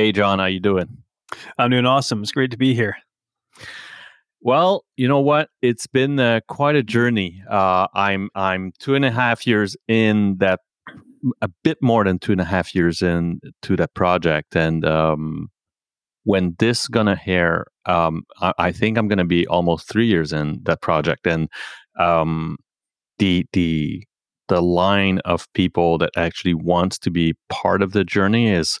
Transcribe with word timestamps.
Hey, 0.00 0.12
John, 0.12 0.38
how 0.38 0.46
you 0.46 0.60
doing? 0.60 1.02
I'm 1.58 1.70
doing 1.70 1.84
awesome. 1.84 2.22
It's 2.22 2.32
great 2.32 2.50
to 2.52 2.56
be 2.56 2.72
here. 2.72 2.96
Well, 4.40 4.86
you 4.96 5.06
know 5.06 5.20
what? 5.20 5.50
It's 5.60 5.86
been 5.86 6.18
uh, 6.18 6.40
quite 6.48 6.74
a 6.74 6.82
journey. 6.82 7.42
Uh, 7.50 7.86
I'm 7.92 8.30
I'm 8.34 8.72
two 8.78 8.94
and 8.94 9.04
a 9.04 9.10
half 9.10 9.46
years 9.46 9.76
in 9.88 10.38
that, 10.38 10.60
a 11.42 11.50
bit 11.62 11.76
more 11.82 12.04
than 12.04 12.18
two 12.18 12.32
and 12.32 12.40
a 12.40 12.46
half 12.46 12.74
years 12.74 13.02
in 13.02 13.42
to 13.60 13.76
that 13.76 13.92
project, 13.92 14.56
and 14.56 14.86
um, 14.86 15.50
when 16.24 16.56
this 16.58 16.88
gonna 16.88 17.20
air, 17.26 17.66
um, 17.84 18.22
I, 18.40 18.54
I, 18.58 18.72
think 18.72 18.96
I'm 18.96 19.06
gonna 19.06 19.26
be 19.26 19.46
almost 19.48 19.86
three 19.86 20.06
years 20.06 20.32
in 20.32 20.60
that 20.62 20.80
project, 20.80 21.26
and 21.26 21.50
um, 21.98 22.56
the 23.18 23.44
the 23.52 24.02
the 24.48 24.62
line 24.62 25.18
of 25.26 25.46
people 25.52 25.98
that 25.98 26.12
actually 26.16 26.54
wants 26.54 26.98
to 27.00 27.10
be 27.10 27.34
part 27.50 27.82
of 27.82 27.92
the 27.92 28.02
journey 28.02 28.48
is 28.48 28.80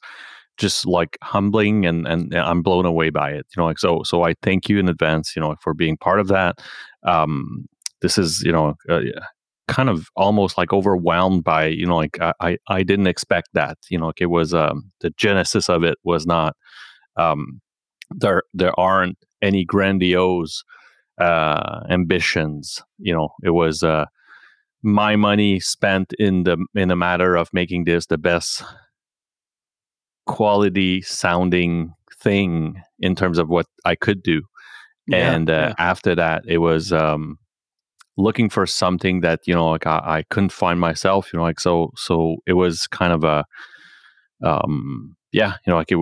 just 0.60 0.86
like 0.86 1.18
humbling 1.24 1.86
and 1.86 2.06
and 2.06 2.32
I'm 2.34 2.62
blown 2.62 2.86
away 2.86 3.10
by 3.10 3.30
it. 3.30 3.46
You 3.56 3.60
know, 3.62 3.66
like 3.66 3.80
so 3.80 4.02
so 4.04 4.22
I 4.22 4.34
thank 4.42 4.68
you 4.68 4.78
in 4.78 4.88
advance. 4.88 5.34
You 5.34 5.42
know, 5.42 5.56
for 5.62 5.74
being 5.74 5.96
part 5.96 6.20
of 6.20 6.28
that. 6.28 6.58
Um, 7.04 7.66
this 8.02 8.18
is 8.18 8.42
you 8.42 8.52
know. 8.52 8.74
Uh, 8.88 9.00
kind 9.68 9.88
of 9.88 10.08
almost 10.16 10.58
like 10.58 10.72
overwhelmed 10.72 11.44
by 11.44 11.66
you 11.66 11.86
know 11.86 11.96
like 11.96 12.18
I 12.20 12.58
I 12.68 12.82
didn't 12.82 13.06
expect 13.06 13.50
that 13.54 13.78
you 13.88 13.98
know 13.98 14.06
like 14.06 14.20
it 14.20 14.26
was 14.26 14.52
um 14.52 14.90
the 15.00 15.10
genesis 15.10 15.68
of 15.68 15.84
it 15.84 15.96
was 16.02 16.26
not 16.26 16.56
um 17.16 17.60
there 18.10 18.42
there 18.52 18.78
aren't 18.80 19.16
any 19.40 19.64
grandiose 19.64 20.64
uh 21.20 21.82
ambitions 21.88 22.82
you 22.98 23.14
know 23.14 23.28
it 23.44 23.50
was 23.50 23.84
uh 23.84 24.06
my 24.82 25.14
money 25.14 25.60
spent 25.60 26.12
in 26.18 26.42
the 26.42 26.56
in 26.74 26.88
the 26.88 26.96
matter 26.96 27.36
of 27.36 27.48
making 27.52 27.84
this 27.84 28.06
the 28.06 28.18
best 28.18 28.64
quality 30.30 31.02
sounding 31.02 31.92
thing 32.22 32.80
in 33.00 33.16
terms 33.16 33.38
of 33.38 33.48
what 33.48 33.66
I 33.84 33.96
could 33.96 34.22
do. 34.22 34.42
Yeah, 35.06 35.32
and 35.32 35.50
uh, 35.50 35.52
yeah. 35.52 35.74
after 35.78 36.14
that, 36.14 36.44
it 36.46 36.58
was 36.58 36.92
um, 36.92 37.38
looking 38.16 38.48
for 38.48 38.64
something 38.66 39.20
that 39.22 39.40
you 39.46 39.54
know, 39.54 39.68
like 39.68 39.86
I, 39.86 39.98
I, 40.18 40.24
couldn't 40.30 40.52
find 40.52 40.78
myself. 40.78 41.32
You 41.32 41.38
know, 41.38 41.42
like 41.42 41.58
so. 41.58 41.90
So 41.96 42.36
it 42.46 42.52
was 42.52 42.86
kind 42.86 43.12
of 43.12 43.24
a, 43.24 43.44
um, 44.44 45.16
yeah, 45.32 45.54
you 45.66 45.72
know, 45.72 45.76
like 45.76 45.90
it. 45.90 45.98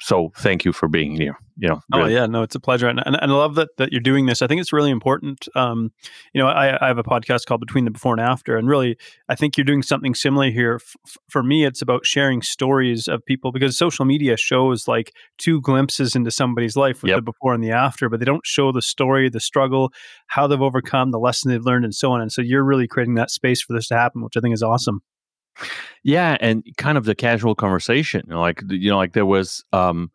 So 0.00 0.32
thank 0.36 0.64
you 0.64 0.72
for 0.72 0.88
being 0.88 1.16
here 1.16 1.36
you 1.58 1.68
know. 1.68 1.80
Oh 1.92 2.06
yeah, 2.06 2.26
no, 2.26 2.42
it's 2.42 2.54
a 2.54 2.60
pleasure, 2.60 2.86
and, 2.86 3.02
and, 3.04 3.16
and, 3.20 3.32
I 3.32 3.34
love 3.34 3.56
that 3.56 3.70
that 3.78 3.90
you're 3.90 4.00
doing 4.00 4.26
this. 4.26 4.42
I 4.42 4.46
think 4.46 4.60
it's 4.60 4.72
really 4.72 4.90
important. 4.90 5.48
Um, 5.56 5.90
you 6.32 6.40
know, 6.40 6.46
I, 6.48 6.82
I 6.82 6.86
have 6.86 6.98
a 6.98 7.02
podcast 7.02 7.46
called 7.46 7.60
Between 7.60 7.84
the 7.84 7.90
Before 7.90 8.12
and 8.12 8.20
After, 8.20 8.56
and 8.56 8.68
really, 8.68 8.96
I 9.28 9.34
think 9.34 9.56
you're 9.56 9.64
doing 9.64 9.82
something 9.82 10.14
similar 10.14 10.50
here. 10.50 10.76
F- 10.76 11.16
for 11.28 11.42
me, 11.42 11.64
it's 11.64 11.82
about 11.82 12.06
sharing 12.06 12.42
stories 12.42 13.08
of 13.08 13.24
people 13.26 13.50
because 13.50 13.76
social 13.76 14.04
media 14.04 14.36
shows 14.36 14.86
like 14.86 15.12
two 15.36 15.60
glimpses 15.60 16.14
into 16.14 16.30
somebody's 16.30 16.76
life 16.76 17.02
with 17.02 17.10
yep. 17.10 17.18
the 17.18 17.22
before 17.22 17.52
and 17.52 17.62
the 17.62 17.72
after, 17.72 18.08
but 18.08 18.20
they 18.20 18.26
don't 18.26 18.46
show 18.46 18.70
the 18.70 18.82
story, 18.82 19.28
the 19.28 19.40
struggle, 19.40 19.92
how 20.28 20.46
they've 20.46 20.62
overcome, 20.62 21.10
the 21.10 21.18
lesson 21.18 21.50
they've 21.50 21.64
learned, 21.64 21.84
and 21.84 21.94
so 21.94 22.12
on. 22.12 22.20
And 22.20 22.30
so 22.30 22.40
you're 22.40 22.64
really 22.64 22.86
creating 22.86 23.14
that 23.14 23.32
space 23.32 23.60
for 23.62 23.72
this 23.72 23.88
to 23.88 23.96
happen, 23.96 24.22
which 24.22 24.36
I 24.36 24.40
think 24.40 24.54
is 24.54 24.62
awesome. 24.62 25.02
Yeah, 26.04 26.36
and 26.40 26.64
kind 26.76 26.98
of 26.98 27.04
the 27.04 27.14
casual 27.14 27.54
conversation, 27.54 28.24
like 28.28 28.62
you 28.68 28.90
know, 28.90 28.96
like 28.96 29.12
there 29.12 29.26
was. 29.26 29.64
um 29.72 30.10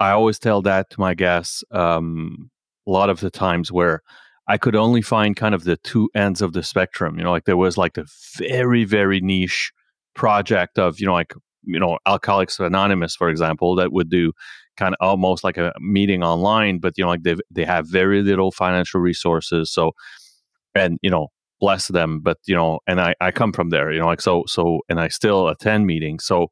I 0.00 0.10
always 0.12 0.38
tell 0.38 0.62
that 0.62 0.90
to 0.90 1.00
my 1.00 1.14
guests 1.14 1.64
um, 1.72 2.50
a 2.86 2.90
lot 2.90 3.10
of 3.10 3.20
the 3.20 3.30
times 3.30 3.72
where 3.72 4.02
I 4.48 4.58
could 4.58 4.76
only 4.76 5.02
find 5.02 5.34
kind 5.36 5.54
of 5.54 5.64
the 5.64 5.78
two 5.78 6.10
ends 6.14 6.42
of 6.42 6.52
the 6.52 6.62
spectrum. 6.62 7.18
You 7.18 7.24
know, 7.24 7.32
like 7.32 7.46
there 7.46 7.56
was 7.56 7.78
like 7.78 7.94
the 7.94 8.06
very, 8.38 8.84
very 8.84 9.20
niche 9.20 9.72
project 10.14 10.78
of, 10.78 11.00
you 11.00 11.06
know, 11.06 11.14
like, 11.14 11.34
you 11.64 11.80
know, 11.80 11.98
Alcoholics 12.06 12.60
Anonymous, 12.60 13.16
for 13.16 13.30
example, 13.30 13.74
that 13.76 13.92
would 13.92 14.10
do 14.10 14.32
kind 14.76 14.94
of 14.94 15.06
almost 15.08 15.44
like 15.44 15.56
a 15.58 15.72
meeting 15.80 16.22
online, 16.22 16.78
but, 16.78 16.98
you 16.98 17.04
know, 17.04 17.10
like 17.10 17.22
they, 17.22 17.36
they 17.50 17.64
have 17.64 17.88
very 17.88 18.22
little 18.22 18.52
financial 18.52 19.00
resources. 19.00 19.72
So, 19.72 19.92
and, 20.74 20.98
you 21.02 21.10
know, 21.10 21.28
bless 21.60 21.88
them, 21.88 22.20
but, 22.20 22.38
you 22.46 22.54
know, 22.54 22.80
and 22.86 23.00
I, 23.00 23.14
I 23.20 23.30
come 23.30 23.52
from 23.52 23.70
there, 23.70 23.92
you 23.92 24.00
know, 24.00 24.06
like, 24.06 24.20
so, 24.20 24.44
so, 24.46 24.80
and 24.88 25.00
I 25.00 25.08
still 25.08 25.48
attend 25.48 25.86
meetings. 25.86 26.24
So, 26.24 26.48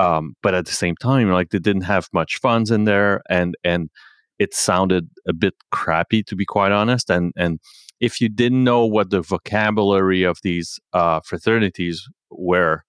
um, 0.00 0.34
but 0.42 0.54
at 0.54 0.66
the 0.66 0.72
same 0.72 0.96
time, 0.96 1.30
like 1.30 1.50
they 1.50 1.58
didn't 1.58 1.82
have 1.82 2.08
much 2.12 2.38
funds 2.38 2.70
in 2.70 2.84
there, 2.84 3.20
and 3.28 3.56
and 3.64 3.90
it 4.38 4.54
sounded 4.54 5.08
a 5.26 5.32
bit 5.32 5.54
crappy 5.72 6.22
to 6.22 6.36
be 6.36 6.44
quite 6.44 6.70
honest. 6.70 7.10
And 7.10 7.32
and 7.36 7.58
if 7.98 8.20
you 8.20 8.28
didn't 8.28 8.62
know 8.62 8.86
what 8.86 9.10
the 9.10 9.20
vocabulary 9.20 10.22
of 10.22 10.38
these 10.42 10.78
uh, 10.92 11.20
fraternities 11.24 12.08
were, 12.30 12.84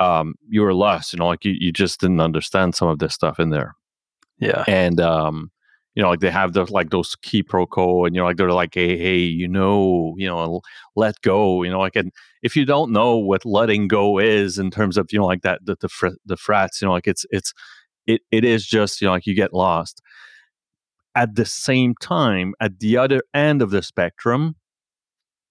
um, 0.00 0.34
you 0.48 0.62
were 0.62 0.74
lost. 0.74 1.12
You 1.12 1.20
know, 1.20 1.28
like 1.28 1.44
you, 1.44 1.54
you 1.56 1.70
just 1.70 2.00
didn't 2.00 2.20
understand 2.20 2.74
some 2.74 2.88
of 2.88 2.98
this 2.98 3.14
stuff 3.14 3.38
in 3.38 3.50
there. 3.50 3.74
Yeah. 4.38 4.64
And 4.66 5.00
um, 5.00 5.52
you 5.94 6.02
know, 6.02 6.10
like 6.10 6.20
they 6.20 6.30
have 6.30 6.52
the 6.52 6.64
like 6.72 6.90
those 6.90 7.16
quiproquo, 7.16 8.06
and 8.06 8.14
you 8.14 8.20
know, 8.20 8.26
like 8.26 8.36
they're 8.36 8.52
like, 8.52 8.74
hey, 8.74 8.96
hey, 8.96 9.18
you 9.18 9.48
know, 9.48 10.14
you 10.16 10.28
know, 10.28 10.60
let 10.96 11.20
go, 11.22 11.62
you 11.62 11.70
know, 11.70 11.80
like, 11.80 11.96
and 11.96 12.12
if 12.42 12.54
you 12.56 12.64
don't 12.64 12.92
know 12.92 13.16
what 13.16 13.44
letting 13.44 13.88
go 13.88 14.18
is 14.18 14.58
in 14.58 14.70
terms 14.70 14.96
of 14.96 15.08
you 15.12 15.18
know, 15.18 15.26
like 15.26 15.42
that, 15.42 15.60
the 15.64 15.76
the, 15.80 15.88
fr- 15.88 16.08
the 16.24 16.36
frats, 16.36 16.80
you 16.80 16.86
know, 16.86 16.92
like 16.92 17.06
it's 17.08 17.26
it's 17.30 17.52
it 18.06 18.22
it 18.30 18.44
is 18.44 18.66
just 18.66 19.00
you 19.00 19.06
know, 19.06 19.12
like 19.12 19.26
you 19.26 19.34
get 19.34 19.52
lost. 19.52 20.00
At 21.14 21.34
the 21.34 21.44
same 21.44 21.94
time, 22.00 22.54
at 22.60 22.78
the 22.78 22.96
other 22.96 23.22
end 23.34 23.60
of 23.60 23.70
the 23.70 23.82
spectrum, 23.82 24.54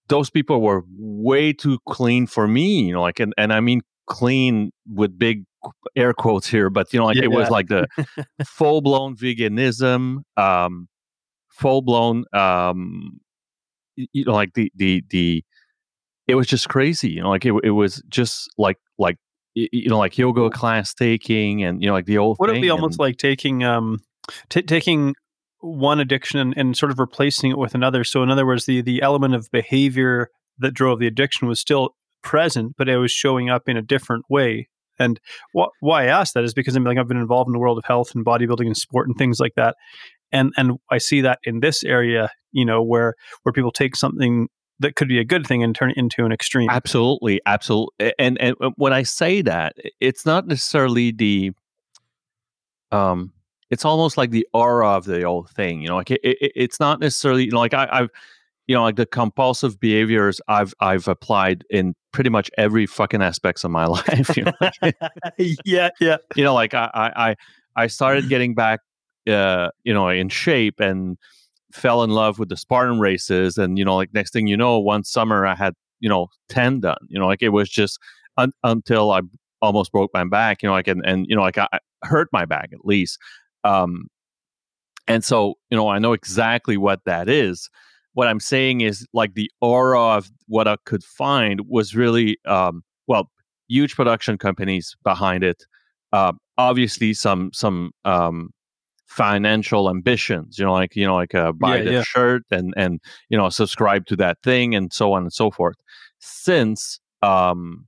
those 0.07 0.29
people 0.29 0.61
were 0.61 0.83
way 0.97 1.51
too 1.53 1.79
clean 1.87 2.27
for 2.27 2.47
me, 2.47 2.83
you 2.83 2.93
know, 2.93 3.01
like, 3.01 3.19
and 3.19 3.33
and 3.37 3.51
I 3.51 3.59
mean 3.59 3.81
clean 4.07 4.71
with 4.91 5.19
big 5.19 5.43
air 5.95 6.13
quotes 6.13 6.47
here, 6.47 6.69
but 6.69 6.91
you 6.93 6.99
know, 6.99 7.05
like 7.05 7.17
yeah, 7.17 7.23
it 7.23 7.31
was 7.31 7.49
like 7.49 7.67
the 7.67 7.87
full 8.45 8.81
blown 8.81 9.15
veganism, 9.15 10.19
um, 10.35 10.87
full 11.49 11.81
blown, 11.81 12.25
um, 12.33 13.19
you 13.95 14.25
know, 14.25 14.33
like 14.33 14.53
the 14.53 14.71
the 14.75 15.03
the, 15.09 15.43
it 16.27 16.35
was 16.35 16.47
just 16.47 16.69
crazy. 16.69 17.11
You 17.11 17.21
know, 17.21 17.29
like 17.29 17.45
it 17.45 17.53
it 17.63 17.71
was 17.71 18.03
just 18.09 18.49
like 18.57 18.77
like 18.97 19.17
you 19.55 19.89
know 19.89 19.97
like 19.97 20.17
yoga 20.17 20.49
class 20.49 20.93
taking 20.93 21.63
and 21.63 21.81
you 21.81 21.87
know 21.87 21.93
like 21.93 22.05
the 22.05 22.17
old. 22.17 22.37
Would 22.39 22.51
it 22.51 22.61
be 22.61 22.69
almost 22.69 22.99
like 22.99 23.17
taking 23.17 23.63
um 23.63 23.99
t- 24.49 24.61
taking 24.61 25.15
one 25.59 25.99
addiction 25.99 26.39
and, 26.39 26.55
and 26.55 26.77
sort 26.77 26.91
of 26.91 26.99
replacing 26.99 27.51
it 27.51 27.57
with 27.57 27.75
another? 27.75 28.03
So 28.03 28.23
in 28.23 28.29
other 28.29 28.45
words, 28.45 28.65
the 28.65 28.81
the 28.81 29.01
element 29.01 29.35
of 29.35 29.49
behavior 29.51 30.29
that 30.59 30.73
drove 30.73 30.99
the 30.99 31.07
addiction 31.07 31.47
was 31.47 31.59
still 31.59 31.95
present, 32.23 32.75
but 32.77 32.89
it 32.89 32.97
was 32.97 33.11
showing 33.11 33.49
up 33.49 33.67
in 33.67 33.77
a 33.77 33.81
different 33.81 34.25
way. 34.29 34.69
And 34.99 35.19
wh- 35.55 35.69
why 35.79 36.03
I 36.03 36.07
ask 36.07 36.33
that 36.33 36.43
is 36.43 36.53
because 36.53 36.75
I'm 36.75 36.83
like 36.83 36.97
I've 36.97 37.07
been 37.07 37.17
involved 37.17 37.47
in 37.47 37.53
the 37.53 37.59
world 37.59 37.77
of 37.77 37.85
health 37.85 38.13
and 38.15 38.25
bodybuilding 38.25 38.65
and 38.65 38.77
sport 38.77 39.07
and 39.07 39.17
things 39.17 39.39
like 39.39 39.55
that, 39.55 39.75
and 40.31 40.53
and 40.57 40.77
I 40.91 40.97
see 40.97 41.21
that 41.21 41.39
in 41.43 41.59
this 41.59 41.83
area, 41.83 42.29
you 42.51 42.65
know, 42.65 42.81
where 42.81 43.15
where 43.43 43.53
people 43.53 43.71
take 43.71 43.95
something 43.95 44.47
that 44.79 44.95
could 44.95 45.07
be 45.07 45.19
a 45.19 45.25
good 45.25 45.45
thing 45.45 45.63
and 45.63 45.75
turn 45.75 45.91
it 45.91 45.97
into 45.97 46.25
an 46.25 46.31
extreme. 46.31 46.69
Absolutely, 46.69 47.41
absolutely. 47.45 48.13
And 48.19 48.39
and 48.39 48.55
uh, 48.61 48.71
when 48.75 48.93
I 48.93 49.03
say 49.03 49.41
that, 49.41 49.75
it's 49.99 50.25
not 50.25 50.47
necessarily 50.47 51.11
the 51.11 51.51
um 52.91 53.33
it's 53.69 53.83
almost 53.83 54.17
like 54.17 54.31
the 54.31 54.47
aura 54.53 54.89
of 54.89 55.05
the 55.05 55.23
old 55.23 55.49
thing 55.49 55.81
you 55.81 55.89
know 55.89 55.97
like 55.97 56.11
it, 56.11 56.21
it, 56.23 56.51
it's 56.55 56.79
not 56.79 57.01
necessarily 57.01 57.43
you 57.43 57.51
know 57.51 57.59
like 57.59 57.73
I, 57.73 57.87
i've 57.91 58.09
you 58.67 58.75
know, 58.75 58.83
like 58.83 58.97
the 58.97 59.05
compulsive 59.05 59.79
behaviors 59.79 60.41
I've 60.47 60.73
I've 60.81 61.07
applied 61.07 61.63
in 61.69 61.95
pretty 62.11 62.29
much 62.29 62.51
every 62.57 62.85
fucking 62.85 63.21
aspects 63.21 63.63
of 63.63 63.71
my 63.71 63.85
life. 63.85 64.35
You 64.35 64.43
know? 64.45 64.91
yeah, 65.65 65.89
yeah. 65.99 66.17
You 66.35 66.43
know, 66.43 66.53
like 66.53 66.73
I 66.73 66.89
I 66.93 67.35
I 67.75 67.87
started 67.87 68.27
getting 68.29 68.55
back, 68.55 68.81
uh, 69.27 69.69
you 69.83 69.93
know, 69.93 70.09
in 70.09 70.29
shape 70.29 70.79
and 70.79 71.17
fell 71.71 72.03
in 72.03 72.09
love 72.09 72.39
with 72.39 72.49
the 72.49 72.57
Spartan 72.57 72.99
races, 72.99 73.57
and 73.57 73.77
you 73.77 73.85
know, 73.85 73.95
like 73.95 74.13
next 74.13 74.33
thing 74.33 74.47
you 74.47 74.57
know, 74.57 74.77
one 74.79 75.05
summer 75.05 75.45
I 75.45 75.55
had 75.55 75.73
you 76.01 76.09
know 76.09 76.27
ten 76.49 76.81
done. 76.81 76.97
You 77.07 77.19
know, 77.19 77.27
like 77.27 77.41
it 77.41 77.49
was 77.49 77.69
just 77.69 77.99
un- 78.35 78.53
until 78.63 79.11
I 79.11 79.21
almost 79.61 79.93
broke 79.93 80.11
my 80.13 80.25
back. 80.25 80.61
You 80.61 80.67
know, 80.67 80.73
like 80.73 80.89
and 80.89 81.05
and 81.05 81.25
you 81.29 81.37
know, 81.37 81.41
like 81.41 81.57
I, 81.57 81.69
I 81.71 81.79
hurt 82.03 82.27
my 82.33 82.43
back 82.43 82.71
at 82.73 82.83
least. 82.83 83.17
Um, 83.63 84.07
and 85.07 85.23
so 85.23 85.53
you 85.69 85.77
know, 85.77 85.87
I 85.87 85.99
know 85.99 86.11
exactly 86.11 86.75
what 86.75 86.99
that 87.05 87.29
is 87.29 87.69
what 88.17 88.27
I'm 88.27 88.39
saying 88.39 88.81
is 88.81 89.05
like 89.13 89.35
the 89.35 89.51
aura 89.61 90.01
of 90.17 90.31
what 90.47 90.67
I 90.67 90.77
could 90.85 91.03
find 91.03 91.61
was 91.69 91.95
really 91.95 92.39
um, 92.47 92.81
well, 93.05 93.29
huge 93.67 93.95
production 93.95 94.39
companies 94.39 94.97
behind 95.03 95.43
it. 95.43 95.67
Uh, 96.11 96.33
obviously, 96.57 97.13
some 97.13 97.51
some 97.53 97.91
um, 98.05 98.49
financial 99.05 99.87
ambitions. 99.87 100.57
You 100.57 100.65
know, 100.65 100.73
like 100.73 100.95
you 100.95 101.05
know, 101.05 101.13
like 101.13 101.35
uh, 101.35 101.51
buy 101.51 101.77
yeah, 101.77 101.83
the 101.83 101.91
yeah. 101.91 102.01
shirt 102.01 102.41
and 102.49 102.73
and 102.75 102.99
you 103.29 103.37
know 103.37 103.49
subscribe 103.49 104.07
to 104.07 104.15
that 104.15 104.39
thing 104.41 104.73
and 104.73 104.91
so 104.91 105.13
on 105.13 105.21
and 105.21 105.31
so 105.31 105.51
forth. 105.51 105.75
Since 106.17 106.99
um, 107.21 107.85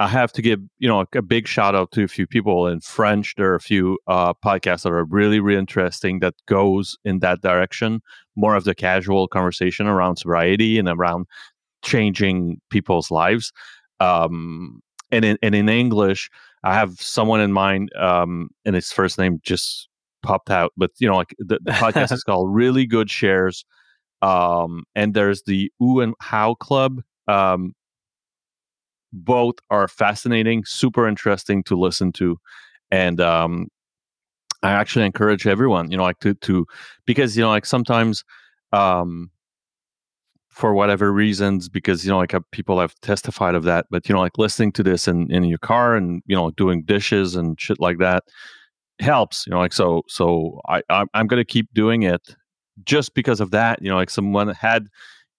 I 0.00 0.06
have 0.06 0.32
to 0.32 0.42
give 0.42 0.60
you 0.78 0.88
know 0.88 1.04
a 1.12 1.22
big 1.22 1.46
shout 1.46 1.74
out 1.74 1.90
to 1.92 2.04
a 2.04 2.08
few 2.08 2.26
people 2.26 2.68
in 2.68 2.80
French. 2.80 3.34
There 3.36 3.50
are 3.50 3.56
a 3.56 3.60
few 3.60 3.98
uh, 4.06 4.32
podcasts 4.32 4.84
that 4.84 4.92
are 4.92 5.04
really 5.04 5.40
really 5.40 5.58
interesting 5.58 6.20
that 6.20 6.34
goes 6.46 6.96
in 7.04 7.18
that 7.18 7.42
direction, 7.42 8.00
more 8.40 8.56
of 8.56 8.64
the 8.64 8.74
casual 8.74 9.28
conversation 9.28 9.86
around 9.86 10.16
sobriety 10.16 10.78
and 10.78 10.88
around 10.88 11.26
changing 11.82 12.60
people's 12.70 13.10
lives. 13.10 13.52
Um, 14.00 14.80
and 15.10 15.24
in 15.24 15.38
and 15.42 15.54
in 15.54 15.68
English, 15.68 16.30
I 16.64 16.74
have 16.74 17.00
someone 17.00 17.40
in 17.40 17.52
mind, 17.52 17.90
um, 17.96 18.50
and 18.64 18.74
his 18.74 18.92
first 18.92 19.18
name 19.18 19.40
just 19.42 19.88
popped 20.22 20.50
out, 20.50 20.72
but 20.76 20.90
you 20.98 21.08
know, 21.08 21.16
like 21.16 21.34
the, 21.38 21.58
the 21.62 21.72
podcast 21.72 22.12
is 22.12 22.24
called 22.24 22.54
Really 22.54 22.86
Good 22.86 23.10
Shares. 23.10 23.64
Um, 24.22 24.84
and 24.94 25.14
there's 25.14 25.42
the 25.44 25.72
Who 25.78 26.00
and 26.00 26.14
How 26.20 26.54
Club. 26.54 27.02
Um, 27.26 27.74
both 29.12 29.56
are 29.70 29.88
fascinating, 29.88 30.64
super 30.64 31.08
interesting 31.08 31.64
to 31.64 31.78
listen 31.78 32.12
to, 32.12 32.38
and 32.90 33.20
um, 33.20 33.68
I 34.62 34.72
actually 34.72 35.06
encourage 35.06 35.46
everyone, 35.46 35.90
you 35.90 35.96
know, 35.96 36.02
like 36.02 36.20
to 36.20 36.34
to 36.34 36.66
because 37.06 37.36
you 37.36 37.42
know, 37.42 37.48
like 37.48 37.66
sometimes, 37.66 38.24
um, 38.72 39.30
for 40.50 40.74
whatever 40.74 41.12
reasons, 41.12 41.68
because 41.68 42.04
you 42.04 42.10
know, 42.10 42.18
like 42.18 42.34
uh, 42.34 42.40
people 42.52 42.78
have 42.80 42.94
testified 43.02 43.54
of 43.54 43.64
that, 43.64 43.86
but 43.90 44.08
you 44.08 44.14
know, 44.14 44.20
like 44.20 44.38
listening 44.38 44.72
to 44.72 44.82
this 44.82 45.08
in 45.08 45.30
in 45.30 45.44
your 45.44 45.58
car 45.58 45.96
and 45.96 46.22
you 46.26 46.36
know, 46.36 46.50
doing 46.52 46.82
dishes 46.82 47.36
and 47.36 47.60
shit 47.60 47.80
like 47.80 47.98
that 47.98 48.24
helps, 49.00 49.46
you 49.46 49.52
know, 49.52 49.58
like 49.58 49.72
so. 49.72 50.02
So 50.08 50.60
I 50.68 50.82
I'm, 50.90 51.08
I'm 51.14 51.26
gonna 51.26 51.44
keep 51.44 51.68
doing 51.74 52.02
it 52.02 52.34
just 52.84 53.14
because 53.14 53.40
of 53.40 53.50
that. 53.52 53.80
You 53.82 53.90
know, 53.90 53.96
like 53.96 54.10
someone 54.10 54.48
had 54.48 54.86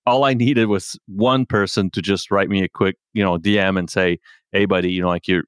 all 0.05 0.23
I 0.25 0.33
needed 0.33 0.67
was 0.67 0.97
one 1.07 1.45
person 1.45 1.91
to 1.91 2.01
just 2.01 2.31
write 2.31 2.49
me 2.49 2.63
a 2.63 2.69
quick, 2.69 2.97
you 3.13 3.23
know, 3.23 3.37
DM 3.37 3.77
and 3.77 3.89
say, 3.89 4.19
"Hey, 4.51 4.65
buddy, 4.65 4.91
you 4.91 5.01
know, 5.01 5.09
like 5.09 5.27
you're 5.27 5.43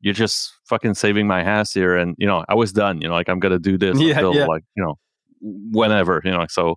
you're 0.00 0.14
just 0.14 0.52
fucking 0.64 0.94
saving 0.94 1.26
my 1.26 1.42
ass 1.42 1.72
here," 1.72 1.96
and 1.96 2.14
you 2.18 2.26
know, 2.26 2.44
I 2.48 2.54
was 2.54 2.72
done. 2.72 3.00
You 3.00 3.08
know, 3.08 3.14
like 3.14 3.28
I'm 3.28 3.40
gonna 3.40 3.58
do 3.58 3.78
this 3.78 3.98
Yeah, 4.00 4.14
until 4.14 4.34
yeah. 4.34 4.46
like 4.46 4.64
you 4.76 4.82
know, 4.82 4.98
whenever. 5.40 6.20
You 6.24 6.32
know, 6.32 6.46
so 6.48 6.76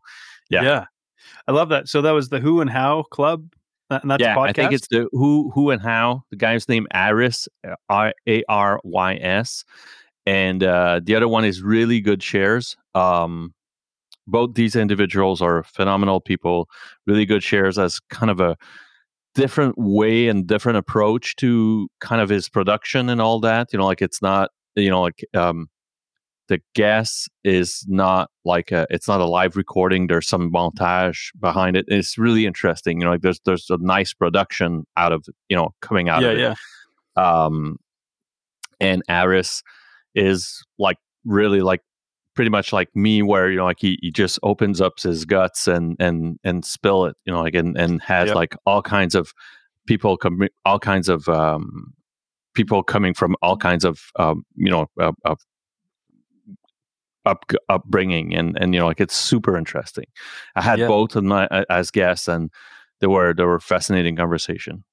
Yeah. 0.50 0.64
Yeah 0.64 0.86
i 1.48 1.52
love 1.52 1.70
that. 1.70 1.88
So 1.88 2.02
that 2.02 2.12
was 2.12 2.30
the 2.30 2.40
Who 2.40 2.62
and 2.62 2.70
How 2.70 3.04
Club, 3.04 3.54
uh, 3.90 4.00
and 4.02 4.12
that's 4.12 4.22
yeah, 4.22 4.36
podcast. 4.36 4.50
I 4.50 4.54
think 4.54 4.74
it's 4.74 4.88
the 4.90 5.08
who, 5.12 5.52
who, 5.54 5.70
and 5.72 5.82
how. 5.82 6.24
The 6.30 6.38
guy's 6.38 6.68
name 6.70 6.88
Aris, 6.94 7.48
R 7.90 8.14
A 8.28 8.44
R 8.48 8.80
Y 8.84 9.16
S, 9.16 9.64
and 10.26 10.64
uh, 10.64 11.02
the 11.04 11.16
other 11.16 11.28
one 11.28 11.46
is 11.46 11.62
really 11.62 12.02
good 12.02 12.24
shares. 12.24 12.78
Um, 12.96 13.54
both 14.26 14.54
these 14.54 14.76
individuals 14.76 15.42
are 15.42 15.64
phenomenal 15.64 16.22
people, 16.22 16.70
really 17.06 17.26
good 17.26 17.44
shares 17.44 17.78
as 17.78 18.00
kind 18.10 18.32
of 18.32 18.40
a 18.40 18.58
different 19.36 19.76
way 19.78 20.28
and 20.28 20.48
different 20.48 20.78
approach 20.78 21.36
to 21.38 21.88
kind 22.00 22.22
of 22.22 22.30
his 22.30 22.50
production 22.50 23.10
and 23.10 23.22
all 23.22 23.40
that. 23.42 23.74
You 23.74 23.80
know, 23.80 23.86
like 23.86 24.02
it's 24.02 24.22
not, 24.22 24.52
you 24.76 24.90
know, 24.90 25.02
like 25.02 25.24
um, 25.34 25.68
the 26.48 26.62
guest 26.76 27.30
is 27.44 27.86
not 27.88 28.30
like 28.46 28.72
a, 28.72 28.86
it's 28.90 29.08
not 29.08 29.22
a 29.22 29.26
live 29.26 29.56
recording. 29.56 30.08
There's 30.08 30.28
some 30.28 30.52
montage 30.52 31.30
behind 31.40 31.78
it. 31.78 31.86
It's 31.88 32.18
really 32.18 32.46
interesting. 32.46 33.00
You 33.00 33.06
know, 33.06 33.12
like 33.12 33.22
there's 33.22 33.40
there's 33.46 33.70
a 33.70 33.78
nice 33.80 34.14
production 34.14 34.86
out 34.98 35.12
of 35.12 35.26
you 35.50 35.56
know 35.56 35.74
coming 35.82 36.10
out 36.10 36.22
yeah, 36.22 36.30
of 36.30 36.38
it 36.38 36.42
yeah, 37.18 37.46
um, 37.46 37.78
and 38.80 39.02
Aris 39.10 39.64
is 40.16 40.64
like 40.78 40.98
really 41.26 41.62
like 41.62 41.82
pretty 42.36 42.50
much 42.50 42.74
like 42.74 42.94
me 42.96 43.22
where 43.22 43.50
you 43.50 43.58
know 43.58 43.66
like 43.66 43.80
he, 43.80 43.98
he 44.02 44.12
just 44.12 44.40
opens 44.44 44.82
up 44.82 45.00
his 45.00 45.26
guts 45.26 45.68
and 45.68 45.96
and 46.00 46.40
and 46.44 46.66
spill 46.66 47.06
it 47.06 47.16
you 47.26 47.34
know 47.34 47.42
like 47.42 47.54
and 47.56 47.78
and 47.78 48.02
has 48.02 48.28
Yep. 48.28 48.36
like 48.36 48.56
all 48.66 48.82
kinds 48.82 49.16
of 49.16 49.34
people 49.88 50.18
coming 50.18 50.50
all 50.66 50.80
kinds 50.80 51.10
of 51.10 51.28
um 51.30 51.94
people 52.54 52.84
coming 52.84 53.14
from 53.14 53.36
all 53.42 53.58
kinds 53.58 53.84
of 53.86 54.02
um 54.18 54.44
you 54.56 54.72
know 54.72 54.88
uh, 55.00 55.12
of 55.26 55.40
up 57.26 57.46
upbringing 57.70 58.36
and 58.36 58.58
and 58.60 58.74
you 58.74 58.80
know 58.80 58.86
like 58.88 59.00
it's 59.00 59.16
super 59.16 59.58
interesting. 59.58 60.06
I 60.56 60.62
had 60.62 60.80
both 60.88 61.16
of 61.16 61.24
my 61.24 61.48
uh, 61.48 61.64
as 61.70 61.90
guests 61.90 62.28
and 62.28 62.52
they 63.00 63.08
were 63.08 63.34
they 63.34 63.44
were 63.46 63.60
fascinating 63.60 64.16
conversation 64.16 64.84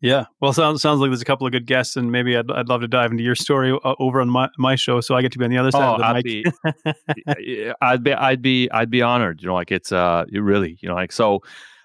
yeah. 0.00 0.24
Well, 0.40 0.52
sounds 0.52 0.82
sounds 0.82 1.00
like 1.00 1.10
there's 1.10 1.20
a 1.22 1.24
couple 1.26 1.46
of 1.46 1.52
good 1.52 1.66
guests, 1.66 1.96
and 1.96 2.10
maybe 2.10 2.36
I'd 2.36 2.50
I'd 2.50 2.68
love 2.68 2.80
to 2.82 2.88
dive 2.88 3.10
into 3.10 3.22
your 3.22 3.34
story 3.34 3.72
uh, 3.84 3.94
over 3.98 4.20
on 4.20 4.28
my 4.30 4.48
my 4.58 4.74
show, 4.76 5.00
so 5.00 5.14
I 5.14 5.22
get 5.22 5.32
to 5.32 5.38
be 5.38 5.44
on 5.44 5.50
the 5.50 5.58
other 5.58 5.70
side 5.70 5.88
Oh, 5.88 5.92
of 5.94 5.98
the 6.00 6.06
I'd 6.06 6.24
mic. 6.24 6.24
be- 6.24 7.72
I'd 7.82 8.02
be, 8.04 8.12
I'd 8.14 8.42
be, 8.42 8.70
I'd 8.70 8.90
be 8.90 9.02
honored. 9.02 9.42
You 9.42 9.48
know, 9.48 9.54
like 9.54 9.70
it's, 9.70 9.92
uh, 9.92 10.24
it 10.32 10.40
really, 10.40 10.78
you 10.80 10.88
know, 10.88 10.94
like 10.94 11.12
so. 11.12 11.40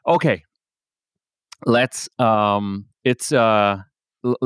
Okay, 0.08 0.44
let's. 1.66 2.08
Um, 2.20 2.86
it's, 3.04 3.32
uh, 3.32 3.78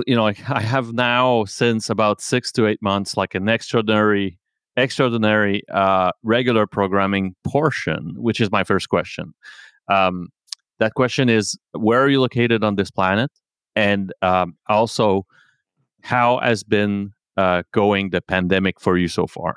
you 0.06 0.16
know, 0.16 0.24
like 0.24 0.50
I 0.50 0.62
have 0.62 0.94
now 0.94 1.46
since 1.46 1.90
about 1.90 2.22
six 2.22 2.52
to 2.54 2.68
eight 2.68 2.82
months, 2.82 3.16
like 3.16 3.36
an 3.36 3.48
extraordinary, 3.48 4.38
extraordinary, 4.76 5.64
uh, 5.72 6.12
regular 6.24 6.68
programming 6.68 7.36
portion, 7.46 8.14
which 8.18 8.42
is 8.42 8.52
my 8.52 8.64
first 8.64 8.90
question. 8.90 9.34
Um, 9.90 10.30
that 10.80 10.94
question 10.94 11.30
is, 11.30 11.58
where 11.74 12.02
are 12.02 12.10
you 12.10 12.22
located 12.22 12.64
on 12.64 12.76
this 12.76 12.90
planet, 12.92 13.32
and 13.80 14.14
um, 14.22 14.58
also, 14.68 15.26
how 16.02 16.40
has 16.40 16.64
been 16.64 17.14
uh, 17.38 17.64
going 17.72 18.10
the 18.10 18.22
pandemic 18.22 18.78
for 18.78 18.98
you 18.98 19.08
so 19.08 19.26
far? 19.26 19.56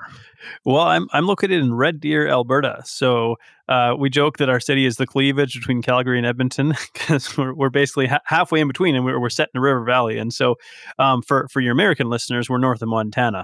Well, 0.63 0.79
I'm 0.79 1.07
I'm 1.11 1.27
located 1.27 1.61
in 1.61 1.73
Red 1.73 1.99
Deer, 1.99 2.29
Alberta. 2.29 2.81
So 2.85 3.35
uh, 3.67 3.95
we 3.99 4.09
joke 4.09 4.37
that 4.37 4.47
our 4.47 4.61
city 4.61 4.85
is 4.85 4.95
the 4.95 5.05
cleavage 5.05 5.55
between 5.55 5.81
Calgary 5.81 6.17
and 6.17 6.25
Edmonton 6.25 6.73
because 6.93 7.37
we're, 7.37 7.53
we're 7.53 7.69
basically 7.69 8.07
ha- 8.07 8.21
halfway 8.23 8.61
in 8.61 8.67
between, 8.69 8.95
and 8.95 9.03
we're, 9.03 9.19
we're 9.19 9.29
set 9.29 9.49
in 9.53 9.59
the 9.59 9.61
River 9.61 9.83
Valley. 9.83 10.17
And 10.17 10.33
so, 10.33 10.55
um, 10.99 11.21
for 11.21 11.49
for 11.49 11.59
your 11.59 11.73
American 11.73 12.09
listeners, 12.09 12.49
we're 12.49 12.59
north 12.59 12.81
of 12.81 12.87
Montana. 12.87 13.43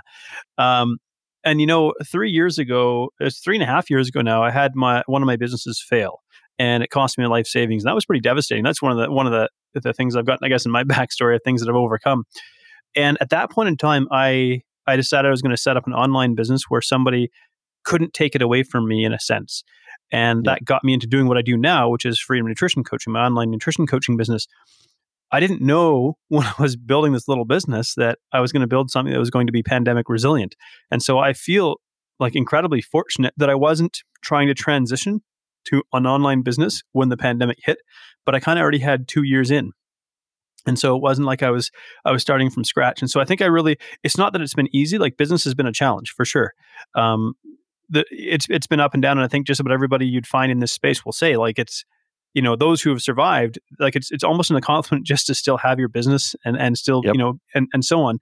Um, 0.58 1.00
and 1.44 1.60
you 1.60 1.68
know, 1.68 1.94
three 2.10 2.32
years 2.32 2.58
ago, 2.58 3.10
it's 3.20 3.40
three 3.40 3.58
and 3.58 3.64
a 3.64 3.68
half 3.68 3.90
years 3.90 4.08
ago 4.08 4.22
now. 4.22 4.44
I 4.44 4.52
had 4.52 4.76
my 4.76 5.04
one 5.08 5.22
of 5.22 5.26
my 5.26 5.36
businesses 5.36 5.84
fail, 5.86 6.22
and 6.58 6.84
it 6.84 6.90
cost 6.90 7.18
me 7.18 7.26
a 7.26 7.30
life 7.30 7.48
savings. 7.48 7.84
And 7.84 7.90
that 7.90 7.96
was 7.96 8.06
pretty 8.06 8.22
devastating. 8.22 8.64
That's 8.64 8.82
one 8.82 8.94
of 8.94 8.98
the 8.98 9.12
one 9.12 9.26
of 9.26 9.34
the 9.34 9.50
the 9.74 9.94
things 9.94 10.16
I've 10.16 10.26
gotten, 10.26 10.46
I 10.46 10.50
guess, 10.50 10.66
in 10.66 10.72
my 10.72 10.84
backstory 10.96 11.36
of 11.36 11.42
things 11.44 11.62
that 11.62 11.70
I've 11.70 11.76
overcome. 11.76 12.24
And 12.96 13.18
at 13.22 13.30
that 13.30 13.52
point 13.52 13.70
in 13.70 13.78
time, 13.78 14.08
I 14.12 14.62
I 14.88 14.96
decided 14.96 15.28
I 15.28 15.32
was 15.32 15.42
going 15.42 15.56
to 15.56 15.62
set 15.62 15.78
up 15.78 15.86
an 15.86 15.94
online 15.94 16.34
business 16.36 16.64
where 16.70 16.82
somebody 16.82 17.30
couldn't 17.86 18.14
take 18.14 18.36
it 18.36 18.42
away 18.42 18.64
from 18.64 18.88
me 18.88 19.06
in 19.06 19.14
a 19.14 19.20
sense. 19.20 19.64
And 20.12 20.44
Yeah. 20.46 20.54
that 20.54 20.66
got 20.66 20.84
me 20.84 20.94
into 20.94 21.06
doing 21.08 21.28
what 21.28 21.38
I 21.38 21.44
do 21.44 21.56
now, 21.58 21.90
which 21.90 22.06
is 22.06 22.20
freedom 22.20 22.48
nutrition 22.48 22.84
coaching, 22.84 23.14
my 23.14 23.26
online 23.26 23.52
nutrition 23.52 23.86
coaching 23.86 24.18
business. 24.18 24.48
I 25.32 25.40
didn't 25.40 25.62
know 25.62 26.18
when 26.30 26.46
I 26.48 26.54
was 26.60 26.76
building 26.76 27.14
this 27.14 27.28
little 27.28 27.46
business 27.46 27.94
that 27.96 28.18
I 28.34 28.40
was 28.40 28.52
going 28.52 28.62
to 28.62 28.68
build 28.68 28.90
something 28.90 29.14
that 29.14 29.20
was 29.20 29.30
going 29.30 29.46
to 29.48 29.54
be 29.54 29.62
pandemic 29.62 30.10
resilient. 30.10 30.56
And 30.90 31.04
so 31.04 31.20
I 31.20 31.34
feel 31.34 31.76
like 32.20 32.36
incredibly 32.36 32.82
fortunate 32.82 33.34
that 33.38 33.50
I 33.50 33.56
wasn't 33.56 34.00
trying 34.24 34.48
to 34.48 34.54
transition 34.56 35.22
to 35.66 35.84
an 35.94 36.06
online 36.08 36.42
business 36.42 36.84
when 36.94 37.10
the 37.10 37.18
pandemic 37.18 37.58
hit, 37.64 37.78
but 38.26 38.36
I 38.36 38.40
kind 38.40 38.58
of 38.60 38.64
already 38.64 38.80
had 38.80 39.08
2 39.08 39.24
years 39.24 39.52
in. 39.52 39.72
And 40.66 40.78
so 40.78 40.96
it 40.96 41.02
wasn't 41.02 41.26
like 41.28 41.42
I 41.42 41.52
was 41.52 41.72
I 42.06 42.12
was 42.12 42.22
starting 42.22 42.50
from 42.50 42.64
scratch. 42.64 43.02
And 43.02 43.10
so 43.10 43.22
I 43.22 43.26
think 43.26 43.42
I 43.42 43.46
really 43.46 43.78
it's 44.04 44.18
not 44.18 44.34
that 44.34 44.42
it's 44.42 44.54
been 44.54 44.74
easy, 44.76 44.98
like 44.98 45.18
business 45.18 45.44
has 45.46 45.56
been 45.56 45.66
a 45.68 45.72
challenge 45.72 46.12
for 46.16 46.26
sure. 46.26 46.54
Um 46.96 47.34
the 47.90 48.06
it's 48.12 48.46
it's 48.50 48.68
been 48.68 48.80
up 48.80 48.94
and 48.94 49.02
down 49.02 49.18
and 49.18 49.26
I 49.26 49.28
think 49.28 49.48
just 49.48 49.60
about 49.60 49.74
everybody 49.74 50.06
you'd 50.06 50.28
find 50.28 50.52
in 50.52 50.60
this 50.60 50.72
space 50.72 51.04
will 51.06 51.12
say 51.14 51.38
like 51.38 51.58
it's 51.58 51.86
you 52.34 52.42
know 52.42 52.56
those 52.56 52.82
who 52.82 52.90
have 52.92 53.02
survived 53.02 53.58
like 53.80 53.96
it's 53.96 54.12
it's 54.12 54.24
almost 54.24 54.52
an 54.52 54.58
accomplishment 54.58 55.06
just 55.08 55.26
to 55.28 55.34
still 55.34 55.58
have 55.58 55.80
your 55.80 55.90
business 55.90 56.36
and 56.46 56.58
and 56.58 56.78
still 56.78 57.02
Yep. 57.04 57.16
you 57.16 57.20
know 57.20 57.40
and 57.56 57.68
and 57.74 57.84
so 57.84 58.02
on 58.02 58.20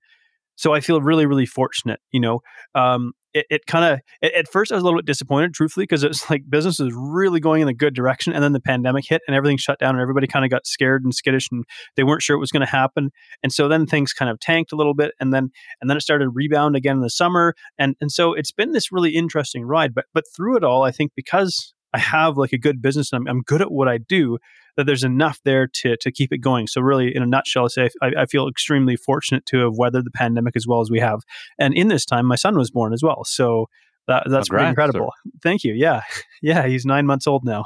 so 0.55 0.73
i 0.73 0.79
feel 0.79 1.01
really 1.01 1.25
really 1.25 1.45
fortunate 1.45 1.99
you 2.11 2.19
know 2.21 2.39
um 2.75 3.11
it, 3.37 3.45
it 3.49 3.65
kind 3.65 3.85
of 3.85 3.99
at, 4.21 4.47
first 4.47 4.71
i 4.71 4.75
was 4.75 4.81
a 4.81 4.85
little 4.85 4.99
bit 4.99 5.05
disappointed 5.05 5.53
truthfully 5.53 5.83
because 5.83 6.03
it's 6.03 6.29
like 6.29 6.49
business 6.49 6.79
was 6.79 6.93
really 6.93 7.39
going 7.39 7.61
in 7.61 7.67
a 7.67 7.73
good 7.73 7.93
direction 7.93 8.33
and 8.33 8.43
then 8.43 8.53
the 8.53 8.59
pandemic 8.59 9.05
hit 9.07 9.21
and 9.27 9.35
everything 9.35 9.57
shut 9.57 9.79
down 9.79 9.95
and 9.95 10.01
everybody 10.01 10.27
kind 10.27 10.45
of 10.45 10.51
got 10.51 10.65
scared 10.65 11.03
and 11.03 11.13
skittish 11.13 11.47
and 11.51 11.63
they 11.95 12.03
weren't 12.03 12.21
sure 12.21 12.35
it 12.35 12.39
was 12.39 12.51
going 12.51 12.65
to 12.65 12.71
happen 12.71 13.11
and 13.43 13.51
so 13.51 13.67
then 13.67 13.85
things 13.85 14.13
kind 14.13 14.29
of 14.29 14.39
tanked 14.39 14.71
a 14.71 14.75
little 14.75 14.93
bit 14.93 15.13
and 15.19 15.33
then 15.33 15.49
and 15.81 15.89
then 15.89 15.97
it 15.97 16.01
started 16.01 16.25
to 16.25 16.29
rebound 16.29 16.75
again 16.75 16.97
in 16.97 17.01
the 17.01 17.09
summer 17.09 17.53
and 17.77 17.95
and 18.01 18.11
so 18.11 18.33
it's 18.33 18.51
been 18.51 18.71
this 18.71 18.91
really 18.91 19.15
interesting 19.15 19.63
ride 19.63 19.93
but 19.93 20.05
but 20.13 20.25
through 20.35 20.57
it 20.57 20.63
all 20.63 20.83
i 20.83 20.91
think 20.91 21.11
because 21.15 21.73
i 21.93 21.99
have 21.99 22.37
like 22.37 22.53
a 22.53 22.57
good 22.57 22.81
business 22.81 23.11
and 23.11 23.21
i'm, 23.21 23.27
I'm 23.27 23.41
good 23.41 23.61
at 23.61 23.71
what 23.71 23.87
i 23.87 23.97
do 23.97 24.37
that 24.77 24.85
there's 24.85 25.03
enough 25.03 25.39
there 25.43 25.67
to 25.67 25.97
to 25.97 26.11
keep 26.11 26.31
it 26.31 26.37
going 26.37 26.67
so 26.67 26.79
really 26.79 27.13
in 27.13 27.21
a 27.21 27.27
nutshell 27.27 27.65
i 27.65 27.67
say 27.67 27.89
I, 28.01 28.11
I 28.19 28.25
feel 28.25 28.47
extremely 28.47 28.95
fortunate 28.95 29.45
to 29.47 29.57
have 29.59 29.73
weathered 29.75 30.05
the 30.05 30.11
pandemic 30.11 30.55
as 30.55 30.65
well 30.65 30.79
as 30.79 30.89
we 30.89 30.99
have 30.99 31.19
and 31.59 31.73
in 31.73 31.89
this 31.89 32.05
time 32.05 32.25
my 32.25 32.35
son 32.35 32.57
was 32.57 32.71
born 32.71 32.93
as 32.93 33.03
well 33.03 33.23
so 33.25 33.67
that, 34.07 34.23
that's 34.29 34.47
pretty 34.47 34.65
Congrats, 34.65 34.95
incredible 34.95 35.13
thank 35.43 35.63
you 35.65 35.73
yeah 35.73 36.01
yeah 36.41 36.65
he's 36.65 36.85
nine 36.85 37.05
months 37.05 37.27
old 37.27 37.43
now 37.43 37.65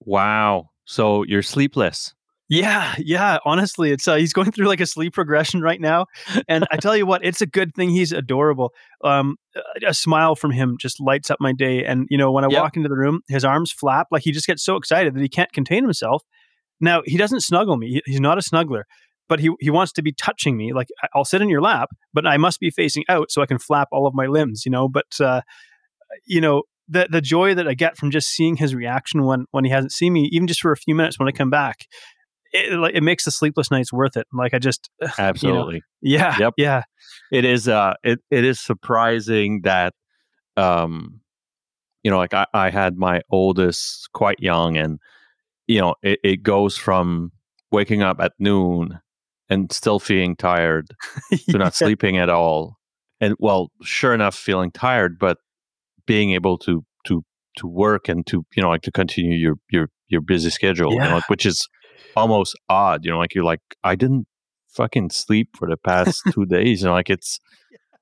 Wow. 0.00 0.70
So 0.84 1.22
you're 1.24 1.42
sleepless. 1.42 2.14
Yeah, 2.48 2.94
yeah. 2.98 3.38
Honestly, 3.44 3.92
it's 3.92 4.08
uh, 4.08 4.16
he's 4.16 4.32
going 4.32 4.50
through 4.50 4.66
like 4.66 4.80
a 4.80 4.86
sleep 4.86 5.16
regression 5.16 5.60
right 5.60 5.80
now, 5.80 6.06
and 6.48 6.66
I 6.72 6.78
tell 6.78 6.96
you 6.96 7.06
what, 7.06 7.24
it's 7.24 7.40
a 7.40 7.46
good 7.46 7.74
thing. 7.76 7.90
He's 7.90 8.10
adorable. 8.10 8.72
Um, 9.04 9.36
a 9.86 9.94
smile 9.94 10.34
from 10.34 10.50
him 10.50 10.76
just 10.80 11.00
lights 11.00 11.30
up 11.30 11.38
my 11.40 11.52
day. 11.52 11.84
And 11.84 12.08
you 12.10 12.18
know, 12.18 12.32
when 12.32 12.42
I 12.42 12.48
Yep. 12.48 12.60
walk 12.60 12.76
into 12.76 12.88
the 12.88 12.96
room, 12.96 13.20
his 13.28 13.44
arms 13.44 13.70
flap 13.70 14.08
like 14.10 14.22
he 14.22 14.32
just 14.32 14.48
gets 14.48 14.64
so 14.64 14.74
excited 14.74 15.14
that 15.14 15.20
he 15.20 15.28
can't 15.28 15.52
contain 15.52 15.84
himself. 15.84 16.24
Now 16.80 17.02
he 17.04 17.16
doesn't 17.16 17.40
snuggle 17.40 17.76
me. 17.76 18.00
He's 18.06 18.20
not 18.20 18.38
a 18.38 18.40
snuggler, 18.40 18.82
but 19.28 19.40
he 19.40 19.50
he 19.60 19.70
wants 19.70 19.92
to 19.92 20.02
be 20.02 20.12
touching 20.12 20.56
me. 20.56 20.72
Like 20.72 20.88
I'll 21.14 21.24
sit 21.24 21.42
in 21.42 21.48
your 21.48 21.60
lap, 21.60 21.90
but 22.12 22.26
I 22.26 22.36
must 22.36 22.60
be 22.60 22.70
facing 22.70 23.04
out 23.08 23.30
so 23.30 23.42
I 23.42 23.46
can 23.46 23.58
flap 23.58 23.88
all 23.92 24.06
of 24.06 24.14
my 24.14 24.26
limbs. 24.26 24.64
You 24.64 24.72
know, 24.72 24.88
but 24.88 25.20
uh, 25.20 25.42
you 26.26 26.40
know 26.40 26.62
the 26.88 27.08
the 27.10 27.20
joy 27.20 27.54
that 27.54 27.68
I 27.68 27.74
get 27.74 27.96
from 27.96 28.10
just 28.10 28.28
seeing 28.30 28.56
his 28.56 28.74
reaction 28.74 29.24
when 29.24 29.46
when 29.50 29.64
he 29.64 29.70
hasn't 29.70 29.92
seen 29.92 30.12
me, 30.12 30.28
even 30.32 30.46
just 30.46 30.60
for 30.60 30.72
a 30.72 30.76
few 30.76 30.94
minutes 30.94 31.18
when 31.18 31.28
I 31.28 31.32
come 31.32 31.50
back 31.50 31.86
it, 32.52 32.72
like, 32.72 32.94
it 32.94 33.02
makes 33.02 33.24
the 33.24 33.30
sleepless 33.30 33.70
nights 33.70 33.92
worth 33.92 34.16
it. 34.16 34.26
Like 34.32 34.54
I 34.54 34.58
just 34.58 34.90
absolutely, 35.18 35.82
you 36.00 36.18
know, 36.18 36.24
yeah, 36.24 36.38
yep, 36.38 36.54
yeah. 36.56 36.82
It 37.32 37.44
is. 37.44 37.68
Uh, 37.68 37.94
it 38.02 38.20
it 38.30 38.44
is 38.44 38.60
surprising 38.60 39.60
that, 39.64 39.94
um, 40.56 41.20
you 42.02 42.10
know, 42.10 42.18
like 42.18 42.34
I, 42.34 42.46
I 42.52 42.70
had 42.70 42.96
my 42.96 43.22
oldest 43.30 44.08
quite 44.12 44.40
young, 44.40 44.76
and 44.76 44.98
you 45.70 45.80
know, 45.80 45.94
it, 46.02 46.18
it 46.24 46.42
goes 46.42 46.76
from 46.76 47.30
waking 47.70 48.02
up 48.02 48.20
at 48.20 48.32
noon 48.40 48.98
and 49.48 49.70
still 49.72 50.00
feeling 50.00 50.34
tired 50.34 50.88
to 51.48 51.58
not 51.58 51.74
sleeping 51.82 52.18
at 52.18 52.28
all, 52.28 52.76
and 53.20 53.36
well, 53.38 53.70
sure 53.82 54.12
enough, 54.12 54.34
feeling 54.34 54.72
tired, 54.72 55.16
but 55.18 55.38
being 56.06 56.32
able 56.32 56.58
to 56.58 56.84
to 57.06 57.24
to 57.58 57.68
work 57.68 58.08
and 58.08 58.26
to 58.26 58.44
you 58.56 58.62
know 58.62 58.68
like 58.68 58.82
to 58.82 58.90
continue 58.90 59.36
your 59.36 59.54
your 59.70 59.88
your 60.08 60.20
busy 60.20 60.50
schedule, 60.50 60.92
yeah. 60.94 61.04
you 61.04 61.10
know, 61.10 61.20
which 61.28 61.46
is 61.46 61.68
almost 62.16 62.58
odd. 62.68 63.04
You 63.04 63.12
know, 63.12 63.18
like 63.18 63.34
you're 63.36 63.44
like 63.44 63.62
I 63.84 63.94
didn't 63.94 64.26
fucking 64.74 65.10
sleep 65.10 65.50
for 65.56 65.68
the 65.68 65.76
past 65.76 66.20
two 66.32 66.46
days. 66.46 66.80
You 66.80 66.88
know, 66.88 66.94
like 66.94 67.10
it's 67.10 67.38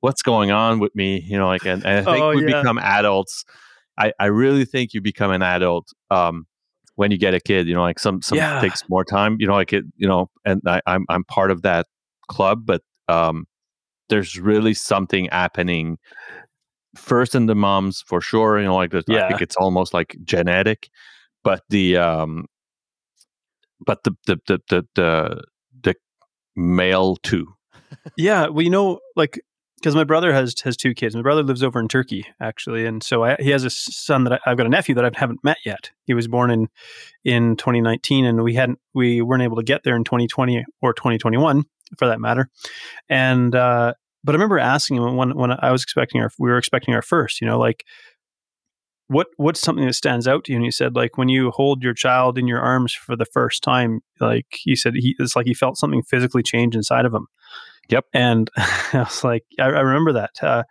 what's 0.00 0.22
going 0.22 0.50
on 0.50 0.78
with 0.78 0.94
me. 0.94 1.22
You 1.22 1.36
know, 1.36 1.48
like 1.48 1.66
and, 1.66 1.84
and 1.84 2.08
I 2.08 2.12
think 2.12 2.24
oh, 2.24 2.34
we 2.34 2.50
yeah. 2.50 2.62
become 2.62 2.78
adults. 2.78 3.44
I 3.98 4.12
I 4.18 4.26
really 4.26 4.64
think 4.64 4.94
you 4.94 5.02
become 5.02 5.32
an 5.32 5.42
adult 5.42 5.88
um, 6.10 6.46
when 6.98 7.12
you 7.12 7.16
get 7.16 7.32
a 7.32 7.38
kid. 7.38 7.68
You 7.68 7.74
know, 7.74 7.82
like 7.82 8.00
some 8.00 8.20
some 8.20 8.36
yeah. 8.36 8.60
takes 8.60 8.82
more 8.88 9.04
time. 9.04 9.36
You 9.38 9.46
know, 9.46 9.54
like 9.54 9.72
it. 9.72 9.84
You 9.96 10.08
know, 10.08 10.30
and 10.44 10.60
I, 10.66 10.80
I'm 10.86 11.06
I'm 11.08 11.24
part 11.24 11.52
of 11.52 11.62
that 11.62 11.86
club, 12.28 12.66
but 12.66 12.82
um, 13.08 13.46
there's 14.08 14.38
really 14.38 14.74
something 14.74 15.28
happening 15.30 15.98
first 16.96 17.36
in 17.36 17.46
the 17.46 17.54
moms 17.54 18.02
for 18.06 18.20
sure. 18.20 18.58
You 18.58 18.66
know, 18.66 18.74
like 18.74 18.92
yeah. 19.06 19.24
I 19.24 19.28
think 19.28 19.40
it's 19.40 19.56
almost 19.56 19.94
like 19.94 20.16
genetic, 20.24 20.90
but 21.44 21.62
the 21.70 21.96
um, 21.96 22.46
but 23.86 24.02
the 24.02 24.16
the 24.26 24.40
the 24.48 24.60
the 24.68 24.86
the, 24.96 25.42
the 25.82 25.94
male 26.56 27.14
too. 27.16 27.46
yeah, 28.16 28.48
well, 28.48 28.62
you 28.62 28.70
know, 28.70 28.98
like 29.14 29.40
because 29.78 29.94
my 29.94 30.04
brother 30.04 30.32
has 30.32 30.54
has 30.64 30.76
two 30.76 30.94
kids. 30.94 31.14
My 31.14 31.22
brother 31.22 31.42
lives 31.42 31.62
over 31.62 31.78
in 31.78 31.88
Turkey 31.88 32.26
actually, 32.40 32.84
and 32.84 33.02
so 33.02 33.24
I, 33.24 33.36
he 33.38 33.50
has 33.50 33.64
a 33.64 33.70
son 33.70 34.24
that 34.24 34.34
I, 34.34 34.38
have 34.44 34.56
got 34.56 34.66
a 34.66 34.70
nephew 34.70 34.94
that 34.96 35.04
I 35.04 35.10
haven't 35.14 35.44
met 35.44 35.58
yet. 35.64 35.90
He 36.04 36.14
was 36.14 36.28
born 36.28 36.50
in 36.50 36.68
in 37.24 37.56
2019, 37.56 38.24
and 38.24 38.42
we 38.42 38.54
hadn't 38.54 38.78
we 38.94 39.22
weren't 39.22 39.42
able 39.42 39.56
to 39.56 39.62
get 39.62 39.84
there 39.84 39.96
in 39.96 40.04
2020 40.04 40.64
or 40.82 40.92
2021 40.92 41.64
for 41.96 42.08
that 42.08 42.20
matter. 42.20 42.48
And 43.08 43.54
uh, 43.54 43.94
but 44.24 44.34
I 44.34 44.36
remember 44.36 44.58
asking 44.58 44.96
him 44.96 45.16
when 45.16 45.36
when 45.36 45.52
I 45.52 45.70
was 45.70 45.82
expecting 45.82 46.20
our 46.20 46.30
we 46.38 46.50
were 46.50 46.58
expecting 46.58 46.94
our 46.94 47.02
first, 47.02 47.40
you 47.40 47.46
know, 47.46 47.58
like 47.58 47.84
what 49.06 49.28
what's 49.36 49.60
something 49.60 49.86
that 49.86 49.94
stands 49.94 50.28
out 50.28 50.44
to 50.44 50.52
you? 50.52 50.56
And 50.56 50.64
he 50.64 50.70
said, 50.70 50.94
like 50.96 51.16
when 51.16 51.28
you 51.28 51.50
hold 51.50 51.82
your 51.82 51.94
child 51.94 52.36
in 52.36 52.46
your 52.46 52.60
arms 52.60 52.92
for 52.92 53.16
the 53.16 53.26
first 53.26 53.62
time, 53.62 54.00
like 54.20 54.46
he 54.50 54.76
said, 54.76 54.94
he 54.96 55.14
it's 55.18 55.36
like 55.36 55.46
he 55.46 55.54
felt 55.54 55.78
something 55.78 56.02
physically 56.02 56.42
change 56.42 56.74
inside 56.74 57.04
of 57.04 57.14
him. 57.14 57.26
Yep. 57.88 58.04
And 58.12 58.50
I 58.56 58.88
was 58.98 59.24
like, 59.24 59.44
I, 59.58 59.64
I 59.64 59.80
remember 59.80 60.14
that. 60.14 60.42
Uh, 60.42 60.62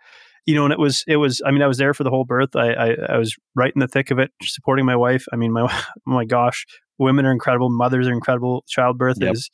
you 0.46 0.54
know, 0.54 0.64
and 0.64 0.72
it 0.72 0.78
was 0.78 1.04
it 1.06 1.16
was. 1.16 1.42
I 1.44 1.50
mean, 1.50 1.60
I 1.60 1.66
was 1.66 1.76
there 1.76 1.92
for 1.92 2.04
the 2.04 2.10
whole 2.10 2.24
birth. 2.24 2.56
I, 2.56 2.72
I 2.72 2.96
I 3.10 3.18
was 3.18 3.36
right 3.54 3.72
in 3.74 3.80
the 3.80 3.88
thick 3.88 4.10
of 4.10 4.18
it, 4.18 4.30
supporting 4.42 4.86
my 4.86 4.96
wife. 4.96 5.26
I 5.30 5.36
mean, 5.36 5.52
my 5.52 5.62
oh 5.70 6.00
my 6.06 6.24
gosh, 6.24 6.64
women 6.98 7.26
are 7.26 7.32
incredible, 7.32 7.68
mothers 7.68 8.08
are 8.08 8.14
incredible. 8.14 8.64
Childbirth 8.66 9.18
yep. 9.20 9.34
is. 9.34 9.50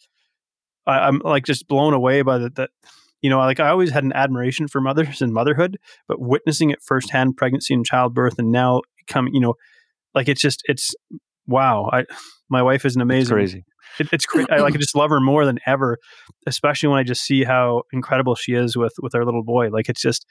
I, 0.87 1.09
am 1.09 1.21
like 1.25 1.47
just 1.47 1.66
blown 1.66 1.94
away 1.94 2.23
by 2.23 2.38
the, 2.38 2.50
that 2.50 2.71
you 3.25 3.30
know, 3.30 3.38
like 3.38 3.59
I 3.59 3.71
always 3.71 3.90
had 3.90 4.04
an 4.04 4.12
admiration 4.12 4.68
for 4.68 4.83
mothers 4.83 5.23
and 5.23 5.33
motherhood, 5.33 5.78
but 6.06 6.21
witnessing 6.21 6.68
it 6.68 6.83
firsthand, 6.83 7.38
pregnancy 7.38 7.73
and 7.73 7.85
childbirth, 7.85 8.38
and 8.38 8.52
now 8.52 8.83
coming, 9.06 9.35
you 9.35 9.40
know, 9.40 9.54
like 10.14 10.28
it's 10.28 10.42
just, 10.42 10.62
it's 10.66 10.94
wow. 11.47 11.88
I, 11.90 12.04
my 12.50 12.62
wife 12.62 12.85
is 12.85 12.97
an 12.97 13.00
amazing, 13.00 13.35
crazy. 13.35 13.64
It, 13.99 14.09
it's 14.13 14.27
crazy. 14.27 14.51
I 14.51 14.59
like 14.59 14.75
I 14.75 14.79
just 14.79 14.97
love 14.97 15.11
her 15.11 15.21
more 15.21 15.45
than 15.45 15.59
ever, 15.67 15.99
especially 16.47 16.89
when 16.89 16.99
I 16.99 17.03
just 17.03 17.23
see 17.25 17.45
how 17.45 17.83
incredible 17.93 18.35
she 18.35 18.53
is 18.53 18.77
with 18.77 18.95
with 19.01 19.15
our 19.15 19.25
little 19.25 19.45
boy. 19.45 19.71
Like 19.71 19.89
it's 19.89 20.01
just, 20.01 20.27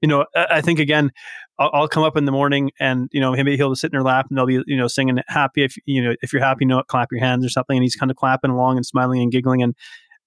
you 0.00 0.08
know, 0.08 0.26
I, 0.34 0.46
I 0.50 0.60
think 0.60 0.78
again, 0.78 1.10
I'll, 1.58 1.70
I'll, 1.72 1.88
come 1.88 2.02
up 2.02 2.16
in 2.16 2.24
the 2.24 2.32
morning 2.32 2.70
and 2.80 3.08
you 3.12 3.20
know 3.20 3.32
maybe 3.32 3.56
he'll 3.56 3.74
sit 3.74 3.92
in 3.92 3.96
her 3.96 4.02
lap 4.02 4.26
and 4.28 4.36
they'll 4.36 4.46
be 4.46 4.62
you 4.66 4.76
know 4.76 4.88
singing 4.88 5.18
happy 5.28 5.64
if 5.64 5.76
you 5.86 6.02
know 6.02 6.14
if 6.22 6.32
you're 6.32 6.42
happy, 6.42 6.64
you 6.64 6.68
know, 6.68 6.82
clap 6.88 7.08
your 7.12 7.20
hands 7.20 7.44
or 7.44 7.48
something, 7.48 7.76
and 7.76 7.84
he's 7.84 7.96
kind 7.96 8.10
of 8.10 8.16
clapping 8.16 8.50
along 8.50 8.76
and 8.76 8.86
smiling 8.86 9.20
and 9.22 9.32
giggling 9.32 9.62
and 9.62 9.74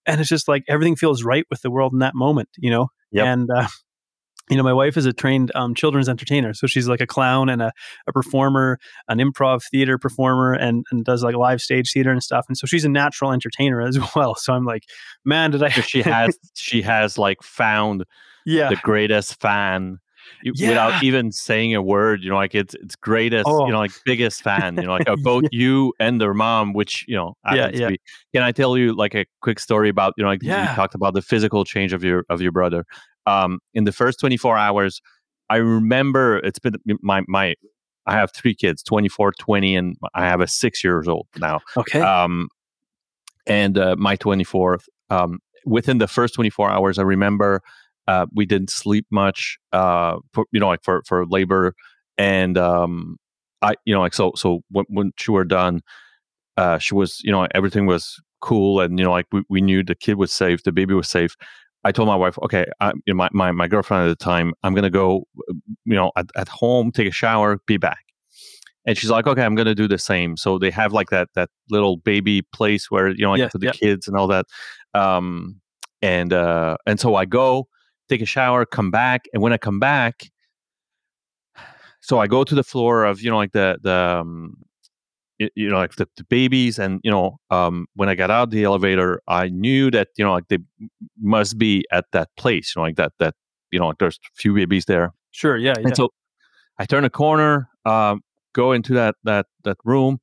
and 0.05 0.21
it's 0.21 0.29
just 0.29 0.47
like 0.47 0.63
everything 0.67 0.95
feels 0.95 1.23
right 1.23 1.45
with 1.49 1.61
the 1.61 1.69
world 1.69 1.93
in 1.93 1.99
that 1.99 2.15
moment, 2.15 2.49
you 2.57 2.71
know. 2.71 2.87
Yep. 3.11 3.25
And 3.25 3.49
uh, 3.53 3.67
you 4.49 4.55
know, 4.55 4.63
my 4.63 4.73
wife 4.73 4.95
is 4.95 5.05
a 5.05 5.13
trained 5.13 5.51
um, 5.55 5.75
children's 5.75 6.07
entertainer, 6.07 6.53
so 6.53 6.67
she's 6.67 6.87
like 6.87 7.01
a 7.01 7.07
clown 7.07 7.49
and 7.49 7.61
a, 7.61 7.71
a 8.07 8.13
performer, 8.13 8.79
an 9.09 9.19
improv 9.19 9.61
theater 9.69 9.97
performer, 9.97 10.53
and 10.53 10.85
and 10.91 11.03
does 11.03 11.23
like 11.23 11.35
live 11.35 11.61
stage 11.61 11.91
theater 11.91 12.11
and 12.11 12.23
stuff. 12.23 12.45
And 12.47 12.57
so 12.57 12.65
she's 12.65 12.85
a 12.85 12.89
natural 12.89 13.31
entertainer 13.31 13.81
as 13.81 13.99
well. 14.15 14.35
So 14.35 14.53
I'm 14.53 14.65
like, 14.65 14.83
man, 15.25 15.51
did 15.51 15.63
I? 15.63 15.69
she 15.69 16.01
has 16.01 16.37
she 16.55 16.81
has 16.81 17.17
like 17.17 17.43
found 17.43 18.05
yeah. 18.45 18.69
the 18.69 18.77
greatest 18.77 19.39
fan 19.41 19.99
yeah. 20.43 20.69
without 20.69 21.03
even 21.03 21.31
saying 21.31 21.75
a 21.75 21.81
word. 21.81 22.23
You 22.23 22.29
know, 22.29 22.35
like 22.35 22.55
it's 22.55 22.73
it's 22.75 22.95
greatest, 22.95 23.45
oh. 23.47 23.65
you 23.65 23.71
know, 23.71 23.79
like 23.79 23.91
biggest 24.05 24.41
fan. 24.41 24.75
You 24.75 24.83
know, 24.83 24.91
like 24.91 25.07
both 25.23 25.43
yeah. 25.43 25.59
you 25.59 25.93
and 25.99 26.19
their 26.21 26.33
mom, 26.33 26.73
which 26.73 27.05
you 27.07 27.15
know, 27.15 27.35
yeah, 27.53 27.69
yeah. 27.73 27.89
Be. 27.89 27.99
Can 28.33 28.43
I 28.43 28.51
tell 28.51 28.77
you 28.77 28.95
like 28.95 29.15
a 29.15 29.25
quick 29.41 29.59
story 29.59 29.89
about 29.89 30.13
you 30.17 30.23
know, 30.23 30.29
like 30.29 30.43
yeah. 30.43 30.69
you 30.69 30.75
talked 30.75 30.95
about 30.95 31.13
the 31.13 31.21
physical 31.21 31.65
change 31.65 31.93
of 31.93 32.03
your 32.03 32.23
of 32.29 32.41
your 32.41 32.51
brother. 32.51 32.85
Um, 33.27 33.59
in 33.73 33.83
the 33.83 33.91
first 33.91 34.19
24 34.19 34.57
hours, 34.57 35.01
I 35.49 35.57
remember 35.57 36.37
it's 36.37 36.59
been 36.59 36.75
my 37.01 37.23
my. 37.27 37.55
I 38.05 38.13
have 38.13 38.31
three 38.31 38.55
kids, 38.55 38.81
24, 38.83 39.33
20, 39.37 39.75
and 39.75 39.97
I 40.15 40.25
have 40.25 40.39
a 40.39 40.47
six 40.47 40.81
years 40.81 41.09
old 41.09 41.27
now. 41.39 41.59
Okay. 41.75 41.99
Um, 41.99 42.47
and 43.45 43.77
uh, 43.77 43.97
my 43.97 44.15
24th. 44.15 44.83
Um, 45.09 45.39
within 45.65 45.97
the 45.97 46.07
first 46.07 46.33
24 46.35 46.69
hours, 46.69 46.97
I 46.97 47.01
remember 47.01 47.61
uh, 48.07 48.25
we 48.33 48.45
didn't 48.45 48.69
sleep 48.69 49.05
much, 49.11 49.57
uh, 49.73 50.17
for, 50.33 50.45
you 50.51 50.59
know, 50.59 50.69
like 50.69 50.83
for 50.83 51.03
for 51.05 51.25
labor, 51.25 51.73
and 52.17 52.57
um, 52.57 53.17
I, 53.61 53.75
you 53.85 53.93
know, 53.93 53.99
like 53.99 54.13
so 54.13 54.31
so 54.35 54.61
when, 54.71 54.85
when 54.87 55.11
she 55.17 55.31
were 55.31 55.43
done, 55.43 55.81
uh, 56.55 56.77
she 56.77 56.95
was, 56.95 57.19
you 57.23 57.31
know, 57.31 57.45
everything 57.53 57.85
was 57.85 58.21
cool, 58.41 58.79
and 58.79 58.97
you 58.97 59.03
know, 59.03 59.11
like 59.11 59.25
we, 59.33 59.43
we 59.49 59.61
knew 59.61 59.83
the 59.83 59.95
kid 59.95 60.15
was 60.15 60.31
safe, 60.31 60.63
the 60.63 60.71
baby 60.71 60.93
was 60.93 61.09
safe. 61.09 61.35
I 61.83 61.91
told 61.91 62.07
my 62.07 62.15
wife, 62.15 62.37
okay, 62.43 62.65
I, 62.79 62.89
you 63.05 63.13
know, 63.13 63.15
my, 63.15 63.29
my 63.31 63.51
my 63.51 63.67
girlfriend 63.67 64.09
at 64.09 64.17
the 64.17 64.23
time, 64.23 64.53
I'm 64.63 64.73
gonna 64.73 64.89
go, 64.89 65.25
you 65.85 65.95
know, 65.95 66.11
at, 66.15 66.27
at 66.35 66.47
home, 66.47 66.91
take 66.91 67.07
a 67.07 67.11
shower, 67.11 67.59
be 67.65 67.77
back. 67.77 68.03
And 68.85 68.97
she's 68.97 69.09
like, 69.09 69.27
okay, 69.27 69.43
I'm 69.43 69.55
gonna 69.55 69.75
do 69.75 69.87
the 69.87 69.97
same. 69.97 70.37
So 70.37 70.57
they 70.57 70.71
have 70.71 70.93
like 70.93 71.09
that 71.09 71.29
that 71.35 71.49
little 71.69 71.97
baby 71.97 72.41
place 72.41 72.89
where 72.89 73.09
you 73.09 73.21
know, 73.21 73.31
like 73.31 73.39
yeah, 73.39 73.49
for 73.49 73.57
the 73.57 73.67
yeah. 73.67 73.71
kids 73.71 74.07
and 74.07 74.17
all 74.17 74.27
that. 74.27 74.45
Um, 74.93 75.61
and 76.01 76.33
uh, 76.33 76.77
and 76.85 76.99
so 76.99 77.15
I 77.15 77.25
go, 77.25 77.67
take 78.09 78.21
a 78.21 78.25
shower, 78.25 78.65
come 78.65 78.91
back, 78.91 79.25
and 79.33 79.41
when 79.41 79.53
I 79.53 79.57
come 79.57 79.79
back, 79.79 80.29
so 82.01 82.19
I 82.19 82.27
go 82.27 82.43
to 82.43 82.55
the 82.55 82.63
floor 82.63 83.03
of 83.03 83.21
you 83.21 83.29
know 83.29 83.37
like 83.37 83.51
the 83.51 83.77
the 83.81 84.19
um, 84.21 84.55
you 85.39 85.69
know 85.69 85.77
like 85.77 85.95
the, 85.95 86.07
the, 86.17 86.23
babies 86.25 86.79
and 86.79 86.99
you 87.03 87.11
know 87.11 87.39
um, 87.51 87.87
when 87.95 88.09
i 88.09 88.15
got 88.15 88.31
out 88.31 88.49
the 88.49 88.63
elevator 88.63 89.21
i 89.27 89.47
knew 89.49 89.91
that 89.91 90.09
you 90.17 90.25
know 90.25 90.31
like 90.31 90.47
they 90.49 90.57
must 91.21 91.57
be 91.57 91.85
at 91.91 92.05
that 92.11 92.29
place 92.37 92.73
you 92.75 92.79
know 92.79 92.85
like 92.85 92.95
that 92.95 93.11
that 93.19 93.35
you 93.71 93.79
know 93.79 93.87
like 93.87 93.97
there's 93.99 94.17
a 94.17 94.35
few 94.35 94.53
babies 94.53 94.85
there 94.85 95.13
sure 95.31 95.57
yeah, 95.57 95.73
yeah. 95.77 95.87
and 95.87 95.95
so 95.95 96.09
i 96.79 96.85
turn 96.85 97.03
a 97.03 97.09
corner 97.09 97.69
um, 97.85 98.21
go 98.53 98.71
into 98.71 98.93
that 98.93 99.15
that 99.23 99.45
that 99.63 99.77
room 99.85 100.19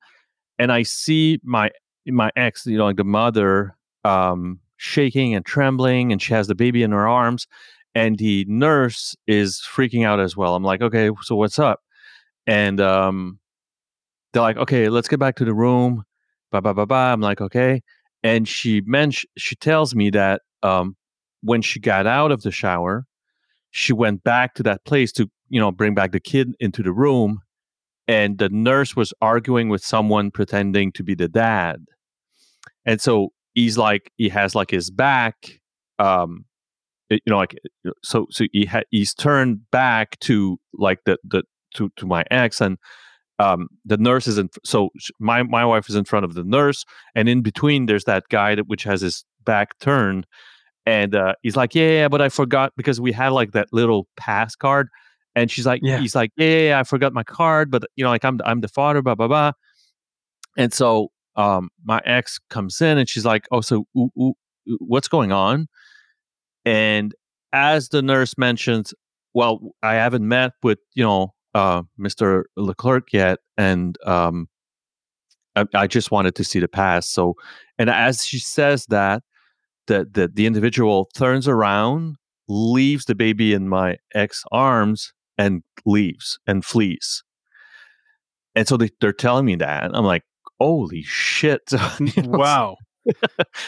and 0.59 0.73
i 0.73 0.83
see 0.83 1.38
my 1.42 1.71
my 2.06 2.30
ex 2.37 2.66
you 2.66 2.76
know 2.76 2.85
like 2.85 2.97
the 2.97 3.04
mother 3.04 3.76
um, 4.04 4.61
shaking 4.76 5.35
and 5.35 5.47
trembling 5.47 6.12
and 6.12 6.21
she 6.21 6.35
has 6.35 6.47
the 6.47 6.54
baby 6.54 6.83
in 6.83 6.92
her 6.92 7.09
arms 7.09 7.47
and 7.94 8.18
the 8.18 8.44
nurse 8.49 9.16
is 9.26 9.61
freaking 9.61 10.04
out 10.04 10.21
as 10.21 10.37
well. 10.37 10.54
I'm 10.54 10.64
like, 10.64 10.83
okay, 10.83 11.11
so 11.23 11.37
what's 11.37 11.59
up? 11.59 11.80
And 12.47 12.80
um, 12.80 13.38
they're 14.34 14.42
like, 14.42 14.58
okay, 14.58 14.90
let's 14.90 15.08
get 15.08 15.18
back 15.18 15.36
to 15.36 15.44
the 15.44 15.54
room. 15.54 16.04
Blah 16.50 16.60
blah 16.60 16.74
blah 16.74 16.84
blah. 16.84 17.12
I'm 17.12 17.20
like, 17.20 17.40
okay. 17.40 17.80
And 18.22 18.46
she 18.46 18.82
mentioned, 18.82 19.30
she 19.38 19.54
tells 19.56 19.94
me 19.94 20.10
that 20.10 20.42
um, 20.62 20.96
when 21.42 21.62
she 21.62 21.80
got 21.80 22.06
out 22.06 22.32
of 22.32 22.42
the 22.42 22.50
shower, 22.50 23.06
she 23.70 23.92
went 23.92 24.24
back 24.24 24.54
to 24.54 24.62
that 24.64 24.84
place 24.84 25.12
to, 25.12 25.30
you 25.48 25.60
know, 25.60 25.70
bring 25.72 25.94
back 25.94 26.12
the 26.12 26.20
kid 26.20 26.54
into 26.60 26.82
the 26.82 26.92
room, 26.92 27.40
and 28.06 28.38
the 28.38 28.50
nurse 28.50 28.94
was 28.94 29.14
arguing 29.22 29.70
with 29.70 29.82
someone 29.82 30.30
pretending 30.30 30.92
to 30.92 31.02
be 31.02 31.14
the 31.14 31.28
dad. 31.28 31.84
And 32.84 33.00
so 33.00 33.30
he's 33.54 33.78
like, 33.78 34.12
he 34.16 34.28
has 34.28 34.54
like 34.54 34.70
his 34.70 34.90
back 34.90 35.60
um, 35.98 36.44
you 37.10 37.20
know 37.26 37.36
like 37.36 37.56
so 38.02 38.26
so 38.30 38.44
he 38.52 38.64
ha- 38.64 38.82
he's 38.90 39.14
turned 39.14 39.70
back 39.70 40.18
to 40.20 40.58
like 40.72 41.00
the 41.04 41.18
the 41.24 41.42
to 41.74 41.90
to 41.96 42.06
my 42.06 42.24
ex 42.30 42.60
and 42.60 42.78
um 43.38 43.68
the 43.84 43.96
nurse 43.96 44.26
is 44.26 44.38
in 44.38 44.48
so 44.64 44.90
my 45.18 45.42
my 45.42 45.64
wife 45.64 45.88
is 45.88 45.96
in 45.96 46.04
front 46.04 46.24
of 46.24 46.34
the 46.34 46.44
nurse 46.44 46.84
and 47.14 47.28
in 47.28 47.42
between 47.42 47.86
there's 47.86 48.04
that 48.04 48.24
guy 48.28 48.54
that 48.54 48.68
which 48.68 48.84
has 48.84 49.00
his 49.00 49.24
back 49.44 49.78
turned 49.80 50.26
and 50.86 51.14
uh 51.14 51.34
he's 51.42 51.56
like 51.56 51.74
yeah, 51.74 51.88
yeah 51.88 52.08
but 52.08 52.22
i 52.22 52.28
forgot 52.28 52.72
because 52.76 53.00
we 53.00 53.12
had 53.12 53.28
like 53.28 53.52
that 53.52 53.68
little 53.72 54.06
pass 54.16 54.54
card 54.54 54.88
and 55.34 55.50
she's 55.50 55.66
like 55.66 55.80
yeah. 55.82 55.98
he's 55.98 56.14
like 56.14 56.30
yeah, 56.36 56.46
yeah, 56.46 56.68
yeah 56.68 56.80
i 56.80 56.84
forgot 56.84 57.12
my 57.12 57.24
card 57.24 57.70
but 57.70 57.82
you 57.96 58.04
know 58.04 58.10
like 58.10 58.24
i'm 58.24 58.40
i'm 58.44 58.60
the 58.60 58.68
father 58.68 59.02
blah 59.02 59.14
blah 59.14 59.28
blah 59.28 59.52
and 60.56 60.72
so 60.72 61.10
um, 61.36 61.70
my 61.84 62.00
ex 62.04 62.38
comes 62.50 62.80
in 62.80 62.98
and 62.98 63.08
she's 63.08 63.24
like, 63.24 63.46
"Oh, 63.50 63.60
so 63.60 63.86
ooh, 63.96 64.10
ooh, 64.18 64.34
what's 64.78 65.08
going 65.08 65.32
on?" 65.32 65.68
And 66.64 67.14
as 67.52 67.88
the 67.88 68.02
nurse 68.02 68.38
mentions, 68.38 68.94
well, 69.34 69.60
I 69.82 69.94
haven't 69.94 70.26
met 70.26 70.52
with 70.62 70.78
you 70.94 71.04
know 71.04 71.33
uh, 71.54 71.82
Mr. 71.99 72.44
Leclerc 72.56 73.12
yet, 73.12 73.38
and 73.56 73.96
um, 74.04 74.49
I, 75.56 75.64
I, 75.75 75.87
just 75.87 76.11
wanted 76.11 76.34
to 76.37 76.44
see 76.44 76.58
the 76.58 76.68
pass. 76.68 77.08
So, 77.08 77.34
and 77.78 77.88
as 77.88 78.25
she 78.25 78.38
says 78.38 78.87
that, 78.87 79.23
the 79.87 80.08
the, 80.11 80.28
the 80.28 80.46
individual 80.46 81.08
turns 81.14 81.46
around, 81.46 82.16
leaves 82.49 83.04
the 83.04 83.14
baby 83.14 83.52
in 83.52 83.68
my 83.68 83.99
ex 84.14 84.44
arms, 84.50 85.12
and 85.38 85.62
leaves 85.87 86.38
and 86.46 86.64
flees. 86.64 87.23
And 88.56 88.68
so 88.68 88.76
they, 88.76 88.90
they're 89.00 89.12
telling 89.12 89.44
me 89.44 89.56
that, 89.56 89.84
and 89.84 89.96
I'm 89.96 90.04
like, 90.04 90.23
holy 90.58 91.02
shit! 91.02 91.62
wow. 92.16 92.76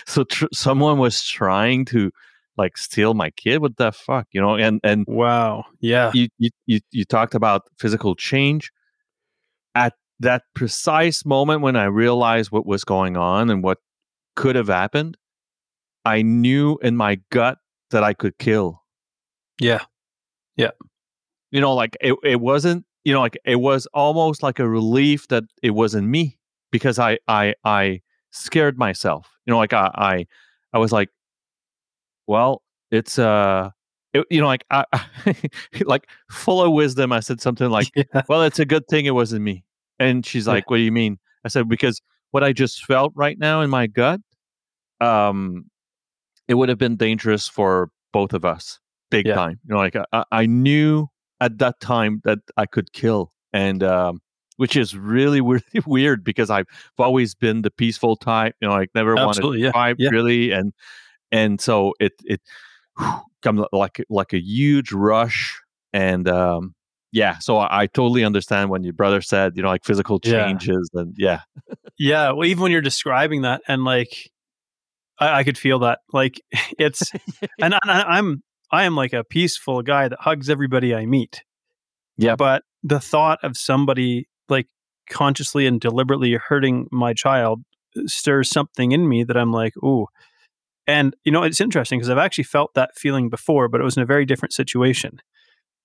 so 0.06 0.24
tr- 0.24 0.46
someone 0.52 0.98
was 0.98 1.22
trying 1.22 1.84
to 1.86 2.10
like 2.56 2.76
steal 2.76 3.14
my 3.14 3.30
kid? 3.30 3.60
What 3.60 3.76
the 3.76 3.92
fuck 3.92 4.26
you 4.32 4.40
know 4.40 4.56
and 4.56 4.80
and 4.82 5.04
wow 5.08 5.64
yeah. 5.80 6.10
you 6.14 6.28
you 6.38 6.50
you, 6.66 6.80
you 6.90 7.04
talked 7.04 7.34
about 7.34 7.62
physical 7.78 8.14
change. 8.14 8.70
At 9.74 9.94
that 10.20 10.44
precise 10.54 11.26
moment 11.26 11.60
when 11.60 11.76
i 11.76 11.84
realized 11.84 12.50
what 12.50 12.64
was 12.64 12.84
going 12.84 13.18
on 13.18 13.50
and 13.50 13.62
what 13.62 13.76
could 14.34 14.56
have 14.56 14.68
happened 14.68 15.14
i 16.06 16.22
knew 16.22 16.78
in 16.82 16.96
my 16.96 17.20
gut 17.30 17.58
that 17.90 18.02
i 18.02 18.14
could 18.14 18.38
kill. 18.38 18.82
Yeah 19.60 19.84
yeah. 20.56 20.70
You 21.50 21.60
know 21.60 21.74
like 21.74 21.96
it, 22.00 22.14
it 22.24 22.40
wasn't 22.40 22.84
you 23.04 23.12
know 23.12 23.20
like 23.20 23.38
it 23.44 23.56
was 23.56 23.86
almost 23.94 24.42
like 24.42 24.58
a 24.58 24.68
relief 24.68 25.28
that 25.28 25.44
it 25.62 25.70
wasn't 25.70 26.08
me 26.08 26.38
because 26.72 26.98
i 26.98 27.18
i 27.28 27.54
i 27.64 28.00
scared 28.30 28.78
myself. 28.78 29.30
You 29.46 29.52
know 29.52 29.58
like 29.58 29.72
i 29.72 29.90
i, 29.94 30.26
I 30.72 30.78
was 30.78 30.92
like 30.92 31.10
well, 32.26 32.62
it's 32.90 33.18
uh 33.18 33.70
it, 34.12 34.24
you 34.30 34.40
know 34.40 34.46
like 34.46 34.64
I, 34.70 34.84
like 35.84 36.08
full 36.30 36.62
of 36.62 36.72
wisdom 36.72 37.12
I 37.12 37.20
said 37.20 37.40
something 37.40 37.68
like, 37.70 37.90
yeah. 37.96 38.22
"Well, 38.28 38.42
it's 38.42 38.58
a 38.58 38.64
good 38.64 38.86
thing 38.88 39.06
it 39.06 39.14
wasn't 39.14 39.42
me." 39.42 39.64
And 39.98 40.24
she's 40.24 40.46
like, 40.46 40.64
yeah. 40.64 40.70
"What 40.70 40.76
do 40.78 40.82
you 40.82 40.92
mean?" 40.92 41.18
I 41.44 41.48
said 41.48 41.68
because 41.68 42.00
what 42.30 42.42
I 42.42 42.52
just 42.52 42.84
felt 42.84 43.12
right 43.14 43.38
now 43.38 43.60
in 43.60 43.70
my 43.70 43.86
gut 43.86 44.20
um 45.00 45.66
it 46.48 46.54
would 46.54 46.68
have 46.68 46.78
been 46.78 46.96
dangerous 46.96 47.48
for 47.48 47.90
both 48.12 48.32
of 48.32 48.44
us 48.44 48.78
big 49.10 49.26
yeah. 49.26 49.34
time. 49.34 49.60
You 49.66 49.74
know 49.74 49.80
like 49.80 49.96
I, 50.12 50.24
I 50.32 50.46
knew 50.46 51.08
at 51.40 51.58
that 51.58 51.80
time 51.80 52.20
that 52.24 52.38
I 52.56 52.66
could 52.66 52.92
kill 52.92 53.32
and 53.52 53.82
um 53.82 54.20
which 54.56 54.76
is 54.76 54.96
really 54.96 55.40
really 55.42 55.62
weird 55.86 56.24
because 56.24 56.50
I've 56.50 56.66
always 56.98 57.34
been 57.34 57.62
the 57.62 57.70
peaceful 57.70 58.16
type. 58.16 58.54
You 58.60 58.68
know, 58.68 58.74
like 58.74 58.90
never 58.94 59.18
Absolutely, 59.18 59.60
wanted 59.60 59.66
to 59.68 59.72
fight 59.72 59.96
yeah. 59.98 60.08
really, 60.10 60.50
and 60.52 60.72
and 61.36 61.60
so 61.60 61.94
it 62.00 62.12
it 62.24 62.40
comes 63.42 63.62
like 63.72 64.02
like 64.08 64.32
a 64.32 64.40
huge 64.40 64.92
rush 64.92 65.60
and 65.92 66.28
um 66.28 66.74
yeah 67.12 67.38
so 67.38 67.58
I, 67.58 67.82
I, 67.82 67.86
totally 67.86 68.24
understand 68.24 68.70
when 68.70 68.82
your 68.82 68.92
brother 68.92 69.20
said 69.20 69.56
you 69.56 69.62
know 69.62 69.68
like 69.68 69.84
physical 69.84 70.18
changes 70.18 70.90
yeah. 70.92 71.00
and 71.00 71.14
yeah. 71.16 71.40
Yeah 71.98 72.32
well 72.32 72.46
even 72.46 72.62
when 72.62 72.72
you're 72.72 72.80
describing 72.80 73.42
that 73.42 73.60
and 73.68 73.84
like 73.84 74.30
i, 75.18 75.40
I 75.40 75.44
could 75.44 75.58
feel 75.58 75.78
that 75.80 76.00
like 76.12 76.40
it's 76.78 77.02
and 77.60 77.74
I, 77.74 77.78
i'm 77.84 78.42
i 78.70 78.84
am 78.84 78.96
like 78.96 79.12
a 79.12 79.24
peaceful 79.24 79.82
guy 79.82 80.08
that 80.08 80.18
hugs 80.20 80.50
everybody 80.50 80.94
i 80.94 81.06
meet. 81.06 81.42
Yeah 82.16 82.36
but 82.36 82.62
the 82.82 83.00
thought 83.00 83.38
of 83.42 83.56
somebody 83.56 84.28
like 84.48 84.66
consciously 85.10 85.66
and 85.66 85.80
deliberately 85.80 86.32
hurting 86.34 86.88
my 86.90 87.12
child 87.12 87.62
uh, 87.96 88.02
stirs 88.06 88.50
something 88.50 88.92
in 88.92 89.08
me 89.08 89.22
that 89.22 89.36
i'm 89.36 89.52
like 89.52 89.76
ooh 89.78 90.06
and 90.86 91.14
you 91.24 91.32
know, 91.32 91.42
it's 91.42 91.60
interesting 91.60 91.98
because 91.98 92.10
I've 92.10 92.18
actually 92.18 92.44
felt 92.44 92.74
that 92.74 92.96
feeling 92.96 93.28
before, 93.28 93.68
but 93.68 93.80
it 93.80 93.84
was 93.84 93.96
in 93.96 94.02
a 94.02 94.06
very 94.06 94.24
different 94.24 94.52
situation. 94.52 95.20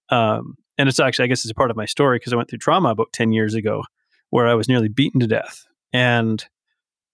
Um, 0.10 0.56
and 0.78 0.90
it's 0.90 1.00
actually, 1.00 1.26
I 1.26 1.28
guess, 1.28 1.44
it's 1.44 1.52
a 1.52 1.56
part 1.56 1.72
of 1.72 1.78
my 1.78 1.86
story 1.86 2.18
because 2.18 2.34
I 2.34 2.36
went 2.36 2.50
through 2.50 2.60
trauma 2.60 2.90
about 2.90 3.14
ten 3.14 3.32
years 3.32 3.54
ago, 3.54 3.84
where 4.30 4.48
I 4.48 4.54
was 4.54 4.68
nearly 4.68 4.90
beaten 4.90 5.20
to 5.20 5.28
death. 5.28 5.66
And 5.94 6.44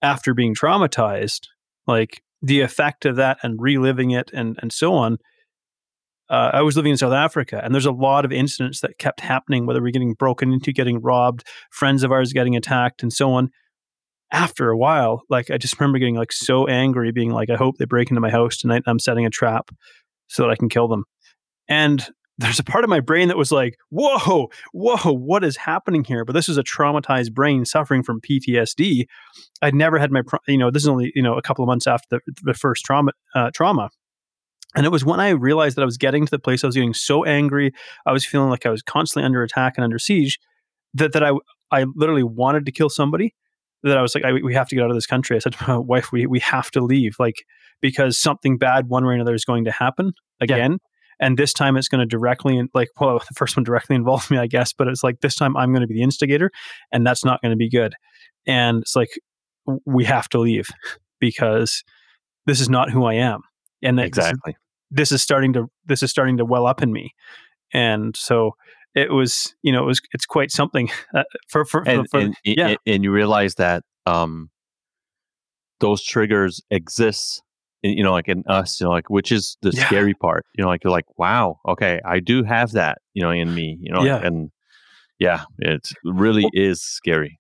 after 0.01 0.33
being 0.33 0.55
traumatized, 0.55 1.47
like 1.85 2.21
the 2.41 2.61
effect 2.61 3.05
of 3.05 3.15
that 3.15 3.37
and 3.43 3.61
reliving 3.61 4.11
it 4.11 4.31
and 4.33 4.57
and 4.61 4.71
so 4.71 4.93
on, 4.93 5.17
uh, 6.29 6.51
I 6.53 6.61
was 6.61 6.75
living 6.75 6.91
in 6.91 6.97
South 6.97 7.13
Africa, 7.13 7.61
and 7.63 7.73
there's 7.73 7.85
a 7.85 7.91
lot 7.91 8.25
of 8.25 8.31
incidents 8.31 8.81
that 8.81 8.99
kept 8.99 9.21
happening, 9.21 9.65
whether 9.65 9.81
we're 9.81 9.91
getting 9.91 10.13
broken 10.13 10.51
into, 10.51 10.71
getting 10.73 11.01
robbed, 11.01 11.45
friends 11.71 12.03
of 12.03 12.11
ours 12.11 12.33
getting 12.33 12.55
attacked, 12.55 13.01
and 13.01 13.13
so 13.13 13.31
on 13.31 13.51
after 14.31 14.69
a 14.69 14.77
while, 14.77 15.21
like 15.29 15.49
I 15.49 15.57
just 15.57 15.79
remember 15.79 15.99
getting 15.99 16.15
like 16.15 16.31
so 16.31 16.67
angry, 16.67 17.11
being 17.11 17.31
like, 17.31 17.49
I 17.49 17.55
hope 17.55 17.77
they 17.77 17.85
break 17.85 18.09
into 18.09 18.21
my 18.21 18.29
house 18.29 18.57
tonight. 18.57 18.83
I'm 18.85 18.99
setting 18.99 19.25
a 19.25 19.29
trap 19.29 19.69
so 20.27 20.43
that 20.43 20.49
I 20.49 20.55
can 20.55 20.69
kill 20.69 20.87
them. 20.87 21.05
And 21.69 22.05
there's 22.37 22.59
a 22.59 22.63
part 22.63 22.83
of 22.83 22.89
my 22.89 22.99
brain 22.99 23.29
that 23.29 23.37
was 23.37 23.51
like, 23.51 23.77
whoa, 23.89 24.49
whoa, 24.71 25.11
what 25.11 25.43
is 25.43 25.57
happening 25.57 26.03
here? 26.03 26.23
But 26.23 26.33
this 26.33 26.49
is 26.49 26.57
a 26.57 26.63
traumatized 26.63 27.33
brain 27.33 27.65
suffering 27.65 28.03
from 28.03 28.21
PTSD. 28.21 29.05
I'd 29.61 29.73
never 29.73 29.97
had 29.97 30.11
my, 30.11 30.21
you 30.47 30.57
know, 30.57 30.69
this 30.69 30.83
is 30.83 30.89
only, 30.89 31.11
you 31.15 31.23
know, 31.23 31.35
a 31.35 31.41
couple 31.41 31.63
of 31.63 31.67
months 31.67 31.87
after 31.87 32.19
the, 32.25 32.33
the 32.43 32.53
first 32.53 32.85
trauma, 32.85 33.11
uh, 33.33 33.49
trauma. 33.53 33.89
And 34.75 34.85
it 34.85 34.89
was 34.89 35.03
when 35.03 35.19
I 35.19 35.29
realized 35.29 35.77
that 35.77 35.81
I 35.81 35.85
was 35.85 35.97
getting 35.97 36.25
to 36.25 36.29
the 36.29 36.37
place 36.37 36.63
I 36.63 36.67
was 36.67 36.75
getting 36.75 36.93
so 36.93 37.23
angry, 37.23 37.73
I 38.05 38.11
was 38.11 38.25
feeling 38.25 38.49
like 38.49 38.65
I 38.65 38.69
was 38.69 38.83
constantly 38.83 39.25
under 39.25 39.41
attack 39.41 39.73
and 39.77 39.83
under 39.83 39.97
siege, 39.97 40.39
that 40.93 41.13
that 41.13 41.23
I 41.23 41.31
I 41.71 41.85
literally 41.95 42.23
wanted 42.23 42.65
to 42.67 42.71
kill 42.71 42.89
somebody 42.89 43.33
that 43.87 43.97
I 43.97 44.01
was 44.01 44.15
like, 44.15 44.23
I, 44.23 44.33
we 44.33 44.53
have 44.53 44.67
to 44.69 44.75
get 44.75 44.83
out 44.83 44.89
of 44.89 44.95
this 44.95 45.05
country. 45.05 45.35
I 45.35 45.39
said 45.39 45.53
to 45.53 45.67
my 45.67 45.77
wife, 45.77 46.11
we 46.11 46.25
we 46.25 46.39
have 46.39 46.71
to 46.71 46.81
leave, 46.81 47.15
like 47.19 47.45
because 47.81 48.19
something 48.19 48.57
bad, 48.57 48.87
one 48.87 49.05
way 49.05 49.11
or 49.11 49.15
another, 49.15 49.33
is 49.33 49.45
going 49.45 49.65
to 49.65 49.71
happen 49.71 50.13
again. 50.41 50.73
Yeah. 50.73 50.77
And 51.19 51.37
this 51.37 51.51
time 51.51 51.77
it's 51.77 51.87
going 51.87 51.99
to 51.99 52.05
directly, 52.05 52.61
like, 52.75 52.89
well, 52.99 53.19
the 53.27 53.33
first 53.35 53.57
one 53.57 53.63
directly 53.63 53.95
involved 53.95 54.29
me, 54.29 54.37
I 54.37 54.47
guess, 54.47 54.73
but 54.73 54.87
it's 54.87 55.03
like 55.03 55.21
this 55.21 55.35
time 55.35 55.57
I'm 55.57 55.71
going 55.71 55.81
to 55.81 55.87
be 55.87 55.95
the 55.95 56.03
instigator, 56.03 56.51
and 56.91 57.05
that's 57.05 57.25
not 57.25 57.41
going 57.41 57.51
to 57.51 57.57
be 57.57 57.69
good. 57.69 57.93
And 58.45 58.81
it's 58.81 58.95
like 58.95 59.09
we 59.85 60.05
have 60.05 60.29
to 60.29 60.39
leave 60.39 60.67
because 61.19 61.83
this 62.45 62.61
is 62.61 62.69
not 62.69 62.91
who 62.91 63.05
I 63.05 63.15
am, 63.15 63.41
and 63.81 63.99
exactly 63.99 64.55
this 64.91 65.07
is, 65.07 65.09
this 65.09 65.11
is 65.11 65.21
starting 65.21 65.53
to 65.53 65.67
this 65.85 66.03
is 66.03 66.11
starting 66.11 66.37
to 66.37 66.45
well 66.45 66.65
up 66.65 66.81
in 66.81 66.91
me, 66.91 67.13
and 67.73 68.15
so 68.15 68.51
it 68.95 69.11
was 69.11 69.55
you 69.61 69.71
know 69.71 69.83
it 69.83 69.85
was 69.85 70.01
it's 70.13 70.25
quite 70.25 70.51
something 70.51 70.89
uh, 71.15 71.23
for 71.47 71.65
for, 71.65 71.87
and, 71.87 72.07
for, 72.09 72.19
and, 72.19 72.35
yeah 72.43 72.75
and 72.85 73.03
you 73.03 73.11
realize 73.11 73.55
that 73.55 73.83
um 74.05 74.49
those 75.79 76.03
triggers 76.03 76.61
exist 76.71 77.41
in, 77.83 77.97
you 77.97 78.03
know 78.03 78.11
like 78.11 78.27
in 78.27 78.43
us 78.47 78.79
you 78.79 78.85
know 78.85 78.91
like 78.91 79.09
which 79.09 79.31
is 79.31 79.57
the 79.61 79.71
yeah. 79.71 79.85
scary 79.85 80.13
part 80.13 80.45
you 80.55 80.63
know 80.63 80.69
like 80.69 80.83
you're 80.83 80.91
like 80.91 81.05
wow 81.17 81.59
okay 81.67 82.01
i 82.05 82.19
do 82.19 82.43
have 82.43 82.71
that 82.71 82.99
you 83.13 83.21
know 83.21 83.31
in 83.31 83.53
me 83.53 83.77
you 83.81 83.91
know 83.91 84.03
yeah. 84.03 84.19
and 84.23 84.49
yeah 85.19 85.43
it 85.59 85.89
really 86.03 86.43
well, 86.43 86.51
is 86.53 86.81
scary 86.81 87.39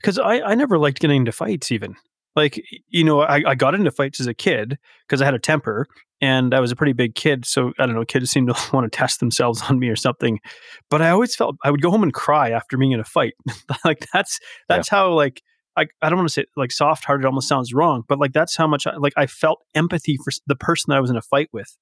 because 0.00 0.18
i 0.18 0.40
i 0.40 0.54
never 0.54 0.78
liked 0.78 1.00
getting 1.00 1.18
into 1.18 1.32
fights 1.32 1.72
even 1.72 1.94
like 2.36 2.62
you 2.88 3.04
know 3.04 3.20
i, 3.20 3.42
I 3.46 3.54
got 3.54 3.74
into 3.74 3.90
fights 3.90 4.20
as 4.20 4.26
a 4.26 4.34
kid 4.34 4.78
because 5.06 5.20
i 5.20 5.24
had 5.24 5.34
a 5.34 5.38
temper 5.38 5.86
and 6.22 6.54
I 6.54 6.60
was 6.60 6.70
a 6.70 6.76
pretty 6.76 6.92
big 6.92 7.16
kid, 7.16 7.44
so 7.44 7.72
I 7.80 7.84
don't 7.84 7.96
know. 7.96 8.04
Kids 8.04 8.30
seemed 8.30 8.46
to 8.46 8.54
want 8.72 8.90
to 8.90 8.96
test 8.96 9.20
themselves 9.20 9.60
on 9.68 9.78
me 9.78 9.88
or 9.88 9.96
something. 9.96 10.40
But 10.88 11.02
I 11.02 11.10
always 11.10 11.34
felt 11.34 11.56
I 11.64 11.70
would 11.70 11.82
go 11.82 11.90
home 11.90 12.04
and 12.04 12.14
cry 12.14 12.50
after 12.50 12.78
being 12.78 12.92
in 12.92 13.00
a 13.00 13.04
fight. 13.04 13.34
like 13.84 14.06
that's 14.14 14.38
that's 14.68 14.90
yeah. 14.90 14.98
how 14.98 15.12
like 15.12 15.42
I, 15.76 15.86
I 16.00 16.08
don't 16.08 16.18
want 16.18 16.28
to 16.28 16.32
say 16.32 16.44
like 16.56 16.70
soft 16.70 17.04
hearted 17.04 17.26
almost 17.26 17.48
sounds 17.48 17.74
wrong, 17.74 18.04
but 18.08 18.20
like 18.20 18.32
that's 18.32 18.56
how 18.56 18.68
much 18.68 18.86
I, 18.86 18.96
like 18.96 19.14
I 19.16 19.26
felt 19.26 19.58
empathy 19.74 20.16
for 20.16 20.32
the 20.46 20.54
person 20.54 20.86
that 20.88 20.96
I 20.96 21.00
was 21.00 21.10
in 21.10 21.16
a 21.16 21.22
fight 21.22 21.48
with. 21.52 21.76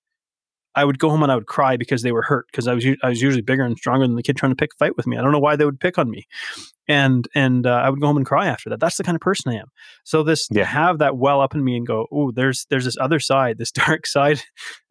I 0.74 0.84
would 0.84 0.98
go 0.98 1.10
home 1.10 1.22
and 1.22 1.32
I 1.32 1.34
would 1.34 1.46
cry 1.46 1.76
because 1.76 2.02
they 2.02 2.12
were 2.12 2.22
hurt 2.22 2.46
because 2.50 2.68
I 2.68 2.74
was 2.74 2.86
I 3.02 3.08
was 3.08 3.20
usually 3.20 3.42
bigger 3.42 3.64
and 3.64 3.76
stronger 3.76 4.06
than 4.06 4.16
the 4.16 4.22
kid 4.22 4.36
trying 4.36 4.52
to 4.52 4.56
pick 4.56 4.70
a 4.72 4.76
fight 4.76 4.96
with 4.96 5.06
me. 5.06 5.16
I 5.16 5.22
don't 5.22 5.32
know 5.32 5.40
why 5.40 5.56
they 5.56 5.64
would 5.64 5.80
pick 5.80 5.98
on 5.98 6.08
me, 6.08 6.26
and 6.86 7.26
and 7.34 7.66
uh, 7.66 7.70
I 7.70 7.90
would 7.90 8.00
go 8.00 8.06
home 8.06 8.16
and 8.16 8.26
cry 8.26 8.46
after 8.46 8.70
that. 8.70 8.78
That's 8.78 8.96
the 8.96 9.02
kind 9.02 9.16
of 9.16 9.20
person 9.20 9.52
I 9.52 9.56
am. 9.56 9.66
So 10.04 10.22
this 10.22 10.48
yeah. 10.50 10.62
to 10.62 10.66
have 10.66 10.98
that 10.98 11.16
well 11.16 11.40
up 11.40 11.54
in 11.54 11.64
me 11.64 11.76
and 11.76 11.86
go, 11.86 12.06
oh, 12.12 12.30
there's 12.30 12.66
there's 12.70 12.84
this 12.84 12.96
other 13.00 13.18
side, 13.18 13.58
this 13.58 13.72
dark 13.72 14.06
side, 14.06 14.42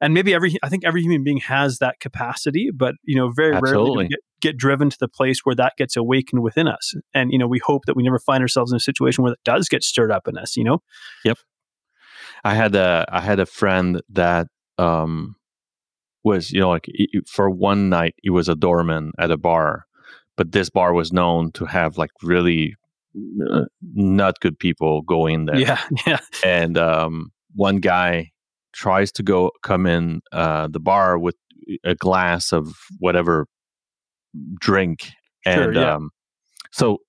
and 0.01 0.13
maybe 0.13 0.33
every 0.33 0.57
I 0.63 0.69
think 0.69 0.83
every 0.85 1.01
human 1.01 1.23
being 1.23 1.37
has 1.37 1.79
that 1.79 1.99
capacity, 1.99 2.71
but 2.75 2.95
you 3.03 3.15
know 3.15 3.29
very 3.29 3.55
Absolutely. 3.55 3.89
rarely 3.89 4.07
get, 4.07 4.19
get 4.41 4.57
driven 4.57 4.89
to 4.89 4.97
the 4.99 5.07
place 5.07 5.41
where 5.43 5.55
that 5.55 5.73
gets 5.77 5.95
awakened 5.95 6.43
within 6.43 6.67
us, 6.67 6.93
and 7.13 7.31
you 7.31 7.37
know 7.37 7.47
we 7.47 7.59
hope 7.59 7.85
that 7.85 7.95
we 7.95 8.03
never 8.03 8.19
find 8.19 8.41
ourselves 8.41 8.71
in 8.71 8.75
a 8.75 8.81
situation 8.81 9.23
where 9.23 9.33
it 9.33 9.39
does 9.45 9.69
get 9.69 9.83
stirred 9.83 10.11
up 10.11 10.27
in 10.27 10.37
us. 10.37 10.57
You 10.57 10.65
know. 10.65 10.81
Yep. 11.23 11.37
I 12.43 12.53
had 12.53 12.75
a 12.75 13.05
I 13.09 13.21
had 13.21 13.39
a 13.39 13.45
friend 13.45 14.01
that 14.09 14.47
um 14.77 15.35
was 16.23 16.51
you 16.51 16.59
know 16.59 16.69
like 16.69 16.87
for 17.27 17.49
one 17.49 17.89
night 17.89 18.15
he 18.21 18.29
was 18.29 18.49
a 18.49 18.55
doorman 18.55 19.11
at 19.17 19.31
a 19.31 19.37
bar 19.37 19.85
but 20.35 20.51
this 20.51 20.69
bar 20.69 20.93
was 20.93 21.11
known 21.13 21.51
to 21.51 21.65
have 21.65 21.97
like 21.97 22.11
really 22.21 22.75
uh, 23.51 23.61
not 23.93 24.39
good 24.39 24.57
people 24.59 25.01
go 25.01 25.25
in 25.25 25.45
there 25.45 25.57
yeah 25.57 25.81
yeah 26.07 26.19
and 26.43 26.77
um, 26.77 27.31
one 27.55 27.77
guy 27.77 28.31
tries 28.73 29.11
to 29.11 29.23
go 29.23 29.51
come 29.63 29.85
in 29.85 30.21
uh, 30.31 30.67
the 30.67 30.79
bar 30.79 31.17
with 31.17 31.35
a 31.83 31.95
glass 31.95 32.51
of 32.51 32.73
whatever 32.99 33.47
drink 34.59 35.11
and 35.45 35.55
sure, 35.55 35.73
yeah. 35.73 35.95
um, 35.95 36.09
so 36.71 36.99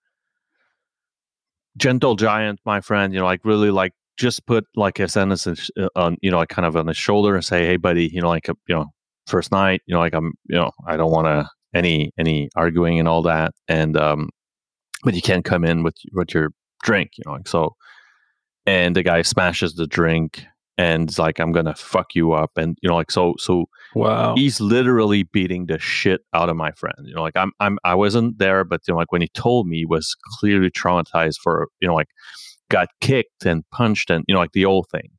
gentle 1.76 2.14
giant, 2.16 2.60
my 2.64 2.80
friend. 2.80 3.12
You 3.12 3.20
know, 3.20 3.26
like 3.26 3.44
really 3.44 3.70
like 3.70 3.92
just 4.16 4.46
put 4.46 4.64
like 4.76 5.00
a 5.00 5.08
sentence 5.08 5.46
uh, 5.46 5.88
on, 5.96 6.16
you 6.22 6.30
know, 6.30 6.38
like 6.38 6.48
kind 6.48 6.66
of 6.66 6.76
on 6.76 6.86
his 6.86 6.96
shoulder 6.96 7.34
and 7.34 7.44
say, 7.44 7.66
"Hey, 7.66 7.76
buddy, 7.76 8.08
you 8.08 8.20
know, 8.20 8.28
like 8.28 8.46
you 8.48 8.54
know, 8.68 8.86
first 9.30 9.52
night, 9.52 9.82
you 9.86 9.94
know, 9.94 10.00
like 10.00 10.14
I'm, 10.14 10.32
you 10.48 10.56
know, 10.56 10.70
I 10.86 10.96
don't 10.96 11.10
want 11.10 11.26
to 11.26 11.48
any 11.74 12.12
any 12.18 12.50
arguing 12.56 12.98
and 12.98 13.08
all 13.08 13.22
that, 13.22 13.52
and 13.68 13.96
um, 13.96 14.28
but 15.04 15.14
you 15.14 15.22
can't 15.22 15.44
come 15.44 15.64
in 15.64 15.82
with 15.82 15.96
with 16.12 16.34
your 16.34 16.50
drink, 16.82 17.12
you 17.16 17.24
know, 17.26 17.32
like 17.32 17.48
so." 17.48 17.74
And 18.66 18.94
the 18.94 19.02
guy 19.02 19.22
smashes 19.22 19.74
the 19.74 19.86
drink 19.86 20.44
and 20.80 21.10
it's 21.10 21.18
like 21.18 21.38
I'm 21.38 21.52
gonna 21.52 21.74
fuck 21.74 22.14
you 22.14 22.32
up, 22.32 22.52
and 22.56 22.76
you 22.80 22.88
know, 22.88 22.96
like 22.96 23.10
so, 23.10 23.34
so 23.38 23.66
wow, 23.94 24.34
he's 24.34 24.62
literally 24.62 25.24
beating 25.24 25.66
the 25.66 25.78
shit 25.78 26.22
out 26.32 26.48
of 26.48 26.56
my 26.56 26.70
friend. 26.72 26.96
You 27.04 27.14
know, 27.14 27.20
like 27.20 27.36
I'm, 27.36 27.52
I'm, 27.60 27.78
I 27.84 27.94
wasn't 27.94 28.38
there, 28.38 28.64
but 28.64 28.80
you 28.88 28.94
know, 28.94 28.98
like 28.98 29.12
when 29.12 29.20
he 29.20 29.28
told 29.28 29.66
me, 29.66 29.80
he 29.80 29.84
was 29.84 30.16
clearly 30.38 30.70
traumatized 30.70 31.36
for, 31.42 31.68
you 31.82 31.88
know, 31.88 31.94
like 31.94 32.08
got 32.70 32.88
kicked 33.02 33.44
and 33.44 33.62
punched 33.70 34.08
and 34.08 34.24
you 34.26 34.34
know, 34.34 34.40
like 34.40 34.52
the 34.52 34.64
old 34.64 34.86
thing. 34.90 35.10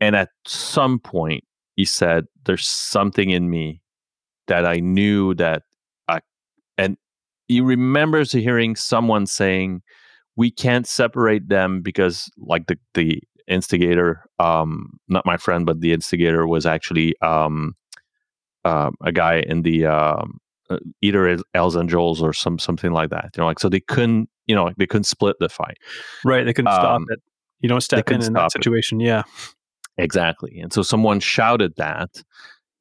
And 0.00 0.16
at 0.16 0.30
some 0.46 0.98
point, 0.98 1.44
he 1.78 1.84
said, 1.84 2.24
"There's 2.44 2.66
something 2.66 3.30
in 3.30 3.48
me 3.48 3.80
that 4.48 4.66
I 4.66 4.80
knew 4.80 5.32
that 5.34 5.62
I," 6.08 6.18
and 6.76 6.96
he 7.46 7.60
remembers 7.60 8.32
hearing 8.32 8.74
someone 8.74 9.26
saying, 9.26 9.82
"We 10.34 10.50
can't 10.50 10.88
separate 10.88 11.48
them 11.48 11.80
because, 11.80 12.28
like 12.36 12.66
the 12.66 12.78
the 12.94 13.22
instigator, 13.46 14.24
um, 14.40 14.98
not 15.06 15.24
my 15.24 15.36
friend, 15.36 15.64
but 15.64 15.80
the 15.80 15.92
instigator 15.92 16.48
was 16.48 16.66
actually 16.66 17.14
um, 17.22 17.76
uh, 18.64 18.90
a 19.00 19.12
guy 19.12 19.44
in 19.46 19.62
the 19.62 19.86
um, 19.86 20.40
uh, 20.70 20.78
either 21.00 21.38
Hells 21.54 21.76
Angels 21.76 22.20
or 22.20 22.32
some 22.32 22.58
something 22.58 22.90
like 22.90 23.10
that. 23.10 23.30
You 23.36 23.42
know, 23.42 23.46
like 23.46 23.60
so 23.60 23.68
they 23.68 23.78
couldn't, 23.78 24.28
you 24.48 24.56
know, 24.56 24.72
they 24.76 24.86
couldn't 24.88 25.04
split 25.04 25.36
the 25.38 25.48
fight. 25.48 25.78
Right, 26.24 26.44
they 26.44 26.52
couldn't 26.52 26.72
um, 26.72 26.80
stop 26.80 27.02
it. 27.10 27.22
You 27.60 27.68
don't 27.68 27.82
step 27.82 28.10
in 28.10 28.20
in 28.20 28.32
that 28.32 28.50
situation. 28.50 29.00
It. 29.00 29.04
Yeah, 29.04 29.22
exactly. 29.98 30.58
And 30.60 30.72
so 30.72 30.82
someone 30.82 31.20
shouted 31.20 31.74
that, 31.76 32.22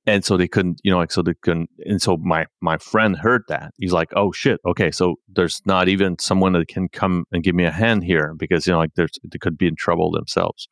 and 0.08 0.24
so 0.24 0.38
they 0.38 0.48
couldn't 0.48 0.80
you 0.84 0.90
know 0.90 0.98
like 0.98 1.12
so 1.12 1.22
they 1.22 1.34
couldn't 1.44 1.70
and 1.86 2.02
so 2.02 2.18
my 2.18 2.46
my 2.62 2.78
friend 2.78 3.18
heard 3.18 3.44
that 3.50 3.74
he's 3.78 3.92
like 3.92 4.10
oh 4.16 4.32
shit 4.32 4.60
okay 4.66 4.90
so 4.90 5.16
there's 5.28 5.62
not 5.66 5.88
even 5.90 6.18
someone 6.18 6.54
that 6.54 6.68
can 6.68 6.88
come 6.88 7.26
and 7.32 7.44
give 7.44 7.54
me 7.54 7.66
a 7.66 7.72
hand 7.72 8.04
here 8.04 8.34
because 8.36 8.66
you 8.66 8.74
know 8.74 8.80
like 8.80 8.96
there's 8.96 9.12
they 9.30 9.38
could 9.38 9.58
be 9.58 9.68
in 9.68 9.76
trouble 9.76 10.10
themselves 10.10 10.68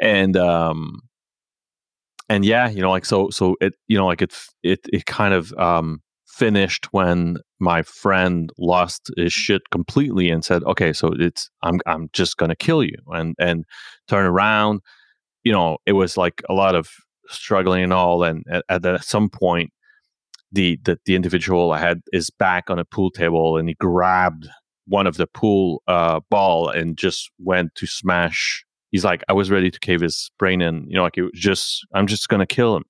and 0.00 0.36
um 0.36 1.00
and 2.28 2.44
yeah 2.44 2.68
you 2.68 2.80
know 2.80 2.90
like 2.90 3.04
so 3.04 3.28
so 3.30 3.54
it 3.60 3.74
you 3.86 3.96
know 3.96 4.06
like 4.06 4.22
it 4.22 4.34
it 4.62 4.80
it 4.92 5.06
kind 5.06 5.34
of 5.34 5.52
um 5.54 6.00
finished 6.26 6.92
when 6.92 7.36
my 7.58 7.82
friend 7.82 8.50
lost 8.58 9.10
his 9.16 9.32
shit 9.32 9.62
completely 9.70 10.30
and 10.30 10.44
said 10.44 10.62
okay 10.64 10.92
so 10.92 11.10
it's 11.18 11.50
i'm 11.62 11.80
i'm 11.86 12.08
just 12.12 12.38
to 12.38 12.56
kill 12.56 12.82
you 12.82 12.96
and 13.08 13.34
and 13.38 13.64
turn 14.08 14.24
around 14.24 14.80
you 15.48 15.54
know 15.54 15.78
it 15.86 15.94
was 15.94 16.18
like 16.18 16.42
a 16.50 16.52
lot 16.52 16.74
of 16.74 16.90
struggling 17.28 17.82
and 17.82 17.92
all. 17.92 18.22
And 18.22 18.44
at, 18.50 18.84
at 18.84 19.04
some 19.04 19.30
point, 19.30 19.70
the, 20.52 20.78
the 20.84 20.98
the 21.06 21.14
individual 21.14 21.72
had 21.72 22.02
is 22.12 22.28
back 22.28 22.68
on 22.68 22.78
a 22.78 22.84
pool 22.84 23.10
table, 23.10 23.56
and 23.56 23.66
he 23.66 23.74
grabbed 23.74 24.46
one 24.86 25.06
of 25.06 25.16
the 25.16 25.26
pool 25.26 25.82
uh, 25.88 26.20
ball 26.30 26.68
and 26.68 26.98
just 26.98 27.30
went 27.38 27.74
to 27.76 27.86
smash. 27.86 28.62
He's 28.90 29.04
like, 29.04 29.22
I 29.26 29.32
was 29.32 29.50
ready 29.50 29.70
to 29.70 29.80
cave 29.80 30.02
his 30.02 30.30
brain 30.38 30.60
in. 30.60 30.84
You 30.86 30.96
know, 30.96 31.02
like 31.02 31.16
it 31.16 31.22
was 31.22 31.32
just, 31.34 31.86
I'm 31.94 32.06
just 32.06 32.28
gonna 32.28 32.46
kill 32.46 32.76
him. 32.76 32.84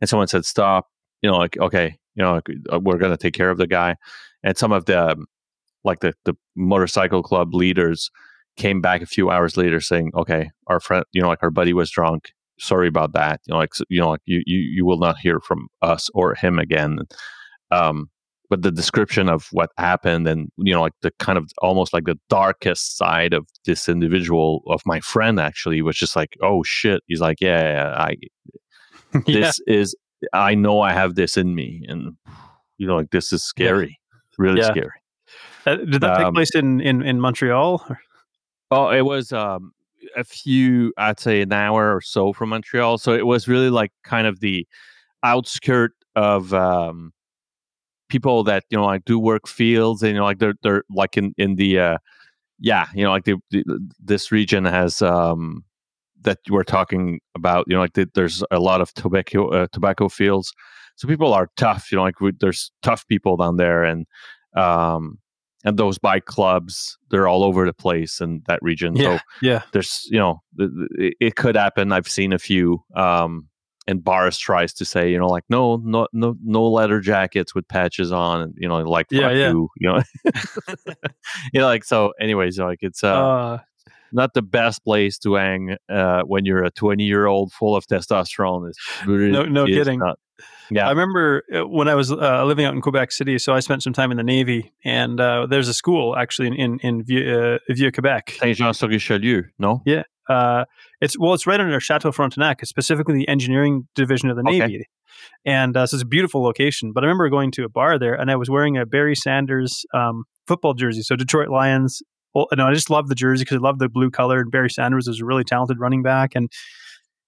And 0.00 0.08
someone 0.08 0.28
said, 0.28 0.44
stop. 0.44 0.86
You 1.20 1.30
know, 1.30 1.36
like 1.36 1.56
okay, 1.58 1.96
you 2.14 2.22
know, 2.22 2.34
like, 2.34 2.48
uh, 2.72 2.78
we're 2.78 2.98
gonna 2.98 3.16
take 3.16 3.34
care 3.34 3.50
of 3.50 3.58
the 3.58 3.66
guy. 3.66 3.96
And 4.44 4.56
some 4.56 4.70
of 4.70 4.84
the 4.84 5.16
like 5.82 5.98
the 6.00 6.14
the 6.24 6.34
motorcycle 6.54 7.24
club 7.24 7.54
leaders 7.54 8.08
came 8.56 8.80
back 8.80 9.02
a 9.02 9.06
few 9.06 9.30
hours 9.30 9.56
later 9.56 9.80
saying, 9.80 10.12
okay, 10.16 10.50
our 10.66 10.80
friend, 10.80 11.04
you 11.12 11.22
know, 11.22 11.28
like 11.28 11.42
our 11.42 11.50
buddy 11.50 11.72
was 11.72 11.90
drunk 11.90 12.30
sorry 12.58 12.88
about 12.88 13.12
that. 13.14 13.40
You 13.46 13.52
know, 13.52 13.58
like 13.58 13.72
you 13.88 14.00
know, 14.00 14.10
like 14.10 14.20
you 14.26 14.42
you 14.46 14.58
you 14.58 14.84
will 14.84 14.98
not 14.98 15.18
hear 15.18 15.40
from 15.40 15.68
us 15.82 16.10
or 16.14 16.34
him 16.34 16.58
again. 16.58 17.00
Um, 17.70 18.10
but 18.50 18.62
the 18.62 18.70
description 18.70 19.28
of 19.28 19.48
what 19.52 19.70
happened 19.78 20.28
and 20.28 20.50
you 20.58 20.72
know 20.72 20.82
like 20.82 20.92
the 21.02 21.10
kind 21.18 21.38
of 21.38 21.50
almost 21.62 21.92
like 21.92 22.04
the 22.04 22.18
darkest 22.28 22.96
side 22.96 23.32
of 23.32 23.46
this 23.64 23.88
individual 23.88 24.62
of 24.68 24.80
my 24.86 25.00
friend 25.00 25.40
actually 25.40 25.82
was 25.82 25.96
just 25.96 26.14
like 26.14 26.36
oh 26.42 26.62
shit 26.62 27.02
he's 27.06 27.20
like 27.20 27.40
yeah, 27.40 27.62
yeah 27.62 27.94
i 27.98 28.16
this 29.26 29.60
yeah. 29.66 29.74
is 29.74 29.96
i 30.32 30.54
know 30.54 30.82
i 30.82 30.92
have 30.92 31.14
this 31.14 31.36
in 31.36 31.54
me 31.54 31.84
and 31.88 32.12
you 32.78 32.86
know 32.86 32.96
like 32.96 33.10
this 33.10 33.32
is 33.32 33.42
scary 33.42 33.98
yeah. 34.12 34.34
really 34.38 34.60
yeah. 34.60 34.70
scary 34.70 35.00
uh, 35.66 35.76
did 35.76 36.02
that 36.02 36.18
take 36.18 36.26
um, 36.26 36.34
place 36.34 36.54
in 36.54 36.80
in 36.80 37.02
in 37.02 37.20
montreal 37.20 37.84
oh 38.74 38.90
it 38.90 39.02
was 39.02 39.32
um 39.32 39.72
a 40.16 40.24
few, 40.24 40.92
I'd 40.96 41.20
say 41.20 41.42
an 41.42 41.52
hour 41.52 41.94
or 41.94 42.00
so 42.00 42.32
from 42.32 42.50
Montreal. 42.50 42.98
So 42.98 43.12
it 43.12 43.26
was 43.26 43.48
really 43.48 43.70
like 43.70 43.92
kind 44.02 44.26
of 44.26 44.40
the 44.40 44.66
outskirt 45.22 45.92
of 46.16 46.52
um, 46.54 47.12
people 48.08 48.44
that 48.44 48.64
you 48.70 48.78
know 48.78 48.84
like 48.84 49.04
do 49.04 49.18
work 49.18 49.48
fields 49.48 50.02
and 50.02 50.12
you 50.12 50.18
know 50.18 50.24
like 50.24 50.38
they're 50.38 50.54
they're 50.62 50.84
like 50.90 51.16
in 51.16 51.34
in 51.38 51.56
the 51.56 51.78
uh, 51.78 51.98
yeah 52.60 52.86
you 52.94 53.04
know 53.04 53.10
like 53.10 53.24
the, 53.24 53.36
the, 53.50 53.90
this 54.02 54.30
region 54.30 54.64
has 54.64 55.02
um, 55.02 55.64
that 56.22 56.38
we're 56.48 56.64
talking 56.64 57.20
about 57.34 57.64
you 57.68 57.74
know 57.74 57.80
like 57.80 57.94
the, 57.94 58.08
there's 58.14 58.44
a 58.50 58.60
lot 58.60 58.80
of 58.80 58.92
tobacco 58.94 59.48
uh, 59.48 59.66
tobacco 59.72 60.08
fields 60.08 60.52
so 60.96 61.08
people 61.08 61.34
are 61.34 61.50
tough 61.56 61.90
you 61.90 61.96
know 61.96 62.02
like 62.04 62.20
we, 62.20 62.32
there's 62.40 62.70
tough 62.82 63.06
people 63.08 63.36
down 63.36 63.56
there 63.56 63.82
and 63.82 64.06
um 64.54 65.18
and 65.64 65.78
those 65.78 65.98
bike 65.98 66.26
clubs 66.26 66.98
they're 67.10 67.28
all 67.28 67.42
over 67.42 67.64
the 67.64 67.72
place 67.72 68.20
in 68.20 68.42
that 68.46 68.58
region 68.62 68.94
yeah, 68.96 69.16
so 69.16 69.22
yeah 69.42 69.62
there's 69.72 70.06
you 70.10 70.18
know 70.18 70.42
it, 70.58 71.14
it 71.20 71.36
could 71.36 71.56
happen 71.56 71.92
i've 71.92 72.08
seen 72.08 72.32
a 72.32 72.38
few 72.38 72.82
um 72.94 73.48
and 73.86 74.02
bars 74.02 74.38
tries 74.38 74.72
to 74.72 74.84
say 74.84 75.10
you 75.10 75.18
know 75.18 75.26
like 75.26 75.44
no 75.48 75.76
no 75.84 76.06
no 76.12 76.36
no 76.42 76.66
leather 76.66 77.00
jackets 77.00 77.54
with 77.54 77.66
patches 77.68 78.12
on 78.12 78.40
and 78.40 78.54
you 78.56 78.68
know 78.68 78.78
like 78.78 79.06
yeah, 79.10 79.30
yeah. 79.30 79.50
you 79.50 79.68
you 79.78 79.88
know 79.88 80.02
you 81.52 81.60
know 81.60 81.66
like 81.66 81.84
so 81.84 82.12
anyways 82.20 82.58
like 82.58 82.78
it's 82.82 83.04
uh, 83.04 83.08
uh 83.08 83.58
not 84.14 84.32
the 84.32 84.42
best 84.42 84.82
place 84.84 85.18
to 85.18 85.34
hang 85.34 85.76
uh, 85.88 86.22
when 86.22 86.46
you're 86.46 86.64
a 86.64 86.70
20 86.70 87.02
year 87.04 87.26
old 87.26 87.52
full 87.52 87.74
of 87.74 87.84
testosterone. 87.86 88.68
It's 88.68 88.78
no, 89.06 89.44
no 89.44 89.66
kidding. 89.66 89.98
Not, 89.98 90.18
yeah, 90.70 90.86
I 90.86 90.90
remember 90.90 91.42
uh, 91.54 91.66
when 91.66 91.88
I 91.88 91.94
was 91.94 92.10
uh, 92.12 92.44
living 92.44 92.64
out 92.64 92.74
in 92.74 92.80
Quebec 92.80 93.12
City, 93.12 93.38
so 93.38 93.54
I 93.54 93.60
spent 93.60 93.82
some 93.82 93.92
time 93.92 94.10
in 94.10 94.16
the 94.16 94.22
Navy, 94.22 94.72
and 94.84 95.20
uh, 95.20 95.46
there's 95.46 95.68
a 95.68 95.74
school 95.74 96.16
actually 96.16 96.48
in 96.48 96.54
in, 96.54 96.78
in 96.80 97.04
Vieux, 97.04 97.38
uh, 97.38 97.58
Vieux 97.70 97.92
Quebec. 97.92 98.36
Saint 98.38 98.56
Jean 98.56 98.74
sur 98.74 98.88
Richelieu, 98.88 99.42
no? 99.58 99.82
Yeah, 99.84 100.02
uh, 100.28 100.64
it's 101.00 101.18
well, 101.18 101.34
it's 101.34 101.46
right 101.46 101.60
under 101.60 101.78
Chateau 101.80 102.12
Frontenac, 102.12 102.64
specifically 102.64 103.14
the 103.14 103.28
engineering 103.28 103.88
division 103.94 104.30
of 104.30 104.36
the 104.36 104.42
Navy. 104.42 104.62
Okay. 104.62 104.86
And 105.44 105.76
uh, 105.76 105.86
so 105.86 105.96
it's 105.96 106.02
a 106.02 106.06
beautiful 106.06 106.42
location. 106.42 106.92
But 106.92 107.04
I 107.04 107.06
remember 107.06 107.28
going 107.28 107.50
to 107.52 107.64
a 107.64 107.68
bar 107.68 107.98
there, 107.98 108.14
and 108.14 108.30
I 108.30 108.36
was 108.36 108.50
wearing 108.50 108.76
a 108.76 108.86
Barry 108.86 109.14
Sanders 109.14 109.84
um, 109.94 110.24
football 110.46 110.74
jersey, 110.74 111.02
so 111.02 111.16
Detroit 111.16 111.48
Lions. 111.48 112.02
Well, 112.34 112.48
no, 112.56 112.66
I 112.66 112.74
just 112.74 112.90
love 112.90 113.08
the 113.08 113.14
jersey 113.14 113.44
because 113.44 113.58
I 113.58 113.60
love 113.60 113.78
the 113.78 113.88
blue 113.88 114.10
color. 114.10 114.40
And 114.40 114.50
Barry 114.50 114.70
Sanders 114.70 115.06
is 115.06 115.20
a 115.20 115.24
really 115.24 115.44
talented 115.44 115.78
running 115.78 116.02
back, 116.02 116.34
and 116.34 116.50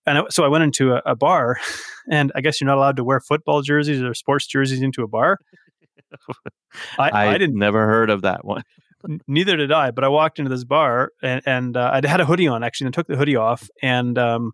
and 0.07 0.27
so 0.31 0.45
I 0.45 0.49
went 0.49 0.65
into 0.65 0.95
a, 0.95 1.03
a, 1.07 1.17
bar, 1.17 1.59
and 2.11 2.33
I 2.35 2.41
guess 2.41 2.61
you're 2.61 2.67
not 2.67 2.79
allowed 2.79 2.97
to 2.97 3.05
wear 3.05 3.21
football 3.21 3.63
jerseys 3.63 4.03
or 4.03 4.15
sports 4.15 4.47
jerseys 4.47 4.83
into 4.83 5.03
a 5.03 5.09
bar. 5.09 5.39
I, 6.99 7.09
I, 7.09 7.29
I 7.35 7.39
didn't 7.39 7.59
never 7.59 7.87
heard 7.87 8.11
of 8.11 8.23
that 8.23 8.45
one. 8.45 8.63
neither 9.29 9.57
did 9.57 9.73
I. 9.73 9.91
But 9.91 10.05
I 10.05 10.09
walked 10.09 10.39
into 10.39 10.49
this 10.49 10.65
bar, 10.65 11.11
and, 11.23 11.43
and 11.47 11.77
uh, 11.77 11.91
I 11.93 12.07
had 12.07 12.21
a 12.21 12.25
hoodie 12.25 12.49
on 12.49 12.63
actually, 12.63 12.87
and 12.87 12.95
I 12.95 12.97
took 12.97 13.07
the 13.07 13.17
hoodie 13.17 13.37
off, 13.37 13.69
and 13.83 14.19
um, 14.19 14.53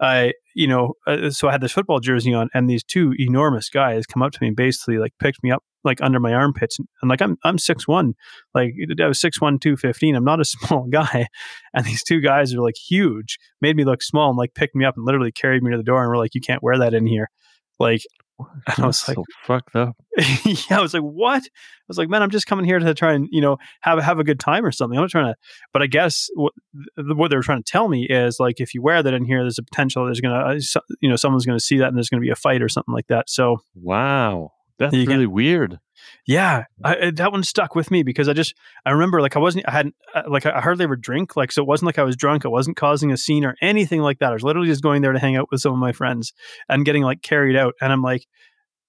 I, 0.00 0.32
you 0.54 0.66
know, 0.66 0.94
uh, 1.06 1.30
so 1.30 1.48
I 1.48 1.52
had 1.52 1.60
this 1.60 1.72
football 1.72 2.00
jersey 2.00 2.32
on, 2.34 2.48
and 2.54 2.68
these 2.68 2.84
two 2.84 3.14
enormous 3.18 3.68
guys 3.68 4.06
come 4.06 4.22
up 4.22 4.32
to 4.32 4.38
me 4.40 4.48
and 4.48 4.56
basically 4.56 4.98
like 4.98 5.12
picked 5.18 5.42
me 5.42 5.50
up 5.50 5.62
like 5.84 6.00
under 6.00 6.20
my 6.20 6.32
armpits, 6.32 6.78
and 6.78 7.08
like 7.08 7.22
I'm 7.22 7.36
I'm 7.44 7.58
six 7.58 7.86
one, 7.86 8.14
like 8.54 8.74
I 9.00 9.06
was 9.06 9.20
six 9.20 9.40
one 9.40 9.58
two 9.58 9.76
fifteen. 9.76 10.14
I'm 10.14 10.24
not 10.24 10.40
a 10.40 10.44
small 10.46 10.86
guy, 10.88 11.26
and 11.74 11.84
these 11.84 12.02
two 12.02 12.20
guys 12.20 12.54
are 12.54 12.62
like 12.62 12.76
huge, 12.76 13.38
made 13.60 13.76
me 13.76 13.84
look 13.84 14.02
small, 14.02 14.30
and 14.30 14.38
like 14.38 14.54
picked 14.54 14.74
me 14.74 14.84
up 14.84 14.96
and 14.96 15.06
literally 15.06 15.32
carried 15.32 15.62
me 15.62 15.70
to 15.70 15.76
the 15.76 15.82
door, 15.82 16.02
and 16.02 16.08
were 16.08 16.16
like, 16.16 16.34
"You 16.34 16.40
can't 16.40 16.62
wear 16.62 16.78
that 16.78 16.94
in 16.94 17.06
here." 17.06 17.30
Like 17.78 18.02
and 18.38 18.84
I 18.84 18.86
was 18.86 19.06
like, 19.08 19.16
so 19.16 19.24
fucked 19.44 19.74
up. 19.74 19.96
yeah, 20.44 20.78
I 20.78 20.80
was 20.80 20.94
like, 20.94 21.02
what? 21.02 21.42
I 21.42 21.88
was 21.88 21.98
like, 21.98 22.08
man, 22.08 22.22
I'm 22.22 22.30
just 22.30 22.46
coming 22.46 22.64
here 22.64 22.78
to 22.78 22.94
try 22.94 23.12
and 23.12 23.28
you 23.30 23.40
know 23.40 23.56
have 23.80 23.98
have 24.02 24.18
a 24.18 24.24
good 24.24 24.38
time 24.38 24.64
or 24.64 24.70
something. 24.70 24.96
I'm 24.96 25.04
not 25.04 25.10
trying 25.10 25.32
to, 25.32 25.36
but 25.72 25.82
I 25.82 25.86
guess 25.86 26.28
what, 26.34 26.52
what 26.96 27.30
they're 27.30 27.42
trying 27.42 27.62
to 27.62 27.70
tell 27.70 27.88
me 27.88 28.06
is 28.08 28.38
like, 28.38 28.60
if 28.60 28.74
you 28.74 28.82
wear 28.82 29.02
that 29.02 29.14
in 29.14 29.24
here, 29.24 29.42
there's 29.42 29.58
a 29.58 29.62
potential 29.62 30.04
there's 30.04 30.20
gonna, 30.20 30.34
uh, 30.34 30.80
you 31.00 31.08
know, 31.08 31.16
someone's 31.16 31.46
gonna 31.46 31.60
see 31.60 31.78
that 31.78 31.88
and 31.88 31.96
there's 31.96 32.08
gonna 32.08 32.20
be 32.20 32.30
a 32.30 32.36
fight 32.36 32.62
or 32.62 32.68
something 32.68 32.94
like 32.94 33.08
that. 33.08 33.28
So 33.28 33.58
wow, 33.74 34.52
that's 34.78 34.94
really 34.94 35.24
can, 35.24 35.32
weird. 35.32 35.78
Yeah, 36.26 36.64
I, 36.84 37.10
that 37.10 37.32
one 37.32 37.42
stuck 37.42 37.74
with 37.74 37.90
me 37.90 38.02
because 38.02 38.28
I 38.28 38.32
just 38.32 38.54
I 38.86 38.90
remember 38.90 39.20
like 39.20 39.36
I 39.36 39.40
wasn't 39.40 39.66
I 39.68 39.72
hadn't 39.72 39.94
uh, 40.14 40.22
like 40.28 40.46
I 40.46 40.60
hardly 40.60 40.84
ever 40.84 40.96
drink 40.96 41.36
like 41.36 41.50
so 41.52 41.62
it 41.62 41.68
wasn't 41.68 41.86
like 41.86 41.98
I 41.98 42.04
was 42.04 42.16
drunk. 42.16 42.44
I 42.44 42.48
wasn't 42.48 42.76
causing 42.76 43.10
a 43.12 43.16
scene 43.16 43.44
or 43.44 43.56
anything 43.60 44.00
like 44.00 44.18
that. 44.20 44.30
I 44.30 44.34
was 44.34 44.42
literally 44.42 44.68
just 44.68 44.82
going 44.82 45.02
there 45.02 45.12
to 45.12 45.18
hang 45.18 45.36
out 45.36 45.48
with 45.50 45.60
some 45.60 45.72
of 45.72 45.78
my 45.78 45.92
friends 45.92 46.32
and 46.68 46.84
getting 46.84 47.02
like 47.02 47.22
carried 47.22 47.56
out. 47.56 47.74
And 47.80 47.92
I'm 47.92 48.02
like, 48.02 48.26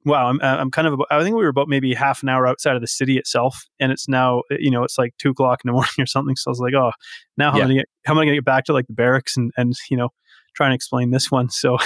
wow, 0.05 0.27
I'm 0.27 0.39
I'm 0.41 0.71
kind 0.71 0.87
of 0.87 0.93
about, 0.93 1.07
I 1.09 1.21
think 1.23 1.35
we 1.35 1.43
were 1.43 1.49
about 1.49 1.67
maybe 1.67 1.93
half 1.93 2.21
an 2.23 2.29
hour 2.29 2.45
outside 2.47 2.75
of 2.75 2.81
the 2.81 2.87
city 2.87 3.17
itself, 3.17 3.65
and 3.79 3.91
it's 3.91 4.07
now 4.07 4.43
you 4.51 4.69
know 4.71 4.83
it's 4.83 4.97
like 4.97 5.13
two 5.17 5.31
o'clock 5.31 5.61
in 5.63 5.69
the 5.69 5.73
morning 5.73 5.91
or 5.99 6.05
something. 6.05 6.35
So 6.35 6.49
I 6.49 6.51
was 6.51 6.59
like, 6.59 6.73
oh, 6.73 6.91
now 7.37 7.51
how 7.51 7.57
Yeah. 7.57 7.63
am 7.63 7.65
I 7.65 7.69
gonna 7.69 7.79
get, 7.79 7.89
how 8.05 8.13
am 8.13 8.19
I 8.19 8.25
gonna 8.25 8.37
get 8.37 8.45
back 8.45 8.65
to 8.65 8.73
like 8.73 8.87
the 8.87 8.93
barracks 8.93 9.35
and 9.37 9.51
and 9.57 9.73
you 9.89 9.97
know 9.97 10.09
try 10.55 10.67
and 10.67 10.75
explain 10.75 11.11
this 11.11 11.31
one? 11.31 11.49
So 11.49 11.77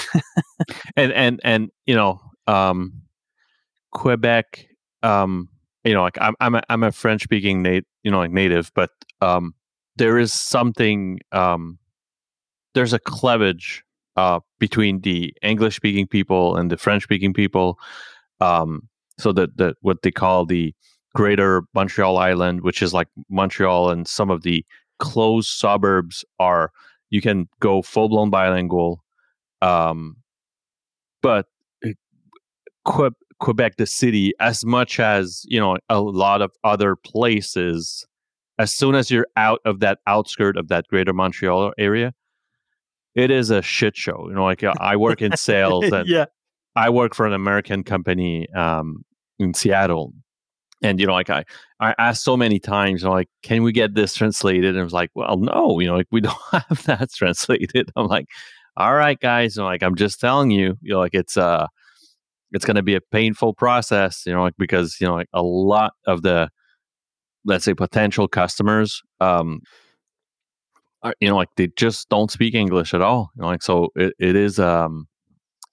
and 0.96 1.12
and 1.14 1.40
and 1.44 1.70
you 1.86 1.96
know 1.96 2.20
um 2.48 3.03
quebec 3.94 4.68
um 5.04 5.48
you 5.84 5.94
know 5.94 6.02
like 6.02 6.18
i'm 6.20 6.36
i'm 6.40 6.56
a, 6.56 6.62
I'm 6.70 6.84
a 6.84 6.92
french 6.92 7.24
speaking 7.24 7.62
nat 7.62 7.82
you 8.04 8.12
know 8.12 8.18
like 8.18 8.32
native 8.32 8.72
but 8.76 8.90
um 9.22 9.54
there 9.96 10.18
is 10.18 10.34
something 10.34 11.20
um 11.32 11.78
there's 12.74 12.94
a 12.94 13.00
cleavage 13.00 13.84
uh 14.18 14.40
between 14.60 15.02
the 15.02 15.34
english 15.44 15.76
speaking 15.76 16.08
people 16.08 16.56
and 16.56 16.72
the 16.72 16.78
french 16.78 17.04
speaking 17.04 17.34
people 17.34 17.78
um 18.40 18.88
so 19.20 19.32
that 19.32 19.56
that 19.58 19.76
what 19.82 20.02
they 20.02 20.12
call 20.12 20.46
the 20.46 20.74
greater 21.14 21.62
montreal 21.76 22.18
island 22.18 22.62
which 22.62 22.82
is 22.82 22.94
like 22.94 23.08
montreal 23.30 23.90
and 23.90 24.08
some 24.08 24.32
of 24.32 24.42
the 24.42 24.66
closed 25.00 25.50
suburbs 25.50 26.26
are 26.40 26.72
you 27.12 27.22
can 27.22 27.48
go 27.60 27.82
full 27.84 28.10
blown 28.10 28.32
bilingual 28.32 29.04
um 29.62 30.16
but 31.22 31.46
Que- 32.86 33.12
Quebec, 33.44 33.76
the 33.76 33.86
city, 33.86 34.32
as 34.40 34.64
much 34.64 35.02
as 35.02 35.46
you 35.50 35.60
know, 35.60 35.78
a 35.90 36.00
lot 36.00 36.42
of 36.42 36.54
other 36.64 36.96
places, 36.96 38.08
as 38.58 38.74
soon 38.74 38.96
as 38.96 39.12
you're 39.12 39.28
out 39.36 39.60
of 39.66 39.82
that 39.82 40.00
outskirt 40.08 40.56
of 40.56 40.70
that 40.70 40.88
Greater 40.88 41.12
Montreal 41.12 41.74
area, 41.78 42.14
it 43.16 43.32
is 43.32 43.50
a 43.50 43.62
shit 43.62 43.98
show. 43.98 44.28
You 44.30 44.36
know, 44.36 44.46
like 44.46 44.64
uh, 44.64 44.74
I 44.80 44.96
work 44.96 45.22
in 45.22 45.36
sales 45.36 45.84
and 45.92 46.08
yeah, 46.08 46.26
I 46.78 46.90
work 46.90 47.14
for 47.14 47.26
an 47.26 47.34
American 47.34 47.84
company 47.84 48.50
um, 48.54 49.04
in 49.40 49.54
Seattle, 49.54 50.14
and 50.82 50.98
you 50.98 51.06
know, 51.06 51.14
like 51.14 51.30
I, 51.30 51.44
I 51.82 51.94
asked 52.00 52.24
so 52.24 52.38
many 52.38 52.60
times, 52.60 53.02
you 53.02 53.10
know, 53.10 53.14
like, 53.14 53.28
can 53.42 53.62
we 53.62 53.74
get 53.74 53.94
this 53.94 54.14
translated? 54.16 54.70
And 54.70 54.78
it 54.78 54.84
was 54.84 54.94
like, 54.94 55.12
well, 55.16 55.36
no, 55.36 55.82
you 55.82 55.88
know, 55.88 55.98
like 55.98 56.08
we 56.12 56.22
don't 56.30 56.38
have 56.54 56.84
that 56.86 57.12
translated. 57.12 57.92
I'm 57.98 58.08
like, 58.08 58.28
all 58.78 58.96
right, 58.96 59.20
guys, 59.20 59.58
know, 59.58 59.66
like 59.66 59.84
I'm 59.84 59.96
just 59.96 60.22
telling 60.22 60.50
you, 60.50 60.78
you 60.82 60.94
know, 60.94 61.00
like 61.00 61.14
it's 61.14 61.36
uh 61.36 61.68
it's 62.54 62.66
going 62.66 62.76
to 62.76 62.84
be 62.84 62.96
a 62.96 63.02
painful 63.02 63.54
process, 63.54 64.24
you 64.26 64.34
know, 64.34 64.44
like 64.44 64.54
because 64.58 64.98
you 65.02 65.08
know, 65.08 65.16
like 65.16 65.28
a 65.34 65.42
lot 65.42 65.94
of 66.06 66.22
the, 66.22 66.50
let's 67.44 67.66
say, 67.66 67.74
potential 67.74 68.28
customers, 68.28 69.02
um, 69.20 69.60
are, 71.02 71.16
you 71.20 71.28
know, 71.28 71.36
like 71.36 71.50
they 71.58 71.68
just 71.76 72.08
don't 72.10 72.32
speak 72.32 72.54
English 72.54 72.94
at 72.94 73.02
all. 73.02 73.32
You 73.36 73.42
know, 73.42 73.48
like 73.48 73.64
so 73.64 73.90
it, 73.96 74.14
it 74.20 74.36
is, 74.36 74.60
um, 74.60 75.08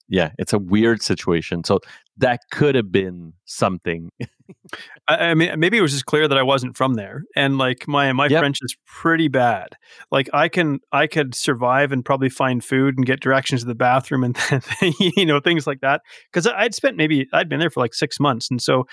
yeah, 0.09 0.31
it's 0.39 0.53
a 0.53 0.59
weird 0.59 1.01
situation. 1.01 1.63
So 1.63 1.79
that 2.17 2.41
could 2.51 2.75
have 2.75 2.91
been 2.91 3.33
something. 3.45 4.09
I, 5.07 5.15
I 5.17 5.33
mean 5.33 5.59
maybe 5.59 5.77
it 5.77 5.81
was 5.81 5.93
just 5.93 6.05
clear 6.05 6.27
that 6.27 6.37
I 6.37 6.43
wasn't 6.43 6.75
from 6.77 6.95
there, 6.95 7.23
and 7.35 7.57
like 7.57 7.87
my 7.87 8.11
my 8.13 8.27
Yep. 8.27 8.39
French 8.39 8.57
is 8.61 8.75
pretty 8.85 9.27
bad. 9.27 9.69
Like 10.11 10.29
I 10.33 10.49
can 10.49 10.79
I 10.91 11.07
could 11.07 11.33
survive 11.35 11.91
and 11.91 12.03
probably 12.03 12.29
find 12.29 12.63
food 12.63 12.95
and 12.97 13.05
get 13.05 13.21
directions 13.21 13.61
to 13.61 13.67
the 13.67 13.75
bathroom 13.75 14.23
and 14.23 14.37
you 14.99 15.25
know 15.25 15.39
things 15.39 15.65
like 15.67 15.81
that 15.81 16.01
because 16.31 16.47
I'd 16.47 16.75
spent 16.75 16.97
maybe 16.97 17.27
I'd 17.33 17.49
been 17.49 17.59
there 17.59 17.69
for 17.69 17.79
like 17.79 17.93
six 17.93 18.19
months, 18.19 18.49
and 18.51 18.61
so 18.61 18.85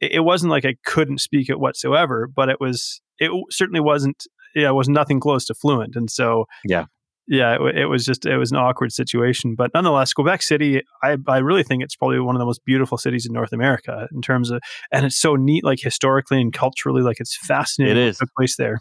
it, 0.00 0.12
it 0.12 0.20
wasn't 0.20 0.50
like 0.50 0.64
I 0.64 0.76
couldn't 0.86 1.20
speak 1.20 1.48
it 1.50 1.58
whatsoever, 1.60 2.28
but 2.32 2.48
it 2.48 2.60
was 2.60 3.00
it 3.18 3.30
certainly 3.50 3.80
wasn't 3.80 4.24
yeah 4.54 4.68
it 4.68 4.74
was 4.74 4.88
nothing 4.88 5.20
close 5.20 5.44
to 5.46 5.54
fluent, 5.54 5.96
and 5.96 6.10
so 6.10 6.46
Yeah. 6.64 6.84
Yeah, 7.30 7.56
it, 7.60 7.78
it 7.78 7.86
was 7.86 8.04
just 8.04 8.26
it 8.26 8.36
was 8.36 8.50
an 8.50 8.56
awkward 8.56 8.92
situation, 8.92 9.54
but 9.54 9.70
nonetheless, 9.72 10.12
Quebec 10.12 10.42
City, 10.42 10.82
I 11.00 11.16
I 11.28 11.38
really 11.38 11.62
think 11.62 11.84
it's 11.84 11.94
probably 11.94 12.18
one 12.18 12.34
of 12.34 12.40
the 12.40 12.44
most 12.44 12.64
beautiful 12.64 12.98
cities 12.98 13.24
in 13.24 13.32
North 13.32 13.52
America 13.52 14.08
in 14.12 14.20
terms 14.20 14.50
of, 14.50 14.60
and 14.90 15.06
it's 15.06 15.16
so 15.16 15.36
neat, 15.36 15.62
like 15.62 15.78
historically 15.80 16.40
and 16.40 16.52
culturally, 16.52 17.02
like 17.02 17.20
it's 17.20 17.36
fascinating. 17.36 17.96
It 17.96 18.08
is. 18.08 18.18
took 18.18 18.30
place 18.36 18.56
there. 18.56 18.80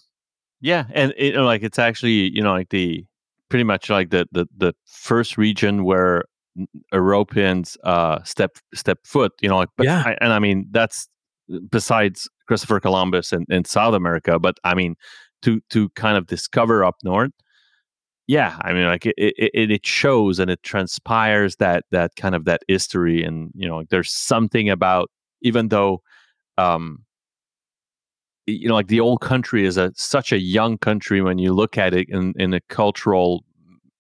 Yeah, 0.62 0.86
and 0.96 1.14
it, 1.16 1.36
know, 1.36 1.46
like 1.46 1.62
it's 1.62 1.78
actually 1.78 2.32
you 2.36 2.42
know 2.42 2.52
like 2.52 2.70
the 2.70 3.06
pretty 3.50 3.64
much 3.64 3.88
like 3.88 4.10
the 4.10 4.28
the, 4.32 4.48
the 4.58 4.74
first 4.88 5.38
region 5.38 5.84
where 5.84 6.24
Europeans 6.92 7.78
uh 7.84 8.24
step 8.24 8.58
step 8.74 8.98
foot. 9.06 9.32
You 9.42 9.50
know, 9.50 9.58
like 9.58 9.70
but 9.78 9.86
Yeah. 9.86 10.02
I, 10.04 10.18
and 10.22 10.34
I 10.34 10.40
mean 10.40 10.66
that's 10.72 11.08
besides 11.70 12.28
Christopher 12.48 12.80
Columbus 12.80 13.32
and 13.32 13.46
in 13.50 13.64
South 13.64 13.94
America, 13.94 14.40
but 14.40 14.58
I 14.64 14.74
mean 14.74 14.96
to 15.44 15.62
to 15.70 15.90
kind 15.90 16.18
of 16.18 16.26
discover 16.26 16.84
up 16.84 16.96
north. 17.04 17.30
Yeah, 18.30 18.60
I 18.62 18.74
mean, 18.74 18.86
like 18.86 19.08
it, 19.08 19.16
it, 19.18 19.72
it 19.72 19.88
shows 19.88 20.38
and 20.38 20.52
it 20.52 20.62
transpires 20.62 21.56
that 21.56 21.86
that 21.90 22.16
kind 22.16 22.36
of 22.36 22.46
that 22.46 22.62
history, 22.68 23.24
and 23.24 23.50
you 23.56 23.68
know, 23.68 23.78
like 23.78 23.90
there's 23.90 24.12
something 24.12 24.70
about 24.70 25.10
even 25.42 25.70
though, 25.70 26.04
um, 26.60 27.00
you 28.46 28.68
know, 28.68 28.76
like 28.76 28.88
the 28.88 29.00
old 29.00 29.22
country 29.22 29.66
is 29.66 29.78
a 29.78 29.92
such 29.96 30.32
a 30.32 30.38
young 30.38 30.78
country 30.78 31.22
when 31.22 31.40
you 31.40 31.54
look 31.54 31.76
at 31.76 31.96
it 31.96 32.08
in 32.08 32.36
in 32.38 32.54
a 32.54 32.62
cultural 32.70 33.44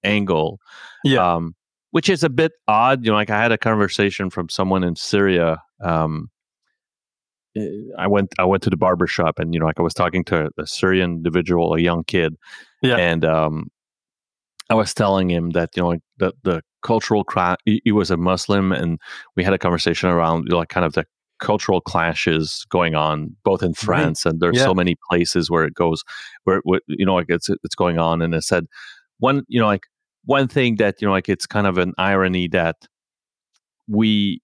angle, 0.04 0.60
Yeah. 1.04 1.34
um, 1.38 1.56
which 1.90 2.08
is 2.08 2.24
a 2.24 2.30
bit 2.30 2.52
odd. 2.68 3.04
You 3.04 3.10
know, 3.10 3.18
like 3.18 3.32
I 3.32 3.42
had 3.42 3.52
a 3.52 3.58
conversation 3.58 4.30
from 4.30 4.48
someone 4.48 4.84
in 4.84 4.96
Syria. 4.96 5.58
Um, 5.84 6.30
eh, 7.58 7.66
I 7.98 8.06
went 8.06 8.36
I 8.38 8.46
went 8.46 8.62
to 8.62 8.70
the 8.70 8.78
barber 8.78 9.08
shop 9.08 9.40
and 9.40 9.56
you 9.56 9.60
know 9.60 9.66
like 9.66 9.80
I 9.80 9.84
was 9.84 9.96
talking 9.96 10.24
to 10.26 10.52
a 10.60 10.68
Syrian 10.68 11.14
individual, 11.14 11.74
a 11.74 11.80
young 11.80 12.04
kid, 12.04 12.36
Yeah. 12.84 12.98
and 12.98 13.26
um, 13.26 13.72
I 14.70 14.76
was 14.76 14.94
telling 14.94 15.30
him 15.30 15.52
that 15.52 15.70
you 15.76 15.84
know 15.84 15.90
like, 15.90 16.02
the 16.18 16.34
the 16.44 16.62
cultural 16.84 17.24
clash. 17.24 17.58
He, 17.66 17.92
was 17.92 18.12
a 18.12 18.18
Muslim, 18.18 18.72
and 18.72 19.00
we 19.36 19.44
had 19.44 19.54
a 19.54 19.58
conversation 19.58 20.10
around 20.10 20.44
you 20.46 20.52
know, 20.52 20.58
like 20.58 20.70
kind 20.70 20.86
of 20.86 20.94
the 20.94 21.06
cultural 21.40 21.80
clashes 21.82 22.66
going 22.70 22.96
on 22.96 23.36
both 23.46 23.64
in 23.64 23.74
France 23.74 24.26
and 24.26 24.42
there's 24.42 24.58
Yeah. 24.58 24.66
so 24.66 24.74
many 24.74 24.98
places 25.10 25.50
where 25.50 25.64
it 25.64 25.74
goes 25.74 26.04
where, 26.44 26.58
it 26.66 26.84
you 26.88 27.06
know 27.06 27.16
like 27.16 27.28
it's 27.30 27.50
it's 27.64 27.76
going 27.76 27.98
on 27.98 28.22
and 28.22 28.36
it 28.36 28.44
said 28.44 28.66
one 29.20 29.44
you 29.48 29.58
know 29.58 29.66
like 29.66 29.84
one 30.26 30.50
thing 30.50 30.76
that 30.78 31.02
you 31.02 31.08
know 31.08 31.14
like 31.14 31.30
it's 31.30 31.48
kind 31.48 31.66
of 31.66 31.78
an 31.78 31.94
irony 31.98 32.50
that 32.50 32.76
we 33.88 34.42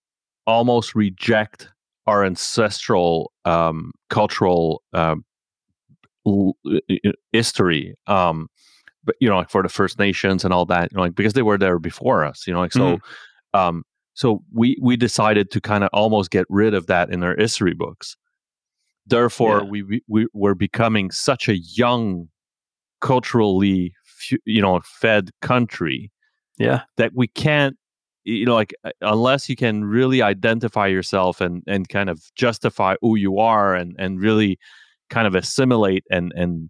almost 0.48 0.96
reject 0.96 1.70
our 2.08 2.24
ancestral 2.24 3.32
um, 3.46 3.92
cultural 4.10 4.82
um, 4.94 5.26
l- 6.26 6.56
i- 6.68 7.00
i- 7.06 7.12
history 7.32 7.94
um 8.08 8.48
but 9.06 9.16
you 9.20 9.30
know 9.30 9.38
like 9.38 9.50
for 9.50 9.64
the 9.64 9.70
first 9.70 10.00
nations 10.00 10.44
and 10.44 10.54
all 10.54 10.66
that 10.66 10.92
you 10.92 10.96
know 10.98 11.04
like 11.04 11.16
because 11.16 11.34
they 11.34 11.42
were 11.44 11.58
there 11.58 11.80
before 11.80 12.24
us 12.26 12.46
you 12.48 12.54
know 12.54 12.60
like 12.60 12.74
so 12.74 12.98
um 13.54 13.84
so 14.14 14.42
we 14.54 14.78
we 14.82 14.96
decided 14.98 15.52
to 15.52 15.62
kind 15.62 15.84
of 15.84 15.90
almost 15.94 16.32
get 16.32 16.46
rid 16.50 16.74
of 16.74 16.88
that 16.88 17.10
in 17.10 17.24
our 17.24 17.36
history 17.38 17.74
books 17.74 18.18
therefore 19.08 19.60
Yeah. 19.64 19.70
we, 19.70 19.84
we 19.84 20.02
we 20.08 20.28
were 20.34 20.56
becoming 20.56 21.12
such 21.12 21.48
a 21.48 21.58
young 21.58 22.28
culturally 23.02 23.94
you 24.46 24.62
know 24.62 24.80
fed 24.84 25.30
country 25.42 26.12
Yeah. 26.58 26.82
that 26.98 27.12
we 27.14 27.28
can't 27.28 27.78
you 28.24 28.46
know 28.46 28.56
like 28.56 28.74
unless 29.02 29.48
you 29.50 29.56
can 29.56 29.86
really 29.86 30.22
identify 30.24 30.88
yourself 30.88 31.42
and 31.42 31.62
and 31.68 31.88
kind 31.90 32.10
of 32.10 32.24
justify 32.36 32.96
who 33.02 33.16
you 33.18 33.38
are 33.38 33.76
and 33.76 33.96
and 34.00 34.20
really 34.20 34.58
kind 35.12 35.28
of 35.28 35.36
assimilate 35.36 36.04
and 36.10 36.34
and 36.36 36.70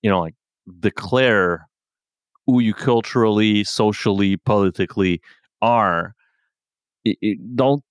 you 0.00 0.08
know 0.08 0.20
like 0.20 0.34
declare 0.80 1.68
who 2.46 2.60
you 2.60 2.74
culturally 2.74 3.64
socially 3.64 4.36
politically 4.38 5.20
are 5.60 6.14
it, 7.04 7.16
it 7.22 7.56
don't 7.56 7.82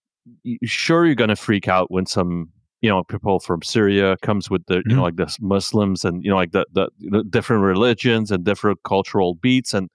sure 0.64 1.06
you're 1.06 1.16
going 1.16 1.30
to 1.30 1.36
freak 1.36 1.68
out 1.68 1.92
when 1.92 2.06
some 2.06 2.50
you 2.82 2.90
know 2.90 3.04
people 3.04 3.40
from 3.40 3.62
syria 3.62 4.16
comes 4.22 4.50
with 4.50 4.66
the 4.68 4.84
you 4.86 4.96
know 4.96 5.02
Mhm. 5.02 5.04
like 5.04 5.16
the 5.18 5.38
muslims 5.42 6.06
and 6.06 6.24
you 6.24 6.30
know 6.30 6.36
like 6.38 6.52
the, 6.52 6.66
the 6.74 6.90
the 7.00 7.24
different 7.24 7.64
religions 7.64 8.32
and 8.32 8.44
different 8.44 8.80
cultural 8.84 9.36
beats 9.36 9.74
and 9.74 9.90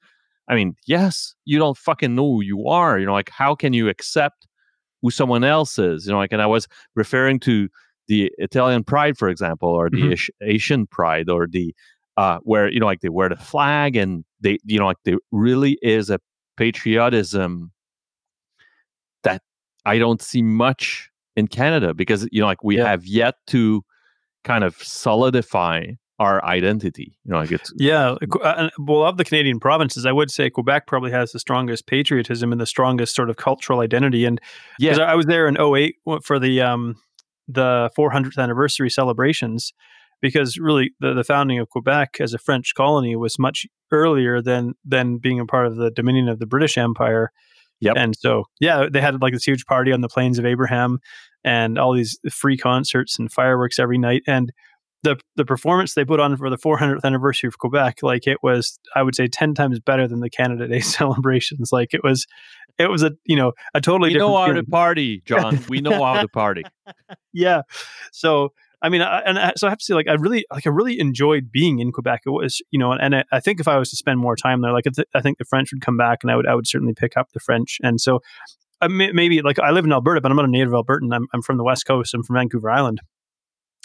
i 0.49 0.55
mean 0.55 0.75
yes 0.87 1.35
you 1.45 1.59
don't 1.59 1.77
fucking 1.79 2.15
know 2.15 2.25
who 2.35 2.43
you 2.43 2.67
are 2.69 2.99
you 2.99 3.07
know 3.07 3.13
like 3.13 3.31
how 3.31 3.55
can 3.55 3.73
you 3.73 3.89
accept 3.89 4.47
who 5.03 5.11
someone 5.11 5.45
else 5.45 5.79
is 5.79 6.07
you 6.07 6.13
know 6.13 6.19
like 6.19 6.33
and 6.33 6.43
i 6.43 6.47
was 6.47 6.67
referring 6.97 7.39
to 7.41 7.69
the 8.09 8.31
italian 8.39 8.85
pride 8.85 9.17
for 9.19 9.29
example 9.29 9.69
or 9.69 9.91
the 9.91 9.97
Mhm. 10.13 10.29
Asian 10.43 10.87
pride 10.87 11.29
or 11.29 11.47
the 11.49 11.75
uh 12.17 12.39
where 12.43 12.71
you 12.71 12.81
know 12.81 12.87
like 12.87 13.01
they 13.01 13.09
wear 13.09 13.29
the 13.29 13.37
flag 13.37 13.97
and 13.97 14.25
they 14.41 14.59
you 14.65 14.79
know 14.79 14.87
like 14.87 14.97
there 15.05 15.19
really 15.33 15.79
is 15.83 16.11
a 16.11 16.19
patriotism 16.57 17.71
that 19.23 19.43
I 19.85 19.99
don't 19.99 20.23
see 20.23 20.43
much 20.43 21.11
in 21.37 21.49
Canada 21.49 21.95
because 21.95 22.27
you 22.33 22.41
know 22.41 22.47
like 22.47 22.65
we 22.65 22.77
Yeah. 22.79 22.89
have 22.89 23.07
yet 23.07 23.35
to 23.49 23.83
kind 24.45 24.65
of 24.65 24.77
solidify 24.77 25.87
our 26.19 26.43
identity. 26.45 27.19
You 27.25 27.33
know, 27.33 27.39
like 27.39 27.53
it's 27.53 27.71
Yeah. 27.77 28.15
Uh, 28.43 28.71
Well, 28.79 29.03
of 29.05 29.19
the 29.19 29.25
Canadian 29.25 29.61
provinces, 29.61 30.07
I 30.07 30.13
would 30.13 30.31
say 30.31 30.49
Quebec 30.49 30.87
probably 30.87 31.11
has 31.11 31.33
the 31.33 31.39
strongest 31.39 31.87
patriotism 31.87 32.53
and 32.53 32.61
the 32.61 32.67
strongest 32.67 33.15
sort 33.15 33.29
of 33.29 33.37
cultural 33.37 33.81
identity. 33.81 34.25
And 34.25 34.41
yeah, 34.79 34.97
I 34.99 35.15
was 35.15 35.27
there 35.27 35.47
in 35.47 35.59
08 35.61 35.97
for 36.23 36.39
the 36.39 36.63
um, 36.63 36.97
the 37.49 37.91
400th 37.99 38.39
anniversary 38.39 38.89
celebrations, 38.89 39.75
because 40.21 40.59
really 40.59 40.93
the, 41.01 41.15
the 41.15 41.25
founding 41.25 41.59
of 41.59 41.69
Quebec 41.69 42.17
as 42.21 42.35
a 42.35 42.39
French 42.39 42.75
colony 42.75 43.17
was 43.17 43.39
much 43.39 43.67
earlier 43.93 44.41
than 44.41 44.75
than 44.85 45.19
being 45.19 45.41
a 45.41 45.47
part 45.47 45.67
of 45.67 45.77
the 45.77 45.91
Dominion 45.91 46.29
of 46.29 46.39
the 46.39 46.47
British 46.47 46.79
Empire. 46.79 47.33
Yep. 47.81 47.95
And 47.99 48.15
so, 48.17 48.45
yeah, 48.59 48.87
they 48.91 49.01
had 49.01 49.21
like 49.21 49.35
this 49.35 49.45
huge 49.45 49.67
party 49.67 49.93
on 49.93 50.01
the 50.01 50.09
plains 50.09 50.39
of 50.39 50.47
Abraham 50.47 50.99
and 51.45 51.79
all 51.79 51.95
these 51.95 52.19
free 52.33 52.57
concerts 52.57 53.19
and 53.19 53.31
fireworks 53.31 53.79
every 53.79 53.99
night. 53.99 54.23
And 54.27 54.51
the 55.03 55.17
the 55.37 55.45
performance 55.45 55.95
they 55.95 56.05
put 56.05 56.21
on 56.21 56.37
for 56.37 56.51
the 56.51 56.57
400th 56.57 57.05
anniversary 57.05 57.49
of 57.49 57.59
Quebec, 57.59 57.99
like 58.03 58.27
it 58.27 58.39
was, 58.43 58.79
I 58.95 59.03
would 59.03 59.15
say, 59.15 59.29
ten 59.29 59.55
times 59.55 59.79
better 59.79 60.09
than 60.09 60.21
the 60.21 60.31
Canada 60.31 60.67
Day 60.67 60.81
celebrations. 60.81 61.71
Like 61.71 61.93
it 61.93 62.03
was, 62.03 62.27
it 62.79 62.91
was 62.91 63.03
a 63.03 63.13
you 63.25 63.37
know 63.37 63.53
a 63.75 63.81
totally. 63.81 64.09
We 64.09 64.15
different 64.15 64.31
know 64.31 64.37
how 64.37 64.47
feeling. 64.47 64.65
to 64.65 64.71
party, 64.71 65.23
John. 65.25 65.61
We 65.69 65.81
know 65.81 66.03
how 66.03 66.21
to 66.21 66.29
party. 66.29 66.65
yeah. 67.33 67.63
So 68.13 68.53
I 68.87 68.89
mean, 68.89 69.03
I, 69.03 69.19
and 69.27 69.37
I, 69.37 69.53
so 69.57 69.67
I 69.67 69.71
have 69.71 69.79
to 69.81 69.85
say, 69.85 69.95
like, 69.95 70.07
I 70.07 70.13
really, 70.13 70.47
like, 70.53 70.65
I 70.65 70.71
really 70.71 71.01
enjoyed 71.01 71.51
being 71.51 71.81
in 71.81 71.91
Quebec. 71.91 72.21
It 72.25 72.31
was, 72.31 72.63
you 72.71 72.79
know, 72.79 72.93
and 72.93 73.17
I, 73.17 73.25
I 73.33 73.41
think 73.41 73.59
if 73.59 73.67
I 73.67 73.79
was 73.79 73.91
to 73.91 73.97
spend 73.97 74.21
more 74.21 74.37
time 74.37 74.61
there, 74.61 74.73
like, 74.73 74.87
I, 74.87 74.91
th- 74.95 75.09
I 75.13 75.21
think 75.21 75.39
the 75.39 75.45
French 75.45 75.73
would 75.73 75.83
come 75.85 75.97
back, 75.97 76.21
and 76.23 76.31
I 76.31 76.37
would, 76.37 76.47
I 76.47 76.55
would 76.55 76.69
certainly 76.69 76.95
pick 76.95 77.17
up 77.17 77.33
the 77.33 77.41
French. 77.41 77.79
And 77.83 78.01
so, 78.01 78.21
may, 78.89 79.11
maybe 79.11 79.43
like 79.43 79.59
I 79.59 79.73
live 79.73 79.85
in 79.85 79.93
Alberta, 79.93 80.21
but 80.21 80.31
I'm 80.31 80.37
not 80.37 80.45
a 80.45 80.51
native 80.51 80.73
Albertan. 80.73 81.13
I'm, 81.13 81.27
I'm 81.35 81.43
from 81.43 81.57
the 81.57 81.65
West 81.65 81.85
Coast. 81.85 82.15
I'm 82.15 82.23
from 82.23 82.37
Vancouver 82.37 82.71
Island. 82.71 83.01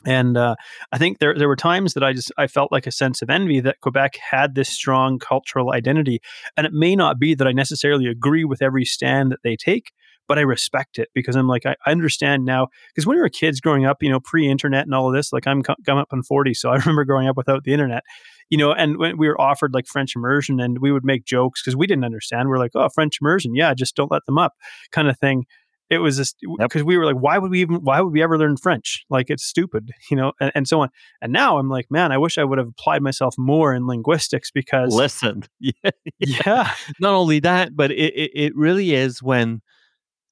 And 0.06 0.38
uh, 0.38 0.56
I 0.92 0.98
think 0.98 1.20
there 1.20 1.36
there 1.38 1.48
were 1.48 1.56
times 1.56 1.94
that 1.94 2.04
I 2.04 2.14
just 2.14 2.32
I 2.38 2.48
felt 2.48 2.72
like 2.72 2.88
a 2.88 2.92
sense 2.92 3.22
of 3.22 3.30
envy 3.30 3.60
that 3.60 3.80
Quebec 3.82 4.18
had 4.18 4.56
this 4.56 4.70
strong 4.70 5.20
cultural 5.20 5.74
identity, 5.74 6.22
and 6.58 6.66
it 6.66 6.74
may 6.74 6.96
not 6.96 7.20
be 7.20 7.36
that 7.36 7.48
I 7.48 7.52
necessarily 7.52 8.08
agree 8.08 8.44
with 8.44 8.62
every 8.64 8.86
stand 8.86 9.32
that 9.32 9.44
they 9.44 9.56
take, 9.56 9.92
but 10.32 10.40
I 10.40 10.44
respect 10.44 10.98
it 10.98 11.10
because 11.14 11.36
I'm 11.36 11.50
like 11.50 11.66
I, 11.66 11.76
I 11.86 11.92
understand 11.92 12.46
now. 12.46 12.70
Because 12.88 13.06
when 13.06 13.18
we 13.18 13.22
were 13.22 13.28
kids 13.28 13.60
growing 13.60 13.84
up, 13.86 14.02
you 14.02 14.10
know, 14.10 14.22
pre-internet 14.22 14.86
and 14.86 14.96
all 14.96 15.10
of 15.10 15.14
this, 15.14 15.34
like 15.34 15.46
I'm 15.46 15.62
coming 15.62 16.00
up 16.00 16.08
on 16.14 16.24
forty, 16.24 16.54
so 16.54 16.70
I 16.70 16.76
remember 16.78 17.04
growing 17.04 17.28
up 17.28 17.36
without 17.36 17.66
the 17.66 17.74
internet, 17.74 18.04
you 18.50 18.58
know, 18.58 18.72
and 18.72 18.96
when 18.96 19.18
we 19.18 19.28
were 19.28 19.40
offered 19.42 19.74
like 19.74 19.88
French 19.88 20.16
immersion, 20.16 20.62
and 20.62 20.78
we 20.80 20.94
would 20.94 21.04
make 21.04 21.26
jokes 21.26 21.62
because 21.62 21.76
we 21.76 21.86
didn't 21.86 22.06
understand. 22.06 22.48
We 22.48 22.56
are 22.56 22.60
like, 22.60 22.72
oh, 22.76 22.88
French 22.96 23.18
immersion, 23.20 23.56
yeah, 23.56 23.74
just 23.74 23.94
don't 23.94 24.10
let 24.10 24.26
them 24.26 24.38
up, 24.38 24.54
kind 24.94 25.10
of 25.10 25.20
thing 25.20 25.44
it 25.92 25.98
was 25.98 26.16
just 26.16 26.38
because 26.58 26.80
yep. 26.80 26.86
we 26.86 26.98
were 26.98 27.06
like, 27.06 27.18
why 27.18 27.38
would 27.38 27.52
we 27.52 27.60
even, 27.60 27.76
why 27.84 28.00
would 28.00 28.14
we 28.14 28.24
ever 28.24 28.38
learn 28.38 28.56
French? 28.56 29.04
Like 29.10 29.30
it's 29.30 29.44
stupid, 29.44 29.92
you 30.10 30.16
know, 30.16 30.32
and, 30.40 30.52
and, 30.56 30.68
so 30.68 30.80
on. 30.80 30.90
And 31.22 31.34
now 31.34 31.58
I'm 31.58 31.70
like, 31.70 31.88
man, 31.92 32.14
I 32.14 32.18
wish 32.18 32.38
I 32.38 32.46
would 32.46 32.58
have 32.58 32.70
applied 32.70 33.04
myself 33.04 33.36
more 33.38 33.74
in 33.74 33.86
linguistics 33.86 34.52
because 34.52 34.96
listen, 34.96 35.44
yeah, 35.60 35.74
yeah. 36.18 36.38
yeah. 36.46 36.72
Not 37.02 37.14
only 37.14 37.42
that, 37.42 37.76
but 37.76 37.92
it, 37.92 38.14
it, 38.16 38.32
it 38.34 38.56
really 38.56 38.94
is 38.94 39.22
when 39.22 39.62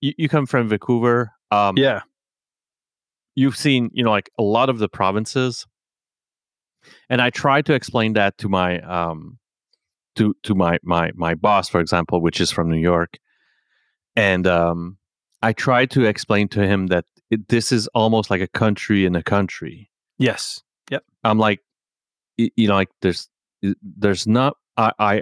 you, 0.02 0.14
you, 0.18 0.30
come 0.30 0.46
from 0.46 0.70
Vancouver. 0.70 1.32
Um, 1.52 1.78
yeah. 1.78 2.02
You've 3.36 3.58
seen, 3.58 3.90
you 3.94 4.04
know, 4.04 4.12
like 4.12 4.30
a 4.38 4.44
lot 4.44 4.70
of 4.70 4.80
the 4.80 4.90
provinces, 4.90 5.66
and 7.10 7.22
I 7.22 7.30
try 7.30 7.62
to 7.62 7.74
explain 7.74 8.14
that 8.14 8.38
to 8.40 8.50
my, 8.50 8.80
um, 8.82 9.38
to 10.16 10.36
to 10.44 10.56
my 10.56 10.80
my 10.84 11.12
my 11.16 11.36
boss, 11.36 11.70
for 11.70 11.80
example, 11.80 12.22
which 12.22 12.42
is 12.42 12.52
from 12.52 12.70
New 12.70 12.80
York, 12.80 13.18
and 14.16 14.46
um, 14.46 14.98
I 15.42 15.54
try 15.54 15.86
to 15.88 16.06
explain 16.06 16.50
to 16.50 16.66
him 16.66 16.88
that 16.88 17.06
it, 17.32 17.48
this 17.48 17.72
is 17.72 17.88
almost 17.88 18.30
like 18.30 18.42
a 18.42 18.48
country 18.48 19.06
in 19.06 19.16
a 19.16 19.24
country. 19.24 19.90
Yes. 20.18 20.62
Yep. 20.92 21.04
I'm 21.24 21.38
like, 21.38 21.60
you 22.38 22.68
know, 22.68 22.76
like 22.76 22.90
there's 23.02 23.30
there's 23.82 24.28
not. 24.28 24.58
I 24.78 24.92
I, 25.00 25.22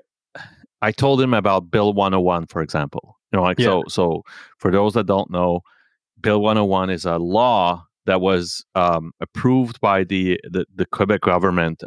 I 0.81 0.91
told 0.91 1.21
him 1.21 1.33
about 1.33 1.71
Bill 1.71 1.93
101, 1.93 2.47
for 2.47 2.61
example. 2.61 3.16
You 3.31 3.37
know, 3.37 3.43
like 3.43 3.59
yeah. 3.59 3.65
so. 3.65 3.83
So 3.87 4.23
for 4.57 4.71
those 4.71 4.93
that 4.93 5.05
don't 5.05 5.29
know, 5.29 5.61
Bill 6.21 6.41
101 6.41 6.89
is 6.89 7.05
a 7.05 7.17
law 7.17 7.85
that 8.05 8.21
was 8.21 8.65
um, 8.75 9.11
approved 9.19 9.79
by 9.81 10.03
the, 10.03 10.39
the 10.49 10.65
the 10.73 10.85
Quebec 10.85 11.21
government 11.21 11.83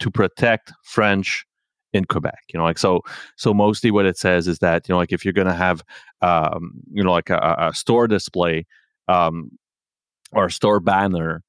to 0.00 0.10
protect 0.10 0.72
French 0.82 1.44
in 1.92 2.04
Quebec. 2.04 2.40
You 2.52 2.58
know, 2.58 2.64
like 2.64 2.78
so. 2.78 3.02
So 3.36 3.52
mostly, 3.54 3.90
what 3.90 4.06
it 4.06 4.16
says 4.16 4.48
is 4.48 4.58
that 4.60 4.88
you 4.88 4.94
know, 4.94 4.98
like 4.98 5.12
if 5.12 5.24
you're 5.24 5.34
going 5.34 5.46
to 5.46 5.54
have, 5.54 5.82
um, 6.22 6.72
you 6.92 7.04
know, 7.04 7.12
like 7.12 7.30
a, 7.30 7.56
a 7.58 7.74
store 7.74 8.08
display 8.08 8.66
um, 9.08 9.50
or 10.32 10.46
a 10.46 10.50
store 10.50 10.80
banner, 10.80 11.42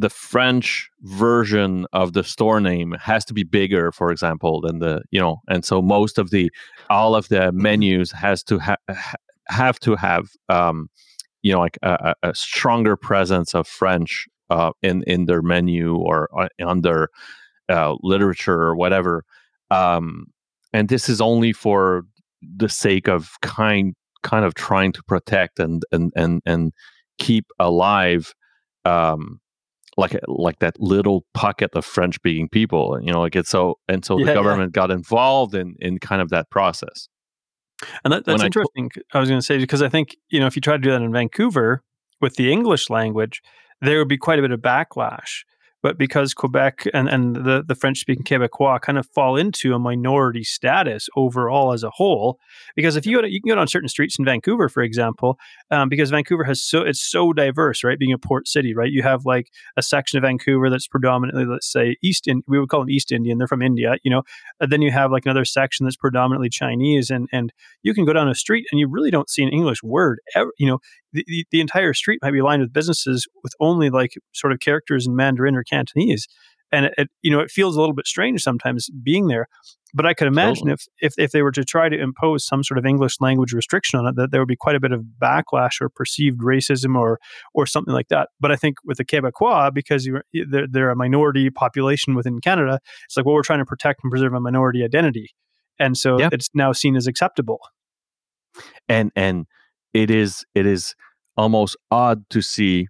the 0.00 0.08
French 0.08 0.88
version 1.02 1.86
of 1.92 2.14
the 2.14 2.24
store 2.24 2.58
name 2.58 2.96
has 2.98 3.22
to 3.26 3.34
be 3.34 3.42
bigger, 3.42 3.92
for 3.92 4.10
example, 4.10 4.62
than 4.62 4.78
the 4.78 5.02
you 5.10 5.20
know, 5.20 5.42
and 5.46 5.62
so 5.62 5.82
most 5.82 6.18
of 6.18 6.30
the 6.30 6.50
all 6.88 7.14
of 7.14 7.28
the 7.28 7.52
menus 7.52 8.10
has 8.10 8.42
to 8.44 8.58
ha- 8.58 8.76
have 9.48 9.78
to 9.80 9.96
have 9.96 10.28
um, 10.48 10.88
you 11.42 11.52
know 11.52 11.60
like 11.60 11.78
a, 11.82 12.14
a 12.22 12.34
stronger 12.34 12.96
presence 12.96 13.54
of 13.54 13.68
French 13.68 14.26
uh, 14.48 14.70
in 14.82 15.02
in 15.02 15.26
their 15.26 15.42
menu 15.42 15.96
or 15.96 16.30
uh, 16.38 16.48
on 16.64 16.80
their 16.80 17.08
uh, 17.68 17.94
literature 18.02 18.62
or 18.62 18.74
whatever. 18.74 19.22
Um, 19.70 20.28
and 20.72 20.88
this 20.88 21.10
is 21.10 21.20
only 21.20 21.52
for 21.52 22.04
the 22.40 22.70
sake 22.70 23.06
of 23.06 23.32
kind 23.42 23.94
kind 24.22 24.46
of 24.46 24.54
trying 24.54 24.92
to 24.92 25.02
protect 25.02 25.60
and 25.60 25.82
and 25.92 26.10
and 26.16 26.40
and 26.46 26.72
keep 27.18 27.44
alive 27.58 28.32
um 28.86 29.38
like 30.00 30.16
like 30.26 30.58
that 30.58 30.78
little 30.80 31.24
pocket 31.34 31.70
of 31.74 31.84
french 31.84 32.16
speaking 32.16 32.48
people 32.48 32.98
you 33.02 33.12
know 33.12 33.20
like 33.20 33.36
it's 33.36 33.50
so 33.50 33.78
and 33.88 34.04
so 34.04 34.18
yeah, 34.18 34.26
the 34.26 34.34
government 34.34 34.72
yeah. 34.74 34.80
got 34.80 34.90
involved 34.90 35.54
in 35.54 35.74
in 35.80 35.98
kind 35.98 36.20
of 36.20 36.30
that 36.30 36.50
process 36.50 37.08
and 38.04 38.12
that, 38.12 38.24
that's 38.24 38.38
when 38.38 38.46
interesting 38.46 38.90
I, 39.12 39.18
I 39.18 39.20
was 39.20 39.28
going 39.28 39.40
to 39.40 39.46
say 39.46 39.58
because 39.58 39.82
i 39.82 39.88
think 39.88 40.16
you 40.28 40.40
know 40.40 40.46
if 40.46 40.56
you 40.56 40.62
try 40.62 40.74
to 40.74 40.82
do 40.82 40.90
that 40.90 41.02
in 41.02 41.12
vancouver 41.12 41.82
with 42.20 42.36
the 42.36 42.52
english 42.52 42.90
language 42.90 43.42
there 43.80 43.98
would 43.98 44.08
be 44.08 44.18
quite 44.18 44.38
a 44.38 44.42
bit 44.42 44.50
of 44.50 44.60
backlash 44.60 45.44
but 45.82 45.98
because 45.98 46.34
Quebec 46.34 46.86
and, 46.92 47.08
and 47.08 47.36
the, 47.36 47.64
the 47.66 47.74
French 47.74 47.98
speaking 47.98 48.24
Quebecois 48.24 48.80
kind 48.80 48.98
of 48.98 49.06
fall 49.14 49.36
into 49.36 49.74
a 49.74 49.78
minority 49.78 50.44
status 50.44 51.08
overall 51.16 51.72
as 51.72 51.82
a 51.82 51.90
whole. 51.90 52.38
Because 52.76 52.96
if 52.96 53.06
you 53.06 53.16
go 53.16 53.22
to, 53.22 53.30
you 53.30 53.40
can 53.40 53.48
go 53.48 53.54
down 53.54 53.66
certain 53.66 53.88
streets 53.88 54.18
in 54.18 54.24
Vancouver, 54.24 54.68
for 54.68 54.82
example, 54.82 55.38
um, 55.70 55.88
because 55.88 56.10
Vancouver 56.10 56.44
has 56.44 56.62
so 56.62 56.82
it's 56.82 57.00
so 57.00 57.32
diverse, 57.32 57.82
right? 57.82 57.98
Being 57.98 58.12
a 58.12 58.18
port 58.18 58.48
city, 58.48 58.74
right? 58.74 58.90
You 58.90 59.02
have 59.02 59.24
like 59.24 59.50
a 59.76 59.82
section 59.82 60.18
of 60.18 60.22
Vancouver 60.22 60.70
that's 60.70 60.86
predominantly, 60.86 61.46
let's 61.46 61.70
say, 61.70 61.96
East 62.02 62.28
in 62.28 62.42
we 62.46 62.58
would 62.58 62.68
call 62.68 62.80
them 62.80 62.90
East 62.90 63.12
Indian. 63.12 63.38
They're 63.38 63.48
from 63.48 63.62
India, 63.62 63.96
you 64.02 64.10
know. 64.10 64.22
And 64.60 64.70
then 64.70 64.82
you 64.82 64.90
have 64.90 65.10
like 65.10 65.24
another 65.24 65.44
section 65.44 65.86
that's 65.86 65.96
predominantly 65.96 66.50
Chinese, 66.50 67.10
and 67.10 67.28
and 67.32 67.52
you 67.82 67.94
can 67.94 68.04
go 68.04 68.12
down 68.12 68.28
a 68.28 68.34
street 68.34 68.66
and 68.70 68.78
you 68.78 68.88
really 68.88 69.10
don't 69.10 69.30
see 69.30 69.42
an 69.42 69.50
English 69.50 69.82
word. 69.82 70.20
Ever, 70.34 70.50
you 70.58 70.66
know, 70.66 70.78
the, 71.12 71.24
the, 71.26 71.46
the 71.50 71.60
entire 71.60 71.94
street 71.94 72.20
might 72.22 72.32
be 72.32 72.42
lined 72.42 72.62
with 72.62 72.72
businesses 72.72 73.26
with 73.42 73.52
only 73.60 73.90
like 73.90 74.14
sort 74.32 74.52
of 74.52 74.60
characters 74.60 75.06
in 75.06 75.16
Mandarin 75.16 75.56
or 75.56 75.64
Cantonese. 75.64 76.26
And 76.72 76.86
it, 76.86 76.94
it, 76.98 77.08
you 77.22 77.30
know, 77.30 77.40
it 77.40 77.50
feels 77.50 77.76
a 77.76 77.80
little 77.80 77.94
bit 77.94 78.06
strange 78.06 78.42
sometimes 78.42 78.88
being 79.02 79.26
there. 79.26 79.48
But 79.92 80.06
I 80.06 80.14
could 80.14 80.28
imagine 80.28 80.68
totally. 80.68 80.72
if, 80.72 80.86
if 81.00 81.14
if 81.18 81.32
they 81.32 81.42
were 81.42 81.50
to 81.52 81.64
try 81.64 81.88
to 81.88 82.00
impose 82.00 82.46
some 82.46 82.62
sort 82.62 82.78
of 82.78 82.86
English 82.86 83.16
language 83.20 83.52
restriction 83.52 83.98
on 83.98 84.06
it, 84.06 84.16
that 84.16 84.30
there 84.30 84.40
would 84.40 84.48
be 84.48 84.56
quite 84.56 84.76
a 84.76 84.80
bit 84.80 84.92
of 84.92 85.02
backlash 85.20 85.80
or 85.80 85.88
perceived 85.88 86.40
racism 86.40 86.96
or 86.96 87.18
or 87.54 87.66
something 87.66 87.92
like 87.92 88.06
that. 88.08 88.28
But 88.38 88.52
I 88.52 88.56
think 88.56 88.76
with 88.84 88.98
the 88.98 89.04
Quebecois, 89.04 89.74
because 89.74 90.08
they're, 90.32 90.66
they're 90.68 90.90
a 90.90 90.96
minority 90.96 91.50
population 91.50 92.14
within 92.14 92.40
Canada, 92.40 92.78
it's 93.04 93.16
like 93.16 93.26
well, 93.26 93.34
we're 93.34 93.42
trying 93.42 93.58
to 93.58 93.64
protect 93.64 94.04
and 94.04 94.10
preserve 94.12 94.32
a 94.32 94.40
minority 94.40 94.84
identity, 94.84 95.30
and 95.78 95.96
so 95.96 96.18
it's 96.20 96.50
now 96.54 96.72
seen 96.72 96.94
as 96.94 97.08
acceptable. 97.08 97.58
And 98.88 99.10
and 99.16 99.46
it 99.94 100.10
is 100.10 100.44
it 100.54 100.66
is 100.66 100.94
almost 101.36 101.76
odd 101.90 102.28
to 102.30 102.42
see 102.42 102.88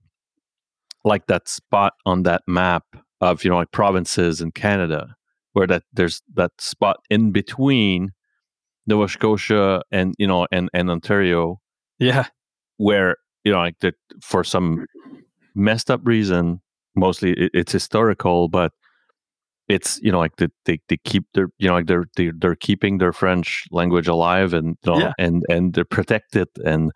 like 1.04 1.26
that 1.26 1.48
spot 1.48 1.94
on 2.04 2.24
that 2.24 2.42
map 2.46 2.84
of 3.20 3.44
you 3.44 3.50
know 3.50 3.56
like 3.56 3.70
provinces 3.70 4.40
in 4.40 4.50
Canada 4.50 5.14
where 5.52 5.66
that 5.66 5.82
there's 5.92 6.22
that 6.34 6.52
spot 6.58 6.98
in 7.10 7.32
between 7.32 8.10
Nova 8.86 9.08
Scotia 9.08 9.82
and 9.90 10.14
you 10.18 10.26
know 10.26 10.46
and 10.52 10.68
and 10.72 10.90
Ontario 10.90 11.60
yeah. 11.98 12.26
where 12.78 13.16
you 13.44 13.52
know 13.52 13.58
like 13.58 13.78
that 13.80 13.94
for 14.22 14.44
some 14.44 14.86
messed 15.54 15.90
up 15.90 16.00
reason 16.04 16.60
mostly 16.96 17.32
it, 17.32 17.50
it's 17.54 17.72
historical 17.72 18.48
but 18.48 18.72
it's 19.70 20.00
you 20.02 20.10
know 20.10 20.18
like 20.18 20.36
the, 20.36 20.50
they 20.64 20.80
they 20.88 20.98
keep 21.04 21.24
their 21.34 21.48
you 21.58 21.68
know 21.68 21.74
like 21.74 21.86
they're 21.86 22.06
they're, 22.16 22.32
they're 22.36 22.56
keeping 22.56 22.98
their 22.98 23.12
French 23.12 23.64
language 23.70 24.08
alive 24.08 24.52
and 24.52 24.76
you 24.84 24.92
know, 24.92 24.98
yeah. 24.98 25.12
and 25.18 25.42
and 25.48 25.74
they're 25.74 25.84
protected 25.84 26.48
and 26.64 26.90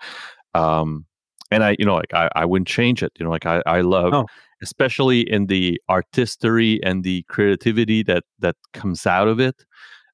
um 0.55 1.07
and 1.51 1.65
I 1.65 1.77
you 1.79 1.85
know 1.85 1.95
like 1.95 2.13
I, 2.13 2.29
I 2.35 2.45
wouldn't 2.45 2.69
change 2.69 3.03
it 3.03 3.13
you 3.19 3.25
know 3.25 3.31
like 3.31 3.47
I 3.47 3.63
I 3.67 3.81
love 3.83 4.13
oh. 4.13 4.27
especially 4.63 5.21
in 5.21 5.47
the 5.47 5.81
artistry 5.89 6.81
and 6.83 7.05
the 7.05 7.25
creativity 7.29 8.03
that 8.05 8.25
that 8.41 8.57
comes 8.73 9.07
out 9.07 9.29
of 9.29 9.41
it 9.41 9.65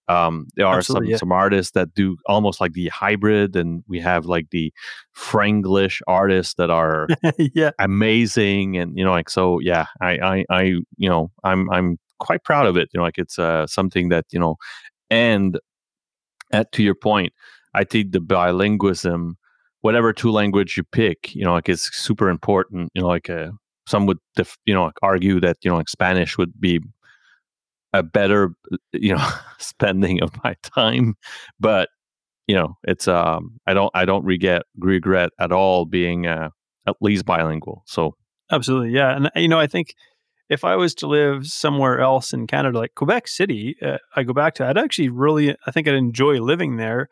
um, 0.08 0.48
there 0.56 0.66
are 0.66 0.78
Absolutely, 0.78 1.06
some 1.06 1.10
yeah. 1.10 1.16
some 1.18 1.32
artists 1.32 1.72
that 1.72 1.94
do 1.94 2.16
almost 2.26 2.60
like 2.60 2.72
the 2.72 2.88
hybrid, 2.88 3.54
and 3.54 3.84
we 3.86 4.00
have 4.00 4.26
like 4.26 4.50
the 4.50 4.72
Franglish 5.16 6.00
artists 6.08 6.54
that 6.54 6.68
are 6.68 7.06
yeah 7.38 7.70
amazing, 7.78 8.76
and 8.76 8.98
you 8.98 9.04
know 9.04 9.12
like 9.12 9.30
so 9.30 9.60
yeah 9.60 9.86
I 10.00 10.18
I 10.18 10.44
I 10.50 10.62
you 10.96 11.08
know 11.08 11.30
I'm 11.44 11.70
I'm 11.70 11.96
quite 12.20 12.44
proud 12.44 12.66
of 12.66 12.76
it. 12.76 12.88
You 12.92 12.98
know, 12.98 13.04
like 13.04 13.18
it's 13.18 13.38
uh, 13.38 13.66
something 13.66 14.08
that 14.10 14.26
you 14.30 14.38
know, 14.38 14.56
and 15.10 15.58
at 16.52 16.72
to 16.72 16.82
your 16.82 16.94
point, 16.94 17.32
I 17.74 17.84
think 17.84 18.12
the 18.12 18.20
bilingualism, 18.20 19.34
whatever 19.80 20.12
two 20.12 20.30
language 20.30 20.76
you 20.76 20.84
pick, 20.84 21.34
you 21.34 21.44
know, 21.44 21.52
like 21.52 21.68
it's 21.68 21.94
super 21.96 22.28
important. 22.28 22.90
You 22.94 23.02
know, 23.02 23.08
like 23.08 23.30
uh, 23.30 23.50
some 23.86 24.06
would 24.06 24.18
def- 24.36 24.58
you 24.66 24.74
know 24.74 24.84
like 24.84 24.98
argue 25.02 25.40
that 25.40 25.58
you 25.62 25.70
know 25.70 25.76
like 25.76 25.88
Spanish 25.88 26.38
would 26.38 26.58
be 26.60 26.80
a 27.92 28.02
better 28.02 28.50
you 28.92 29.14
know 29.14 29.28
spending 29.58 30.22
of 30.22 30.30
my 30.44 30.54
time, 30.62 31.16
but 31.58 31.88
you 32.50 32.56
know, 32.56 32.76
it's 32.82 33.06
um, 33.06 33.60
I 33.68 33.74
don't 33.74 33.92
I 33.94 34.04
don't 34.04 34.24
regret 34.24 34.62
regret 34.76 35.30
at 35.38 35.52
all 35.52 35.84
being 35.84 36.26
uh, 36.26 36.50
at 36.88 36.96
least 37.00 37.24
bilingual. 37.24 37.84
So 37.86 38.16
absolutely, 38.50 38.90
yeah, 38.90 39.14
and 39.14 39.30
you 39.36 39.46
know, 39.46 39.60
I 39.60 39.68
think 39.68 39.94
if 40.50 40.64
I 40.64 40.76
was 40.76 40.94
to 40.96 41.06
live 41.06 41.46
somewhere 41.46 42.00
else 42.00 42.32
in 42.32 42.46
Canada, 42.46 42.78
like 42.78 42.94
Quebec 42.96 43.28
City, 43.28 43.76
uh, 43.80 43.98
I 44.16 44.24
go 44.24 44.34
back 44.34 44.54
to, 44.54 44.66
I'd 44.66 44.76
actually 44.76 45.08
really, 45.08 45.56
I 45.66 45.70
think 45.70 45.88
I'd 45.88 45.94
enjoy 45.94 46.40
living 46.40 46.76
there. 46.76 47.08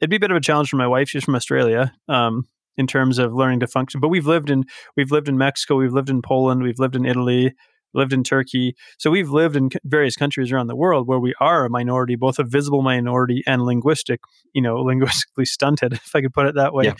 It'd 0.00 0.10
be 0.10 0.16
a 0.16 0.20
bit 0.20 0.30
of 0.30 0.36
a 0.36 0.40
challenge 0.40 0.68
for 0.68 0.76
my 0.76 0.86
wife. 0.86 1.08
She's 1.08 1.24
from 1.24 1.34
Australia. 1.34 1.92
Um, 2.08 2.46
in 2.78 2.86
terms 2.86 3.18
of 3.18 3.34
learning 3.34 3.60
to 3.60 3.66
function. 3.66 4.00
But 4.00 4.08
we've 4.08 4.26
lived 4.26 4.48
in 4.48 4.64
we've 4.96 5.10
lived 5.10 5.28
in 5.28 5.36
Mexico, 5.36 5.76
we've 5.76 5.92
lived 5.92 6.08
in 6.08 6.22
Poland, 6.22 6.62
we've 6.62 6.78
lived 6.78 6.96
in 6.96 7.04
Italy, 7.04 7.52
lived 7.94 8.12
in 8.12 8.22
Turkey. 8.22 8.74
So 8.98 9.10
we've 9.10 9.28
lived 9.28 9.56
in 9.56 9.70
various 9.84 10.16
countries 10.16 10.50
around 10.50 10.68
the 10.68 10.76
world 10.76 11.06
where 11.06 11.20
we 11.20 11.34
are 11.40 11.66
a 11.66 11.70
minority, 11.70 12.16
both 12.16 12.38
a 12.38 12.44
visible 12.44 12.82
minority 12.82 13.42
and 13.46 13.62
linguistic, 13.62 14.20
you 14.54 14.62
know, 14.62 14.76
linguistically 14.82 15.44
stunted, 15.44 15.92
if 15.92 16.14
I 16.14 16.22
could 16.22 16.32
put 16.32 16.46
it 16.46 16.54
that 16.54 16.72
way. 16.72 16.84
Yeah. 16.86 16.94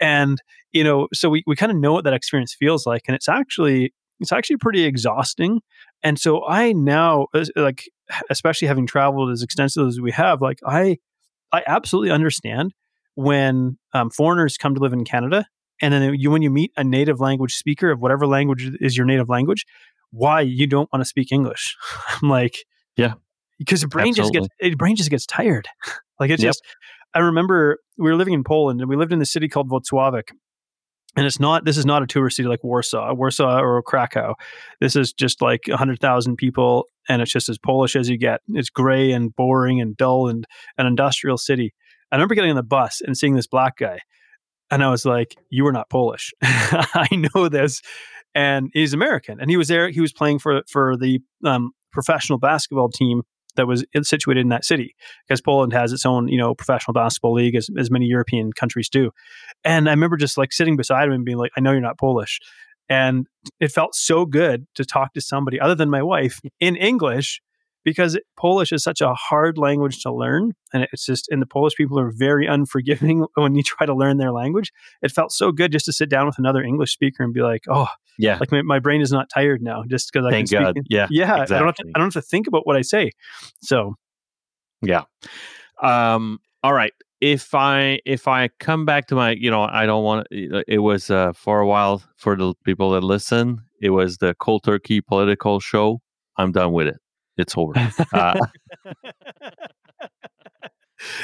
And 0.00 0.38
you 0.72 0.84
know, 0.84 1.08
so 1.12 1.28
we 1.28 1.42
we 1.46 1.56
kind 1.56 1.72
of 1.72 1.78
know 1.78 1.92
what 1.92 2.04
that 2.04 2.14
experience 2.14 2.54
feels 2.56 2.86
like, 2.86 3.02
and 3.08 3.14
it's 3.14 3.28
actually 3.28 3.92
it's 4.20 4.32
actually 4.32 4.56
pretty 4.56 4.84
exhausting. 4.84 5.60
And 6.02 6.18
so 6.18 6.46
I 6.46 6.72
now, 6.72 7.26
like, 7.56 7.88
especially 8.30 8.68
having 8.68 8.86
traveled 8.86 9.30
as 9.30 9.42
extensively 9.42 9.88
as 9.88 10.00
we 10.00 10.12
have, 10.12 10.40
like 10.40 10.60
I, 10.66 10.98
I 11.52 11.62
absolutely 11.66 12.10
understand 12.10 12.72
when 13.14 13.78
um, 13.92 14.10
foreigners 14.10 14.56
come 14.56 14.74
to 14.74 14.80
live 14.80 14.92
in 14.92 15.04
Canada, 15.04 15.46
and 15.80 15.92
then 15.92 16.14
you, 16.14 16.30
when 16.30 16.42
you 16.42 16.50
meet 16.50 16.72
a 16.76 16.84
native 16.84 17.20
language 17.20 17.54
speaker 17.54 17.90
of 17.90 18.00
whatever 18.00 18.26
language 18.26 18.70
is 18.80 18.96
your 18.96 19.06
native 19.06 19.28
language, 19.28 19.64
why 20.10 20.40
you 20.40 20.66
don't 20.66 20.88
want 20.92 21.00
to 21.02 21.04
speak 21.04 21.32
English. 21.32 21.76
I'm 22.22 22.28
like, 22.28 22.64
yeah, 22.96 23.14
because 23.58 23.80
the 23.80 23.88
brain 23.88 24.08
absolutely. 24.08 24.40
just 24.40 24.50
gets, 24.60 24.70
the 24.70 24.76
brain 24.76 24.96
just 24.96 25.10
gets 25.10 25.26
tired. 25.26 25.68
like 26.20 26.30
it's 26.30 26.42
yep. 26.42 26.50
just. 26.50 26.62
I 27.14 27.20
remember 27.20 27.78
we 27.96 28.10
were 28.10 28.16
living 28.16 28.34
in 28.34 28.44
Poland 28.44 28.80
and 28.80 28.88
we 28.88 28.94
lived 28.94 29.12
in 29.12 29.18
the 29.18 29.26
city 29.26 29.48
called 29.48 29.70
Włocławek, 29.70 30.30
and 31.18 31.26
it's 31.26 31.40
not 31.40 31.64
this 31.64 31.76
is 31.76 31.84
not 31.84 32.00
a 32.00 32.06
tourist 32.06 32.36
city 32.36 32.48
like 32.48 32.62
Warsaw, 32.62 33.12
Warsaw 33.12 33.58
or 33.58 33.82
Krakow. 33.82 34.36
This 34.80 34.94
is 34.94 35.12
just 35.12 35.42
like 35.42 35.62
hundred 35.68 35.98
thousand 35.98 36.36
people, 36.36 36.84
and 37.08 37.20
it's 37.20 37.32
just 37.32 37.48
as 37.48 37.58
Polish 37.58 37.96
as 37.96 38.08
you 38.08 38.16
get. 38.16 38.40
It's 38.50 38.70
gray 38.70 39.10
and 39.10 39.34
boring 39.34 39.80
and 39.80 39.96
dull 39.96 40.28
and 40.28 40.46
an 40.78 40.86
industrial 40.86 41.36
city. 41.36 41.74
I 42.12 42.16
remember 42.16 42.36
getting 42.36 42.50
on 42.50 42.56
the 42.56 42.62
bus 42.62 43.00
and 43.04 43.18
seeing 43.18 43.34
this 43.34 43.48
black 43.48 43.78
guy, 43.78 43.98
and 44.70 44.84
I 44.84 44.90
was 44.90 45.04
like, 45.04 45.34
"You 45.50 45.66
are 45.66 45.72
not 45.72 45.90
Polish. 45.90 46.32
I 46.42 47.08
know 47.34 47.48
this." 47.48 47.82
And 48.32 48.70
he's 48.72 48.94
American, 48.94 49.40
and 49.40 49.50
he 49.50 49.56
was 49.56 49.66
there. 49.66 49.90
He 49.90 50.00
was 50.00 50.12
playing 50.12 50.38
for 50.38 50.62
for 50.70 50.96
the 50.96 51.18
um, 51.44 51.72
professional 51.90 52.38
basketball 52.38 52.90
team 52.90 53.22
that 53.58 53.66
was 53.66 53.84
situated 54.02 54.40
in 54.40 54.48
that 54.48 54.64
city 54.64 54.96
because 55.26 55.42
Poland 55.42 55.74
has 55.74 55.92
its 55.92 56.06
own, 56.06 56.28
you 56.28 56.38
know, 56.38 56.54
professional 56.54 56.94
basketball 56.94 57.34
league 57.34 57.54
as, 57.54 57.68
as 57.78 57.90
many 57.90 58.06
European 58.06 58.52
countries 58.52 58.88
do. 58.88 59.10
And 59.64 59.88
I 59.88 59.92
remember 59.92 60.16
just 60.16 60.38
like 60.38 60.52
sitting 60.52 60.76
beside 60.76 61.08
him 61.08 61.12
and 61.12 61.24
being 61.24 61.36
like, 61.36 61.52
I 61.56 61.60
know 61.60 61.72
you're 61.72 61.80
not 61.82 61.98
Polish. 61.98 62.40
And 62.88 63.26
it 63.60 63.70
felt 63.70 63.94
so 63.94 64.24
good 64.24 64.66
to 64.76 64.84
talk 64.84 65.12
to 65.12 65.20
somebody 65.20 65.60
other 65.60 65.74
than 65.74 65.90
my 65.90 66.02
wife 66.02 66.40
in 66.58 66.74
English 66.74 67.42
because 67.88 68.18
Polish 68.36 68.70
is 68.70 68.82
such 68.82 69.00
a 69.00 69.14
hard 69.14 69.56
language 69.56 70.02
to 70.02 70.12
learn. 70.12 70.52
And 70.74 70.86
it's 70.92 71.06
just, 71.06 71.26
and 71.30 71.40
the 71.40 71.46
Polish 71.46 71.74
people 71.74 71.98
are 71.98 72.10
very 72.10 72.46
unforgiving 72.54 73.24
when 73.34 73.54
you 73.54 73.62
try 73.62 73.86
to 73.86 73.94
learn 73.94 74.18
their 74.18 74.30
language. 74.30 74.74
It 75.00 75.10
felt 75.10 75.32
so 75.32 75.52
good 75.52 75.72
just 75.72 75.86
to 75.86 75.92
sit 75.94 76.10
down 76.10 76.26
with 76.26 76.38
another 76.38 76.62
English 76.62 76.92
speaker 76.92 77.22
and 77.22 77.32
be 77.32 77.40
like, 77.40 77.62
oh, 77.66 77.88
yeah, 78.18 78.36
like 78.38 78.52
my, 78.52 78.60
my 78.60 78.78
brain 78.78 79.00
is 79.00 79.10
not 79.10 79.30
tired 79.32 79.62
now 79.62 79.84
just 79.88 80.12
because 80.12 80.26
I 80.26 80.30
Thank 80.30 80.50
can 80.50 80.62
God. 80.62 80.74
speak. 80.74 80.84
Yeah. 80.90 81.06
Yeah. 81.08 81.42
Exactly. 81.42 81.56
I, 81.56 81.58
don't 81.60 81.66
have 81.68 81.76
to, 81.76 81.92
I 81.94 81.98
don't 81.98 82.14
have 82.14 82.22
to 82.24 82.28
think 82.28 82.46
about 82.46 82.66
what 82.66 82.76
I 82.76 82.82
say. 82.82 83.12
So, 83.62 83.94
yeah. 84.82 85.04
Um, 85.82 86.40
all 86.62 86.74
right. 86.74 86.92
If 87.22 87.54
I 87.54 88.00
if 88.04 88.28
I 88.28 88.48
come 88.60 88.84
back 88.84 89.06
to 89.08 89.14
my, 89.14 89.30
you 89.30 89.50
know, 89.50 89.62
I 89.62 89.86
don't 89.86 90.04
want 90.04 90.26
it 90.30 90.82
was 90.82 91.10
uh, 91.10 91.32
for 91.32 91.60
a 91.60 91.66
while 91.66 92.02
for 92.16 92.36
the 92.36 92.54
people 92.64 92.90
that 92.90 93.02
listen. 93.02 93.62
It 93.80 93.90
was 93.90 94.18
the 94.18 94.34
cold 94.34 94.64
turkey 94.64 95.00
political 95.00 95.58
show. 95.58 96.00
I'm 96.36 96.52
done 96.52 96.72
with 96.72 96.88
it 96.88 97.00
it's 97.38 97.54
over. 97.56 97.74
Uh, 98.12 98.34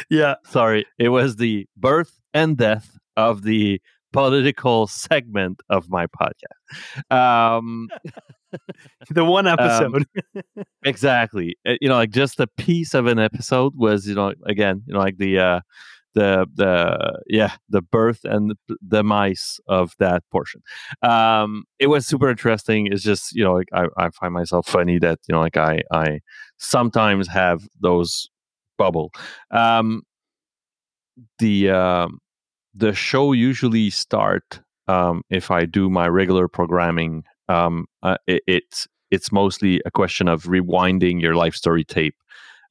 yeah. 0.08 0.36
Sorry. 0.46 0.86
It 0.98 1.08
was 1.08 1.36
the 1.36 1.66
birth 1.76 2.20
and 2.32 2.56
death 2.56 2.96
of 3.16 3.42
the 3.42 3.80
political 4.12 4.86
segment 4.86 5.60
of 5.68 5.90
my 5.90 6.06
podcast. 6.06 7.12
Um, 7.12 7.88
the 9.10 9.24
one 9.24 9.48
um, 9.48 9.58
episode. 9.58 10.06
Um, 10.56 10.64
exactly. 10.84 11.56
Uh, 11.66 11.74
you 11.80 11.88
know, 11.88 11.96
like 11.96 12.10
just 12.10 12.38
a 12.38 12.46
piece 12.46 12.94
of 12.94 13.06
an 13.06 13.18
episode 13.18 13.72
was, 13.76 14.06
you 14.06 14.14
know, 14.14 14.32
again, 14.46 14.82
you 14.86 14.94
know, 14.94 15.00
like 15.00 15.18
the, 15.18 15.38
uh, 15.38 15.60
the 16.14 16.46
the 16.54 17.20
yeah 17.26 17.52
the 17.68 17.82
birth 17.82 18.20
and 18.24 18.54
the 18.68 18.76
demise 18.86 19.60
of 19.68 19.94
that 19.98 20.22
portion. 20.30 20.62
Um 21.02 21.64
it 21.78 21.88
was 21.88 22.06
super 22.06 22.30
interesting. 22.30 22.88
It's 22.92 23.02
just 23.02 23.34
you 23.34 23.44
know 23.44 23.54
like 23.54 23.68
I, 23.72 23.86
I 23.96 24.10
find 24.10 24.32
myself 24.32 24.66
funny 24.66 24.98
that 25.00 25.18
you 25.28 25.34
know 25.34 25.40
like 25.40 25.56
i 25.56 25.82
i 25.92 26.20
sometimes 26.58 27.28
have 27.28 27.66
those 27.80 28.28
bubble. 28.78 29.12
Um 29.50 30.02
the 31.38 31.70
um 31.70 32.18
the 32.74 32.92
show 32.92 33.32
usually 33.32 33.88
start 33.88 34.60
um 34.88 35.22
if 35.30 35.48
i 35.50 35.64
do 35.64 35.88
my 35.88 36.08
regular 36.08 36.48
programming 36.48 37.22
um 37.48 37.86
uh, 38.02 38.16
it, 38.26 38.42
it's 38.48 38.88
it's 39.12 39.30
mostly 39.30 39.80
a 39.86 39.92
question 39.92 40.26
of 40.26 40.42
rewinding 40.44 41.20
your 41.20 41.36
life 41.36 41.54
story 41.54 41.84
tape. 41.84 42.16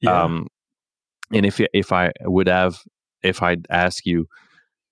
Yeah. 0.02 0.24
um 0.24 0.46
and 1.32 1.46
if 1.46 1.60
if 1.72 1.92
I 1.92 2.12
would 2.22 2.48
have 2.48 2.82
if 3.24 3.42
I'd 3.42 3.66
ask 3.70 4.06
you, 4.06 4.26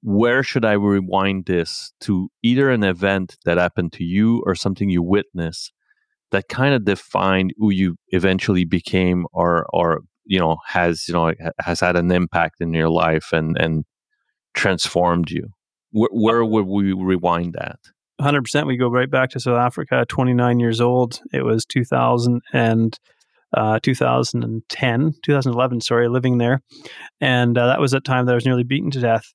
where 0.03 0.43
should 0.43 0.64
I 0.64 0.72
rewind 0.72 1.47
this 1.47 1.93
to 2.01 2.28
either 2.43 2.70
an 2.70 2.83
event 2.83 3.37
that 3.45 3.59
happened 3.59 3.93
to 3.95 4.05
you 4.05 4.43
or 4.45 4.55
something 4.55 4.91
you 4.91 5.03
witnessed 5.03 5.72
that 6.33 6.49
kind 6.49 6.74
of 6.74 6.85
defined 6.85 7.53
who 7.59 7.70
you 7.70 7.97
eventually 8.09 8.64
became 8.64 9.26
or 9.33 9.66
or 9.72 10.01
you 10.24 10.39
know 10.39 10.57
has 10.66 11.07
you 11.07 11.14
know 11.14 11.33
has 11.61 11.80
had 11.80 11.97
an 11.97 12.11
impact 12.11 12.61
in 12.61 12.74
your 12.74 12.89
life 12.89 13.33
and 13.33 13.57
and 13.59 13.85
transformed 14.55 15.30
you? 15.30 15.49
Where, 15.93 16.09
uh, 16.12 16.16
where 16.16 16.45
would 16.45 16.66
we 16.66 16.93
rewind 16.93 17.55
that 17.55 17.78
100% 18.20 18.66
we 18.66 18.76
go 18.76 18.89
right 18.89 19.11
back 19.11 19.30
to 19.30 19.41
south 19.41 19.59
africa 19.59 20.05
29 20.09 20.61
years 20.61 20.80
old 20.80 21.20
it 21.33 21.45
was 21.45 21.64
2000 21.66 22.41
and 22.53 22.99
uh, 23.55 23.78
2010, 23.82 25.14
2011, 25.22 25.80
sorry, 25.80 26.09
living 26.09 26.38
there. 26.38 26.62
And 27.20 27.57
uh, 27.57 27.66
that 27.66 27.80
was 27.80 27.92
a 27.92 28.00
time 28.00 28.26
that 28.26 28.32
I 28.32 28.34
was 28.34 28.46
nearly 28.46 28.64
beaten 28.64 28.90
to 28.92 29.00
death. 29.00 29.32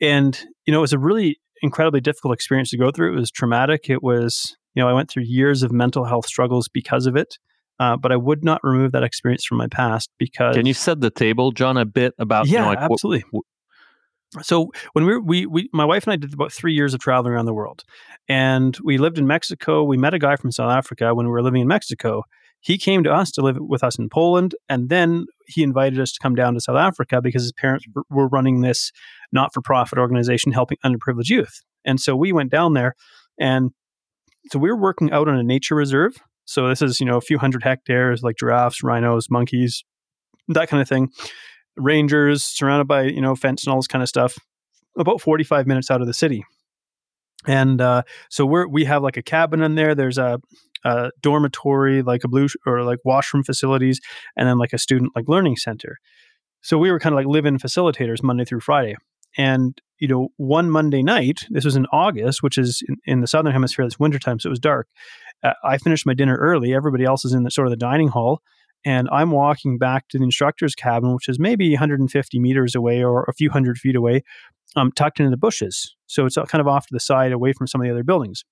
And, 0.00 0.38
you 0.66 0.72
know, 0.72 0.78
it 0.78 0.82
was 0.82 0.92
a 0.92 0.98
really 0.98 1.38
incredibly 1.62 2.00
difficult 2.00 2.34
experience 2.34 2.70
to 2.70 2.78
go 2.78 2.90
through. 2.90 3.12
It 3.12 3.20
was 3.20 3.30
traumatic. 3.30 3.88
It 3.88 4.02
was, 4.02 4.56
you 4.74 4.82
know, 4.82 4.88
I 4.88 4.92
went 4.92 5.10
through 5.10 5.24
years 5.24 5.62
of 5.62 5.72
mental 5.72 6.04
health 6.04 6.26
struggles 6.26 6.68
because 6.68 7.06
of 7.06 7.16
it. 7.16 7.38
Uh, 7.78 7.96
but 7.96 8.10
I 8.10 8.16
would 8.16 8.42
not 8.42 8.60
remove 8.64 8.92
that 8.92 9.02
experience 9.02 9.44
from 9.44 9.58
my 9.58 9.66
past 9.66 10.10
because. 10.18 10.56
Can 10.56 10.64
you 10.64 10.72
set 10.72 11.00
the 11.00 11.10
table, 11.10 11.52
John, 11.52 11.76
a 11.76 11.84
bit 11.84 12.14
about? 12.18 12.46
Yeah, 12.46 12.52
you 12.52 12.58
know, 12.60 12.68
like, 12.68 12.78
absolutely. 12.78 13.24
so 14.40 14.70
when 14.94 15.04
we, 15.04 15.12
were, 15.12 15.20
we 15.20 15.46
we 15.46 15.68
my 15.74 15.84
wife 15.84 16.04
and 16.04 16.14
I 16.14 16.16
did 16.16 16.32
about 16.32 16.52
three 16.52 16.72
years 16.72 16.94
of 16.94 17.00
traveling 17.00 17.34
around 17.34 17.44
the 17.44 17.52
world, 17.52 17.84
and 18.30 18.74
we 18.82 18.96
lived 18.96 19.18
in 19.18 19.26
Mexico. 19.26 19.84
We 19.84 19.98
met 19.98 20.14
a 20.14 20.18
guy 20.18 20.36
from 20.36 20.52
South 20.52 20.70
Africa 20.70 21.14
when 21.14 21.26
we 21.26 21.32
were 21.32 21.42
living 21.42 21.60
in 21.60 21.68
Mexico, 21.68 22.22
he 22.66 22.78
came 22.78 23.04
to 23.04 23.12
us 23.12 23.30
to 23.30 23.42
live 23.42 23.58
with 23.60 23.84
us 23.84 23.96
in 23.96 24.08
Poland, 24.08 24.56
and 24.68 24.88
then 24.88 25.26
he 25.46 25.62
invited 25.62 26.00
us 26.00 26.10
to 26.10 26.18
come 26.20 26.34
down 26.34 26.54
to 26.54 26.60
South 26.60 26.76
Africa 26.76 27.22
because 27.22 27.42
his 27.42 27.52
parents 27.52 27.86
were 28.10 28.26
running 28.26 28.60
this 28.60 28.90
not 29.30 29.54
for 29.54 29.60
profit 29.62 30.00
organization 30.00 30.50
helping 30.50 30.76
underprivileged 30.84 31.28
youth. 31.28 31.62
And 31.84 32.00
so 32.00 32.16
we 32.16 32.32
went 32.32 32.50
down 32.50 32.72
there, 32.72 32.96
and 33.38 33.70
so 34.50 34.58
we 34.58 34.68
were 34.68 34.80
working 34.80 35.12
out 35.12 35.28
on 35.28 35.38
a 35.38 35.44
nature 35.44 35.76
reserve. 35.76 36.16
So 36.44 36.68
this 36.68 36.82
is, 36.82 36.98
you 36.98 37.06
know, 37.06 37.16
a 37.16 37.20
few 37.20 37.38
hundred 37.38 37.62
hectares, 37.62 38.24
like 38.24 38.34
giraffes, 38.36 38.82
rhinos, 38.82 39.30
monkeys, 39.30 39.84
that 40.48 40.68
kind 40.68 40.82
of 40.82 40.88
thing. 40.88 41.10
Rangers 41.76 42.42
surrounded 42.42 42.88
by, 42.88 43.02
you 43.02 43.20
know, 43.20 43.36
fence 43.36 43.64
and 43.64 43.70
all 43.70 43.78
this 43.78 43.86
kind 43.86 44.02
of 44.02 44.08
stuff. 44.08 44.36
About 44.98 45.20
45 45.20 45.68
minutes 45.68 45.88
out 45.88 46.00
of 46.00 46.08
the 46.08 46.14
city. 46.14 46.44
And 47.46 47.80
uh, 47.80 48.02
so 48.30 48.46
we're 48.46 48.66
we 48.66 48.84
have 48.84 49.02
like 49.02 49.16
a 49.16 49.22
cabin 49.22 49.62
in 49.62 49.74
there. 49.74 49.94
There's 49.94 50.18
a 50.18 50.40
a 50.84 51.10
dormitory, 51.20 52.02
like 52.02 52.24
a 52.24 52.28
blue 52.28 52.48
sh- 52.48 52.56
or 52.66 52.82
like 52.82 52.98
washroom 53.04 53.44
facilities, 53.44 54.00
and 54.36 54.48
then 54.48 54.58
like 54.58 54.72
a 54.72 54.78
student 54.78 55.12
like 55.14 55.28
learning 55.28 55.56
center. 55.56 55.98
So 56.62 56.78
we 56.78 56.90
were 56.90 56.98
kind 56.98 57.12
of 57.12 57.16
like 57.16 57.26
live-in 57.26 57.58
facilitators 57.58 58.22
Monday 58.22 58.44
through 58.44 58.60
Friday. 58.60 58.96
And 59.36 59.80
you 59.98 60.08
know, 60.08 60.28
one 60.36 60.70
Monday 60.70 61.02
night, 61.02 61.46
this 61.50 61.64
was 61.64 61.76
in 61.76 61.86
August, 61.92 62.42
which 62.42 62.58
is 62.58 62.82
in, 62.88 62.96
in 63.06 63.20
the 63.20 63.26
southern 63.26 63.52
hemisphere. 63.52 63.84
It's 63.84 63.98
wintertime, 63.98 64.38
so 64.38 64.48
it 64.48 64.50
was 64.50 64.58
dark. 64.58 64.88
Uh, 65.42 65.52
I 65.64 65.78
finished 65.78 66.06
my 66.06 66.14
dinner 66.14 66.36
early. 66.36 66.74
Everybody 66.74 67.04
else 67.04 67.24
is 67.24 67.32
in 67.32 67.44
the 67.44 67.50
sort 67.50 67.66
of 67.66 67.70
the 67.70 67.76
dining 67.76 68.08
hall, 68.08 68.40
and 68.84 69.08
I'm 69.10 69.30
walking 69.30 69.78
back 69.78 70.08
to 70.08 70.18
the 70.18 70.24
instructor's 70.24 70.74
cabin, 70.74 71.14
which 71.14 71.28
is 71.28 71.38
maybe 71.38 71.70
150 71.70 72.38
meters 72.38 72.74
away 72.74 73.02
or 73.02 73.24
a 73.24 73.32
few 73.34 73.50
hundred 73.50 73.78
feet 73.78 73.96
away, 73.96 74.22
um, 74.76 74.92
tucked 74.92 75.18
into 75.18 75.30
the 75.30 75.36
bushes. 75.36 75.94
So 76.06 76.26
it's 76.26 76.36
kind 76.36 76.60
of 76.60 76.68
off 76.68 76.86
to 76.86 76.94
the 76.94 77.00
side, 77.00 77.32
away 77.32 77.52
from 77.52 77.66
some 77.66 77.80
of 77.80 77.86
the 77.86 77.90
other 77.90 78.04
buildings. 78.04 78.44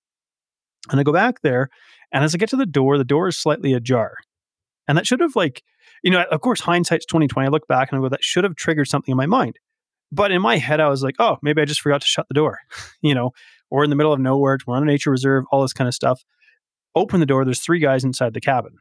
And 0.91 0.99
I 0.99 1.03
go 1.03 1.13
back 1.13 1.41
there, 1.43 1.71
and 2.13 2.25
as 2.25 2.35
I 2.35 2.39
get 2.39 2.49
to 2.51 2.57
the 2.57 2.67
door, 2.67 2.99
the 2.99 3.05
door 3.05 3.29
is 3.29 3.39
slightly 3.39 3.73
ajar. 3.73 4.17
And 4.87 4.99
that 4.99 5.07
should 5.07 5.21
have 5.21 5.37
like 5.37 5.63
you 6.05 6.11
know, 6.11 6.23
of 6.31 6.41
course, 6.43 6.61
hindsight's 6.61 7.07
twenty 7.07 7.27
twenty. 7.27 7.47
I 7.47 7.51
look 7.51 7.67
back 7.67 7.91
and 7.91 7.99
I 7.99 8.03
go, 8.03 8.11
that 8.11 8.23
should 8.23 8.45
have 8.45 8.55
triggered 8.55 8.89
something 8.89 9.11
in 9.11 9.17
my 9.17 9.27
mind. 9.27 9.59
But 10.13 10.31
in 10.31 10.43
my 10.43 10.59
head, 10.59 10.79
I 10.79 10.89
was 10.89 11.03
like, 11.03 11.17
oh, 11.19 11.39
maybe 11.43 11.63
I 11.63 11.65
just 11.65 11.81
forgot 11.81 12.03
to 12.03 12.07
shut 12.07 12.29
the 12.29 12.35
door. 12.35 12.59
you 13.03 13.15
know, 13.15 13.31
we're 13.71 13.83
in 13.83 13.91
the 13.91 13.97
middle 13.97 14.13
of 14.13 14.21
nowhere. 14.21 14.59
We're 14.67 14.77
on 14.77 14.83
a 14.83 14.87
nature 14.87 15.11
reserve. 15.11 15.45
All 15.51 15.63
this 15.63 15.73
kind 15.73 15.89
of 15.89 15.95
stuff. 15.95 16.23
Open 16.95 17.21
the 17.21 17.27
door. 17.27 17.45
There's 17.45 17.61
three 17.61 17.81
guys 17.81 18.05
inside 18.05 18.35
the 18.35 18.41
cabin, 18.41 18.77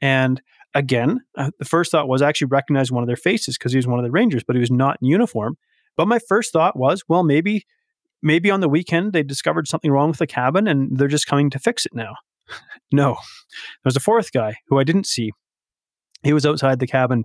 and 0.00 0.40
again, 0.74 1.20
uh, 1.36 1.50
the 1.58 1.64
first 1.64 1.92
thought 1.92 2.08
was 2.08 2.22
I 2.22 2.28
actually 2.28 2.48
recognize 2.48 2.90
one 2.90 3.02
of 3.02 3.06
their 3.06 3.16
faces 3.16 3.56
because 3.56 3.72
he 3.72 3.78
was 3.78 3.86
one 3.86 3.98
of 3.98 4.04
the 4.04 4.10
Rangers, 4.10 4.42
but 4.44 4.56
he 4.56 4.60
was 4.60 4.70
not 4.70 4.98
in 5.00 5.08
uniform. 5.08 5.56
But 5.96 6.08
my 6.08 6.18
first 6.18 6.52
thought 6.52 6.76
was, 6.76 7.04
well, 7.08 7.22
maybe, 7.22 7.64
maybe 8.22 8.50
on 8.50 8.60
the 8.60 8.68
weekend 8.68 9.12
they 9.12 9.22
discovered 9.22 9.68
something 9.68 9.90
wrong 9.90 10.08
with 10.08 10.18
the 10.18 10.26
cabin 10.26 10.66
and 10.66 10.98
they're 10.98 11.08
just 11.08 11.26
coming 11.26 11.50
to 11.50 11.58
fix 11.58 11.86
it 11.86 11.94
now. 11.94 12.14
no, 12.92 13.14
there 13.14 13.84
was 13.86 13.96
a 13.96 14.00
fourth 14.00 14.32
guy 14.32 14.56
who 14.68 14.78
I 14.78 14.84
didn't 14.84 15.06
see. 15.06 15.32
He 16.22 16.32
was 16.32 16.46
outside 16.46 16.78
the 16.78 16.86
cabin, 16.86 17.24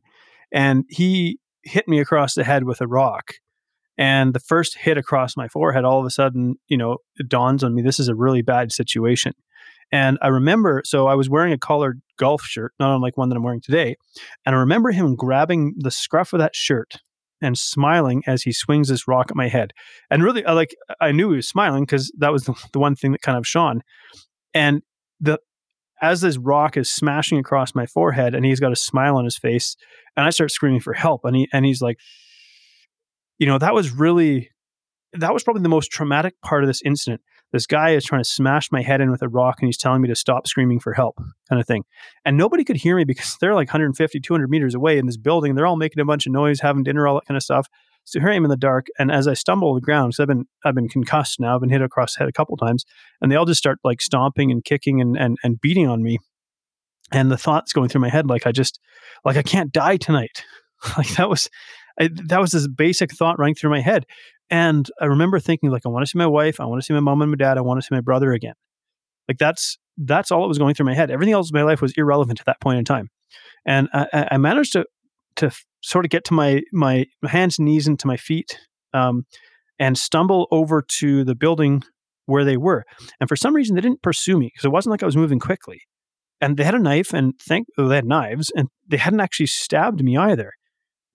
and 0.52 0.86
he 0.90 1.40
hit 1.64 1.88
me 1.88 2.00
across 2.00 2.36
the 2.36 2.44
head 2.44 2.66
with 2.66 2.82
a 2.82 2.88
rock. 2.88 3.34
And 3.98 4.34
the 4.34 4.40
first 4.40 4.78
hit 4.78 4.98
across 4.98 5.38
my 5.38 5.48
forehead, 5.48 5.86
all 5.86 6.00
of 6.00 6.06
a 6.06 6.12
sudden, 6.12 6.56
you 6.68 6.78
know, 6.78 6.98
it 7.18 7.30
dawns 7.30 7.64
on 7.64 7.76
me 7.76 7.82
this 7.82 8.00
is 8.00 8.08
a 8.08 8.16
really 8.16 8.42
bad 8.42 8.72
situation. 8.72 9.34
And 9.92 10.18
I 10.22 10.30
remember, 10.30 10.82
so 10.86 11.08
I 11.08 11.16
was 11.16 11.30
wearing 11.30 11.52
a 11.52 11.58
collared 11.58 12.02
golf 12.18 12.44
shirt, 12.44 12.74
not 12.80 12.96
unlike 12.96 13.18
one 13.18 13.30
that 13.30 13.36
I'm 13.36 13.44
wearing 13.44 13.62
today. 13.62 13.96
And 14.46 14.56
I 14.56 14.60
remember 14.60 14.92
him 14.92 15.16
grabbing 15.16 15.76
the 15.78 15.92
scruff 15.92 16.34
of 16.34 16.40
that 16.40 16.56
shirt 16.56 16.96
and 17.42 17.58
smiling 17.58 18.24
as 18.28 18.44
he 18.44 18.52
swings 18.52 18.88
this 18.90 19.08
rock 19.08 19.32
at 19.32 19.36
my 19.36 19.48
head. 19.48 19.74
And 20.10 20.24
really, 20.24 20.46
I 20.46 20.54
like, 20.54 20.76
I 21.00 21.12
knew 21.12 21.32
he 21.32 21.38
was 21.38 21.48
smiling 21.48 21.84
because 21.84 22.12
that 22.18 22.32
was 22.32 22.44
the, 22.44 22.54
the 22.74 22.80
one 22.80 22.96
thing 22.96 23.12
that 23.12 23.22
kind 23.22 23.38
of 23.38 23.48
shone. 23.48 23.82
And 24.54 24.82
the, 25.20 25.40
as 26.02 26.22
this 26.22 26.38
rock 26.38 26.78
is 26.78 26.92
smashing 26.92 27.38
across 27.38 27.76
my 27.76 27.86
forehead 27.86 28.34
and 28.34 28.44
he's 28.44 28.60
got 28.60 28.72
a 28.72 28.76
smile 28.76 29.18
on 29.18 29.24
his 29.24 29.38
face 29.38 29.78
and 30.18 30.26
I 30.26 30.32
start 30.32 30.52
screaming 30.52 30.82
for 30.82 30.94
help 30.94 31.24
and 31.24 31.36
he 31.36 31.48
and 31.54 31.66
he's 31.66 31.82
like 31.82 32.00
you 33.38 33.48
know 33.48 33.58
that 33.60 33.74
was 33.74 33.92
really 33.92 34.50
that 35.14 35.34
was 35.34 35.44
probably 35.44 35.62
the 35.62 35.70
most 35.70 35.92
traumatic 35.92 36.34
part 36.42 36.64
of 36.64 36.68
this 36.68 36.82
incident 36.84 37.22
this 37.52 37.68
guy 37.68 37.92
is 37.92 38.06
trying 38.06 38.24
to 38.24 38.30
smash 38.30 38.72
my 38.72 38.82
head 38.82 39.02
in 39.02 39.12
with 39.12 39.22
a 39.22 39.30
rock 39.30 39.58
and 39.60 39.68
he's 39.68 39.78
telling 39.78 40.02
me 40.02 40.08
to 40.08 40.16
stop 40.16 40.48
screaming 40.48 40.80
for 40.80 40.94
help 40.94 41.18
kind 41.50 41.60
of 41.60 41.68
thing. 41.68 41.84
And 42.26 42.38
nobody 42.38 42.64
could 42.64 42.78
hear 42.78 42.96
me 42.96 43.04
because 43.04 43.38
they're 43.42 43.56
like 43.56 43.68
150 43.68 44.20
200 44.20 44.50
meters 44.50 44.76
away 44.76 44.98
in 44.98 45.06
this 45.06 45.18
building. 45.18 45.56
They're 45.56 45.68
all 45.68 45.78
making 45.78 46.02
a 46.02 46.06
bunch 46.06 46.26
of 46.26 46.34
noise 46.34 46.62
having 46.62 46.84
dinner 46.84 47.08
all 47.08 47.16
that 47.16 47.26
kind 47.28 47.38
of 47.38 47.44
stuff. 47.44 47.68
So 48.04 48.20
here 48.20 48.30
i 48.30 48.36
am 48.36 48.44
in 48.44 48.50
the 48.50 48.58
dark 48.58 48.88
and 48.98 49.12
as 49.12 49.28
i 49.28 49.36
stumble 49.36 49.70
on 49.70 49.76
the 49.76 49.82
ground 49.82 50.10
because 50.10 50.22
i've 50.22 50.28
been 50.28 50.46
i've 50.66 50.74
been 50.74 50.90
concussed 50.90 51.40
now 51.40 51.54
i've 51.54 51.62
been 51.62 51.70
hit 51.70 51.84
across 51.84 52.16
the 52.16 52.20
head 52.22 52.30
a 52.30 52.32
couple 52.32 52.58
times 52.58 52.84
and 53.22 53.32
they 53.32 53.36
all 53.36 53.46
just 53.46 53.60
start 53.60 53.78
like 53.84 54.02
stomping 54.02 54.50
and 54.50 54.64
kicking 54.66 55.00
and 55.00 55.16
and, 55.16 55.38
and 55.44 55.62
beating 55.62 55.88
on 55.88 56.02
me. 56.02 56.18
And 57.12 57.30
the 57.30 57.38
thoughts 57.38 57.74
going 57.74 57.90
through 57.90 58.02
my 58.02 58.10
head 58.10 58.26
like 58.28 58.48
i 58.48 58.52
just 58.52 58.80
like 59.24 59.38
i 59.38 59.44
can't 59.44 59.72
die 59.72 59.98
tonight. 59.98 60.44
Like 60.98 61.10
that 61.10 61.30
was 61.30 61.48
I, 62.00 62.10
that 62.26 62.42
was 62.42 62.54
this 62.54 62.68
basic 62.68 63.14
thought 63.14 63.38
running 63.38 63.54
through 63.54 63.70
my 63.70 63.82
head 63.82 64.08
and 64.52 64.88
I 65.00 65.06
remember 65.06 65.40
thinking, 65.40 65.72
like, 65.72 65.86
I 65.86 65.90
want 65.90 66.06
to 66.06 66.10
see 66.10 66.18
my 66.18 66.28
wife, 66.28 66.60
I 66.60 66.66
want 66.66 66.82
to 66.82 66.86
see 66.86 66.94
my 66.94 67.00
mom 67.00 67.22
and 67.22 67.32
my 67.32 67.38
dad, 67.38 67.58
I 67.58 67.62
want 67.62 67.82
to 67.82 67.88
see 67.88 67.96
my 67.96 68.02
brother 68.02 68.34
again. 68.34 68.54
Like 69.28 69.38
that's 69.38 69.78
that's 69.98 70.30
all 70.30 70.42
that 70.42 70.48
was 70.48 70.58
going 70.58 70.76
through 70.76 70.88
my 70.88 70.94
head. 70.94 71.10
Everything 71.10 71.34
else 71.34 71.50
in 71.50 71.58
my 71.58 71.64
life 71.64 71.82
was 71.82 71.94
irrelevant 71.96 72.42
at 72.42 72.46
that 72.48 72.60
point 72.60 72.80
in 72.80 72.86
time. 72.86 73.10
And 73.66 73.88
I, 73.94 74.28
I 74.32 74.38
managed 74.38 74.74
to 74.74 74.86
to 75.38 75.52
sort 75.82 76.06
of 76.06 76.12
get 76.12 76.26
to 76.26 76.34
my 76.34 76.62
my 76.74 77.06
hands 77.24 77.58
and 77.58 77.66
knees 77.66 77.88
into 77.88 78.08
my 78.08 78.18
feet 78.18 78.60
um, 78.94 79.26
and 79.80 79.98
stumble 79.98 80.48
over 80.52 80.84
to 81.00 81.24
the 81.24 81.36
building 81.36 81.84
where 82.26 82.44
they 82.44 82.58
were. 82.58 82.84
And 83.22 83.30
for 83.30 83.38
some 83.38 83.56
reason, 83.56 83.76
they 83.76 83.82
didn't 83.82 84.02
pursue 84.02 84.38
me 84.38 84.48
because 84.48 84.66
it 84.66 84.72
wasn't 84.72 84.92
like 84.92 85.04
I 85.04 85.06
was 85.06 85.18
moving 85.18 85.40
quickly. 85.40 85.82
And 86.42 86.58
they 86.58 86.64
had 86.64 86.76
a 86.76 86.80
knife, 86.80 87.14
and 87.14 87.34
thank 87.40 87.68
they 87.78 87.96
had 87.96 88.06
knives, 88.06 88.52
and 88.56 88.68
they 88.88 88.98
hadn't 88.98 89.20
actually 89.22 89.46
stabbed 89.46 90.04
me 90.04 90.18
either 90.18 90.52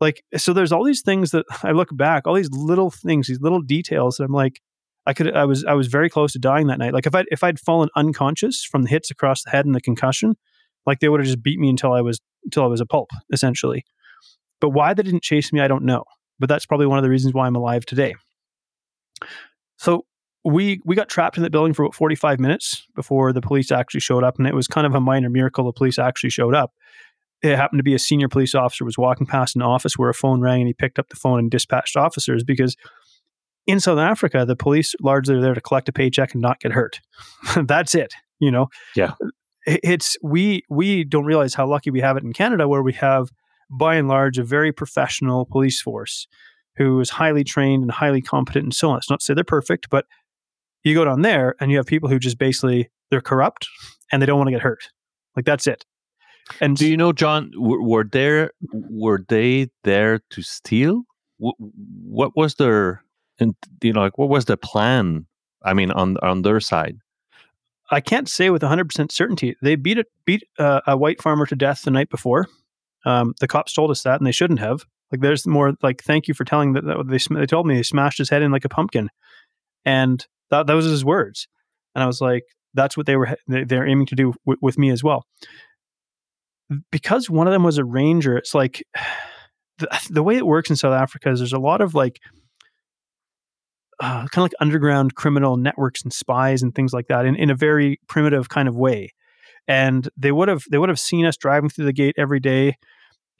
like 0.00 0.22
so 0.36 0.52
there's 0.52 0.72
all 0.72 0.84
these 0.84 1.02
things 1.02 1.30
that 1.30 1.44
i 1.62 1.70
look 1.70 1.94
back 1.96 2.26
all 2.26 2.34
these 2.34 2.50
little 2.52 2.90
things 2.90 3.26
these 3.26 3.40
little 3.40 3.60
details 3.60 4.16
that 4.16 4.24
i'm 4.24 4.32
like 4.32 4.60
i 5.06 5.12
could 5.12 5.34
i 5.34 5.44
was 5.44 5.64
i 5.64 5.72
was 5.72 5.86
very 5.86 6.10
close 6.10 6.32
to 6.32 6.38
dying 6.38 6.66
that 6.66 6.78
night. 6.78 6.92
Like 6.92 7.06
if 7.06 7.14
i 7.14 7.24
if 7.30 7.42
i'd 7.44 7.58
fallen 7.58 7.88
unconscious 7.96 8.64
from 8.64 8.82
the 8.82 8.88
hits 8.88 9.10
across 9.10 9.42
the 9.42 9.50
head 9.50 9.66
and 9.66 9.74
the 9.74 9.80
concussion 9.80 10.36
like 10.84 11.00
they 11.00 11.08
would 11.08 11.20
have 11.20 11.26
just 11.26 11.42
beat 11.42 11.58
me 11.58 11.68
until 11.68 11.92
i 11.92 12.00
was 12.00 12.20
until 12.44 12.64
i 12.64 12.66
was 12.66 12.80
a 12.80 12.86
pulp 12.86 13.10
essentially. 13.32 13.84
But 14.60 14.70
why 14.70 14.94
they 14.94 15.02
didn't 15.02 15.22
chase 15.22 15.52
me 15.52 15.60
i 15.60 15.68
don't 15.68 15.84
know. 15.84 16.04
But 16.38 16.48
that's 16.48 16.66
probably 16.66 16.86
one 16.86 16.98
of 16.98 17.02
the 17.02 17.10
reasons 17.10 17.34
why 17.34 17.46
i'm 17.46 17.56
alive 17.56 17.86
today. 17.86 18.14
So 19.78 20.04
we 20.44 20.80
we 20.84 20.94
got 20.94 21.08
trapped 21.08 21.36
in 21.36 21.42
that 21.42 21.50
building 21.50 21.74
for 21.74 21.82
about 21.82 21.94
45 21.94 22.38
minutes 22.38 22.86
before 22.94 23.32
the 23.32 23.40
police 23.40 23.72
actually 23.72 24.00
showed 24.00 24.22
up 24.22 24.38
and 24.38 24.46
it 24.46 24.54
was 24.54 24.68
kind 24.68 24.86
of 24.86 24.94
a 24.94 25.00
minor 25.00 25.28
miracle 25.28 25.64
the 25.64 25.72
police 25.72 25.98
actually 25.98 26.30
showed 26.30 26.54
up 26.54 26.72
it 27.42 27.56
happened 27.56 27.78
to 27.78 27.84
be 27.84 27.94
a 27.94 27.98
senior 27.98 28.28
police 28.28 28.54
officer 28.54 28.84
was 28.84 28.98
walking 28.98 29.26
past 29.26 29.56
an 29.56 29.62
office 29.62 29.98
where 29.98 30.08
a 30.08 30.14
phone 30.14 30.40
rang 30.40 30.60
and 30.60 30.68
he 30.68 30.74
picked 30.74 30.98
up 30.98 31.08
the 31.08 31.16
phone 31.16 31.38
and 31.38 31.50
dispatched 31.50 31.96
officers 31.96 32.42
because 32.44 32.76
in 33.66 33.80
South 33.80 33.98
Africa, 33.98 34.44
the 34.46 34.56
police 34.56 34.94
largely 35.00 35.36
are 35.36 35.40
there 35.40 35.54
to 35.54 35.60
collect 35.60 35.88
a 35.88 35.92
paycheck 35.92 36.32
and 36.32 36.42
not 36.42 36.60
get 36.60 36.72
hurt. 36.72 37.00
That's 37.56 37.94
it. 37.94 38.14
You 38.38 38.50
know? 38.50 38.68
Yeah. 38.94 39.12
It's 39.66 40.16
we 40.22 40.62
we 40.70 41.02
don't 41.02 41.24
realize 41.24 41.54
how 41.54 41.66
lucky 41.66 41.90
we 41.90 42.00
have 42.00 42.16
it 42.16 42.22
in 42.22 42.32
Canada 42.32 42.68
where 42.68 42.82
we 42.82 42.92
have 42.94 43.30
by 43.68 43.96
and 43.96 44.06
large 44.06 44.38
a 44.38 44.44
very 44.44 44.72
professional 44.72 45.44
police 45.44 45.80
force 45.80 46.28
who 46.76 47.00
is 47.00 47.10
highly 47.10 47.42
trained 47.42 47.82
and 47.82 47.90
highly 47.90 48.22
competent 48.22 48.64
and 48.64 48.74
so 48.74 48.90
on. 48.90 48.98
It's 48.98 49.10
not 49.10 49.20
to 49.20 49.24
say 49.24 49.34
they're 49.34 49.42
perfect, 49.42 49.90
but 49.90 50.04
you 50.84 50.94
go 50.94 51.04
down 51.04 51.22
there 51.22 51.56
and 51.58 51.72
you 51.72 51.78
have 51.78 51.86
people 51.86 52.08
who 52.08 52.20
just 52.20 52.38
basically 52.38 52.90
they're 53.10 53.20
corrupt 53.20 53.66
and 54.12 54.22
they 54.22 54.26
don't 54.26 54.38
want 54.38 54.46
to 54.46 54.52
get 54.52 54.62
hurt. 54.62 54.88
Like 55.34 55.46
that's 55.46 55.66
it. 55.66 55.84
And 56.60 56.76
do 56.76 56.88
you 56.88 56.96
know, 56.96 57.12
John? 57.12 57.52
Were, 57.56 57.82
were 57.82 58.04
there 58.04 58.52
were 58.72 59.24
they 59.28 59.68
there 59.84 60.20
to 60.30 60.42
steal? 60.42 61.02
What, 61.38 62.34
was 62.34 62.54
their 62.54 63.02
and 63.38 63.54
you 63.82 63.92
know 63.92 64.00
like 64.00 64.18
what 64.18 64.28
was 64.28 64.46
the 64.46 64.56
plan? 64.56 65.26
I 65.64 65.74
mean, 65.74 65.90
on 65.90 66.16
on 66.18 66.42
their 66.42 66.60
side. 66.60 66.98
I 67.90 68.00
can't 68.00 68.28
say 68.28 68.50
with 68.50 68.62
100% 68.62 69.12
certainty. 69.12 69.54
They 69.62 69.76
beat 69.76 69.96
it, 69.96 70.06
beat 70.24 70.42
uh, 70.58 70.80
a 70.88 70.96
white 70.96 71.22
farmer 71.22 71.46
to 71.46 71.54
death 71.54 71.82
the 71.82 71.92
night 71.92 72.10
before. 72.10 72.48
Um, 73.04 73.34
the 73.38 73.46
cops 73.46 73.72
told 73.72 73.92
us 73.92 74.02
that, 74.02 74.18
and 74.18 74.26
they 74.26 74.32
shouldn't 74.32 74.58
have. 74.58 74.84
Like, 75.12 75.20
there's 75.20 75.46
more 75.46 75.74
like, 75.84 76.02
thank 76.02 76.26
you 76.26 76.34
for 76.34 76.44
telling 76.44 76.72
that. 76.72 76.84
that 76.84 77.06
they 77.06 77.36
they 77.36 77.46
told 77.46 77.64
me 77.64 77.76
they 77.76 77.84
smashed 77.84 78.18
his 78.18 78.28
head 78.28 78.42
in 78.42 78.50
like 78.50 78.64
a 78.64 78.68
pumpkin, 78.68 79.08
and 79.84 80.26
that 80.50 80.66
that 80.66 80.74
was 80.74 80.86
his 80.86 81.04
words. 81.04 81.46
And 81.94 82.02
I 82.02 82.06
was 82.06 82.20
like, 82.20 82.44
that's 82.74 82.96
what 82.96 83.06
they 83.06 83.16
were 83.16 83.36
they're 83.46 83.86
aiming 83.86 84.06
to 84.06 84.16
do 84.16 84.34
w- 84.44 84.58
with 84.60 84.78
me 84.78 84.90
as 84.90 85.04
well 85.04 85.24
because 86.90 87.30
one 87.30 87.46
of 87.46 87.52
them 87.52 87.62
was 87.62 87.78
a 87.78 87.84
ranger, 87.84 88.36
it's 88.36 88.54
like 88.54 88.82
the, 89.78 90.08
the 90.10 90.22
way 90.22 90.36
it 90.36 90.46
works 90.46 90.70
in 90.70 90.76
South 90.76 90.94
Africa 90.94 91.30
is 91.30 91.40
there's 91.40 91.52
a 91.52 91.58
lot 91.58 91.80
of 91.80 91.94
like 91.94 92.20
uh, 94.00 94.26
kind 94.28 94.38
of 94.38 94.42
like 94.42 94.54
underground 94.60 95.14
criminal 95.14 95.56
networks 95.56 96.02
and 96.02 96.12
spies 96.12 96.62
and 96.62 96.74
things 96.74 96.92
like 96.92 97.06
that 97.08 97.24
in, 97.24 97.34
in 97.34 97.50
a 97.50 97.54
very 97.54 97.98
primitive 98.08 98.48
kind 98.48 98.68
of 98.68 98.76
way. 98.76 99.12
And 99.66 100.08
they 100.16 100.32
would 100.32 100.48
have 100.48 100.64
they 100.70 100.78
would 100.78 100.90
have 100.90 101.00
seen 101.00 101.26
us 101.26 101.36
driving 101.36 101.70
through 101.70 101.86
the 101.86 101.92
gate 101.92 102.14
every 102.16 102.38
day, 102.38 102.76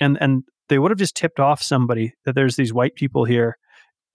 and 0.01 0.18
and 0.20 0.43
they 0.68 0.79
would 0.79 0.91
have 0.91 0.99
just 0.99 1.14
tipped 1.14 1.39
off 1.39 1.62
somebody 1.62 2.14
that 2.24 2.35
there's 2.35 2.57
these 2.57 2.72
white 2.72 2.97
people 2.97 3.24
here. 3.24 3.57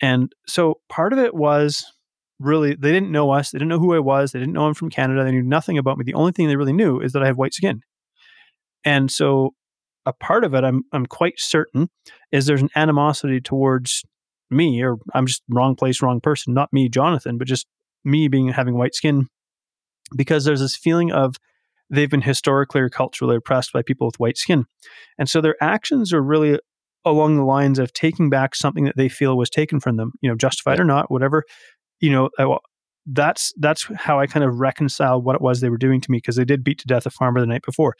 And 0.01 0.31
so 0.47 0.81
part 0.89 1.13
of 1.13 1.19
it 1.19 1.33
was 1.33 1.85
really 2.39 2.75
they 2.75 2.91
didn't 2.91 3.11
know 3.11 3.31
us, 3.31 3.51
they 3.51 3.59
didn't 3.59 3.69
know 3.69 3.79
who 3.79 3.95
I 3.95 3.99
was, 3.99 4.31
they 4.31 4.39
didn't 4.39 4.53
know 4.53 4.65
I'm 4.65 4.73
from 4.73 4.89
Canada, 4.89 5.23
they 5.23 5.31
knew 5.31 5.41
nothing 5.41 5.77
about 5.77 5.97
me. 5.97 6.03
The 6.03 6.15
only 6.15 6.33
thing 6.33 6.47
they 6.47 6.57
really 6.57 6.73
knew 6.73 6.99
is 6.99 7.13
that 7.13 7.23
I 7.23 7.27
have 7.27 7.37
white 7.37 7.53
skin. 7.53 7.81
And 8.83 9.11
so 9.11 9.53
a 10.05 10.13
part 10.13 10.43
of 10.43 10.53
it 10.53 10.63
I'm 10.63 10.83
I'm 10.91 11.05
quite 11.05 11.39
certain 11.39 11.89
is 12.31 12.45
there's 12.45 12.61
an 12.61 12.69
animosity 12.75 13.39
towards 13.39 14.03
me 14.49 14.83
or 14.83 14.97
I'm 15.13 15.25
just 15.25 15.43
wrong 15.49 15.75
place, 15.75 16.01
wrong 16.01 16.19
person, 16.19 16.53
not 16.53 16.73
me, 16.73 16.89
Jonathan, 16.89 17.37
but 17.37 17.47
just 17.47 17.67
me 18.03 18.27
being 18.27 18.49
having 18.49 18.77
white 18.77 18.95
skin 18.95 19.27
because 20.15 20.43
there's 20.43 20.59
this 20.59 20.75
feeling 20.75 21.11
of 21.11 21.35
they've 21.89 22.09
been 22.09 22.21
historically 22.21 22.81
or 22.81 22.89
culturally 22.89 23.35
oppressed 23.35 23.73
by 23.73 23.81
people 23.81 24.07
with 24.07 24.19
white 24.19 24.37
skin. 24.37 24.65
And 25.17 25.29
so 25.29 25.41
their 25.41 25.61
actions 25.61 26.13
are 26.13 26.21
really 26.21 26.59
along 27.05 27.37
the 27.37 27.43
lines 27.43 27.79
of 27.79 27.93
taking 27.93 28.29
back 28.29 28.55
something 28.55 28.85
that 28.85 28.95
they 28.97 29.09
feel 29.09 29.37
was 29.37 29.49
taken 29.49 29.79
from 29.79 29.97
them, 29.97 30.13
you 30.21 30.29
know, 30.29 30.35
justified 30.35 30.79
or 30.79 30.85
not, 30.85 31.11
whatever. 31.11 31.43
You 31.99 32.11
know, 32.11 32.29
uh, 32.37 32.57
that's 33.05 33.51
that's 33.57 33.87
how 33.95 34.19
I 34.19 34.27
kind 34.27 34.43
of 34.43 34.59
reconcile 34.59 35.21
what 35.21 35.35
it 35.35 35.41
was 35.41 35.59
they 35.59 35.69
were 35.69 35.77
doing 35.77 36.01
to 36.01 36.11
me 36.11 36.17
because 36.17 36.35
they 36.35 36.45
did 36.45 36.63
beat 36.63 36.79
to 36.79 36.87
death 36.87 37.05
a 37.05 37.09
farmer 37.09 37.39
the 37.39 37.47
night 37.47 37.63
before 37.65 37.95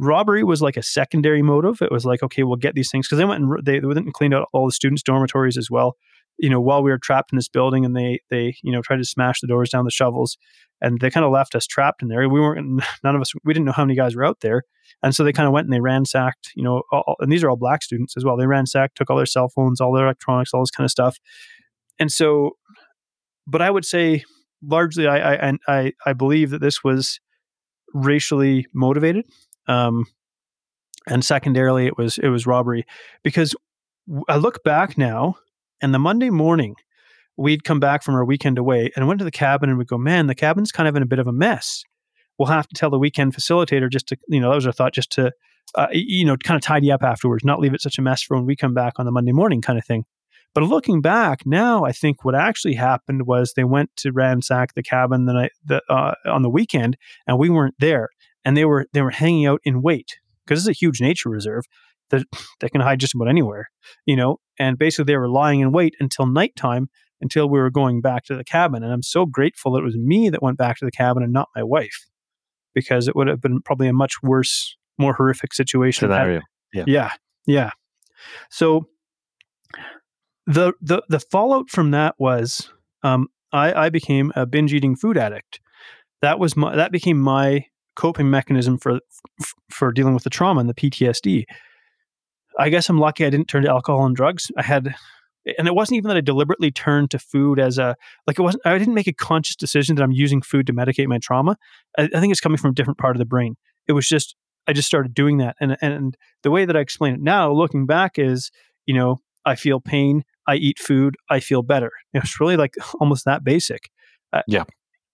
robbery 0.00 0.42
was 0.42 0.62
like 0.62 0.76
a 0.76 0.82
secondary 0.82 1.42
motive. 1.42 1.82
It 1.82 1.92
was 1.92 2.04
like, 2.04 2.22
okay, 2.22 2.42
we'll 2.42 2.56
get 2.56 2.74
these 2.74 2.90
things 2.90 3.06
because 3.06 3.18
they 3.18 3.24
went 3.24 3.42
and 3.42 3.64
they, 3.64 3.78
they 3.78 3.86
went 3.86 3.98
and 3.98 4.14
cleaned 4.14 4.34
out 4.34 4.48
all 4.52 4.66
the 4.66 4.72
students' 4.72 5.02
dormitories 5.02 5.56
as 5.56 5.70
well. 5.70 5.96
You 6.38 6.48
know, 6.48 6.60
while 6.60 6.82
we 6.82 6.90
were 6.90 6.98
trapped 6.98 7.32
in 7.32 7.36
this 7.36 7.48
building, 7.48 7.84
and 7.84 7.94
they 7.94 8.20
they 8.30 8.56
you 8.62 8.72
know 8.72 8.80
tried 8.80 8.96
to 8.96 9.04
smash 9.04 9.40
the 9.40 9.46
doors 9.46 9.68
down 9.68 9.84
the 9.84 9.90
shovels, 9.90 10.38
and 10.80 10.98
they 11.00 11.10
kind 11.10 11.26
of 11.26 11.32
left 11.32 11.54
us 11.54 11.66
trapped 11.66 12.00
in 12.00 12.08
there. 12.08 12.26
We 12.28 12.40
weren't 12.40 12.82
none 13.04 13.14
of 13.14 13.20
us. 13.20 13.32
We 13.44 13.52
didn't 13.52 13.66
know 13.66 13.72
how 13.72 13.84
many 13.84 13.94
guys 13.94 14.16
were 14.16 14.24
out 14.24 14.40
there, 14.40 14.62
and 15.02 15.14
so 15.14 15.22
they 15.22 15.34
kind 15.34 15.46
of 15.46 15.52
went 15.52 15.66
and 15.66 15.72
they 15.72 15.80
ransacked. 15.80 16.52
You 16.56 16.64
know, 16.64 16.82
all, 16.90 17.16
and 17.20 17.30
these 17.30 17.44
are 17.44 17.50
all 17.50 17.56
black 17.56 17.82
students 17.82 18.16
as 18.16 18.24
well. 18.24 18.38
They 18.38 18.46
ransacked, 18.46 18.96
took 18.96 19.10
all 19.10 19.18
their 19.18 19.26
cell 19.26 19.50
phones, 19.50 19.82
all 19.82 19.92
their 19.92 20.06
electronics, 20.06 20.54
all 20.54 20.62
this 20.62 20.70
kind 20.70 20.86
of 20.86 20.90
stuff. 20.90 21.18
And 21.98 22.10
so, 22.10 22.56
but 23.46 23.60
I 23.60 23.70
would 23.70 23.84
say 23.84 24.24
largely, 24.62 25.06
I 25.06 25.48
I 25.48 25.58
I, 25.68 25.92
I 26.06 26.12
believe 26.14 26.50
that 26.50 26.62
this 26.62 26.82
was 26.82 27.20
racially 27.92 28.66
motivated 28.72 29.26
um, 29.70 30.04
and 31.06 31.24
secondarily 31.24 31.86
it 31.86 31.96
was 31.96 32.18
it 32.18 32.28
was 32.28 32.46
robbery 32.46 32.84
because 33.22 33.54
I 34.28 34.36
look 34.36 34.62
back 34.64 34.98
now 34.98 35.36
and 35.80 35.94
the 35.94 35.98
Monday 35.98 36.30
morning 36.30 36.74
we'd 37.36 37.64
come 37.64 37.80
back 37.80 38.02
from 38.02 38.14
our 38.14 38.24
weekend 38.24 38.58
away 38.58 38.90
and 38.94 39.06
went 39.06 39.18
to 39.18 39.24
the 39.24 39.30
cabin 39.30 39.70
and 39.70 39.78
we'd 39.78 39.86
go, 39.86 39.96
man, 39.96 40.26
the 40.26 40.34
cabin's 40.34 40.72
kind 40.72 40.88
of 40.88 40.96
in 40.96 41.02
a 41.02 41.06
bit 41.06 41.18
of 41.18 41.26
a 41.26 41.32
mess. 41.32 41.84
We'll 42.38 42.48
have 42.48 42.68
to 42.68 42.74
tell 42.74 42.90
the 42.90 42.98
weekend 42.98 43.34
facilitator 43.34 43.90
just 43.90 44.08
to, 44.08 44.16
you 44.28 44.40
know, 44.40 44.50
that 44.50 44.56
was 44.56 44.66
our 44.66 44.72
thought, 44.72 44.92
just 44.92 45.12
to, 45.12 45.32
uh, 45.74 45.86
you 45.92 46.24
know, 46.24 46.36
kind 46.36 46.56
of 46.56 46.62
tidy 46.62 46.90
up 46.90 47.02
afterwards, 47.02 47.44
not 47.44 47.60
leave 47.60 47.72
it 47.72 47.80
such 47.80 47.98
a 47.98 48.02
mess 48.02 48.22
for 48.22 48.36
when 48.36 48.46
we 48.46 48.56
come 48.56 48.74
back 48.74 48.94
on 48.96 49.06
the 49.06 49.12
Monday 49.12 49.32
morning 49.32 49.62
kind 49.62 49.78
of 49.78 49.84
thing. 49.86 50.04
But 50.52 50.64
looking 50.64 51.00
back 51.00 51.46
now, 51.46 51.84
I 51.84 51.92
think 51.92 52.24
what 52.24 52.34
actually 52.34 52.74
happened 52.74 53.26
was 53.26 53.52
they 53.52 53.64
went 53.64 53.90
to 53.98 54.10
ransack 54.10 54.74
the 54.74 54.82
cabin 54.82 55.26
the 55.26 55.32
night 55.32 55.52
the, 55.64 55.80
uh, 55.88 56.14
on 56.26 56.42
the 56.42 56.50
weekend, 56.50 56.96
and 57.26 57.38
we 57.38 57.48
weren't 57.48 57.76
there, 57.78 58.08
and 58.44 58.56
they 58.56 58.64
were 58.64 58.86
they 58.92 59.02
were 59.02 59.10
hanging 59.10 59.46
out 59.46 59.60
in 59.64 59.82
wait 59.82 60.18
because 60.44 60.60
it's 60.60 60.76
a 60.76 60.80
huge 60.80 61.00
nature 61.00 61.28
reserve 61.28 61.64
that 62.10 62.26
they 62.60 62.68
can 62.68 62.80
hide 62.80 63.00
just 63.00 63.14
about 63.14 63.28
anywhere, 63.28 63.70
you 64.06 64.16
know. 64.16 64.38
And 64.58 64.78
basically, 64.78 65.04
they 65.04 65.16
were 65.16 65.28
lying 65.28 65.60
in 65.60 65.72
wait 65.72 65.94
until 66.00 66.26
nighttime 66.26 66.88
until 67.20 67.48
we 67.48 67.58
were 67.58 67.70
going 67.70 68.00
back 68.00 68.24
to 68.24 68.36
the 68.36 68.44
cabin. 68.44 68.82
And 68.82 68.92
I'm 68.92 69.02
so 69.02 69.26
grateful 69.26 69.72
that 69.72 69.80
it 69.80 69.84
was 69.84 69.96
me 69.96 70.30
that 70.30 70.42
went 70.42 70.58
back 70.58 70.78
to 70.78 70.84
the 70.84 70.90
cabin 70.90 71.22
and 71.22 71.32
not 71.32 71.48
my 71.54 71.62
wife, 71.62 72.06
because 72.74 73.08
it 73.08 73.16
would 73.16 73.28
have 73.28 73.40
been 73.40 73.60
probably 73.62 73.88
a 73.88 73.92
much 73.92 74.14
worse, 74.22 74.76
more 74.98 75.14
horrific 75.14 75.54
situation. 75.54 76.08
Scenario. 76.08 76.40
Yeah. 76.72 76.84
Yeah. 76.86 77.10
Yeah. 77.46 77.70
So 78.50 78.88
the 80.46 80.72
the 80.80 81.02
the 81.08 81.20
fallout 81.20 81.70
from 81.70 81.90
that 81.92 82.14
was 82.18 82.70
um, 83.02 83.28
I, 83.52 83.72
I 83.86 83.88
became 83.88 84.32
a 84.34 84.46
binge 84.46 84.72
eating 84.74 84.96
food 84.96 85.16
addict. 85.16 85.60
That 86.22 86.38
was 86.38 86.56
my 86.56 86.76
that 86.76 86.92
became 86.92 87.18
my 87.20 87.66
coping 87.96 88.30
mechanism 88.30 88.78
for 88.78 89.00
for 89.70 89.92
dealing 89.92 90.14
with 90.14 90.24
the 90.24 90.30
trauma 90.30 90.60
and 90.60 90.68
the 90.68 90.74
PTSD. 90.74 91.44
I 92.58 92.68
guess 92.68 92.88
I'm 92.88 92.98
lucky 92.98 93.24
I 93.24 93.30
didn't 93.30 93.48
turn 93.48 93.62
to 93.62 93.70
alcohol 93.70 94.04
and 94.04 94.16
drugs. 94.16 94.50
I 94.56 94.62
had 94.62 94.94
and 95.58 95.66
it 95.66 95.74
wasn't 95.74 95.96
even 95.96 96.08
that 96.08 96.16
I 96.16 96.20
deliberately 96.20 96.70
turned 96.70 97.10
to 97.12 97.18
food 97.18 97.58
as 97.58 97.78
a 97.78 97.96
like 98.26 98.38
it 98.38 98.42
wasn't 98.42 98.66
I 98.66 98.76
didn't 98.78 98.94
make 98.94 99.06
a 99.06 99.12
conscious 99.12 99.56
decision 99.56 99.96
that 99.96 100.02
I'm 100.02 100.12
using 100.12 100.42
food 100.42 100.66
to 100.66 100.72
medicate 100.72 101.06
my 101.06 101.18
trauma. 101.18 101.56
I, 101.98 102.08
I 102.14 102.20
think 102.20 102.30
it's 102.30 102.40
coming 102.40 102.58
from 102.58 102.70
a 102.70 102.74
different 102.74 102.98
part 102.98 103.16
of 103.16 103.18
the 103.18 103.26
brain. 103.26 103.56
It 103.86 103.92
was 103.92 104.06
just 104.06 104.36
I 104.66 104.72
just 104.72 104.88
started 104.88 105.14
doing 105.14 105.38
that, 105.38 105.56
and 105.60 105.76
and 105.80 106.16
the 106.42 106.50
way 106.50 106.64
that 106.64 106.76
I 106.76 106.80
explain 106.80 107.14
it 107.14 107.20
now, 107.20 107.50
looking 107.50 107.86
back, 107.86 108.18
is 108.18 108.50
you 108.86 108.94
know 108.94 109.20
I 109.44 109.54
feel 109.54 109.80
pain, 109.80 110.24
I 110.46 110.56
eat 110.56 110.78
food, 110.78 111.16
I 111.30 111.40
feel 111.40 111.62
better. 111.62 111.90
It's 112.12 112.40
really 112.40 112.56
like 112.56 112.74
almost 113.00 113.24
that 113.24 113.42
basic. 113.42 113.90
Uh, 114.32 114.42
yeah, 114.46 114.64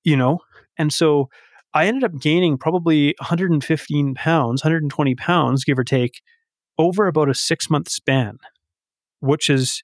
you 0.05 0.17
know, 0.17 0.41
and 0.77 0.93
so 0.93 1.29
I 1.77 1.85
ended 1.85 2.05
up 2.05 2.19
gaining 2.19 2.57
probably 2.57 3.15
115 3.19 4.15
pounds, 4.15 4.65
120 4.65 5.15
pounds, 5.15 5.63
give 5.63 5.79
or 5.79 5.85
take, 5.85 6.23
over 6.79 7.07
about 7.07 7.29
a 7.29 7.35
six 7.35 7.69
month 7.69 7.91
span, 7.91 8.39
which 9.21 9.51
is 9.51 9.83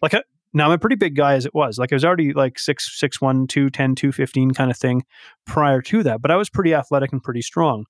like 0.00 0.12
a, 0.12 0.22
now 0.54 0.66
I'm 0.66 0.72
a 0.72 0.78
pretty 0.78 0.94
big 0.94 1.16
guy 1.16 1.34
as 1.34 1.44
it 1.44 1.52
was. 1.52 1.78
Like 1.78 1.92
I 1.92 1.96
was 1.96 2.04
already 2.04 2.32
like 2.32 2.60
six, 2.60 2.96
six, 2.96 3.20
one, 3.20 3.48
two, 3.48 3.70
10, 3.70 3.96
215 3.96 4.52
kind 4.52 4.70
of 4.70 4.76
thing 4.76 5.02
prior 5.44 5.82
to 5.82 6.04
that, 6.04 6.22
but 6.22 6.30
I 6.30 6.36
was 6.36 6.48
pretty 6.48 6.74
athletic 6.74 7.10
and 7.10 7.20
pretty 7.20 7.42
strong. 7.42 7.86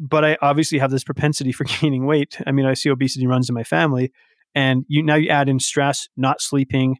But 0.00 0.24
I 0.24 0.38
obviously 0.40 0.78
have 0.78 0.90
this 0.90 1.04
propensity 1.04 1.52
for 1.52 1.64
gaining 1.82 2.06
weight. 2.06 2.38
I 2.46 2.52
mean, 2.52 2.64
I 2.64 2.72
see 2.72 2.88
obesity 2.88 3.26
runs 3.26 3.50
in 3.50 3.54
my 3.54 3.64
family. 3.64 4.10
And 4.54 4.86
you 4.88 5.02
now 5.02 5.16
you 5.16 5.28
add 5.28 5.50
in 5.50 5.60
stress, 5.60 6.08
not 6.16 6.40
sleeping, 6.40 6.96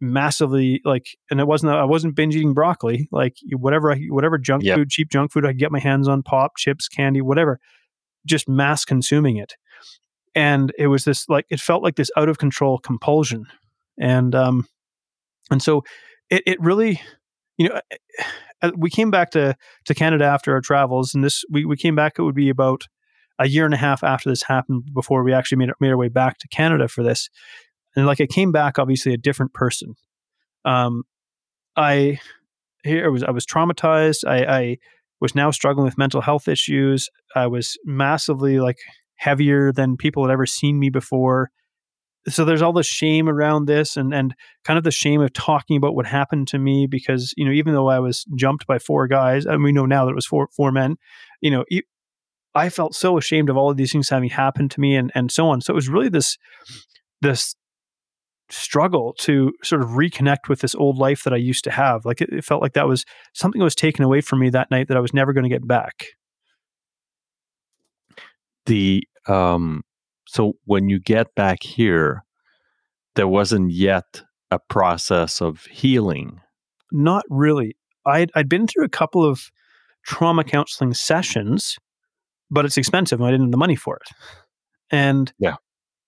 massively 0.00 0.80
like 0.84 1.16
and 1.30 1.40
it 1.40 1.46
wasn't 1.46 1.72
I 1.72 1.84
wasn't 1.84 2.14
binge 2.14 2.36
eating 2.36 2.54
broccoli, 2.54 3.08
like 3.10 3.36
whatever 3.52 3.92
I, 3.92 3.98
whatever 4.08 4.38
junk 4.38 4.62
yep. 4.64 4.76
food, 4.76 4.90
cheap 4.90 5.10
junk 5.10 5.32
food 5.32 5.44
I 5.44 5.48
could 5.48 5.58
get 5.58 5.72
my 5.72 5.80
hands 5.80 6.08
on, 6.08 6.22
pop, 6.22 6.56
chips, 6.56 6.88
candy, 6.88 7.20
whatever, 7.20 7.60
just 8.26 8.48
mass 8.48 8.84
consuming 8.84 9.36
it. 9.36 9.54
And 10.34 10.72
it 10.78 10.86
was 10.86 11.04
this 11.04 11.28
like 11.28 11.46
it 11.50 11.60
felt 11.60 11.82
like 11.82 11.96
this 11.96 12.10
out 12.16 12.28
of 12.28 12.38
control 12.38 12.78
compulsion. 12.78 13.46
And 14.00 14.34
um 14.34 14.66
and 15.50 15.62
so 15.62 15.82
it, 16.30 16.42
it 16.46 16.60
really 16.60 17.00
you 17.56 17.68
know 17.68 17.80
we 18.76 18.90
came 18.90 19.10
back 19.10 19.30
to 19.30 19.56
to 19.84 19.94
canada 19.94 20.24
after 20.24 20.52
our 20.52 20.60
travels 20.60 21.14
and 21.14 21.22
this 21.24 21.44
we, 21.50 21.64
we 21.64 21.76
came 21.76 21.94
back 21.94 22.14
it 22.18 22.22
would 22.22 22.34
be 22.34 22.48
about 22.48 22.84
a 23.38 23.46
year 23.46 23.64
and 23.64 23.74
a 23.74 23.78
half 23.78 24.02
after 24.02 24.28
this 24.28 24.42
happened 24.42 24.90
before 24.92 25.22
we 25.22 25.32
actually 25.32 25.58
made, 25.58 25.70
made 25.80 25.90
our 25.90 25.96
way 25.96 26.08
back 26.08 26.38
to 26.38 26.48
canada 26.48 26.88
for 26.88 27.02
this 27.02 27.28
and 27.96 28.06
like 28.06 28.20
i 28.20 28.26
came 28.26 28.52
back 28.52 28.78
obviously 28.78 29.12
a 29.12 29.18
different 29.18 29.52
person 29.52 29.94
um 30.64 31.02
i 31.76 32.18
here 32.84 33.10
was 33.10 33.22
i 33.22 33.30
was 33.30 33.46
traumatized 33.46 34.26
i 34.26 34.44
i 34.44 34.76
was 35.20 35.34
now 35.34 35.50
struggling 35.50 35.84
with 35.84 35.98
mental 35.98 36.20
health 36.20 36.48
issues 36.48 37.08
i 37.34 37.46
was 37.46 37.76
massively 37.84 38.60
like 38.60 38.78
heavier 39.18 39.72
than 39.72 39.96
people 39.96 40.24
had 40.24 40.32
ever 40.32 40.46
seen 40.46 40.78
me 40.78 40.88
before. 40.88 41.50
So 42.28 42.44
there's 42.44 42.62
all 42.62 42.72
the 42.72 42.82
shame 42.82 43.28
around 43.28 43.66
this 43.66 43.96
and 43.96 44.14
and 44.14 44.34
kind 44.64 44.78
of 44.78 44.84
the 44.84 44.90
shame 44.90 45.20
of 45.20 45.32
talking 45.32 45.76
about 45.76 45.94
what 45.94 46.06
happened 46.06 46.48
to 46.48 46.58
me 46.58 46.86
because, 46.86 47.32
you 47.36 47.44
know, 47.44 47.52
even 47.52 47.74
though 47.74 47.88
I 47.88 48.00
was 48.00 48.24
jumped 48.36 48.66
by 48.66 48.78
four 48.78 49.06
guys, 49.06 49.44
and 49.44 49.62
we 49.62 49.72
know 49.72 49.86
now 49.86 50.04
that 50.04 50.12
it 50.12 50.14
was 50.14 50.26
four 50.26 50.48
four 50.56 50.72
men, 50.72 50.96
you 51.40 51.50
know, 51.50 51.64
I 52.54 52.68
felt 52.68 52.94
so 52.94 53.18
ashamed 53.18 53.50
of 53.50 53.56
all 53.56 53.70
of 53.70 53.76
these 53.76 53.92
things 53.92 54.08
having 54.08 54.30
happened 54.30 54.70
to 54.72 54.80
me 54.80 54.96
and 54.96 55.10
and 55.14 55.30
so 55.30 55.48
on. 55.48 55.60
So 55.60 55.72
it 55.72 55.76
was 55.76 55.88
really 55.88 56.08
this 56.08 56.38
this 57.22 57.54
struggle 58.50 59.14
to 59.20 59.52
sort 59.62 59.82
of 59.82 59.90
reconnect 59.90 60.48
with 60.48 60.60
this 60.60 60.74
old 60.74 60.98
life 60.98 61.24
that 61.24 61.32
I 61.32 61.36
used 61.36 61.64
to 61.64 61.70
have. 61.70 62.04
Like 62.04 62.20
it, 62.20 62.30
it 62.30 62.44
felt 62.44 62.62
like 62.62 62.72
that 62.74 62.88
was 62.88 63.04
something 63.34 63.58
that 63.58 63.64
was 63.64 63.74
taken 63.74 64.04
away 64.04 64.20
from 64.20 64.40
me 64.40 64.50
that 64.50 64.70
night 64.70 64.88
that 64.88 64.96
I 64.96 65.00
was 65.00 65.14
never 65.14 65.32
going 65.32 65.44
to 65.44 65.50
get 65.50 65.66
back. 65.66 66.06
The 68.66 69.06
um 69.26 69.82
so 70.26 70.54
when 70.64 70.88
you 70.88 71.00
get 71.00 71.34
back 71.34 71.62
here 71.62 72.24
there 73.14 73.28
wasn't 73.28 73.72
yet 73.72 74.22
a 74.50 74.58
process 74.58 75.40
of 75.40 75.64
healing? 75.64 76.40
Not 76.92 77.24
really. 77.28 77.76
I'd, 78.06 78.30
I'd 78.34 78.48
been 78.48 78.66
through 78.66 78.84
a 78.84 78.90
couple 78.90 79.24
of 79.24 79.50
trauma 80.06 80.44
counseling 80.44 80.94
sessions 80.94 81.78
but 82.50 82.64
it's 82.64 82.78
expensive 82.78 83.20
and 83.20 83.26
i 83.26 83.30
didn't 83.30 83.46
have 83.46 83.52
the 83.52 83.58
money 83.58 83.76
for 83.76 83.96
it. 83.96 84.08
And 84.90 85.32
yeah 85.38 85.56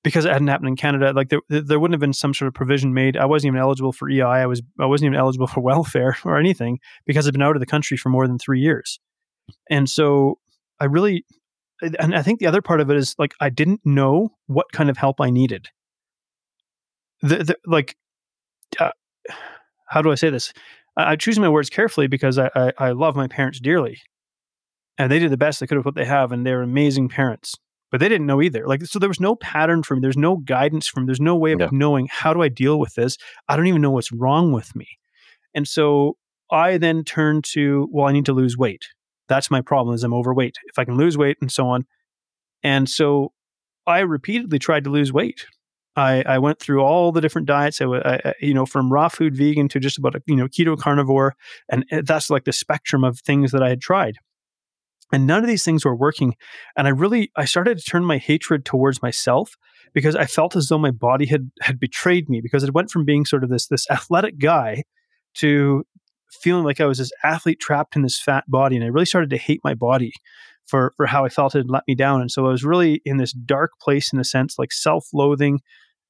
because 0.03 0.25
it 0.25 0.33
hadn't 0.33 0.49
happened 0.49 0.69
in 0.69 0.77
canada 0.77 1.13
like 1.13 1.29
there, 1.29 1.41
there 1.49 1.79
wouldn't 1.79 1.95
have 1.95 2.01
been 2.01 2.13
some 2.13 2.35
sort 2.35 2.47
of 2.49 2.55
provision 2.55 2.95
made 2.95 3.17
i 3.17 3.25
wasn't 3.25 3.47
even 3.47 3.61
eligible 3.61 3.93
for 3.93 4.11
ei 4.11 4.21
i 4.21 4.47
was 4.47 4.63
i 4.79 4.87
wasn't 4.87 5.07
even 5.07 5.19
eligible 5.19 5.47
for 5.47 5.61
welfare 5.73 6.17
or 6.25 6.39
anything 6.39 6.79
because 7.07 7.27
i'd 7.27 7.33
been 7.33 7.43
out 7.43 7.57
of 7.57 7.61
the 7.61 7.67
country 7.67 7.97
for 7.97 8.09
more 8.09 8.27
than 8.27 8.39
three 8.39 8.61
years 8.61 8.99
and 9.69 9.89
so 9.89 10.39
i 10.81 10.85
really 10.85 11.25
and 11.99 12.15
I 12.15 12.23
think 12.23 12.41
the 12.41 12.47
other 12.47 12.63
part 12.63 12.81
of 12.81 12.91
it 12.91 12.97
is 12.97 13.15
like 13.19 13.35
I 13.41 13.49
didn't 13.49 13.81
know 13.85 14.33
what 14.47 14.71
kind 14.73 14.91
of 14.91 14.97
help 14.97 15.21
I 15.21 15.31
needed. 15.31 15.69
The, 17.23 17.37
the 17.45 17.57
like, 17.67 17.97
uh, 18.79 18.91
how 19.87 20.03
do 20.03 20.11
I 20.11 20.15
say 20.15 20.31
this? 20.31 20.53
I, 20.97 21.13
I 21.13 21.17
choose 21.17 21.39
my 21.39 21.49
words 21.49 21.71
carefully 21.71 22.07
because 22.07 22.39
I, 22.39 22.51
I, 22.55 22.73
I 22.79 22.91
love 22.93 23.17
my 23.17 23.29
parents 23.29 23.61
dearly, 23.61 23.99
and 24.99 25.11
they 25.11 25.19
did 25.19 25.31
the 25.31 25.37
best 25.37 25.61
they 25.61 25.67
could 25.67 25.77
with 25.77 25.87
what 25.87 25.95
they 25.95 26.05
have, 26.05 26.33
and 26.33 26.47
they're 26.47 26.63
amazing 26.63 27.09
parents. 27.09 27.55
But 27.91 28.01
they 28.01 28.09
didn't 28.09 28.27
know 28.27 28.41
either. 28.41 28.67
Like, 28.67 28.85
so 28.87 28.99
there 28.99 29.09
was 29.09 29.21
no 29.21 29.35
pattern 29.35 29.83
for 29.83 29.95
me. 29.95 30.01
There's 30.01 30.17
no 30.17 30.37
guidance 30.37 30.87
from. 30.87 31.07
There's 31.07 31.21
no 31.21 31.37
way 31.37 31.53
of 31.53 31.61
yeah. 31.61 31.69
knowing 31.73 32.09
how 32.11 32.33
do 32.33 32.43
I 32.43 32.49
deal 32.49 32.79
with 32.79 32.95
this. 32.95 33.17
I 33.49 33.57
don't 33.57 33.67
even 33.67 33.83
know 33.83 33.91
what's 33.91 34.13
wrong 34.13 34.53
with 34.53 34.77
me, 34.77 34.87
and 35.55 35.67
so 35.67 36.17
I 36.51 36.79
then 36.79 37.03
turned 37.05 37.45
to 37.53 37.89
well, 37.91 38.07
I 38.07 38.13
need 38.13 38.27
to 38.27 38.33
lose 38.33 38.57
weight 38.57 38.85
that's 39.31 39.51
my 39.51 39.63
problem 39.63 39.95
is 39.95 40.03
I'm 40.05 40.13
overweight. 40.13 40.59
If 40.67 40.79
I 40.79 40.85
can 40.85 40.97
lose 40.97 41.17
weight 41.17 41.39
and 41.41 41.51
so 41.51 41.69
on. 41.69 41.87
And 42.63 42.89
so 42.89 43.33
I 43.87 44.01
repeatedly 44.01 44.59
tried 44.59 44.85
to 44.85 44.91
lose 44.91 45.13
weight. 45.13 45.47
I, 45.97 46.23
I 46.27 46.39
went 46.39 46.59
through 46.59 46.83
all 46.83 47.13
the 47.13 47.21
different 47.21 47.47
diets. 47.47 47.81
I, 47.81 47.87
I, 47.87 48.35
you 48.41 48.53
know, 48.53 48.67
from 48.67 48.93
raw 48.93 49.09
food 49.09 49.37
vegan 49.37 49.69
to 49.69 49.81
just 49.81 49.99
about 49.99 50.17
a, 50.17 50.23
you 50.27 50.37
know 50.37 50.47
keto 50.47 50.79
carnivore, 50.79 51.35
and 51.71 51.85
eh, 51.91 52.03
that's 52.05 52.29
like 52.31 52.45
the 52.45 52.53
spectrum 52.53 53.05
of 53.05 53.21
things 53.21 53.53
that 53.53 53.63
I 53.63 53.69
had 53.69 53.81
tried. 53.81 54.17
And 55.13 55.27
none 55.27 55.43
of 55.43 55.49
these 55.49 55.65
things 55.65 55.85
were 55.85 55.95
working. 55.95 56.37
And 56.77 56.87
I 56.87 56.91
really 56.91 57.31
I 57.37 57.45
started 57.45 57.79
to 57.79 57.85
turn 57.85 58.05
my 58.05 58.19
hatred 58.19 58.65
towards 58.65 59.03
myself 59.03 59.57
because 59.93 60.15
I 60.15 60.27
felt 60.27 60.57
as 60.57 60.69
though 60.69 60.79
my 60.79 60.91
body 60.91 61.27
had 61.27 61.51
had 61.61 61.81
betrayed 61.81 62.29
me 62.29 62.41
because 62.41 62.63
it 62.63 62.75
went 62.75 62.91
from 62.91 63.05
being 63.05 63.25
sort 63.25 63.45
of 63.45 63.51
this 63.51 63.67
this 63.67 63.91
athletic 63.91 64.39
guy 64.39 64.85
to 65.35 65.85
feeling 66.31 66.65
like 66.65 66.81
I 66.81 66.87
was 66.87 66.99
this 66.99 67.13
athlete 67.25 67.61
trapped 67.61 67.97
in 67.97 68.03
this 68.03 68.21
fat 68.21 68.45
body, 68.49 68.77
and 68.77 68.85
I 68.85 68.89
really 68.89 69.07
started 69.07 69.31
to 69.31 69.37
hate 69.37 69.61
my 69.65 69.75
body 69.75 70.13
for 70.67 70.93
for 70.97 71.07
how 71.07 71.25
I 71.25 71.29
felt 71.29 71.55
it 71.55 71.59
had 71.59 71.71
let 71.71 71.85
me 71.89 71.95
down. 71.95 72.21
And 72.21 72.31
so 72.31 72.47
I 72.47 72.51
was 72.51 72.65
really 72.65 73.03
in 73.05 73.17
this 73.17 73.33
dark 73.33 73.73
place 73.81 74.13
in 74.13 74.21
a 74.21 74.25
sense, 74.25 74.59
like 74.59 74.73
self-loathing, 74.73 75.61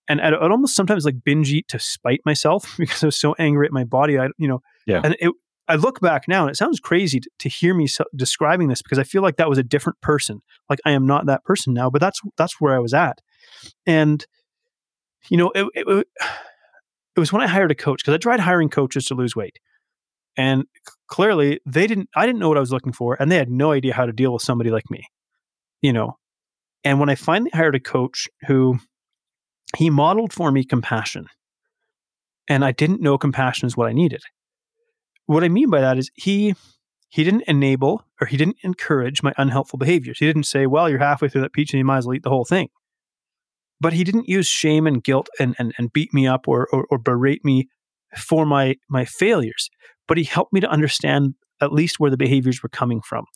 and 0.09 0.21
I'd, 0.21 0.35
I'd 0.35 0.51
almost 0.51 0.77
sometimes 0.77 1.05
like 1.05 1.25
binge 1.25 1.53
eat 1.53 1.69
to 1.69 1.79
spite 1.79 2.21
myself 2.25 2.75
because 2.79 3.03
I 3.03 3.07
was 3.07 3.17
so 3.17 3.35
angry 3.39 3.67
at 3.67 3.73
my 3.73 3.85
body. 3.85 4.19
I 4.19 4.29
you 4.39 4.49
know, 4.49 4.61
yeah, 4.87 5.01
and 5.03 5.17
it. 5.19 5.33
I 5.71 5.77
look 5.77 6.01
back 6.01 6.25
now 6.27 6.43
and 6.43 6.51
it 6.51 6.57
sounds 6.57 6.81
crazy 6.81 7.21
to, 7.21 7.31
to 7.39 7.49
hear 7.49 7.75
me 7.75 7.87
so, 7.87 8.05
describing 8.17 8.69
this 8.69 8.83
because 8.83 8.99
I 8.99 9.05
feel 9.05 9.23
like 9.23 9.37
that 9.37 9.49
was 9.49 9.59
a 9.59 9.63
different 9.63 10.01
person. 10.01 10.43
Like 10.69 10.81
I 10.85 10.91
am 10.91 11.07
not 11.07 11.27
that 11.27 11.45
person 11.45 11.73
now, 11.73 11.89
but 11.91 12.01
that's 12.01 12.21
that's 12.37 12.61
where 12.61 12.75
I 12.75 12.81
was 12.81 12.93
at. 12.93 13.21
And 13.87 14.27
you 15.29 15.37
know, 15.37 15.51
it, 15.55 15.67
it, 15.75 15.87
it 15.87 16.07
was 17.21 17.33
when 17.33 17.43
I 17.43 17.47
hired 17.47 17.71
a 17.71 17.77
coach 17.77 18.03
because 18.03 18.15
I 18.15 18.19
tried 18.19 18.41
hiring 18.41 18.69
coaches 18.69 19.07
to 19.07 19.15
lose 19.15 19.37
weight. 19.37 19.61
And 20.37 20.65
clearly 21.07 21.61
they 21.67 21.87
didn't 21.87 22.09
I 22.17 22.27
didn't 22.27 22.41
know 22.41 22.49
what 22.49 22.59
I 22.59 22.61
was 22.61 22.73
looking 22.73 22.93
for 22.93 23.17
and 23.21 23.31
they 23.31 23.37
had 23.37 23.51
no 23.51 23.71
idea 23.71 23.95
how 23.95 24.07
to 24.07 24.13
deal 24.13 24.33
with 24.33 24.43
somebody 24.43 24.71
like 24.71 24.91
me. 24.91 25.05
You 25.83 25.93
know. 25.93 26.17
And 26.83 26.99
when 26.99 27.11
I 27.11 27.15
finally 27.15 27.51
hired 27.55 27.77
a 27.77 27.81
coach 27.81 28.27
who 28.49 28.81
he 29.77 29.89
modeled 29.89 30.33
for 30.33 30.51
me 30.51 30.65
compassion, 30.65 31.27
and 32.49 32.65
I 32.65 32.73
didn't 32.73 33.03
know 33.03 33.19
compassion 33.19 33.67
is 33.67 33.77
what 33.77 33.87
I 33.87 33.93
needed. 33.93 34.23
What 35.31 35.45
I 35.45 35.49
mean 35.49 35.71
by 35.71 35.81
that 35.81 35.97
is 35.97 36.11
he 36.17 36.57
he 37.09 37.23
didn't 37.23 37.45
enable 37.47 38.05
or 38.21 38.27
he 38.27 38.37
didn't 38.37 38.57
encourage 38.65 39.23
my 39.23 39.33
unhelpful 39.39 39.79
behaviors. 39.79 40.19
He 40.19 40.27
didn't 40.27 40.43
say, 40.43 40.67
"Well, 40.67 40.91
you're 40.91 40.99
halfway 40.99 41.29
through 41.29 41.43
that 41.43 41.53
peach 41.53 41.73
and 41.73 41.79
you 41.79 41.85
might 41.85 41.99
as 41.99 42.07
well 42.09 42.17
eat 42.17 42.25
the 42.25 42.31
whole 42.31 42.45
thing." 42.45 42.69
But 43.81 43.93
he 43.93 44.03
didn't 44.03 44.29
use 44.29 44.49
shame 44.49 44.89
and 44.89 45.05
guilt 45.05 45.29
and 45.39 45.55
and, 45.57 45.73
and 45.79 45.93
beat 45.93 46.13
me 46.13 46.27
up 46.27 46.49
or, 46.49 46.67
or 46.73 46.85
or 46.91 46.99
berate 46.99 47.45
me 47.45 47.69
for 48.17 48.45
my 48.45 48.75
my 48.89 49.05
failures. 49.05 49.71
But 50.09 50.19
he 50.19 50.25
helped 50.25 50.53
me 50.53 50.59
to 50.59 50.69
understand 50.69 51.35
at 51.61 51.73
least 51.73 52.01
where 52.01 52.11
the 52.11 52.17
behaviors 52.17 52.61
were 52.61 52.69
coming 52.69 53.01
from, 53.01 53.27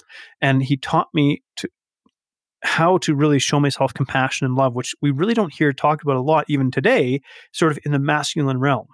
and 0.40 0.64
he 0.64 0.76
taught 0.76 1.10
me 1.14 1.44
to 1.58 1.68
how 2.64 2.98
to 2.98 3.14
really 3.14 3.38
show 3.38 3.60
myself 3.60 3.94
compassion 3.94 4.46
and 4.46 4.56
love, 4.56 4.74
which 4.74 4.96
we 5.00 5.12
really 5.12 5.34
don't 5.34 5.54
hear 5.54 5.72
talked 5.72 6.02
about 6.02 6.16
a 6.16 6.22
lot 6.22 6.44
even 6.48 6.72
today, 6.72 7.20
sort 7.52 7.70
of 7.70 7.78
in 7.84 7.92
the 7.92 8.00
masculine 8.00 8.58
realm. 8.58 8.88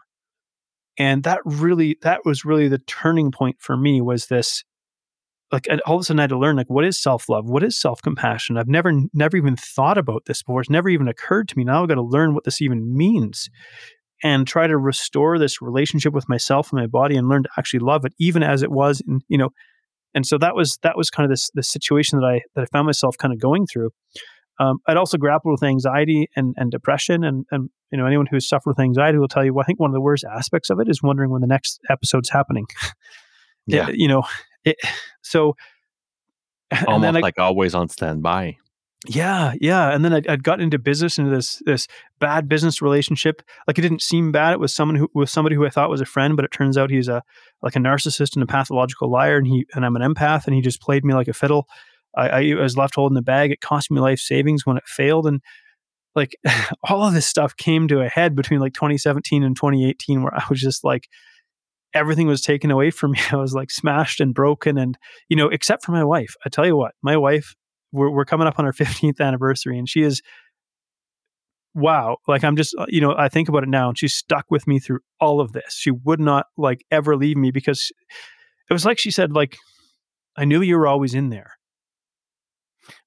And 0.99 1.23
that 1.23 1.41
really, 1.45 1.97
that 2.03 2.25
was 2.25 2.45
really 2.45 2.69
the 2.69 2.79
turning 2.79 3.31
point 3.31 3.57
for 3.61 3.77
me 3.77 4.01
was 4.01 4.27
this, 4.27 4.65
like 5.53 5.67
all 5.87 5.97
of 5.97 6.03
a 6.03 6.05
sudden 6.05 6.21
I 6.21 6.25
had 6.25 6.31
to 6.31 6.39
learn 6.39 6.57
like, 6.57 6.71
what 6.71 6.85
is 6.85 7.01
self-love? 7.01 7.49
What 7.49 7.63
is 7.63 7.81
self-compassion? 7.81 8.57
I've 8.57 8.69
never, 8.69 8.93
never 9.13 9.37
even 9.37 9.57
thought 9.57 9.99
about 9.99 10.25
this 10.27 10.43
before. 10.43 10.61
It's 10.61 10.71
never 10.71 10.89
even 10.89 11.09
occurred 11.09 11.49
to 11.49 11.59
me. 11.59 11.65
Now 11.65 11.83
I've 11.83 11.89
got 11.89 11.95
to 11.95 12.03
learn 12.03 12.35
what 12.35 12.45
this 12.45 12.61
even 12.61 12.97
means 12.97 13.49
and 14.23 14.47
try 14.47 14.67
to 14.67 14.77
restore 14.77 15.39
this 15.39 15.63
relationship 15.63 16.13
with 16.13 16.29
myself 16.29 16.71
and 16.71 16.81
my 16.81 16.87
body 16.87 17.17
and 17.17 17.29
learn 17.29 17.43
to 17.45 17.49
actually 17.57 17.81
love 17.81 18.05
it, 18.05 18.13
even 18.19 18.43
as 18.43 18.63
it 18.63 18.71
was 18.71 19.01
in, 19.09 19.21
you 19.29 19.39
know, 19.39 19.51
and 20.15 20.27
so 20.27 20.39
that 20.39 20.55
was 20.55 20.79
that 20.83 20.97
was 20.97 21.09
kind 21.09 21.25
of 21.25 21.31
this 21.31 21.51
this 21.55 21.71
situation 21.71 22.19
that 22.19 22.27
I 22.27 22.43
that 22.55 22.63
I 22.63 22.67
found 22.67 22.87
myself 22.87 23.17
kind 23.17 23.33
of 23.33 23.41
going 23.41 23.67
through. 23.67 23.91
Um, 24.61 24.79
I'd 24.87 24.99
also 24.99 25.17
grappled 25.17 25.53
with 25.53 25.63
anxiety 25.63 26.29
and, 26.37 26.55
and 26.59 26.71
depression, 26.71 27.25
and 27.25 27.47
and 27.51 27.71
you 27.91 27.99
know 27.99 28.07
anyone 28.07 28.27
who's 28.27 28.47
suffered 28.47 28.71
with 28.71 28.79
anxiety 28.79 29.19
will 29.19 29.27
tell 29.27 29.45
you. 29.45 29.55
Well, 29.55 29.63
I 29.63 29.67
think 29.67 29.81
one 29.81 29.91
of 29.91 29.95
the 29.95 30.03
worst 30.03 30.25
aspects 30.25 30.69
of 30.69 30.79
it 30.79 30.89
is 30.89 31.03
wondering 31.03 31.31
when 31.31 31.41
the 31.41 31.47
next 31.47 31.81
episode's 31.91 32.29
happening. 32.29 32.67
Yeah, 33.67 33.91
it, 33.91 33.97
you 33.99 34.09
know, 34.09 34.25
it, 34.65 34.77
so 35.23 35.55
almost 36.87 37.17
I, 37.19 37.21
like 37.21 37.39
always 37.39 37.75
on 37.75 37.89
standby. 37.89 38.57
Yeah, 39.07 39.55
yeah. 39.61 39.95
And 39.95 40.05
then 40.05 40.13
I'd, 40.13 40.27
I'd 40.27 40.43
gotten 40.43 40.65
into 40.65 40.79
business 40.79 41.19
into 41.19 41.31
this 41.31 41.63
this 41.65 41.87
bad 42.19 42.49
business 42.49 42.83
relationship. 42.83 43.43
Like 43.67 43.79
it 43.79 43.83
didn't 43.83 44.03
seem 44.03 44.31
bad. 44.31 44.53
It 44.53 44.61
was 44.61 44.75
someone 44.75 44.97
who 44.97 45.09
was 45.15 45.31
somebody 45.31 45.57
who 45.57 45.65
I 45.65 45.71
thought 45.71 45.89
was 45.89 46.03
a 46.03 46.07
friend, 46.07 46.37
but 46.37 46.45
it 46.45 46.53
turns 46.53 46.77
out 46.77 46.91
he's 46.91 47.09
a 47.09 47.23
like 47.63 47.77
a 47.77 47.79
narcissist 47.79 48.35
and 48.35 48.43
a 48.43 48.47
pathological 48.47 49.11
liar. 49.11 49.37
And 49.37 49.47
he 49.47 49.67
and 49.75 49.87
I'm 49.87 49.97
an 49.97 50.03
empath, 50.03 50.47
and 50.47 50.55
he 50.55 50.61
just 50.61 50.83
played 50.83 51.05
me 51.05 51.15
like 51.15 51.29
a 51.29 51.33
fiddle. 51.33 51.67
I, 52.17 52.29
I 52.29 52.55
was 52.55 52.77
left 52.77 52.95
holding 52.95 53.15
the 53.15 53.23
bag. 53.23 53.51
It 53.51 53.61
cost 53.61 53.91
me 53.91 54.01
life 54.01 54.21
savings 54.21 54.67
when 54.67 54.77
it 54.77 54.87
failed, 54.87 55.27
and 55.27 55.41
like 56.15 56.37
all 56.89 57.07
of 57.07 57.15
this 57.15 57.27
stuff 57.27 57.57
came 57.57 57.89
to 57.89 58.01
a 58.01 58.09
head 58.09 58.35
between 58.35 58.61
like 58.61 58.75
2017 58.75 59.43
and 59.43 59.57
2018, 59.57 60.23
where 60.23 60.35
I 60.35 60.45
was 60.51 60.61
just 60.61 60.85
like 60.85 61.09
everything 61.93 62.27
was 62.27 62.43
taken 62.43 62.71
away 62.71 62.91
from 62.91 63.11
me. 63.13 63.21
I 63.31 63.37
was 63.37 63.55
like 63.55 63.71
smashed 63.71 64.21
and 64.21 64.35
broken, 64.35 64.79
and 64.79 64.97
you 65.29 65.37
know, 65.37 65.49
except 65.49 65.85
for 65.85 65.93
my 65.93 66.05
wife. 66.05 66.35
I 66.45 66.49
tell 66.49 66.67
you 66.67 66.77
what, 66.77 66.93
my 67.03 67.17
wife 67.17 67.55
we're, 67.93 68.11
we're 68.11 68.25
coming 68.25 68.47
up 68.47 68.59
on 68.59 68.65
our 68.65 68.73
15th 68.81 69.21
anniversary 69.21 69.79
and 69.79 69.89
she 69.89 70.03
is 70.03 70.23
wow 71.75 72.17
like 72.27 72.43
i'm 72.43 72.57
just 72.57 72.75
uh, 72.79 72.87
you 72.89 73.01
know 73.01 73.15
i 73.17 73.29
think 73.29 73.49
about 73.49 73.63
it 73.63 73.69
now 73.69 73.89
and 73.89 73.99
she's 73.99 74.15
stuck 74.15 74.45
with 74.51 74.67
me 74.67 74.81
through 74.81 74.99
all 75.21 75.41
of 75.41 75.53
this 75.53 75.73
she 75.73 75.93
would 75.93 76.19
not 76.19 76.47
like 76.57 76.85
ever 76.91 77.17
leave 77.17 77.37
me 77.37 77.53
because 77.53 77.93
it 78.69 78.73
was 78.73 78.85
like 78.85 78.99
she 78.99 79.11
said 79.11 79.33
like 79.33 79.57
i 80.37 80.45
knew 80.45 80.63
you 80.63 80.77
were 80.77 80.89
always 80.89 81.15
in 81.15 81.29
there 81.29 81.53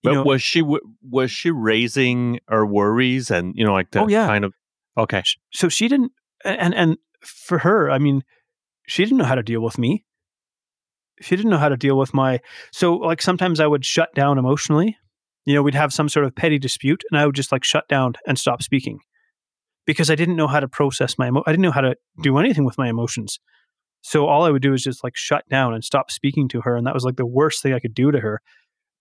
you 0.01 0.09
but 0.09 0.13
know, 0.13 0.23
was 0.23 0.41
she 0.41 0.61
was 0.61 1.31
she 1.31 1.51
raising 1.51 2.39
her 2.47 2.65
worries 2.65 3.31
and 3.31 3.53
you 3.55 3.65
know 3.65 3.73
like 3.73 3.88
oh, 3.88 3.99
that 3.99 4.03
oh, 4.03 4.07
yeah. 4.07 4.27
kind 4.27 4.45
of 4.45 4.53
okay 4.97 5.23
so 5.51 5.69
she 5.69 5.88
didn't 5.88 6.11
and 6.43 6.73
and 6.73 6.97
for 7.21 7.59
her 7.59 7.89
i 7.89 7.97
mean 7.97 8.23
she 8.88 9.03
didn't 9.03 9.17
know 9.17 9.25
how 9.25 9.36
to 9.36 9.43
deal 9.43 9.61
with 9.61 9.77
me 9.77 10.05
she 11.21 11.36
didn't 11.36 11.51
know 11.51 11.57
how 11.57 11.69
to 11.69 11.77
deal 11.77 11.97
with 11.97 12.13
my 12.13 12.39
so 12.71 12.95
like 12.95 13.21
sometimes 13.21 13.59
I 13.59 13.67
would 13.67 13.86
shut 13.86 14.13
down 14.13 14.38
emotionally. 14.38 14.97
You 15.45 15.55
know, 15.55 15.61
we'd 15.61 15.75
have 15.75 15.91
some 15.91 16.07
sort 16.07 16.25
of 16.25 16.36
petty 16.36 16.57
dispute 16.57 17.03
and 17.11 17.19
I 17.19 17.25
would 17.25 17.36
just 17.36 17.51
like 17.51 17.63
shut 17.63 17.88
down 17.89 18.13
and 18.25 18.39
stop 18.39 18.63
speaking 18.63 18.99
because 19.86 20.09
I 20.09 20.15
didn't 20.15 20.38
know 20.38 20.47
how 20.47 20.59
to 20.59 20.67
process 20.67 21.17
my 21.17 21.27
emo- 21.27 21.43
I 21.45 21.51
didn't 21.51 21.63
know 21.63 21.71
how 21.71 21.81
to 21.81 21.95
hmm. 22.15 22.21
do 22.21 22.38
anything 22.38 22.65
with 22.65 22.77
my 22.77 22.89
emotions. 22.89 23.39
So 24.01 24.27
all 24.27 24.43
I 24.43 24.49
would 24.49 24.61
do 24.61 24.73
is 24.73 24.84
just 24.84 25.03
like 25.03 25.15
shut 25.15 25.47
down 25.49 25.73
and 25.73 25.84
stop 25.84 26.11
speaking 26.11 26.47
to 26.49 26.61
her 26.61 26.75
and 26.75 26.86
that 26.88 26.93
was 26.93 27.03
like 27.03 27.15
the 27.15 27.25
worst 27.25 27.61
thing 27.61 27.73
I 27.73 27.79
could 27.79 27.93
do 27.93 28.11
to 28.11 28.19
her. 28.19 28.41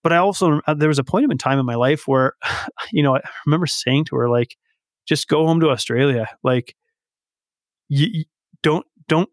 But 0.03 0.13
I 0.13 0.17
also 0.17 0.61
uh, 0.67 0.73
there 0.73 0.89
was 0.89 0.99
a 0.99 1.03
point 1.03 1.31
in 1.31 1.37
time 1.37 1.59
in 1.59 1.65
my 1.65 1.75
life 1.75 2.07
where 2.07 2.33
you 2.91 3.01
know, 3.01 3.15
I 3.15 3.21
remember 3.45 3.67
saying 3.67 4.05
to 4.05 4.15
her 4.17 4.29
like 4.29 4.57
just 5.07 5.27
go 5.27 5.45
home 5.45 5.59
to 5.61 5.69
Australia. 5.69 6.27
Like 6.43 6.75
you, 7.89 8.07
you 8.11 8.25
don't 8.61 8.85
don't 9.07 9.29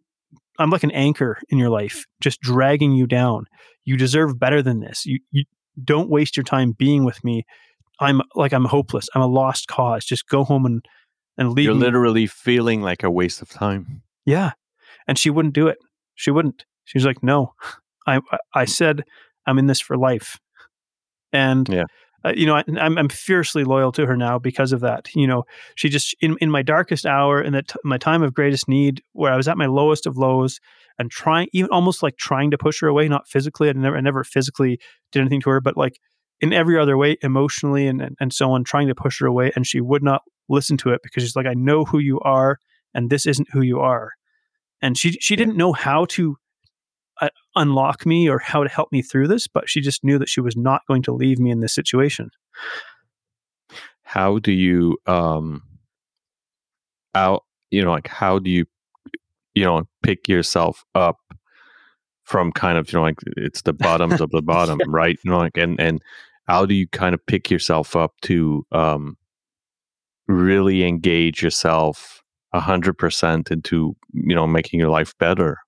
I'm 0.59 0.71
like 0.71 0.85
an 0.85 0.91
anchor 0.91 1.39
in 1.49 1.59
your 1.59 1.71
life, 1.71 2.05
just 2.21 2.41
dragging 2.41 2.93
you 2.93 3.07
down. 3.07 3.47
You 3.85 3.97
deserve 3.97 4.39
better 4.39 4.63
than 4.63 4.81
this. 4.81 5.07
You 5.07 5.19
you 5.31 5.45
don't 5.83 6.11
waste 6.11 6.37
your 6.37 6.45
time 6.45 6.73
being 6.73 7.05
with 7.05 7.23
me. 7.25 7.45
I'm 7.99 8.23
like 8.35 8.53
I'm 8.53 8.65
hopeless. 8.65 9.09
I'm 9.15 9.23
a 9.23 9.27
lost 9.27 9.69
cause. 9.69 10.05
Just 10.05 10.29
go 10.29 10.45
home 10.45 10.67
and 10.67 10.85
and 11.37 11.53
leave. 11.53 11.65
You're 11.65 11.75
me. 11.75 11.81
literally 11.81 12.27
feeling 12.27 12.83
like 12.83 13.03
a 13.03 13.11
waste 13.11 13.43
of 13.43 13.49
time. 13.49 14.03
Yeah, 14.25 14.53
and 15.09 15.19
she 15.19 15.31
wouldn't 15.31 15.55
do 15.55 15.69
it. 15.69 15.79
She 16.15 16.31
wouldn't. 16.31 16.65
She 16.85 16.99
was 16.99 17.05
like, 17.05 17.23
"No, 17.23 17.55
I 18.07 18.21
I 18.55 18.65
said 18.65 19.05
I'm 19.47 19.59
in 19.59 19.67
this 19.67 19.81
for 19.81 19.97
life." 19.97 20.39
And 21.33 21.69
yeah 21.69 21.85
uh, 22.25 22.33
you 22.37 22.47
know, 22.47 22.57
I, 22.57 22.65
am 22.67 22.99
I'm 22.99 23.09
fiercely 23.09 23.65
loyal 23.65 23.93
to 23.93 24.07
her 24.07 24.17
now 24.17 24.39
because 24.39 24.73
of 24.73 24.81
that. 24.81 25.09
You 25.15 25.27
know, 25.27 25.45
she 25.75 25.89
just 25.89 26.15
in 26.21 26.37
in 26.41 26.51
my 26.51 26.63
darkest 26.63 27.07
hour, 27.07 27.41
in 27.41 27.53
that 27.55 27.69
t- 27.69 27.77
my 27.83 27.99
time 27.99 28.23
of 28.23 28.35
greatest 28.35 28.69
need, 28.69 29.03
where 29.13 29.33
I 29.33 29.37
was 29.37 29.49
at 29.49 29.57
my 29.57 29.67
lowest 29.67 30.07
of 30.07 30.19
lows, 30.19 30.61
and 30.99 31.11
trying, 31.11 31.49
even 31.53 31.71
almost 31.71 32.03
like 32.03 32.17
trying 32.19 32.51
to 32.51 32.59
push 32.59 32.81
her 32.81 32.89
away, 32.89 33.09
not 33.09 33.27
physically. 33.27 33.69
I 33.69 33.73
never, 33.73 33.97
I 33.97 34.01
never 34.01 34.25
physically 34.25 34.79
did 35.13 35.21
anything 35.21 35.41
to 35.43 35.51
her, 35.51 35.61
but 35.61 35.77
like 35.77 35.99
in 36.41 36.53
every 36.53 36.79
other 36.79 36.97
way, 36.97 37.17
emotionally 37.23 37.87
and, 37.87 38.03
and 38.03 38.17
and 38.21 38.33
so 38.33 38.53
on, 38.53 38.65
trying 38.65 38.89
to 38.89 38.95
push 38.95 39.21
her 39.21 39.27
away, 39.27 39.53
and 39.57 39.67
she 39.67 39.81
would 39.81 40.03
not 40.03 40.23
listen 40.49 40.77
to 40.79 40.91
it 40.91 41.01
because 41.03 41.23
she's 41.23 41.37
like, 41.37 41.47
I 41.47 41.55
know 41.55 41.85
who 41.85 41.99
you 41.99 42.21
are, 42.21 42.59
and 42.93 43.09
this 43.09 43.25
isn't 43.25 43.49
who 43.53 43.63
you 43.63 43.81
are, 43.81 44.11
and 44.83 44.99
she 44.99 45.13
she 45.13 45.37
didn't 45.37 45.57
know 45.57 45.73
how 45.73 46.05
to 46.07 46.37
unlock 47.57 48.07
me 48.07 48.29
or 48.29 48.39
how 48.39 48.63
to 48.63 48.69
help 48.69 48.93
me 48.93 49.03
through 49.03 49.29
this, 49.29 49.47
but 49.47 49.69
she 49.69 49.81
just 49.81 50.05
knew 50.05 50.19
that 50.19 50.29
she 50.29 50.41
was 50.41 50.57
not 50.57 50.83
going 50.87 51.03
to 51.03 51.13
leave 51.13 51.39
me 51.39 51.51
in 51.51 51.61
this 51.61 51.75
situation. 51.75 52.31
How 54.03 54.39
do 54.39 54.53
you, 54.53 54.99
um, 55.07 55.63
how, 57.15 57.43
you 57.71 57.85
know, 57.85 57.91
like, 57.91 58.09
how 58.09 58.39
do 58.39 58.51
you, 58.51 58.67
you 59.55 59.65
know, 59.65 59.85
pick 60.03 60.29
yourself 60.29 60.85
up 60.95 61.17
from 62.25 62.53
kind 62.53 62.79
of, 62.79 62.93
you 62.93 62.99
know, 62.99 63.05
like 63.05 63.19
it's 63.37 63.63
the 63.63 63.73
bottoms 63.73 64.21
of 64.21 64.31
the 64.31 64.43
bottom, 64.45 64.79
yeah. 64.81 64.87
right? 64.89 65.19
You 65.25 65.31
know, 65.31 65.39
like, 65.39 65.57
and, 65.57 65.81
and 65.81 66.01
how 66.47 66.67
do 66.67 66.75
you 66.75 66.89
kind 66.89 67.15
of 67.15 67.25
pick 67.27 67.51
yourself 67.51 67.97
up 67.97 68.13
to, 68.23 68.65
um, 68.73 69.17
really 70.29 70.85
engage 70.85 71.43
yourself 71.43 72.23
a 72.53 72.61
hundred 72.61 72.99
percent 72.99 73.51
into, 73.51 73.97
you 74.13 74.35
know, 74.35 74.47
making 74.47 74.79
your 74.81 74.91
life 74.91 75.17
better? 75.19 75.59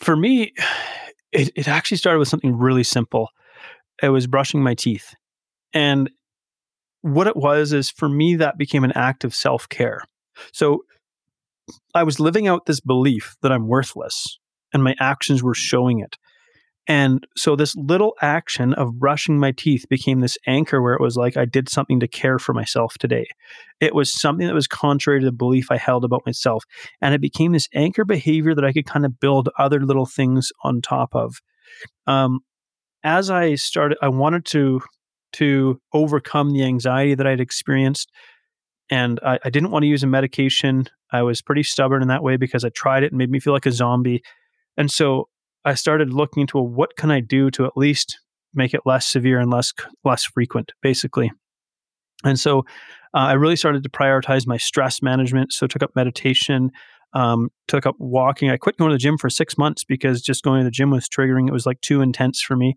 For 0.00 0.16
me, 0.16 0.52
it, 1.32 1.50
it 1.54 1.68
actually 1.68 1.96
started 1.96 2.18
with 2.18 2.28
something 2.28 2.56
really 2.56 2.84
simple. 2.84 3.28
It 4.02 4.08
was 4.10 4.26
brushing 4.26 4.62
my 4.62 4.74
teeth. 4.74 5.14
And 5.72 6.10
what 7.02 7.26
it 7.26 7.36
was 7.36 7.72
is 7.72 7.90
for 7.90 8.08
me, 8.08 8.36
that 8.36 8.58
became 8.58 8.84
an 8.84 8.92
act 8.92 9.24
of 9.24 9.34
self 9.34 9.68
care. 9.68 10.02
So 10.52 10.84
I 11.94 12.02
was 12.02 12.20
living 12.20 12.46
out 12.46 12.66
this 12.66 12.80
belief 12.80 13.36
that 13.42 13.52
I'm 13.52 13.68
worthless, 13.68 14.38
and 14.72 14.82
my 14.82 14.94
actions 15.00 15.42
were 15.42 15.54
showing 15.54 16.00
it. 16.00 16.16
And 16.88 17.26
so 17.36 17.54
this 17.54 17.76
little 17.76 18.14
action 18.22 18.72
of 18.72 18.98
brushing 18.98 19.38
my 19.38 19.52
teeth 19.52 19.84
became 19.90 20.20
this 20.20 20.38
anchor 20.46 20.80
where 20.80 20.94
it 20.94 21.02
was 21.02 21.16
like 21.16 21.36
I 21.36 21.44
did 21.44 21.68
something 21.68 22.00
to 22.00 22.08
care 22.08 22.38
for 22.38 22.54
myself 22.54 22.94
today. 22.98 23.26
It 23.78 23.94
was 23.94 24.18
something 24.18 24.46
that 24.46 24.54
was 24.54 24.66
contrary 24.66 25.20
to 25.20 25.26
the 25.26 25.32
belief 25.32 25.70
I 25.70 25.76
held 25.76 26.02
about 26.02 26.24
myself. 26.24 26.64
And 27.02 27.14
it 27.14 27.20
became 27.20 27.52
this 27.52 27.68
anchor 27.74 28.06
behavior 28.06 28.54
that 28.54 28.64
I 28.64 28.72
could 28.72 28.86
kind 28.86 29.04
of 29.04 29.20
build 29.20 29.50
other 29.58 29.80
little 29.80 30.06
things 30.06 30.50
on 30.64 30.80
top 30.80 31.14
of. 31.14 31.42
Um, 32.06 32.40
as 33.04 33.30
I 33.30 33.54
started, 33.56 33.98
I 34.00 34.08
wanted 34.08 34.46
to 34.46 34.80
to 35.34 35.78
overcome 35.92 36.52
the 36.52 36.64
anxiety 36.64 37.14
that 37.14 37.26
I'd 37.26 37.38
experienced. 37.38 38.10
And 38.90 39.20
I, 39.22 39.38
I 39.44 39.50
didn't 39.50 39.70
want 39.70 39.82
to 39.82 39.88
use 39.88 40.02
a 40.02 40.06
medication. 40.06 40.86
I 41.12 41.20
was 41.20 41.42
pretty 41.42 41.62
stubborn 41.62 42.00
in 42.00 42.08
that 42.08 42.22
way 42.22 42.38
because 42.38 42.64
I 42.64 42.70
tried 42.70 43.02
it 43.02 43.12
and 43.12 43.18
made 43.18 43.30
me 43.30 43.38
feel 43.38 43.52
like 43.52 43.66
a 43.66 43.72
zombie. 43.72 44.22
And 44.78 44.90
so 44.90 45.28
I 45.64 45.74
started 45.74 46.12
looking 46.12 46.42
into 46.42 46.58
what 46.58 46.96
can 46.96 47.10
I 47.10 47.20
do 47.20 47.50
to 47.52 47.66
at 47.66 47.76
least 47.76 48.18
make 48.54 48.74
it 48.74 48.80
less 48.84 49.06
severe 49.06 49.38
and 49.38 49.50
less 49.50 49.72
less 50.04 50.24
frequent, 50.24 50.72
basically. 50.82 51.30
And 52.24 52.38
so 52.38 52.60
uh, 53.14 53.28
I 53.28 53.32
really 53.34 53.56
started 53.56 53.82
to 53.84 53.88
prioritize 53.88 54.46
my 54.46 54.56
stress 54.56 55.02
management. 55.02 55.52
So 55.52 55.66
took 55.66 55.82
up 55.82 55.94
meditation, 55.94 56.70
um, 57.14 57.50
took 57.68 57.86
up 57.86 57.94
walking. 57.98 58.50
I 58.50 58.56
quit 58.56 58.76
going 58.76 58.90
to 58.90 58.94
the 58.94 58.98
gym 58.98 59.18
for 59.18 59.30
six 59.30 59.56
months 59.56 59.84
because 59.84 60.20
just 60.20 60.42
going 60.42 60.60
to 60.60 60.64
the 60.64 60.70
gym 60.70 60.90
was 60.90 61.08
triggering. 61.08 61.48
It 61.48 61.52
was 61.52 61.66
like 61.66 61.80
too 61.80 62.00
intense 62.00 62.42
for 62.42 62.56
me. 62.56 62.76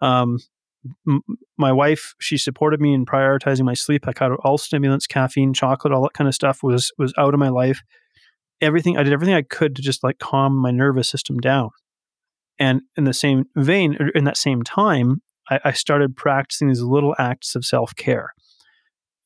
Um, 0.00 0.38
m- 1.06 1.22
my 1.58 1.72
wife 1.72 2.14
she 2.20 2.38
supported 2.38 2.80
me 2.80 2.94
in 2.94 3.04
prioritizing 3.04 3.64
my 3.64 3.74
sleep. 3.74 4.08
I 4.08 4.12
cut 4.12 4.32
all 4.44 4.58
stimulants, 4.58 5.06
caffeine, 5.06 5.52
chocolate, 5.52 5.92
all 5.92 6.02
that 6.02 6.14
kind 6.14 6.28
of 6.28 6.34
stuff 6.34 6.62
was 6.62 6.92
was 6.98 7.12
out 7.18 7.34
of 7.34 7.40
my 7.40 7.50
life. 7.50 7.82
Everything 8.60 8.96
I 8.96 9.02
did 9.02 9.12
everything 9.12 9.34
I 9.34 9.42
could 9.42 9.76
to 9.76 9.82
just 9.82 10.02
like 10.02 10.18
calm 10.18 10.56
my 10.56 10.70
nervous 10.70 11.08
system 11.08 11.38
down. 11.38 11.70
And 12.60 12.82
in 12.96 13.04
the 13.04 13.14
same 13.14 13.46
vein, 13.56 13.96
er, 13.98 14.10
in 14.10 14.24
that 14.24 14.36
same 14.36 14.62
time, 14.62 15.22
I, 15.48 15.60
I 15.64 15.72
started 15.72 16.16
practicing 16.16 16.68
these 16.68 16.82
little 16.82 17.16
acts 17.18 17.56
of 17.56 17.64
self 17.64 17.96
care 17.96 18.34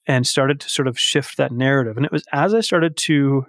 and 0.07 0.27
started 0.27 0.61
to 0.61 0.71
sort 0.71 0.89
of 0.89 0.99
shift 0.99 1.37
that 1.37 1.53
narrative. 1.53 1.97
And 1.97 2.07
it 2.07 2.13
was 2.13 2.25
as 2.33 2.55
I 2.55 2.61
started 2.61 2.97
to 2.99 3.45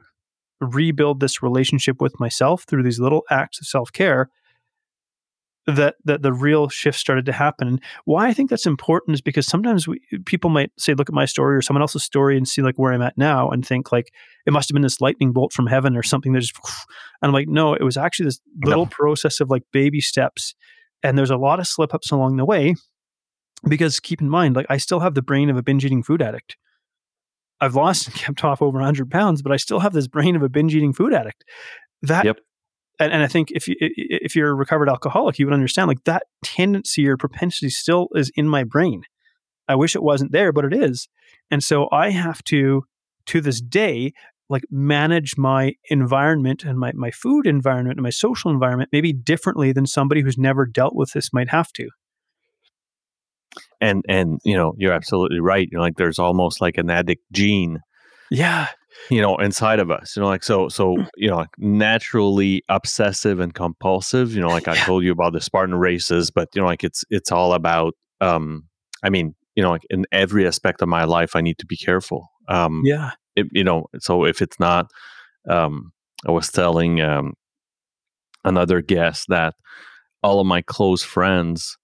rebuild 0.60 1.20
this 1.20 1.44
relationship 1.44 2.02
with 2.02 2.20
myself 2.20 2.64
through 2.64 2.84
these 2.84 3.00
little 3.00 3.24
acts 3.30 3.62
of 3.62 3.68
self 3.68 3.94
care 3.94 4.30
that 5.68 5.96
that 6.06 6.22
the 6.22 6.34
real 6.34 6.70
shift 6.70 7.00
started 7.00 7.26
to 7.26 7.32
happen. 7.32 7.68
And 7.68 7.82
why 8.06 8.28
I 8.28 8.34
think 8.34 8.50
that's 8.50 8.66
important 8.66 9.16
is 9.16 9.22
because 9.22 9.48
sometimes 9.48 9.88
we, 9.88 10.00
people 10.26 10.50
might 10.50 10.72
say, 10.78 10.94
look 10.94 11.10
at 11.10 11.16
my 11.16 11.26
story 11.26 11.56
or 11.56 11.62
someone 11.62 11.82
else's 11.82 12.04
story 12.04 12.38
and 12.38 12.48
see 12.48 12.62
like 12.62 12.78
where 12.78 12.94
I'm 12.94 13.02
at 13.02 13.18
now 13.18 13.50
and 13.50 13.66
think 13.66 13.92
like 13.92 14.12
it 14.46 14.54
must 14.54 14.70
have 14.70 14.74
been 14.74 14.84
this 14.84 15.02
lightning 15.02 15.32
bolt 15.32 15.54
from 15.54 15.68
heaven 15.68 15.98
or 15.98 16.04
something 16.04 16.34
that 16.34 16.42
just. 16.42 16.58
And 17.22 17.30
I'm 17.30 17.34
like, 17.34 17.48
no, 17.48 17.74
it 17.74 17.82
was 17.82 17.96
actually 17.96 18.26
this 18.26 18.42
little 18.64 18.86
no. 18.86 18.90
process 18.92 19.40
of 19.40 19.50
like 19.50 19.64
baby 19.72 20.02
steps, 20.02 20.54
and 21.02 21.18
there's 21.18 21.32
a 21.32 21.38
lot 21.38 21.60
of 21.60 21.66
slip 21.66 21.94
ups 21.94 22.12
along 22.12 22.36
the 22.36 22.46
way. 22.46 22.76
Because 23.68 24.02
keep 24.02 24.22
in 24.22 24.30
mind, 24.30 24.56
like 24.56 24.68
I 24.70 24.78
still 24.78 25.00
have 25.00 25.16
the 25.16 25.22
brain 25.22 25.50
of 25.50 25.56
a 25.56 25.64
binge 25.64 25.86
eating 25.86 26.04
food 26.04 26.22
addict. 26.22 26.58
I've 27.62 27.74
lost 27.74 28.08
and 28.08 28.16
kept 28.16 28.44
off 28.44 28.62
over 28.62 28.78
100 28.78 29.10
pounds, 29.10 29.42
but 29.42 29.54
I 29.54 29.56
still 29.56 29.80
have 29.80 29.94
this 29.94 30.08
brain 30.08 30.36
of 30.36 30.44
a 30.44 30.50
binge 30.50 30.76
eating 30.76 30.94
food 30.94 31.14
addict. 31.14 31.46
That 32.02 32.26
yep 32.26 32.38
and, 33.00 33.12
and 33.12 33.24
I 33.24 33.28
think 33.28 33.52
if 33.52 33.68
you 33.68 33.76
if 33.80 34.36
you're 34.36 34.52
a 34.52 34.56
recovered 34.56 34.90
alcoholic, 34.90 35.40
you 35.40 35.46
would 35.46 35.54
understand 35.54 35.88
like 35.88 36.04
that 36.06 36.24
tendency 36.44 37.08
or 37.08 37.18
propensity 37.18 37.70
still 37.70 38.08
is 38.16 38.32
in 38.36 38.48
my 38.48 38.64
brain. 38.64 39.04
I 39.68 39.76
wish 39.76 39.96
it 39.96 40.04
wasn't 40.04 40.32
there, 40.32 40.52
but 40.52 40.66
it 40.66 40.74
is. 40.74 41.08
And 41.50 41.64
so 41.64 41.88
I 41.92 42.12
have 42.12 42.44
to, 42.46 42.84
to 43.28 43.42
this 43.42 43.62
day, 43.62 44.14
like 44.48 44.64
manage 44.70 45.38
my 45.38 45.74
environment 45.90 46.64
and 46.64 46.78
my, 46.78 46.92
my 46.94 47.10
food 47.10 47.48
environment 47.48 47.98
and 47.98 48.04
my 48.04 48.12
social 48.12 48.52
environment 48.52 48.92
maybe 48.94 49.12
differently 49.12 49.72
than 49.72 49.88
somebody 49.88 50.22
who's 50.22 50.38
never 50.38 50.68
dealt 50.68 50.96
with 50.96 51.14
this 51.14 51.34
might 51.34 51.50
have 51.50 51.74
to. 51.74 51.90
And 53.82 54.04
and 54.08 54.40
you 54.44 54.56
know, 54.56 54.74
you're 54.78 54.94
absolutely 54.94 55.40
right. 55.40 55.68
You 55.72 55.78
know, 55.78 55.84
like 55.84 55.98
there's 55.98 56.20
almost 56.20 56.62
like 56.62 56.78
an 56.78 56.90
addict 56.90 57.24
gene. 57.32 57.80
Yeah 58.30 58.68
you 59.10 59.22
know 59.22 59.38
inside 59.38 59.80
of 59.80 59.92
us 59.92 60.16
you 60.16 60.22
know 60.22 60.28
like 60.28 60.44
so 60.44 60.70
so 60.70 60.96
mm. 60.96 61.08
you 61.18 61.30
know 61.30 61.38
like 61.38 61.50
naturally 61.58 62.64
obsessive 62.70 63.40
and 63.40 63.54
compulsive 63.54 64.34
you 64.34 64.42
know 64.42 64.48
like 64.48 64.68
i 64.70 64.76
told 64.76 65.04
you 65.04 65.12
about 65.12 65.34
the 65.34 65.42
spartan 65.42 65.76
races 65.76 66.32
but 66.32 66.50
you 66.54 66.62
know 66.62 66.68
like 66.68 66.84
it's 66.84 67.04
it's 67.10 67.32
all 67.32 67.54
about 67.54 67.94
um 68.22 68.64
i 69.04 69.10
mean 69.10 69.36
you 69.56 69.64
know 69.64 69.72
like 69.72 69.86
in 69.90 70.06
every 70.12 70.48
aspect 70.48 70.82
of 70.82 70.90
my 70.90 71.04
life 71.04 71.36
i 71.36 71.42
need 71.42 71.58
to 71.58 71.66
be 71.66 71.78
careful 71.78 72.30
um 72.48 72.82
yeah 72.86 73.12
it, 73.36 73.48
you 73.52 73.64
know 73.64 73.86
so 74.00 74.26
if 74.26 74.42
it's 74.42 74.60
not 74.60 74.90
um 75.50 75.92
i 76.28 76.32
was 76.32 76.50
telling 76.50 77.02
um 77.02 77.34
another 78.44 78.82
guest 78.82 79.26
that 79.30 79.56
all 80.24 80.40
of 80.40 80.48
my 80.48 80.62
close 80.62 81.04
friends 81.04 81.78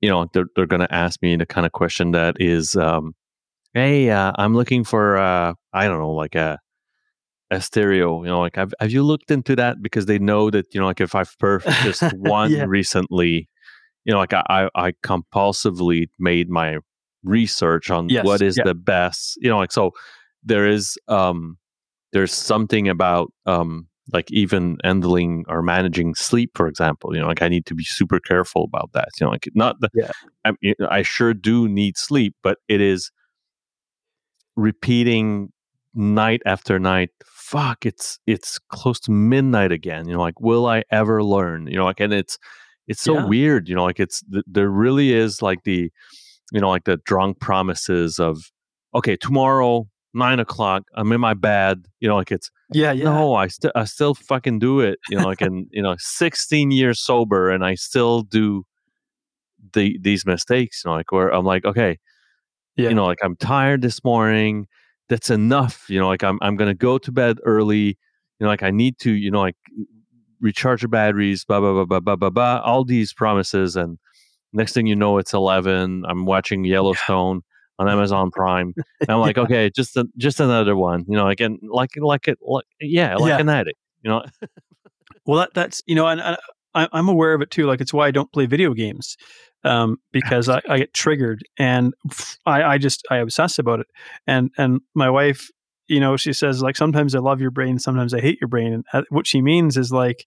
you 0.00 0.10
know 0.10 0.26
they're, 0.32 0.46
they're 0.54 0.66
going 0.66 0.80
to 0.80 0.94
ask 0.94 1.22
me 1.22 1.36
the 1.36 1.46
kind 1.46 1.64
of 1.64 1.72
question 1.72 2.10
that 2.12 2.36
is 2.38 2.76
um 2.76 3.14
hey, 3.74 4.10
uh, 4.10 4.32
I'm 4.36 4.54
looking 4.54 4.84
for, 4.84 5.16
uh, 5.16 5.54
I 5.72 5.86
don't 5.86 5.98
know, 5.98 6.12
like 6.12 6.34
a 6.34 6.58
a 7.50 7.60
stereo. 7.60 8.22
You 8.22 8.30
know, 8.30 8.40
like 8.40 8.56
have 8.56 8.74
have 8.80 8.90
you 8.90 9.02
looked 9.02 9.30
into 9.30 9.54
that? 9.56 9.82
Because 9.82 10.06
they 10.06 10.18
know 10.18 10.50
that 10.50 10.66
you 10.74 10.80
know, 10.80 10.86
like 10.86 11.00
if 11.00 11.14
I've 11.14 11.36
purchased 11.38 12.02
one 12.16 12.52
yeah. 12.52 12.64
recently, 12.66 13.48
you 14.04 14.12
know, 14.12 14.18
like 14.18 14.32
I 14.32 14.68
I 14.74 14.92
compulsively 15.04 16.08
made 16.18 16.48
my 16.48 16.78
research 17.22 17.90
on 17.90 18.08
yes. 18.08 18.24
what 18.24 18.42
is 18.42 18.56
the 18.56 18.74
best. 18.74 19.38
You 19.40 19.50
know, 19.50 19.58
like 19.58 19.72
so 19.72 19.92
there 20.42 20.66
is 20.66 20.98
um 21.08 21.58
there's 22.12 22.32
something 22.32 22.88
about 22.88 23.32
um 23.46 23.86
like 24.12 24.30
even 24.32 24.78
handling 24.82 25.44
or 25.48 25.62
managing 25.62 26.12
sleep 26.14 26.50
for 26.56 26.66
example 26.66 27.14
you 27.14 27.20
know 27.20 27.28
like 27.28 27.40
i 27.40 27.48
need 27.48 27.64
to 27.64 27.74
be 27.74 27.84
super 27.84 28.18
careful 28.18 28.64
about 28.64 28.90
that 28.92 29.08
you 29.20 29.24
know 29.24 29.30
like 29.30 29.48
not 29.54 29.80
the 29.80 29.88
yeah. 29.94 30.10
I, 30.44 30.52
I 30.90 31.02
sure 31.02 31.32
do 31.32 31.68
need 31.68 31.96
sleep 31.96 32.34
but 32.42 32.58
it 32.68 32.80
is 32.80 33.12
repeating 34.56 35.50
night 35.94 36.40
after 36.46 36.78
night 36.78 37.10
fuck 37.24 37.84
it's 37.84 38.18
it's 38.26 38.58
close 38.70 38.98
to 38.98 39.10
midnight 39.10 39.70
again 39.70 40.06
you 40.08 40.14
know 40.14 40.20
like 40.20 40.40
will 40.40 40.66
i 40.66 40.82
ever 40.90 41.22
learn 41.22 41.66
you 41.66 41.76
know 41.76 41.84
like 41.84 42.00
and 42.00 42.14
it's 42.14 42.38
it's 42.88 43.02
so 43.02 43.14
yeah. 43.14 43.26
weird 43.26 43.68
you 43.68 43.74
know 43.74 43.84
like 43.84 44.00
it's 44.00 44.22
there 44.46 44.70
really 44.70 45.12
is 45.12 45.42
like 45.42 45.62
the 45.64 45.90
you 46.50 46.60
know 46.60 46.70
like 46.70 46.84
the 46.84 46.96
drunk 47.04 47.40
promises 47.40 48.18
of 48.18 48.50
okay 48.94 49.16
tomorrow 49.16 49.86
nine 50.14 50.40
o'clock 50.40 50.82
i'm 50.94 51.12
in 51.12 51.20
my 51.20 51.34
bed 51.34 51.84
you 52.00 52.08
know 52.08 52.16
like 52.16 52.32
it's 52.32 52.50
yeah 52.72 52.92
yeah 52.92 53.04
no 53.04 53.34
i 53.34 53.46
still 53.46 53.72
i 53.74 53.84
still 53.84 54.14
fucking 54.14 54.58
do 54.58 54.80
it 54.80 54.98
you 55.10 55.18
know 55.18 55.24
like 55.24 55.40
and 55.40 55.66
you 55.70 55.82
know 55.82 55.94
16 55.98 56.70
years 56.70 57.00
sober 57.00 57.50
and 57.50 57.64
i 57.64 57.74
still 57.74 58.22
do 58.22 58.64
the 59.74 59.98
these 60.00 60.24
mistakes 60.24 60.82
you 60.84 60.90
know 60.90 60.96
like 60.96 61.12
where 61.12 61.28
i'm 61.28 61.44
like 61.44 61.64
okay 61.64 61.98
yeah. 62.76 62.88
You 62.88 62.94
know, 62.94 63.06
like 63.06 63.18
I'm 63.22 63.36
tired 63.36 63.82
this 63.82 64.02
morning. 64.04 64.66
That's 65.08 65.30
enough. 65.30 65.84
You 65.88 66.00
know, 66.00 66.08
like 66.08 66.24
I'm 66.24 66.38
I'm 66.42 66.56
gonna 66.56 66.74
go 66.74 66.98
to 66.98 67.12
bed 67.12 67.38
early. 67.44 67.98
You 68.38 68.46
know, 68.46 68.48
like 68.48 68.62
I 68.62 68.70
need 68.70 68.98
to, 69.00 69.12
you 69.12 69.30
know, 69.30 69.40
like 69.40 69.56
recharge 70.40 70.82
the 70.82 70.88
batteries, 70.88 71.44
blah 71.44 71.60
blah 71.60 71.72
blah 71.72 71.84
blah 71.84 72.00
blah 72.00 72.16
blah 72.16 72.30
blah. 72.30 72.60
All 72.64 72.84
these 72.84 73.12
promises, 73.12 73.76
and 73.76 73.98
next 74.52 74.72
thing 74.72 74.86
you 74.86 74.96
know, 74.96 75.18
it's 75.18 75.34
eleven. 75.34 76.04
I'm 76.08 76.24
watching 76.24 76.64
Yellowstone 76.64 77.42
yeah. 77.78 77.84
on 77.84 77.88
Amazon 77.92 78.30
Prime. 78.30 78.72
And 79.00 79.10
I'm 79.10 79.20
like, 79.20 79.38
okay, 79.38 79.70
just 79.74 79.96
a, 79.96 80.06
just 80.16 80.40
another 80.40 80.76
one. 80.76 81.04
You 81.08 81.16
know, 81.16 81.24
like 81.24 81.40
and 81.40 81.58
like 81.62 81.90
like 81.96 82.28
it, 82.28 82.38
like 82.40 82.64
yeah, 82.80 83.16
like 83.16 83.30
yeah. 83.30 83.38
an 83.38 83.48
addict. 83.48 83.78
You 84.02 84.10
know. 84.10 84.24
well, 85.26 85.40
that 85.40 85.50
that's 85.54 85.82
you 85.86 85.94
know, 85.94 86.06
and, 86.06 86.20
and 86.20 86.36
I, 86.74 86.88
I'm 86.92 87.08
aware 87.08 87.34
of 87.34 87.42
it 87.42 87.50
too. 87.50 87.66
Like 87.66 87.82
it's 87.82 87.92
why 87.92 88.06
I 88.06 88.10
don't 88.12 88.32
play 88.32 88.46
video 88.46 88.72
games 88.72 89.16
um, 89.64 89.98
because 90.12 90.48
I, 90.48 90.60
I, 90.68 90.78
get 90.78 90.94
triggered 90.94 91.42
and 91.58 91.94
I, 92.46 92.62
I 92.62 92.78
just 92.78 93.04
I 93.10 93.18
obsess 93.18 93.58
about 93.58 93.80
it. 93.80 93.86
And 94.26 94.50
and 94.58 94.80
my 94.94 95.10
wife, 95.10 95.50
you 95.88 96.00
know, 96.00 96.16
she 96.16 96.32
says 96.32 96.62
like 96.62 96.76
sometimes 96.76 97.14
I 97.14 97.20
love 97.20 97.40
your 97.40 97.50
brain, 97.50 97.78
sometimes 97.78 98.12
I 98.14 98.20
hate 98.20 98.40
your 98.40 98.48
brain. 98.48 98.72
And 98.72 98.84
uh, 98.92 99.02
what 99.10 99.26
she 99.26 99.40
means 99.40 99.76
is 99.76 99.92
like, 99.92 100.26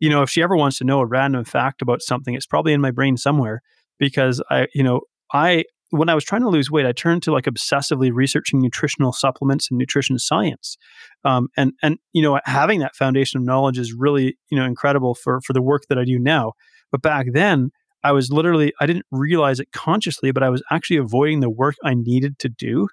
you 0.00 0.10
know, 0.10 0.22
if 0.22 0.30
she 0.30 0.42
ever 0.42 0.56
wants 0.56 0.78
to 0.78 0.84
know 0.84 1.00
a 1.00 1.06
random 1.06 1.44
fact 1.44 1.82
about 1.82 2.02
something, 2.02 2.34
it's 2.34 2.46
probably 2.46 2.72
in 2.72 2.80
my 2.80 2.90
brain 2.90 3.16
somewhere 3.16 3.62
because 3.98 4.42
I, 4.50 4.66
you 4.74 4.82
know, 4.82 5.02
I 5.32 5.64
when 5.90 6.08
I 6.08 6.14
was 6.14 6.24
trying 6.24 6.42
to 6.42 6.48
lose 6.48 6.70
weight, 6.70 6.84
I 6.84 6.92
turned 6.92 7.22
to 7.22 7.32
like 7.32 7.44
obsessively 7.44 8.10
researching 8.12 8.60
nutritional 8.60 9.12
supplements 9.12 9.70
and 9.70 9.78
nutrition 9.78 10.18
science. 10.18 10.76
Um, 11.24 11.48
and 11.56 11.72
and 11.82 11.98
you 12.12 12.22
know, 12.22 12.40
having 12.44 12.80
that 12.80 12.96
foundation 12.96 13.38
of 13.38 13.46
knowledge 13.46 13.78
is 13.78 13.92
really 13.92 14.36
you 14.50 14.58
know 14.58 14.64
incredible 14.64 15.14
for 15.14 15.40
for 15.42 15.52
the 15.52 15.62
work 15.62 15.84
that 15.88 15.98
I 15.98 16.04
do 16.04 16.18
now. 16.18 16.52
But 16.90 17.02
back 17.02 17.26
then, 17.32 17.70
I 18.08 18.12
was 18.12 18.32
literally, 18.32 18.72
I 18.80 18.86
didn't 18.86 19.04
realize 19.10 19.60
it 19.60 19.70
consciously, 19.72 20.32
but 20.32 20.42
I 20.42 20.48
was 20.48 20.62
actually 20.70 20.96
avoiding 20.96 21.40
the 21.40 21.50
work 21.50 21.74
I 21.84 21.92
needed 21.92 22.38
to 22.38 22.48
do, 22.48 22.88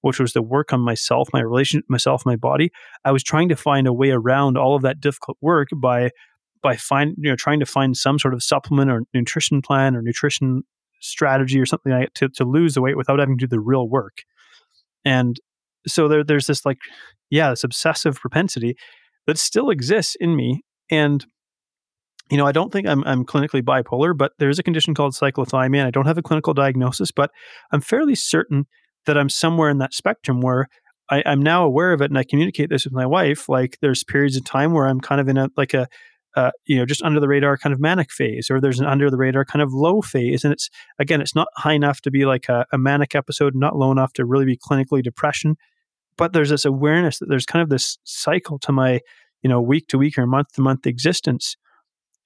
which 0.00 0.18
was 0.18 0.32
the 0.32 0.42
work 0.42 0.72
on 0.72 0.80
myself, 0.80 1.28
my 1.32 1.40
relationship, 1.40 1.84
myself, 1.88 2.26
my 2.26 2.34
body. 2.34 2.72
I 3.04 3.12
was 3.12 3.22
trying 3.22 3.48
to 3.50 3.56
find 3.56 3.86
a 3.86 3.92
way 3.92 4.10
around 4.10 4.58
all 4.58 4.74
of 4.74 4.82
that 4.82 4.98
difficult 4.98 5.38
work 5.40 5.68
by, 5.76 6.10
by 6.60 6.74
find, 6.74 7.14
you 7.18 7.30
know, 7.30 7.36
trying 7.36 7.60
to 7.60 7.66
find 7.66 7.96
some 7.96 8.18
sort 8.18 8.34
of 8.34 8.42
supplement 8.42 8.90
or 8.90 9.04
nutrition 9.14 9.62
plan 9.62 9.94
or 9.94 10.02
nutrition 10.02 10.64
strategy 11.00 11.60
or 11.60 11.66
something 11.66 11.92
like 11.92 12.12
to, 12.14 12.28
to 12.30 12.44
lose 12.44 12.74
the 12.74 12.82
weight 12.82 12.96
without 12.96 13.20
having 13.20 13.38
to 13.38 13.46
do 13.46 13.48
the 13.48 13.60
real 13.60 13.88
work. 13.88 14.24
And 15.04 15.36
so 15.86 16.08
there, 16.08 16.24
there's 16.24 16.48
this 16.48 16.66
like, 16.66 16.78
yeah, 17.30 17.50
this 17.50 17.62
obsessive 17.62 18.16
propensity 18.16 18.74
that 19.28 19.38
still 19.38 19.70
exists 19.70 20.16
in 20.18 20.34
me. 20.34 20.62
And 20.90 21.24
you 22.30 22.36
know, 22.36 22.46
I 22.46 22.52
don't 22.52 22.72
think 22.72 22.86
I'm, 22.86 23.02
I'm 23.04 23.24
clinically 23.24 23.62
bipolar, 23.62 24.16
but 24.16 24.32
there's 24.38 24.58
a 24.58 24.62
condition 24.62 24.94
called 24.94 25.14
cyclothymia. 25.14 25.78
And 25.78 25.86
I 25.86 25.90
don't 25.90 26.06
have 26.06 26.18
a 26.18 26.22
clinical 26.22 26.54
diagnosis, 26.54 27.10
but 27.10 27.30
I'm 27.72 27.80
fairly 27.80 28.14
certain 28.14 28.66
that 29.06 29.16
I'm 29.16 29.28
somewhere 29.28 29.70
in 29.70 29.78
that 29.78 29.94
spectrum 29.94 30.40
where 30.40 30.68
I, 31.08 31.20
am 31.20 31.42
now 31.42 31.64
aware 31.64 31.92
of 31.92 32.02
it 32.02 32.10
and 32.10 32.18
I 32.18 32.24
communicate 32.24 32.68
this 32.68 32.84
with 32.84 32.92
my 32.92 33.06
wife. 33.06 33.48
Like 33.48 33.78
there's 33.80 34.04
periods 34.04 34.36
of 34.36 34.44
time 34.44 34.72
where 34.72 34.86
I'm 34.86 35.00
kind 35.00 35.20
of 35.20 35.28
in 35.28 35.38
a, 35.38 35.48
like 35.56 35.72
a, 35.72 35.88
uh, 36.36 36.50
you 36.66 36.76
know, 36.76 36.84
just 36.84 37.02
under 37.02 37.18
the 37.18 37.28
radar 37.28 37.56
kind 37.56 37.72
of 37.72 37.80
manic 37.80 38.12
phase, 38.12 38.50
or 38.50 38.60
there's 38.60 38.78
an 38.78 38.86
under 38.86 39.10
the 39.10 39.16
radar 39.16 39.46
kind 39.46 39.62
of 39.62 39.72
low 39.72 40.02
phase. 40.02 40.44
And 40.44 40.52
it's, 40.52 40.68
again, 40.98 41.22
it's 41.22 41.34
not 41.34 41.48
high 41.56 41.72
enough 41.72 42.02
to 42.02 42.10
be 42.10 42.26
like 42.26 42.48
a, 42.50 42.66
a 42.72 42.78
manic 42.78 43.14
episode, 43.14 43.54
not 43.54 43.76
low 43.76 43.90
enough 43.90 44.12
to 44.14 44.26
really 44.26 44.44
be 44.44 44.56
clinically 44.56 45.02
depression. 45.02 45.56
But 46.18 46.34
there's 46.34 46.50
this 46.50 46.66
awareness 46.66 47.18
that 47.18 47.28
there's 47.28 47.46
kind 47.46 47.62
of 47.62 47.70
this 47.70 47.96
cycle 48.04 48.58
to 48.60 48.72
my, 48.72 49.00
you 49.42 49.48
know, 49.48 49.62
week 49.62 49.88
to 49.88 49.98
week 49.98 50.18
or 50.18 50.26
month 50.26 50.52
to 50.54 50.60
month 50.60 50.86
existence 50.86 51.56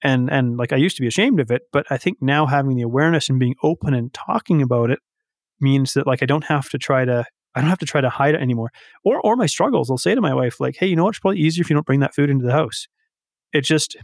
and 0.03 0.29
and 0.31 0.57
like 0.57 0.73
I 0.73 0.75
used 0.75 0.97
to 0.97 1.01
be 1.01 1.07
ashamed 1.07 1.39
of 1.39 1.49
it, 1.49 1.63
but 1.71 1.85
I 1.89 1.97
think 1.97 2.17
now 2.21 2.45
having 2.45 2.75
the 2.75 2.83
awareness 2.83 3.29
and 3.29 3.39
being 3.39 3.55
open 3.63 3.93
and 3.93 4.13
talking 4.13 4.61
about 4.61 4.91
it 4.91 4.99
means 5.59 5.93
that 5.93 6.05
like 6.05 6.21
I 6.21 6.25
don't 6.25 6.43
have 6.45 6.69
to 6.69 6.77
try 6.77 7.05
to 7.05 7.25
I 7.55 7.61
don't 7.61 7.69
have 7.69 7.79
to 7.79 7.85
try 7.85 8.01
to 8.01 8.09
hide 8.09 8.35
it 8.35 8.41
anymore. 8.41 8.71
Or 9.03 9.21
or 9.21 9.35
my 9.35 9.45
struggles, 9.45 9.89
I'll 9.89 9.97
say 9.97 10.13
to 10.13 10.21
my 10.21 10.33
wife 10.33 10.59
like, 10.59 10.75
"Hey, 10.77 10.87
you 10.87 10.95
know 10.95 11.03
what? 11.05 11.11
It's 11.11 11.19
probably 11.19 11.39
easier 11.39 11.61
if 11.61 11.69
you 11.69 11.75
don't 11.75 11.85
bring 11.85 12.01
that 12.01 12.13
food 12.13 12.29
into 12.29 12.45
the 12.45 12.51
house." 12.51 12.87
It 13.53 13.61
just 13.61 13.95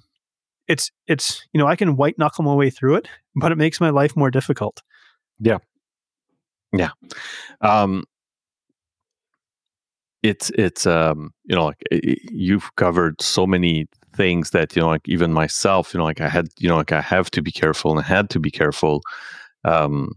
it's 0.68 0.90
it's 1.08 1.46
you 1.52 1.60
know 1.60 1.68
I 1.68 1.76
can 1.76 1.98
white 1.98 2.18
knuckle 2.18 2.46
my 2.46 2.56
way 2.56 2.70
through 2.70 2.96
it, 2.96 3.08
but 3.36 3.52
it 3.52 3.58
makes 3.58 3.82
my 3.82 3.90
life 3.90 4.16
more 4.16 4.32
difficult. 4.32 4.82
Yeah, 5.40 5.58
yeah. 6.72 6.92
Um, 7.62 8.06
it's 10.22 10.50
it's 10.52 10.86
um 10.86 11.34
you 11.46 11.56
know 11.56 11.66
like 11.66 11.82
you've 11.92 12.76
covered 12.76 13.22
so 13.22 13.48
many 13.48 13.88
things 14.16 14.52
that 14.52 14.76
you 14.76 14.82
know 14.82 14.88
like 14.88 15.08
even 15.08 15.34
myself 15.34 15.94
you 15.94 15.98
know 15.98 16.04
like 16.04 16.22
I 16.22 16.30
had 16.30 16.48
you 16.60 16.68
know 16.68 16.78
like 16.78 16.92
I 16.92 17.02
have 17.02 17.30
to 17.32 17.42
be 17.42 17.52
careful 17.52 17.92
and 17.92 18.00
I 18.00 18.04
had 18.04 18.30
to 18.32 18.40
be 18.40 18.52
careful. 18.52 19.02
Um, 19.66 20.14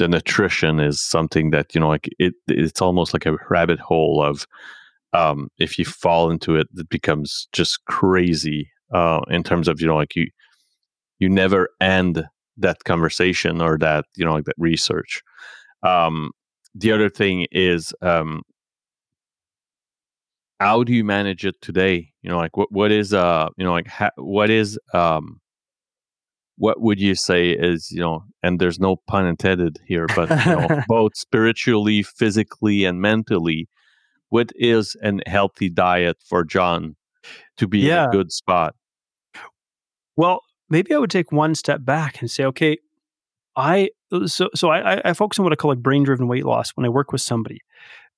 the 0.00 0.08
nutrition 0.08 0.80
is 0.80 1.00
something 1.00 1.50
that 1.50 1.74
you 1.74 1.80
know 1.80 1.88
like 1.88 2.08
it 2.18 2.32
it's 2.48 2.80
almost 2.80 3.12
like 3.12 3.26
a 3.26 3.36
rabbit 3.50 3.78
hole 3.78 4.22
of 4.22 4.46
um 5.12 5.48
if 5.58 5.78
you 5.78 5.84
fall 5.84 6.30
into 6.30 6.56
it 6.56 6.66
it 6.74 6.88
becomes 6.88 7.48
just 7.52 7.84
crazy 7.84 8.70
uh 8.94 9.20
in 9.28 9.42
terms 9.42 9.68
of 9.68 9.78
you 9.78 9.86
know 9.86 9.96
like 9.96 10.16
you 10.16 10.26
you 11.18 11.28
never 11.28 11.68
end 11.82 12.24
that 12.56 12.82
conversation 12.84 13.60
or 13.60 13.76
that 13.76 14.06
you 14.16 14.24
know 14.24 14.32
like 14.32 14.46
that 14.46 14.54
research 14.56 15.22
um 15.82 16.30
the 16.74 16.90
other 16.90 17.10
thing 17.10 17.46
is 17.52 17.92
um 18.00 18.40
how 20.60 20.84
do 20.84 20.92
you 20.92 21.02
manage 21.02 21.44
it 21.44 21.60
today? 21.60 22.12
You 22.22 22.30
know 22.30 22.36
like 22.36 22.56
what 22.56 22.70
what 22.70 22.92
is 22.92 23.12
uh 23.12 23.48
you 23.56 23.64
know 23.64 23.72
like 23.72 23.88
ha- 23.88 24.10
what 24.16 24.50
is 24.50 24.78
um 24.94 25.40
what 26.60 26.78
would 26.82 27.00
you 27.00 27.14
say 27.14 27.50
is 27.50 27.90
you 27.90 28.00
know 28.00 28.22
and 28.42 28.60
there's 28.60 28.78
no 28.78 28.96
pun 29.08 29.26
intended 29.26 29.78
here 29.86 30.06
but 30.14 30.28
you 30.44 30.52
know, 30.52 30.82
both 30.88 31.16
spiritually 31.16 32.02
physically 32.02 32.84
and 32.84 33.00
mentally 33.00 33.66
what 34.28 34.52
is 34.56 34.94
an 35.00 35.22
healthy 35.26 35.70
diet 35.70 36.18
for 36.28 36.44
john 36.44 36.94
to 37.56 37.66
be 37.66 37.78
yeah. 37.78 38.04
in 38.04 38.08
a 38.10 38.12
good 38.12 38.30
spot? 38.30 38.74
Well 40.16 40.42
maybe 40.68 40.94
i 40.94 40.98
would 40.98 41.10
take 41.10 41.32
one 41.32 41.54
step 41.54 41.82
back 41.82 42.20
and 42.20 42.30
say 42.30 42.44
okay 42.44 42.76
i 43.56 43.88
so 44.26 44.50
so 44.54 44.68
i 44.68 45.00
i 45.08 45.14
focus 45.14 45.38
on 45.38 45.44
what 45.44 45.52
i 45.52 45.56
call 45.56 45.70
like 45.70 45.78
brain 45.78 46.04
driven 46.04 46.28
weight 46.28 46.44
loss 46.44 46.72
when 46.72 46.84
i 46.84 46.90
work 46.90 47.10
with 47.10 47.22
somebody 47.22 47.62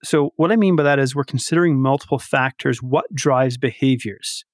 so 0.05 0.31
what 0.37 0.53
i 0.53 0.57
mean 0.57 0.77
by 0.77 0.83
that 0.83 0.99
is 0.99 1.15
we're 1.15 1.25
considering 1.25 1.81
multiple 1.81 2.19
factors 2.19 2.83
what 2.83 3.05
drives 3.15 3.57
behaviors 3.57 4.45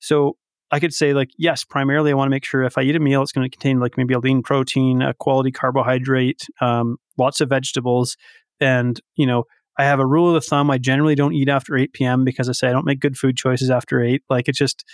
so 0.00 0.36
I 0.72 0.78
could 0.78 0.94
say 0.94 1.12
like, 1.14 1.30
yes, 1.36 1.64
primarily 1.64 2.12
I 2.12 2.14
want 2.14 2.28
to 2.28 2.30
make 2.30 2.44
sure 2.44 2.62
if 2.62 2.78
I 2.78 2.82
eat 2.82 2.94
a 2.94 3.00
meal, 3.00 3.22
it's 3.22 3.32
going 3.32 3.48
to 3.48 3.54
contain 3.54 3.80
like 3.80 3.96
maybe 3.96 4.14
a 4.14 4.20
lean 4.20 4.42
protein, 4.42 5.02
a 5.02 5.14
quality 5.14 5.50
carbohydrate, 5.50 6.46
um, 6.60 6.96
lots 7.18 7.40
of 7.40 7.48
vegetables, 7.48 8.16
and 8.60 9.00
you 9.16 9.26
know, 9.26 9.44
I 9.78 9.84
have 9.84 9.98
a 9.98 10.06
rule 10.06 10.36
of 10.36 10.44
thumb. 10.44 10.70
I 10.70 10.78
generally 10.78 11.14
don't 11.14 11.32
eat 11.32 11.48
after 11.48 11.76
8 11.76 11.92
p.m. 11.92 12.24
because 12.24 12.48
I 12.48 12.52
say 12.52 12.68
I 12.68 12.72
don't 12.72 12.84
make 12.84 13.00
good 13.00 13.16
food 13.16 13.36
choices 13.36 13.70
after 13.70 14.02
8. 14.02 14.22
Like 14.28 14.48
it's 14.48 14.58
just, 14.58 14.84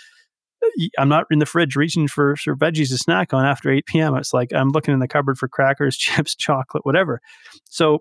I'm 0.97 1.09
not 1.09 1.25
in 1.29 1.39
the 1.39 1.45
fridge 1.45 1.75
reaching 1.75 2.07
for, 2.07 2.35
for 2.37 2.55
veggies 2.55 2.89
to 2.89 2.97
snack 2.97 3.33
on 3.33 3.45
after 3.45 3.69
8 3.69 3.85
p.m. 3.85 4.15
It's 4.15 4.33
like 4.33 4.53
I'm 4.53 4.69
looking 4.69 4.93
in 4.93 4.99
the 4.99 5.07
cupboard 5.07 5.37
for 5.37 5.47
crackers, 5.47 5.97
chips, 5.97 6.35
chocolate, 6.35 6.85
whatever. 6.85 7.19
So, 7.65 7.99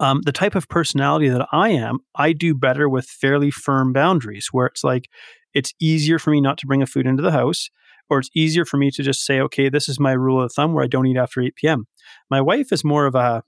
um, 0.00 0.22
the 0.22 0.32
type 0.32 0.54
of 0.54 0.68
personality 0.68 1.28
that 1.28 1.46
I 1.52 1.70
am, 1.70 1.98
I 2.14 2.32
do 2.32 2.54
better 2.54 2.88
with 2.88 3.06
fairly 3.06 3.50
firm 3.50 3.92
boundaries 3.92 4.48
where 4.52 4.66
it's 4.66 4.84
like, 4.84 5.08
it's 5.54 5.74
easier 5.80 6.18
for 6.18 6.30
me 6.30 6.40
not 6.40 6.58
to 6.58 6.66
bring 6.66 6.82
a 6.82 6.86
food 6.86 7.06
into 7.06 7.22
the 7.22 7.32
house, 7.32 7.70
or 8.10 8.18
it's 8.18 8.30
easier 8.34 8.64
for 8.64 8.76
me 8.76 8.90
to 8.92 9.02
just 9.02 9.24
say, 9.24 9.40
okay, 9.40 9.68
this 9.68 9.88
is 9.88 9.98
my 9.98 10.12
rule 10.12 10.42
of 10.42 10.52
thumb 10.52 10.72
where 10.72 10.84
I 10.84 10.88
don't 10.88 11.06
eat 11.06 11.16
after 11.16 11.40
8 11.40 11.56
p.m. 11.56 11.86
My 12.30 12.40
wife 12.40 12.72
is 12.72 12.84
more 12.84 13.06
of 13.06 13.14
a 13.14 13.42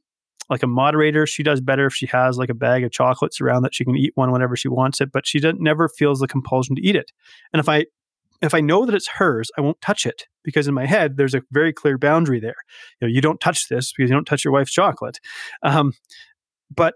like 0.49 0.63
a 0.65 0.67
moderator. 0.67 1.27
She 1.27 1.45
does 1.45 1.61
better 1.61 1.87
if 1.87 1.95
she 1.95 2.07
has 2.07 2.37
like 2.37 2.51
a 2.51 2.55
bag 2.55 2.83
of 2.83 2.91
chocolates 2.91 3.41
around 3.41 3.63
that 3.63 3.75
she 3.75 3.85
can 3.85 3.97
eat 3.97 4.13
one 4.17 4.33
whenever 4.33 4.57
she 4.57 4.67
wants 4.67 5.01
it, 5.01 5.13
but 5.13 5.27
she 5.27 5.41
never 5.59 5.89
feels 5.89 6.19
the 6.19 6.27
compulsion 6.27 6.75
to 6.75 6.83
eat 6.83 6.97
it. 6.97 7.13
And 7.53 7.61
if 7.61 7.69
I 7.69 7.87
if 8.43 8.55
I 8.55 8.61
know 8.61 8.87
that 8.87 8.95
it's 8.95 9.09
hers, 9.09 9.51
I 9.57 9.61
won't 9.61 9.81
touch 9.81 10.07
it 10.07 10.25
because 10.43 10.67
in 10.67 10.75
my 10.75 10.87
head 10.87 11.17
there's 11.17 11.35
a 11.35 11.43
very 11.53 11.73
clear 11.73 11.99
boundary 11.99 12.41
there. 12.41 12.57
You 13.01 13.07
know, 13.07 13.13
you 13.13 13.21
don't 13.21 13.41
touch 13.41 13.69
this 13.69 13.93
because 13.93 14.11
you 14.11 14.17
don't 14.17 14.25
touch 14.25 14.45
your 14.45 14.53
wife's 14.53 14.73
chocolate. 14.73 15.21
Um, 15.63 15.93
but 16.75 16.95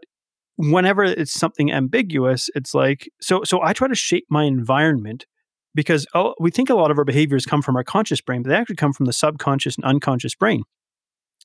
whenever 0.57 1.05
it's 1.05 1.33
something 1.33 1.73
ambiguous, 1.73 2.49
it's 2.55 2.75
like 2.75 3.09
so. 3.21 3.43
So 3.45 3.63
I 3.63 3.73
try 3.73 3.89
to 3.89 3.95
shape 3.95 4.27
my 4.31 4.45
environment 4.45 5.27
because 5.75 6.07
oh, 6.15 6.35
we 6.39 6.51
think 6.51 6.71
a 6.71 6.75
lot 6.75 6.91
of 6.91 6.99
our 6.99 7.05
behaviors 7.05 7.47
come 7.47 7.63
from 7.63 7.77
our 7.77 7.85
conscious 7.85 8.21
brain, 8.21 8.43
but 8.43 8.51
they 8.51 8.57
actually 8.57 8.77
come 8.77 8.93
from 8.93 9.07
the 9.07 9.13
subconscious 9.13 9.77
and 9.77 9.85
unconscious 9.85 10.35
brain. 10.35 10.63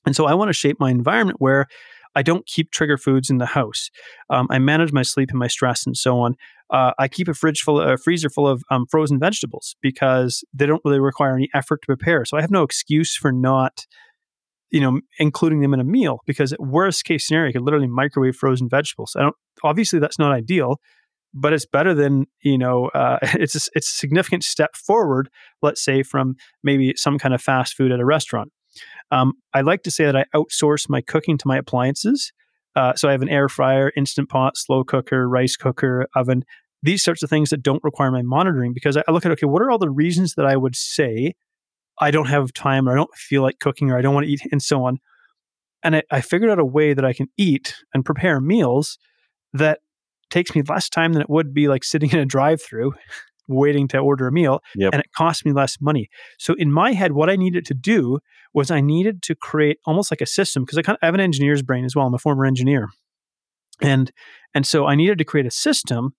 And 0.06 0.16
so 0.16 0.26
I 0.26 0.34
want 0.34 0.48
to 0.48 0.54
shape 0.54 0.78
my 0.80 0.90
environment 0.90 1.40
where 1.40 1.66
I 2.16 2.22
don't 2.22 2.46
keep 2.46 2.70
trigger 2.70 2.96
foods 2.96 3.30
in 3.30 3.38
the 3.38 3.46
house. 3.46 3.90
Um, 4.30 4.46
I 4.50 4.58
manage 4.58 4.92
my 4.92 5.02
sleep 5.02 5.30
and 5.30 5.38
my 5.38 5.46
stress 5.46 5.86
and 5.86 5.96
so 5.96 6.18
on. 6.20 6.34
Uh, 6.70 6.92
I 6.98 7.08
keep 7.08 7.28
a 7.28 7.34
fridge 7.34 7.60
full, 7.60 7.80
a 7.80 7.96
freezer 7.96 8.30
full 8.30 8.48
of 8.48 8.62
um, 8.70 8.86
frozen 8.90 9.18
vegetables 9.18 9.76
because 9.80 10.44
they 10.52 10.66
don't 10.66 10.82
really 10.84 11.00
require 11.00 11.34
any 11.34 11.48
effort 11.54 11.82
to 11.82 11.86
prepare. 11.86 12.24
So 12.24 12.36
I 12.36 12.40
have 12.40 12.50
no 12.50 12.62
excuse 12.62 13.16
for 13.16 13.32
not 13.32 13.86
you 14.70 14.80
know, 14.80 15.00
including 15.18 15.60
them 15.60 15.74
in 15.74 15.80
a 15.80 15.84
meal 15.84 16.20
because 16.26 16.54
worst 16.58 17.04
case 17.04 17.26
scenario, 17.26 17.48
you 17.48 17.52
could 17.54 17.62
literally 17.62 17.88
microwave 17.88 18.36
frozen 18.36 18.68
vegetables. 18.68 19.14
I 19.16 19.22
don't, 19.22 19.36
obviously 19.64 19.98
that's 19.98 20.18
not 20.18 20.32
ideal, 20.32 20.76
but 21.34 21.52
it's 21.52 21.66
better 21.66 21.94
than, 21.94 22.26
you 22.42 22.58
know, 22.58 22.86
uh, 22.88 23.18
it's, 23.22 23.54
a, 23.54 23.70
it's 23.74 23.90
a 23.90 23.96
significant 23.96 24.44
step 24.44 24.76
forward, 24.76 25.28
let's 25.62 25.82
say 25.82 26.02
from 26.02 26.36
maybe 26.62 26.94
some 26.96 27.18
kind 27.18 27.34
of 27.34 27.42
fast 27.42 27.74
food 27.74 27.92
at 27.92 28.00
a 28.00 28.04
restaurant. 28.04 28.52
Um, 29.10 29.32
I 29.52 29.62
like 29.62 29.82
to 29.82 29.90
say 29.90 30.04
that 30.04 30.16
I 30.16 30.24
outsource 30.34 30.88
my 30.88 31.00
cooking 31.00 31.36
to 31.38 31.48
my 31.48 31.58
appliances. 31.58 32.32
Uh, 32.76 32.94
so 32.94 33.08
I 33.08 33.12
have 33.12 33.22
an 33.22 33.28
air 33.28 33.48
fryer, 33.48 33.92
instant 33.96 34.28
pot, 34.28 34.56
slow 34.56 34.84
cooker, 34.84 35.28
rice 35.28 35.56
cooker, 35.56 36.06
oven, 36.14 36.44
these 36.82 37.02
sorts 37.02 37.22
of 37.22 37.28
things 37.28 37.50
that 37.50 37.62
don't 37.62 37.82
require 37.82 38.10
my 38.10 38.22
monitoring 38.22 38.72
because 38.72 38.96
I 38.96 39.02
look 39.08 39.26
at, 39.26 39.32
okay, 39.32 39.46
what 39.46 39.60
are 39.60 39.70
all 39.70 39.78
the 39.78 39.90
reasons 39.90 40.34
that 40.34 40.46
I 40.46 40.56
would 40.56 40.76
say 40.76 41.34
I 42.00 42.10
don't 42.10 42.28
have 42.28 42.52
time 42.52 42.88
or 42.88 42.92
I 42.92 42.96
don't 42.96 43.14
feel 43.14 43.42
like 43.42 43.58
cooking 43.58 43.90
or 43.90 43.98
I 43.98 44.02
don't 44.02 44.14
want 44.14 44.26
to 44.26 44.32
eat 44.32 44.40
and 44.50 44.62
so 44.62 44.84
on. 44.84 44.98
And 45.82 45.96
I, 45.96 46.02
I 46.10 46.20
figured 46.20 46.50
out 46.50 46.58
a 46.58 46.64
way 46.64 46.94
that 46.94 47.04
I 47.04 47.12
can 47.12 47.28
eat 47.36 47.76
and 47.94 48.04
prepare 48.04 48.40
meals 48.40 48.98
that 49.52 49.80
takes 50.30 50.54
me 50.54 50.62
less 50.68 50.88
time 50.88 51.12
than 51.12 51.22
it 51.22 51.30
would 51.30 51.52
be 51.52 51.68
like 51.68 51.84
sitting 51.84 52.10
in 52.10 52.18
a 52.18 52.24
drive 52.24 52.62
through 52.62 52.94
waiting 53.48 53.88
to 53.88 53.98
order 53.98 54.28
a 54.28 54.32
meal 54.32 54.60
yep. 54.76 54.92
and 54.92 55.00
it 55.00 55.10
costs 55.16 55.44
me 55.44 55.52
less 55.52 55.76
money. 55.80 56.08
So 56.38 56.54
in 56.54 56.72
my 56.72 56.92
head, 56.92 57.12
what 57.12 57.28
I 57.28 57.36
needed 57.36 57.66
to 57.66 57.74
do 57.74 58.20
was 58.54 58.70
I 58.70 58.80
needed 58.80 59.22
to 59.24 59.34
create 59.34 59.78
almost 59.86 60.10
like 60.10 60.20
a 60.20 60.26
system 60.26 60.64
because 60.64 60.78
I 60.78 60.82
kind 60.82 60.96
of 60.96 61.00
I 61.02 61.06
have 61.06 61.14
an 61.14 61.20
engineer's 61.20 61.62
brain 61.62 61.84
as 61.84 61.96
well. 61.96 62.06
I'm 62.06 62.14
a 62.14 62.18
former 62.18 62.46
engineer. 62.46 62.88
And 63.82 64.12
and 64.54 64.66
so 64.66 64.86
I 64.86 64.94
needed 64.94 65.18
to 65.18 65.24
create 65.24 65.46
a 65.46 65.50
system 65.50 66.14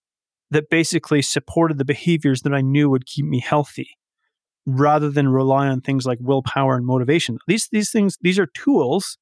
that 0.49 0.69
basically 0.69 1.21
supported 1.21 1.77
the 1.77 1.85
behaviors 1.85 2.41
that 2.41 2.53
I 2.53 2.61
knew 2.61 2.89
would 2.89 3.05
keep 3.05 3.25
me 3.25 3.39
healthy 3.39 3.97
rather 4.65 5.09
than 5.09 5.27
rely 5.27 5.67
on 5.67 5.81
things 5.81 6.05
like 6.05 6.19
willpower 6.21 6.75
and 6.75 6.85
motivation. 6.85 7.39
These 7.47 7.69
these 7.71 7.91
things 7.91 8.17
these 8.21 8.39
are 8.39 8.47
tools, 8.47 9.17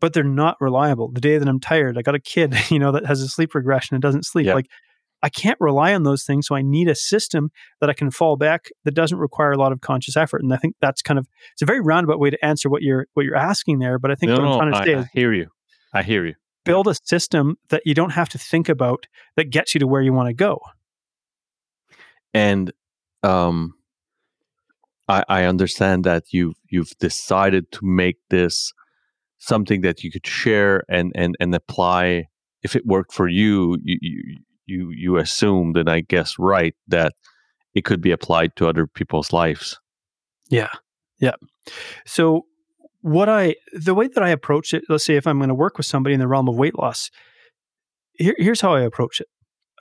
but 0.00 0.12
they're 0.12 0.24
not 0.24 0.56
reliable. 0.60 1.10
The 1.10 1.20
day 1.20 1.38
that 1.38 1.48
I'm 1.48 1.60
tired, 1.60 1.98
I 1.98 2.02
got 2.02 2.14
a 2.14 2.20
kid, 2.20 2.54
you 2.70 2.78
know, 2.78 2.92
that 2.92 3.06
has 3.06 3.20
a 3.20 3.28
sleep 3.28 3.54
regression 3.54 3.94
and 3.94 4.02
doesn't 4.02 4.24
sleep. 4.24 4.46
Like 4.46 4.66
I 5.22 5.30
can't 5.30 5.58
rely 5.58 5.94
on 5.94 6.02
those 6.02 6.24
things, 6.24 6.46
so 6.46 6.54
I 6.54 6.62
need 6.62 6.88
a 6.88 6.94
system 6.94 7.50
that 7.80 7.88
I 7.88 7.94
can 7.94 8.10
fall 8.10 8.36
back 8.36 8.66
that 8.84 8.92
doesn't 8.92 9.18
require 9.18 9.52
a 9.52 9.58
lot 9.58 9.72
of 9.72 9.80
conscious 9.80 10.16
effort. 10.16 10.42
And 10.42 10.52
I 10.52 10.58
think 10.58 10.76
that's 10.80 11.00
kind 11.02 11.18
of 11.18 11.26
it's 11.52 11.62
a 11.62 11.66
very 11.66 11.80
roundabout 11.80 12.20
way 12.20 12.30
to 12.30 12.44
answer 12.44 12.68
what 12.68 12.82
you're 12.82 13.06
what 13.14 13.24
you're 13.24 13.36
asking 13.36 13.78
there. 13.78 13.98
But 13.98 14.10
I 14.10 14.14
think 14.16 14.30
no, 14.30 14.38
what 14.38 14.44
I'm 14.44 14.58
trying 14.58 14.72
to 14.72 14.78
I, 14.78 14.84
say 14.84 14.92
is 15.00 15.04
I 15.06 15.08
hear 15.18 15.32
you. 15.32 15.48
I 15.94 16.02
hear 16.02 16.26
you. 16.26 16.34
Build 16.64 16.88
a 16.88 16.94
system 17.04 17.56
that 17.68 17.82
you 17.84 17.94
don't 17.94 18.10
have 18.10 18.28
to 18.30 18.38
think 18.38 18.68
about 18.68 19.06
that 19.36 19.50
gets 19.50 19.74
you 19.74 19.80
to 19.80 19.86
where 19.86 20.02
you 20.02 20.12
want 20.12 20.28
to 20.28 20.34
go. 20.34 20.60
And 22.32 22.72
um 23.22 23.74
I, 25.08 25.24
I 25.28 25.44
understand 25.44 26.04
that 26.04 26.24
you've 26.30 26.56
you've 26.70 26.96
decided 26.98 27.70
to 27.72 27.80
make 27.82 28.16
this 28.30 28.72
something 29.38 29.82
that 29.82 30.02
you 30.02 30.10
could 30.10 30.26
share 30.26 30.82
and 30.88 31.12
and 31.14 31.36
and 31.40 31.54
apply. 31.54 32.26
If 32.62 32.74
it 32.74 32.86
worked 32.86 33.12
for 33.12 33.28
you, 33.28 33.78
you 33.82 34.38
you 34.66 34.90
you, 34.90 35.16
assumed, 35.18 35.76
and 35.76 35.90
I 35.90 36.00
guess 36.00 36.36
right, 36.38 36.74
that 36.88 37.12
it 37.74 37.84
could 37.84 38.00
be 38.00 38.10
applied 38.10 38.56
to 38.56 38.68
other 38.68 38.86
people's 38.86 39.32
lives. 39.32 39.78
Yeah, 40.48 40.70
yeah. 41.18 41.34
So 42.06 42.46
what 43.02 43.28
I 43.28 43.56
the 43.72 43.94
way 43.94 44.08
that 44.08 44.22
I 44.22 44.30
approach 44.30 44.72
it, 44.72 44.84
let's 44.88 45.04
say 45.04 45.16
if 45.16 45.26
I'm 45.26 45.38
going 45.38 45.48
to 45.48 45.54
work 45.54 45.76
with 45.76 45.86
somebody 45.86 46.14
in 46.14 46.20
the 46.20 46.28
realm 46.28 46.48
of 46.48 46.56
weight 46.56 46.78
loss, 46.78 47.10
here, 48.14 48.34
here's 48.38 48.62
how 48.62 48.74
I 48.74 48.80
approach 48.80 49.20
it. 49.20 49.28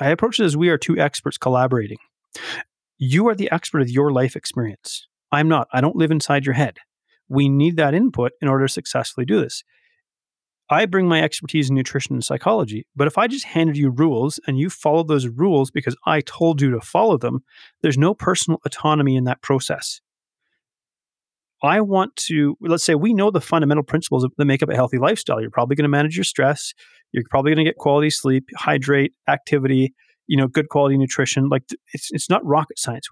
I 0.02 0.10
approach 0.10 0.40
it 0.40 0.44
as 0.44 0.58
we 0.58 0.70
are 0.70 0.78
two 0.78 0.98
experts 0.98 1.38
collaborating. 1.38 2.00
You 2.98 3.28
are 3.28 3.36
the 3.36 3.52
expert 3.52 3.82
of 3.82 3.90
your 3.90 4.12
life 4.12 4.36
experience. 4.36 5.08
I'm 5.34 5.50
not. 5.50 5.68
I 5.74 5.82
don't 5.82 5.96
live 5.96 6.12
inside 6.12 6.46
your 6.46 6.54
head. 6.54 6.78
We 7.28 7.50
need 7.50 7.76
that 7.78 7.96
input 7.96 8.34
in 8.40 8.48
order 8.48 8.68
to 8.68 8.72
successfully 8.72 9.26
do 9.26 9.42
this. 9.42 9.64
I 10.70 10.86
bring 10.86 11.08
my 11.08 11.22
expertise 11.22 11.70
in 11.70 11.76
nutrition 11.76 12.14
and 12.14 12.24
psychology, 12.24 12.86
but 12.96 13.08
if 13.08 13.18
I 13.18 13.28
just 13.28 13.46
handed 13.46 13.76
you 13.76 13.90
rules 13.90 14.40
and 14.48 14.60
you 14.60 14.70
followed 14.70 15.08
those 15.08 15.28
rules 15.28 15.72
because 15.72 15.98
I 16.06 16.22
told 16.22 16.62
you 16.62 16.72
to 16.72 16.80
follow 16.80 17.18
them, 17.18 17.44
there's 17.82 17.98
no 17.98 18.14
personal 18.14 18.60
autonomy 18.64 19.16
in 19.16 19.24
that 19.26 19.42
process. 19.42 20.02
I 21.64 21.82
want 21.82 22.16
to, 22.28 22.56
let's 22.62 22.86
say 22.86 22.94
we 22.94 23.14
know 23.14 23.32
the 23.32 23.42
fundamental 23.42 23.84
principles 23.84 24.28
that 24.38 24.46
make 24.46 24.62
up 24.62 24.70
a 24.70 24.76
healthy 24.76 25.00
lifestyle. 25.00 25.42
You're 25.42 25.50
probably 25.50 25.76
going 25.76 25.84
to 25.84 25.90
manage 25.90 26.16
your 26.16 26.26
stress. 26.26 26.74
You're 27.12 27.24
probably 27.30 27.52
going 27.52 27.66
to 27.66 27.70
get 27.70 27.78
quality 27.78 28.10
sleep, 28.12 28.46
hydrate, 28.56 29.14
activity, 29.28 29.94
you 30.28 30.38
know, 30.38 30.48
good 30.48 30.70
quality 30.70 30.98
nutrition. 30.98 31.50
Like 31.50 31.64
it's, 31.94 32.10
it's 32.12 32.30
not 32.30 32.46
rocket 32.46 32.78
science 32.78 33.08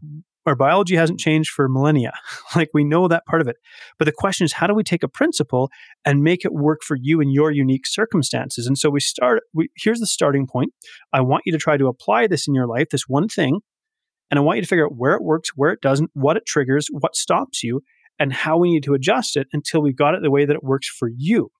our 0.46 0.56
biology 0.56 0.96
hasn't 0.96 1.20
changed 1.20 1.52
for 1.52 1.70
millennia. 1.70 2.14
like 2.56 2.70
we 2.74 2.84
know 2.84 3.08
that 3.08 3.26
part 3.26 3.42
of 3.42 3.48
it. 3.48 3.58
But 3.98 4.06
the 4.06 4.12
question 4.12 4.46
is, 4.46 4.54
how 4.54 4.68
do 4.68 4.74
we 4.74 4.84
take 4.84 5.04
a 5.04 5.08
principle 5.08 5.70
and 6.06 6.24
make 6.24 6.46
it 6.46 6.54
work 6.54 6.82
for 6.84 6.98
you 7.00 7.22
and 7.22 7.32
your 7.32 7.52
unique 7.52 7.86
circumstances? 7.86 8.68
And 8.68 8.78
so 8.78 8.90
we 8.90 9.00
start, 9.00 9.44
we, 9.54 9.70
here's 9.76 10.00
the 10.00 10.08
starting 10.08 10.48
point. 10.48 10.74
I 11.14 11.22
want 11.22 11.44
you 11.46 11.52
to 11.52 11.58
try 11.58 11.78
to 11.78 11.88
apply 11.88 12.28
this 12.28 12.48
in 12.48 12.56
your 12.56 12.68
life, 12.68 12.90
this 12.90 13.08
one 13.08 13.28
thing. 13.28 13.60
And 14.30 14.40
I 14.40 14.42
want 14.42 14.58
you 14.58 14.62
to 14.64 14.68
figure 14.68 14.86
out 14.86 14.96
where 14.96 15.14
it 15.14 15.24
works, 15.24 15.50
where 15.56 15.72
it 15.72 15.82
doesn't, 15.82 16.10
what 16.14 16.38
it 16.38 16.46
triggers, 16.46 16.88
what 16.92 17.16
stops 17.16 17.64
you, 17.64 17.82
and 18.18 18.32
how 18.32 18.58
we 18.58 18.72
need 18.72 18.84
to 18.84 18.94
adjust 18.94 19.36
it 19.36 19.48
until 19.52 19.82
we've 19.82 19.96
got 19.96 20.16
it 20.16 20.22
the 20.22 20.32
way 20.32 20.46
that 20.46 20.56
it 20.56 20.64
works 20.64 20.88
for 20.88 21.10
you. 21.16 21.52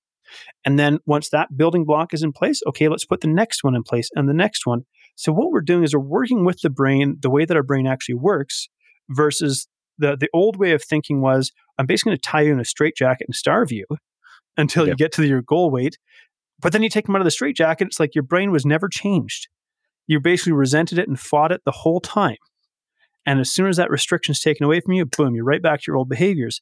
And 0.64 0.80
then 0.80 1.00
once 1.06 1.30
that 1.30 1.58
building 1.58 1.86
block 1.86 2.14
is 2.14 2.24
in 2.24 2.32
place, 2.32 2.62
okay, 2.68 2.88
let's 2.88 3.06
put 3.06 3.22
the 3.22 3.28
next 3.28 3.64
one 3.64 3.76
in 3.76 3.84
place 3.84 4.10
and 4.16 4.30
the 4.30 4.34
next 4.34 4.66
one. 4.66 4.84
So 5.22 5.32
what 5.32 5.52
we're 5.52 5.62
doing 5.62 5.84
is 5.84 5.94
we're 5.94 6.00
working 6.00 6.46
with 6.46 6.62
the 6.62 6.72
brain 6.72 7.18
the 7.22 7.30
way 7.30 7.46
that 7.46 7.56
our 7.56 7.62
brain 7.62 7.86
actually 7.86 8.16
works 8.16 8.70
versus 9.08 9.68
the 10.00 10.18
the 10.20 10.30
old 10.34 10.58
way 10.58 10.72
of 10.72 10.84
thinking 10.84 11.22
was 11.22 11.52
I'm 11.78 11.86
basically 11.86 12.12
going 12.12 12.18
to 12.18 12.28
tie 12.28 12.42
you 12.42 12.54
in 12.54 12.60
a 12.60 12.66
straitjacket 12.66 13.28
and 13.28 13.36
starve 13.36 13.72
you 13.72 13.86
until 14.58 14.88
yep. 14.88 14.94
you 14.94 14.98
get 14.98 15.12
to 15.14 15.28
your 15.28 15.44
goal 15.44 15.70
weight. 15.70 16.00
But 16.60 16.74
then 16.74 16.82
you 16.82 16.90
take 16.90 17.06
them 17.06 17.16
out 17.16 17.22
of 17.22 17.26
the 17.26 17.32
straitjacket, 17.32 17.88
it's 17.88 18.00
like 18.00 18.16
your 18.16 18.24
brain 18.24 18.52
was 18.52 18.66
never 18.66 18.90
changed. 18.90 19.48
You 20.08 20.20
basically 20.20 20.54
resented 20.54 20.98
it 20.98 21.08
and 21.08 21.20
fought 21.20 21.52
it 21.52 21.62
the 21.66 21.72
whole 21.72 22.00
time. 22.00 22.38
And 23.24 23.40
as 23.40 23.52
soon 23.52 23.68
as 23.68 23.78
that 23.78 23.92
restriction 23.92 24.32
is 24.32 24.40
taken 24.40 24.66
away 24.66 24.80
from 24.80 24.94
you, 24.94 25.06
boom, 25.06 25.36
you're 25.36 25.46
right 25.46 25.62
back 25.62 25.82
to 25.82 25.84
your 25.88 25.98
old 25.98 26.10
behaviors. 26.10 26.62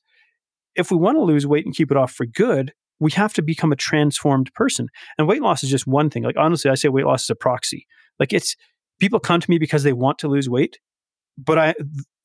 If 0.75 0.91
we 0.91 0.97
want 0.97 1.17
to 1.17 1.23
lose 1.23 1.47
weight 1.47 1.65
and 1.65 1.73
keep 1.73 1.91
it 1.91 1.97
off 1.97 2.11
for 2.11 2.25
good, 2.25 2.73
we 2.99 3.11
have 3.11 3.33
to 3.35 3.41
become 3.41 3.71
a 3.71 3.77
transformed 3.77 4.53
person. 4.53 4.89
And 5.17 5.29
weight 5.29 5.41
loss 5.41 5.63
is 5.63 5.69
just 5.69 5.87
one 5.87 6.09
thing. 6.09 6.23
Like 6.23 6.37
honestly, 6.37 6.69
I 6.69 6.75
say 6.75 6.89
weight 6.89 7.05
loss 7.05 7.23
is 7.23 7.29
a 7.29 7.35
proxy. 7.35 7.87
Like 8.19 8.33
it's 8.33 8.55
people 8.99 9.19
come 9.19 9.39
to 9.39 9.49
me 9.49 9.57
because 9.57 9.83
they 9.83 9.93
want 9.93 10.19
to 10.19 10.27
lose 10.27 10.49
weight, 10.49 10.79
but 11.37 11.57
I 11.57 11.75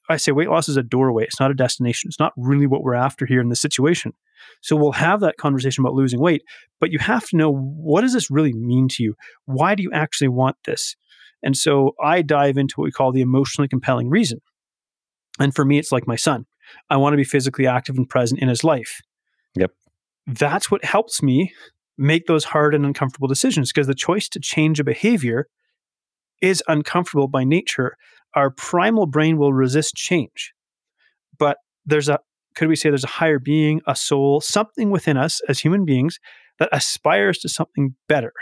I 0.08 0.16
say 0.16 0.32
weight 0.32 0.50
loss 0.50 0.68
is 0.68 0.76
a 0.76 0.82
doorway. 0.82 1.24
It's 1.24 1.40
not 1.40 1.50
a 1.50 1.54
destination. 1.54 2.08
It's 2.08 2.20
not 2.20 2.32
really 2.36 2.66
what 2.66 2.82
we're 2.82 2.94
after 2.94 3.24
here 3.24 3.40
in 3.40 3.48
this 3.48 3.60
situation. 3.60 4.12
So 4.60 4.76
we'll 4.76 4.92
have 4.92 5.20
that 5.20 5.38
conversation 5.38 5.82
about 5.82 5.94
losing 5.94 6.20
weight, 6.20 6.42
but 6.78 6.90
you 6.90 6.98
have 6.98 7.26
to 7.28 7.36
know 7.36 7.50
what 7.50 8.02
does 8.02 8.12
this 8.12 8.30
really 8.30 8.52
mean 8.52 8.88
to 8.88 9.02
you? 9.02 9.14
Why 9.46 9.74
do 9.74 9.82
you 9.82 9.90
actually 9.92 10.28
want 10.28 10.56
this? 10.66 10.96
And 11.42 11.56
so 11.56 11.94
I 12.02 12.22
dive 12.22 12.58
into 12.58 12.74
what 12.76 12.84
we 12.84 12.90
call 12.90 13.12
the 13.12 13.20
emotionally 13.20 13.68
compelling 13.68 14.10
reason. 14.10 14.40
And 15.38 15.54
for 15.54 15.64
me, 15.64 15.78
it's 15.78 15.92
like 15.92 16.06
my 16.06 16.16
son. 16.16 16.46
I 16.90 16.96
want 16.96 17.12
to 17.12 17.18
be 17.18 17.24
physically 17.24 17.66
active 17.66 17.96
and 17.96 18.08
present 18.08 18.40
in 18.40 18.48
his 18.48 18.64
life. 18.64 19.00
Yep. 19.54 19.72
That's 20.26 20.70
what 20.70 20.84
helps 20.84 21.22
me 21.22 21.52
make 21.96 22.26
those 22.26 22.44
hard 22.44 22.74
and 22.74 22.84
uncomfortable 22.84 23.28
decisions 23.28 23.72
because 23.72 23.86
the 23.86 23.94
choice 23.94 24.28
to 24.30 24.40
change 24.40 24.80
a 24.80 24.84
behavior 24.84 25.48
is 26.44 26.62
uncomfortable 26.68 27.28
by 27.28 27.44
nature. 27.44 27.96
Our 28.34 28.50
primal 28.50 29.06
brain 29.06 29.38
will 29.38 29.52
resist 29.52 29.94
change. 29.94 30.52
But 31.38 31.58
there's 31.86 32.08
a, 32.08 32.20
could 32.54 32.68
we 32.68 32.76
say 32.76 32.90
there's 32.90 33.04
a 33.04 33.08
higher 33.08 33.38
being, 33.38 33.80
a 33.86 33.96
soul, 33.96 34.40
something 34.40 34.90
within 34.90 35.16
us 35.16 35.40
as 35.48 35.60
human 35.60 35.84
beings 35.84 36.18
that 36.58 36.68
aspires 36.72 37.38
to 37.38 37.48
something 37.48 37.94
better. 38.08 38.32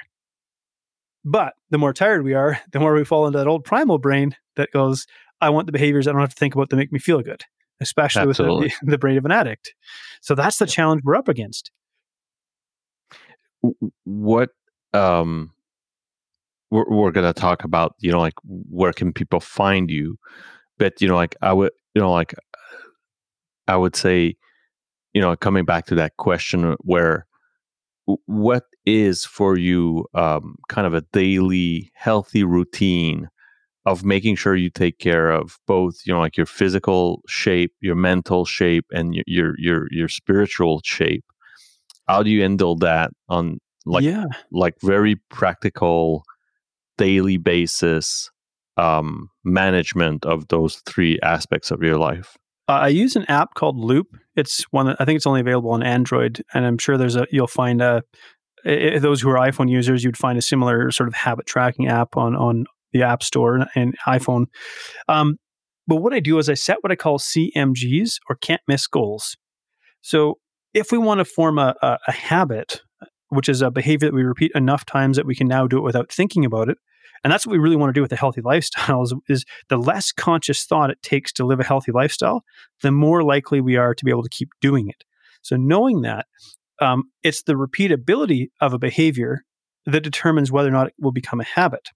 But 1.24 1.54
the 1.70 1.78
more 1.78 1.92
tired 1.92 2.24
we 2.24 2.34
are, 2.34 2.60
the 2.72 2.80
more 2.80 2.94
we 2.94 3.04
fall 3.04 3.26
into 3.26 3.38
that 3.38 3.48
old 3.48 3.64
primal 3.64 3.98
brain 3.98 4.36
that 4.56 4.70
goes, 4.72 5.06
I 5.40 5.50
want 5.50 5.66
the 5.66 5.72
behaviors 5.72 6.06
I 6.06 6.12
don't 6.12 6.20
have 6.20 6.30
to 6.30 6.38
think 6.38 6.54
about 6.54 6.70
to 6.70 6.76
make 6.76 6.92
me 6.92 6.98
feel 6.98 7.20
good, 7.22 7.44
especially 7.80 8.28
Absolutely. 8.28 8.66
with 8.66 8.74
the, 8.82 8.86
the 8.92 8.98
brain 8.98 9.18
of 9.18 9.24
an 9.24 9.32
addict. 9.32 9.74
So 10.20 10.34
that's 10.34 10.58
the 10.58 10.66
challenge 10.66 11.02
we're 11.04 11.16
up 11.16 11.28
against. 11.28 11.70
What 14.04 14.50
um 14.92 15.52
we're, 16.72 16.88
we're 16.88 17.12
going 17.12 17.26
to 17.26 17.38
talk 17.38 17.62
about 17.62 17.94
you 18.00 18.10
know 18.10 18.18
like 18.18 18.34
where 18.44 18.92
can 18.92 19.12
people 19.12 19.38
find 19.38 19.90
you 19.90 20.16
but 20.78 21.00
you 21.00 21.06
know 21.06 21.14
like 21.14 21.36
i 21.42 21.52
would 21.52 21.70
you 21.94 22.00
know 22.00 22.10
like 22.10 22.34
i 23.68 23.76
would 23.76 23.94
say 23.94 24.34
you 25.12 25.20
know 25.20 25.36
coming 25.36 25.64
back 25.64 25.84
to 25.86 25.94
that 25.94 26.16
question 26.16 26.74
where 26.80 27.26
what 28.26 28.64
is 28.84 29.24
for 29.24 29.56
you 29.56 30.04
um, 30.14 30.56
kind 30.68 30.88
of 30.88 30.94
a 30.94 31.02
daily 31.12 31.92
healthy 31.94 32.42
routine 32.42 33.28
of 33.86 34.04
making 34.04 34.34
sure 34.34 34.56
you 34.56 34.70
take 34.70 34.98
care 34.98 35.30
of 35.30 35.58
both 35.66 36.00
you 36.04 36.12
know 36.12 36.20
like 36.20 36.36
your 36.36 36.46
physical 36.46 37.20
shape 37.28 37.72
your 37.80 37.94
mental 37.94 38.44
shape 38.44 38.86
and 38.92 39.14
your 39.14 39.24
your 39.26 39.54
your, 39.58 39.88
your 39.90 40.08
spiritual 40.08 40.80
shape 40.84 41.24
how 42.08 42.22
do 42.22 42.30
you 42.30 42.40
handle 42.40 42.76
that 42.76 43.10
on 43.28 43.58
like 43.84 44.04
yeah. 44.04 44.24
like 44.50 44.74
very 44.80 45.16
practical 45.30 46.24
daily 47.02 47.36
basis 47.36 48.30
um, 48.76 49.28
management 49.44 50.24
of 50.24 50.46
those 50.48 50.76
three 50.86 51.18
aspects 51.22 51.72
of 51.72 51.82
your 51.82 51.98
life? 51.98 52.36
Uh, 52.68 52.72
I 52.72 52.88
use 52.88 53.16
an 53.16 53.24
app 53.24 53.54
called 53.54 53.76
Loop. 53.76 54.06
It's 54.36 54.62
one 54.70 54.86
that 54.86 54.96
I 55.00 55.04
think 55.04 55.16
it's 55.16 55.26
only 55.26 55.40
available 55.40 55.72
on 55.72 55.82
Android, 55.82 56.42
and 56.54 56.64
I'm 56.64 56.78
sure 56.78 56.96
there's 56.96 57.16
a 57.16 57.26
you'll 57.32 57.48
find 57.48 57.82
a 57.82 58.02
those 58.64 59.20
who 59.20 59.28
are 59.30 59.50
iPhone 59.50 59.68
users, 59.68 60.04
you'd 60.04 60.16
find 60.16 60.38
a 60.38 60.42
similar 60.42 60.92
sort 60.92 61.08
of 61.08 61.14
habit 61.14 61.46
tracking 61.46 61.88
app 61.88 62.16
on 62.16 62.36
on 62.36 62.66
the 62.92 63.02
App 63.02 63.24
Store 63.24 63.66
and 63.74 63.96
iPhone. 64.06 64.46
Um, 65.08 65.38
but 65.88 65.96
what 65.96 66.12
I 66.12 66.20
do 66.20 66.38
is 66.38 66.48
I 66.48 66.54
set 66.54 66.78
what 66.82 66.92
I 66.92 66.96
call 66.96 67.18
CMGs 67.18 68.20
or 68.28 68.36
can't 68.36 68.60
miss 68.68 68.86
goals. 68.86 69.36
So 70.02 70.38
if 70.72 70.92
we 70.92 70.98
want 70.98 71.18
to 71.18 71.24
form 71.24 71.58
a, 71.58 71.74
a, 71.82 71.98
a 72.06 72.12
habit, 72.12 72.82
which 73.30 73.48
is 73.48 73.62
a 73.62 73.70
behavior 73.70 74.08
that 74.08 74.14
we 74.14 74.22
repeat 74.22 74.52
enough 74.54 74.84
times 74.84 75.16
that 75.16 75.26
we 75.26 75.34
can 75.34 75.48
now 75.48 75.66
do 75.66 75.78
it 75.78 75.82
without 75.82 76.12
thinking 76.12 76.44
about 76.44 76.68
it. 76.68 76.76
And 77.24 77.32
that's 77.32 77.46
what 77.46 77.52
we 77.52 77.58
really 77.58 77.76
want 77.76 77.90
to 77.90 77.94
do 77.94 78.02
with 78.02 78.12
a 78.12 78.16
healthy 78.16 78.40
lifestyle 78.40 79.02
is, 79.02 79.14
is, 79.28 79.44
the 79.68 79.76
less 79.76 80.12
conscious 80.12 80.64
thought 80.64 80.90
it 80.90 81.02
takes 81.02 81.32
to 81.34 81.46
live 81.46 81.60
a 81.60 81.64
healthy 81.64 81.92
lifestyle, 81.92 82.44
the 82.82 82.90
more 82.90 83.22
likely 83.22 83.60
we 83.60 83.76
are 83.76 83.94
to 83.94 84.04
be 84.04 84.10
able 84.10 84.22
to 84.22 84.28
keep 84.28 84.50
doing 84.60 84.88
it. 84.88 85.04
So 85.42 85.56
knowing 85.56 86.02
that, 86.02 86.26
um, 86.80 87.04
it's 87.22 87.42
the 87.42 87.54
repeatability 87.54 88.48
of 88.60 88.72
a 88.72 88.78
behavior 88.78 89.44
that 89.86 90.02
determines 90.02 90.50
whether 90.50 90.68
or 90.68 90.72
not 90.72 90.88
it 90.88 90.94
will 91.00 91.12
become 91.12 91.40
a 91.40 91.44
habit. 91.44 91.90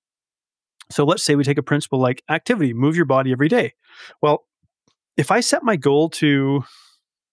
So 0.91 1.05
let's 1.05 1.22
say 1.22 1.35
we 1.35 1.45
take 1.45 1.59
a 1.59 1.62
principle 1.62 2.01
like 2.01 2.22
activity, 2.29 2.72
move 2.72 2.97
your 2.97 3.05
body 3.05 3.33
every 3.33 3.49
day. 3.49 3.72
Well, 4.22 4.45
if 5.16 5.31
I 5.31 5.41
set 5.41 5.64
my 5.64 5.77
goal 5.77 6.09
to, 6.11 6.62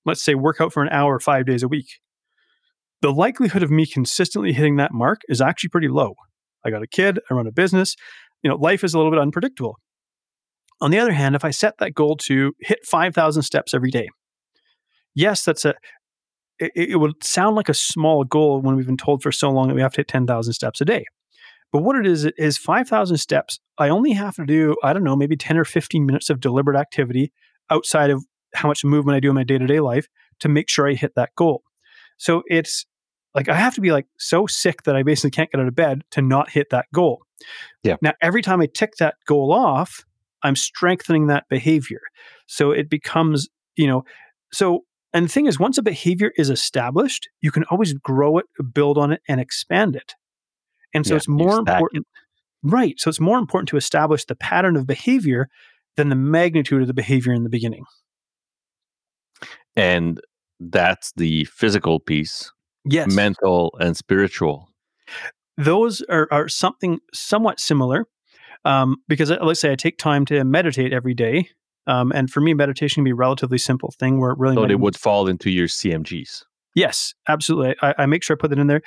let's 0.05 0.23
say, 0.23 0.35
work 0.35 0.59
out 0.59 0.73
for 0.73 0.81
an 0.81 0.89
hour 0.89 1.19
five 1.19 1.45
days 1.45 1.61
a 1.63 1.67
week, 1.67 1.99
the 3.01 3.11
likelihood 3.11 3.63
of 3.63 3.69
me 3.69 3.85
consistently 3.85 4.53
hitting 4.53 4.77
that 4.77 4.93
mark 4.93 5.21
is 5.27 5.41
actually 5.41 5.69
pretty 5.69 5.89
low. 5.89 6.15
I 6.65 6.69
got 6.69 6.83
a 6.83 6.87
kid, 6.87 7.19
I 7.29 7.33
run 7.33 7.47
a 7.47 7.51
business, 7.51 7.95
you 8.41 8.49
know, 8.49 8.55
life 8.55 8.83
is 8.83 8.93
a 8.93 8.97
little 8.97 9.11
bit 9.11 9.19
unpredictable. 9.19 9.77
On 10.81 10.91
the 10.91 10.99
other 10.99 11.13
hand, 11.13 11.35
if 11.35 11.45
I 11.45 11.51
set 11.51 11.77
that 11.79 11.93
goal 11.93 12.17
to 12.17 12.53
hit 12.59 12.79
5,000 12.85 13.43
steps 13.43 13.73
every 13.73 13.89
day, 13.89 14.09
yes, 15.15 15.43
that's 15.43 15.65
a, 15.65 15.75
it, 16.59 16.71
it 16.75 16.99
would 16.99 17.23
sound 17.23 17.55
like 17.55 17.69
a 17.69 17.73
small 17.73 18.23
goal 18.23 18.61
when 18.61 18.75
we've 18.75 18.85
been 18.85 18.97
told 18.97 19.23
for 19.23 19.31
so 19.31 19.49
long 19.49 19.69
that 19.69 19.75
we 19.75 19.81
have 19.81 19.93
to 19.93 20.01
hit 20.01 20.07
10,000 20.07 20.53
steps 20.53 20.81
a 20.81 20.85
day. 20.85 21.05
But 21.71 21.81
what 21.81 21.95
it 21.95 22.05
is, 22.05 22.25
is 22.37 22.57
5,000 22.57 23.17
steps. 23.17 23.59
I 23.77 23.89
only 23.89 24.11
have 24.11 24.35
to 24.35 24.45
do, 24.45 24.75
I 24.83 24.93
don't 24.93 25.03
know, 25.03 25.15
maybe 25.15 25.35
10 25.35 25.57
or 25.57 25.65
15 25.65 26.05
minutes 26.05 26.29
of 26.29 26.39
deliberate 26.39 26.77
activity 26.77 27.31
outside 27.71 28.11
of 28.11 28.23
how 28.53 28.67
much 28.67 28.85
movement 28.85 29.15
I 29.15 29.19
do 29.19 29.29
in 29.29 29.35
my 29.35 29.43
day 29.43 29.57
to 29.57 29.65
day 29.65 29.79
life 29.79 30.07
to 30.41 30.49
make 30.49 30.69
sure 30.69 30.87
I 30.87 30.93
hit 30.93 31.13
that 31.15 31.31
goal. 31.35 31.63
So 32.17 32.43
it's 32.45 32.85
like 33.35 33.49
I 33.49 33.55
have 33.55 33.75
to 33.75 33.81
be 33.81 33.91
like 33.91 34.07
so 34.17 34.45
sick 34.47 34.83
that 34.83 34.95
I 34.95 35.03
basically 35.03 35.31
can't 35.31 35.51
get 35.51 35.61
out 35.61 35.67
of 35.67 35.75
bed 35.75 36.03
to 36.11 36.21
not 36.21 36.49
hit 36.49 36.69
that 36.69 36.85
goal. 36.93 37.21
Yeah. 37.83 37.97
Now 38.01 38.13
every 38.21 38.41
time 38.41 38.61
I 38.61 38.67
tick 38.67 38.95
that 38.99 39.15
goal 39.25 39.51
off, 39.51 40.05
I'm 40.43 40.55
strengthening 40.55 41.27
that 41.27 41.45
behavior. 41.49 42.01
So 42.47 42.71
it 42.71 42.89
becomes, 42.89 43.49
you 43.75 43.87
know, 43.87 44.03
so 44.51 44.85
and 45.13 45.25
the 45.25 45.29
thing 45.29 45.45
is 45.45 45.59
once 45.59 45.77
a 45.77 45.83
behavior 45.83 46.31
is 46.37 46.49
established, 46.49 47.29
you 47.41 47.51
can 47.51 47.63
always 47.65 47.93
grow 47.93 48.37
it, 48.37 48.45
build 48.73 48.97
on 48.97 49.11
it 49.11 49.21
and 49.27 49.39
expand 49.39 49.95
it. 49.95 50.13
And 50.93 51.05
so 51.05 51.13
yeah, 51.13 51.17
it's 51.17 51.27
more 51.27 51.59
important 51.59 52.05
right, 52.63 52.99
so 52.99 53.09
it's 53.09 53.19
more 53.19 53.39
important 53.39 53.67
to 53.69 53.77
establish 53.77 54.25
the 54.25 54.35
pattern 54.35 54.77
of 54.77 54.87
behavior 54.87 55.49
than 55.97 56.09
the 56.09 56.15
magnitude 56.15 56.81
of 56.81 56.87
the 56.87 56.93
behavior 56.93 57.33
in 57.33 57.43
the 57.43 57.49
beginning. 57.49 57.83
And 59.75 60.21
that's 60.59 61.11
the 61.15 61.45
physical 61.45 61.99
piece 61.99 62.51
yes. 62.85 63.13
mental 63.13 63.75
and 63.79 63.95
spiritual. 63.95 64.69
Those 65.57 66.01
are, 66.09 66.27
are 66.31 66.47
something 66.47 66.99
somewhat 67.13 67.59
similar 67.59 68.07
um, 68.65 68.97
because 69.07 69.31
uh, 69.31 69.37
let's 69.41 69.59
say 69.59 69.71
i 69.71 69.75
take 69.75 69.97
time 69.97 70.25
to 70.25 70.43
meditate 70.43 70.93
every 70.93 71.13
day 71.13 71.49
um, 71.87 72.11
and 72.13 72.29
for 72.29 72.41
me 72.41 72.53
meditation 72.53 72.95
can 72.95 73.03
be 73.03 73.11
a 73.11 73.15
relatively 73.15 73.57
simple 73.57 73.93
thing 73.99 74.19
where 74.19 74.31
it 74.31 74.39
really 74.39 74.55
so 74.55 74.63
it 74.63 74.79
would 74.79 74.95
fall 74.95 75.27
into 75.27 75.49
your 75.49 75.67
cmgs 75.67 76.43
yes 76.75 77.13
absolutely 77.27 77.75
I, 77.81 77.95
I, 77.99 78.05
make 78.05 78.23
sure 78.23 78.35
i 78.35 78.39
put 78.39 78.51
it 78.51 78.59
in 78.59 78.67
there 78.67 78.81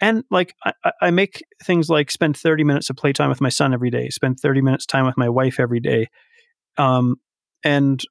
and 0.00 0.24
like 0.30 0.54
I, 0.64 0.92
I 1.02 1.10
make 1.10 1.42
things 1.62 1.88
like 1.90 2.10
spend 2.10 2.36
30 2.36 2.64
minutes 2.64 2.90
of 2.90 2.96
playtime 2.96 3.28
with 3.28 3.40
my 3.40 3.48
son 3.48 3.74
every 3.74 3.90
day 3.90 4.08
spend 4.10 4.40
30 4.40 4.60
minutes 4.62 4.86
time 4.86 5.06
with 5.06 5.16
my 5.16 5.28
wife 5.28 5.60
every 5.60 5.80
day 5.80 6.08
um, 6.76 7.16
and 7.64 8.02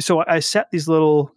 so 0.00 0.24
i 0.26 0.40
set 0.40 0.68
these 0.70 0.88
little 0.88 1.32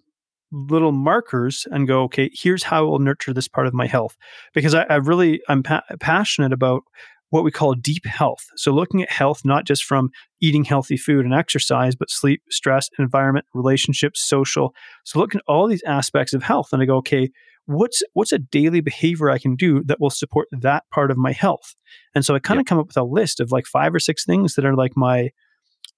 little 0.56 0.92
markers 0.92 1.68
and 1.72 1.88
go, 1.88 2.04
okay, 2.04 2.30
here's 2.34 2.64
how 2.64 2.80
I 2.80 2.90
will 2.90 3.00
nurture 3.00 3.34
this 3.34 3.48
part 3.48 3.68
of 3.68 3.74
my 3.74 3.88
health. 3.88 4.16
Because 4.54 4.74
I, 4.74 4.84
I 4.84 4.96
really, 4.96 5.42
I'm 5.50 5.64
pa- 5.64 5.84
passionate 6.00 6.54
about 6.54 6.84
what 7.30 7.44
we 7.44 7.52
call 7.52 7.74
deep 7.74 8.06
health. 8.06 8.46
So, 8.56 8.72
looking 8.72 9.02
at 9.04 9.12
health 9.12 9.42
not 9.44 9.66
just 9.66 9.84
from 9.84 10.10
eating 10.42 10.64
healthy 10.64 10.96
food 10.96 11.26
and 11.26 11.34
exercise, 11.34 11.96
but 11.96 12.10
sleep, 12.10 12.42
stress, 12.50 12.90
environment, 12.98 13.46
relationships, 13.54 14.26
social. 14.26 14.74
So, 15.04 15.20
looking 15.20 15.40
at 15.40 15.52
all 15.52 15.68
these 15.68 15.84
aspects 15.84 16.34
of 16.34 16.44
health, 16.44 16.70
and 16.72 16.82
I 16.82 16.86
go, 16.86 16.98
okay, 16.98 17.30
what's 17.66 18.04
what's 18.14 18.32
a 18.32 18.40
daily 18.40 18.80
behavior 18.80 19.30
I 19.30 19.40
can 19.40 19.56
do 19.56 19.84
that 19.84 20.00
will 20.00 20.12
support 20.12 20.48
that 20.52 20.84
part 20.94 21.12
of 21.12 21.18
my 21.18 21.32
health? 21.32 21.76
And 22.14 22.24
so, 22.24 22.36
I 22.36 22.40
kind 22.40 22.60
of 22.60 22.66
come 22.66 22.80
up 22.80 22.88
with 22.88 22.98
a 22.98 23.04
list 23.04 23.40
of 23.40 23.52
like 23.52 23.66
five 23.66 23.94
or 23.94 24.00
six 24.00 24.24
things 24.24 24.56
that 24.56 24.66
are 24.66 24.76
like 24.76 24.96
my 24.96 25.32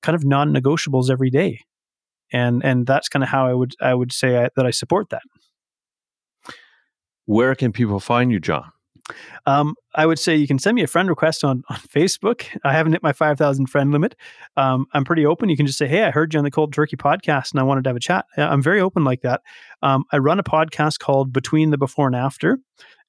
kind 0.02 0.16
of 0.16 0.26
non-negotiables 0.26 1.12
every 1.12 1.30
day, 1.30 1.62
and 2.32 2.64
and 2.64 2.86
that's 2.86 3.10
kind 3.10 3.24
of 3.24 3.30
how 3.30 3.48
I 3.48 3.54
would 3.54 3.74
I 3.82 3.94
would 3.94 4.12
say 4.12 4.46
I, 4.46 4.50
that 4.56 4.66
I 4.66 4.72
support 4.72 5.10
that. 5.10 5.24
Where 7.26 7.56
can 7.56 7.74
people 7.74 8.00
find 8.00 8.32
you, 8.32 8.40
John? 8.40 8.72
Um, 9.46 9.76
I 9.96 10.06
would 10.06 10.20
say 10.20 10.36
you 10.36 10.48
can 10.48 10.60
send 10.60 10.76
me 10.76 10.84
a 10.84 10.88
friend 10.88 11.10
request 11.10 11.44
on, 11.44 11.64
on 11.70 11.78
Facebook. 11.78 12.46
I 12.64 12.74
haven't 12.74 12.94
hit 12.94 13.04
my 13.04 13.14
5,000 13.14 13.68
friend 13.68 13.92
limit. 13.92 14.16
Um, 14.56 14.86
I'm 14.94 15.04
pretty 15.04 15.26
open. 15.26 15.50
You 15.50 15.58
can 15.58 15.66
just 15.66 15.78
say, 15.78 15.88
Hey, 15.88 16.04
I 16.04 16.12
heard 16.12 16.34
you 16.34 16.40
on 16.40 16.44
the 16.44 16.52
Cold 16.52 16.74
Turkey 16.74 16.98
podcast 16.98 17.52
and 17.52 17.60
I 17.60 17.64
wanted 17.64 17.84
to 17.86 17.90
have 17.90 17.98
a 17.98 18.02
chat. 18.02 18.26
I'm 18.38 18.62
very 18.62 18.82
open 18.82 19.04
like 19.04 19.22
that. 19.22 19.42
Um, 19.82 20.04
I 20.12 20.18
run 20.18 20.40
a 20.40 20.44
podcast 20.44 21.00
called 21.00 21.32
Between 21.32 21.70
the 21.72 21.78
Before 21.78 22.08
and 22.08 22.16
After. 22.16 22.60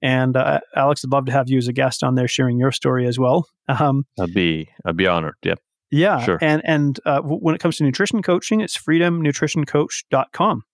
And 0.00 0.36
uh, 0.36 0.60
Alex, 0.76 1.04
I'd 1.04 1.10
love 1.10 1.26
to 1.26 1.32
have 1.32 1.48
you 1.48 1.58
as 1.58 1.66
a 1.66 1.72
guest 1.72 2.04
on 2.04 2.14
there 2.14 2.28
sharing 2.28 2.58
your 2.58 2.72
story 2.72 3.06
as 3.06 3.18
well. 3.18 3.48
Um, 3.68 4.04
I'd 4.18 4.32
be, 4.32 4.68
I'd 4.84 4.96
be 4.96 5.06
honored. 5.06 5.34
Yep. 5.42 5.58
Yeah. 5.90 6.22
Sure. 6.22 6.38
And, 6.40 6.62
and 6.64 7.00
uh, 7.06 7.16
w- 7.16 7.38
when 7.38 7.54
it 7.54 7.60
comes 7.60 7.76
to 7.78 7.84
nutrition 7.84 8.22
coaching, 8.22 8.60
it's 8.60 8.76
freedomnutritioncoach.com. 8.76 10.64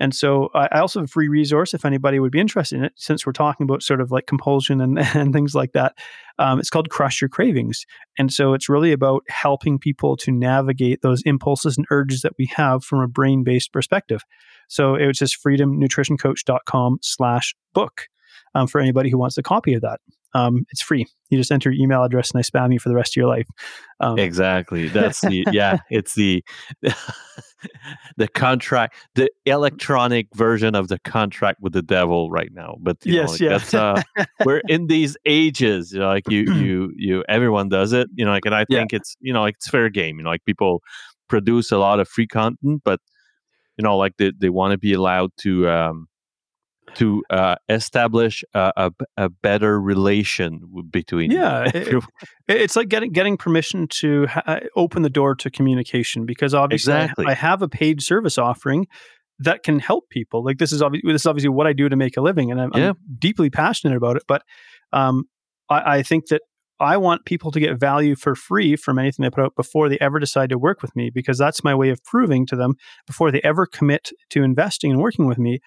And 0.00 0.14
so 0.14 0.48
I 0.54 0.78
also 0.78 1.00
have 1.00 1.08
a 1.08 1.10
free 1.10 1.28
resource 1.28 1.74
if 1.74 1.84
anybody 1.84 2.20
would 2.20 2.30
be 2.30 2.38
interested 2.38 2.76
in 2.76 2.84
it, 2.84 2.92
since 2.94 3.26
we're 3.26 3.32
talking 3.32 3.64
about 3.64 3.82
sort 3.82 4.00
of 4.00 4.12
like 4.12 4.26
compulsion 4.26 4.80
and, 4.80 4.98
and 5.14 5.32
things 5.32 5.54
like 5.54 5.72
that. 5.72 5.94
Um, 6.38 6.60
it's 6.60 6.70
called 6.70 6.88
Crush 6.88 7.20
Your 7.20 7.28
Cravings. 7.28 7.84
And 8.16 8.32
so 8.32 8.54
it's 8.54 8.68
really 8.68 8.92
about 8.92 9.24
helping 9.28 9.78
people 9.78 10.16
to 10.18 10.30
navigate 10.30 11.02
those 11.02 11.22
impulses 11.22 11.76
and 11.76 11.86
urges 11.90 12.22
that 12.22 12.34
we 12.38 12.48
have 12.54 12.84
from 12.84 13.00
a 13.00 13.08
brain 13.08 13.42
based 13.42 13.72
perspective. 13.72 14.22
So 14.68 14.94
it 14.94 15.06
was 15.06 15.18
just 15.18 15.42
freedomnutritioncoach.com 15.44 16.98
slash 17.02 17.54
book 17.74 18.06
um, 18.58 18.66
for 18.66 18.80
anybody 18.80 19.10
who 19.10 19.18
wants 19.18 19.38
a 19.38 19.42
copy 19.42 19.74
of 19.74 19.82
that. 19.82 20.00
Um, 20.34 20.66
it's 20.70 20.82
free. 20.82 21.06
You 21.30 21.38
just 21.38 21.50
enter 21.50 21.70
your 21.70 21.82
email 21.82 22.04
address 22.04 22.30
and 22.30 22.38
I 22.38 22.42
spam 22.42 22.72
you 22.72 22.78
for 22.78 22.88
the 22.88 22.94
rest 22.94 23.12
of 23.12 23.16
your 23.16 23.28
life. 23.28 23.46
Um, 24.00 24.18
exactly. 24.18 24.88
That's 24.88 25.20
the 25.22 25.44
yeah. 25.52 25.78
It's 25.90 26.14
the 26.14 26.44
the 28.16 28.28
contract, 28.28 28.96
the 29.14 29.30
electronic 29.46 30.28
version 30.34 30.74
of 30.74 30.88
the 30.88 30.98
contract 31.00 31.60
with 31.62 31.72
the 31.72 31.82
devil 31.82 32.30
right 32.30 32.50
now. 32.52 32.76
But 32.80 32.98
yes, 33.04 33.40
know, 33.40 33.52
like 33.52 33.72
yeah. 33.72 33.80
Uh, 33.80 34.24
we're 34.44 34.62
in 34.68 34.86
these 34.86 35.16
ages. 35.24 35.92
You 35.92 36.00
know, 36.00 36.08
like 36.08 36.28
you, 36.28 36.40
you, 36.54 36.92
you. 36.94 37.24
Everyone 37.28 37.68
does 37.68 37.92
it. 37.92 38.08
You 38.14 38.26
know, 38.26 38.32
like, 38.32 38.44
and 38.44 38.54
I 38.54 38.64
think 38.66 38.92
yeah. 38.92 38.96
it's 38.96 39.16
you 39.20 39.32
know, 39.32 39.40
like 39.40 39.54
it's 39.54 39.68
fair 39.68 39.88
game. 39.88 40.18
You 40.18 40.24
know, 40.24 40.30
like 40.30 40.44
people 40.44 40.82
produce 41.28 41.72
a 41.72 41.78
lot 41.78 42.00
of 42.00 42.08
free 42.08 42.26
content, 42.26 42.82
but 42.84 43.00
you 43.78 43.82
know, 43.82 43.96
like 43.96 44.12
they 44.18 44.32
they 44.38 44.50
want 44.50 44.72
to 44.72 44.78
be 44.78 44.92
allowed 44.92 45.30
to 45.38 45.68
um, 45.70 46.07
to 46.94 47.22
uh, 47.30 47.56
establish 47.68 48.44
a, 48.54 48.72
a, 48.76 48.92
a, 49.16 49.28
better 49.28 49.80
relation 49.80 50.60
between 50.90 51.30
yeah 51.30 51.70
it, 51.74 52.04
it's 52.48 52.76
like 52.76 52.88
getting 52.88 53.12
getting 53.12 53.36
permission 53.36 53.86
to 53.88 54.26
ha- 54.26 54.42
uh, 54.46 54.60
open 54.76 55.02
the 55.02 55.10
door 55.10 55.34
to 55.34 55.50
communication 55.50 56.26
because 56.26 56.54
obviously 56.54 56.92
exactly. 56.92 57.26
I, 57.26 57.30
I, 57.30 57.34
have 57.34 57.62
a 57.62 57.68
paid 57.68 58.02
service 58.02 58.38
offering 58.38 58.86
that 59.38 59.62
can 59.62 59.78
help 59.78 60.08
people 60.10 60.44
like 60.44 60.58
this 60.58 60.72
is 60.72 60.82
obviously 60.82 61.12
this 61.12 61.22
is 61.22 61.26
obviously 61.26 61.50
what 61.50 61.66
I 61.66 61.72
do 61.72 61.88
to 61.88 61.96
make 61.96 62.16
a 62.16 62.20
living 62.20 62.50
and 62.50 62.60
I'm, 62.60 62.70
yeah. 62.74 62.88
I'm 62.90 62.96
deeply 63.18 63.50
passionate 63.50 63.96
about 63.96 64.16
it 64.16 64.24
but 64.26 64.42
um, 64.92 65.24
I, 65.68 65.98
I 65.98 66.02
think 66.02 66.26
that 66.28 66.42
I 66.80 66.96
want 66.96 67.24
people 67.24 67.50
to 67.50 67.60
get 67.60 67.78
value 67.78 68.14
for 68.14 68.34
free 68.34 68.76
from 68.76 68.98
anything 68.98 69.24
they 69.24 69.30
put 69.30 69.44
out 69.44 69.56
before 69.56 69.88
they 69.88 69.98
ever 70.00 70.18
decide 70.18 70.50
to 70.50 70.58
work 70.58 70.80
with 70.80 70.94
me 70.94 71.10
because 71.10 71.36
that's 71.36 71.64
my 71.64 71.74
way 71.74 71.90
of 71.90 72.02
proving 72.04 72.46
to 72.46 72.56
them 72.56 72.74
before 73.06 73.32
they 73.32 73.40
ever 73.42 73.66
commit 73.66 74.10
to 74.30 74.42
investing 74.42 74.92
and 74.92 75.00
working 75.00 75.26
with 75.26 75.38
me 75.38 75.60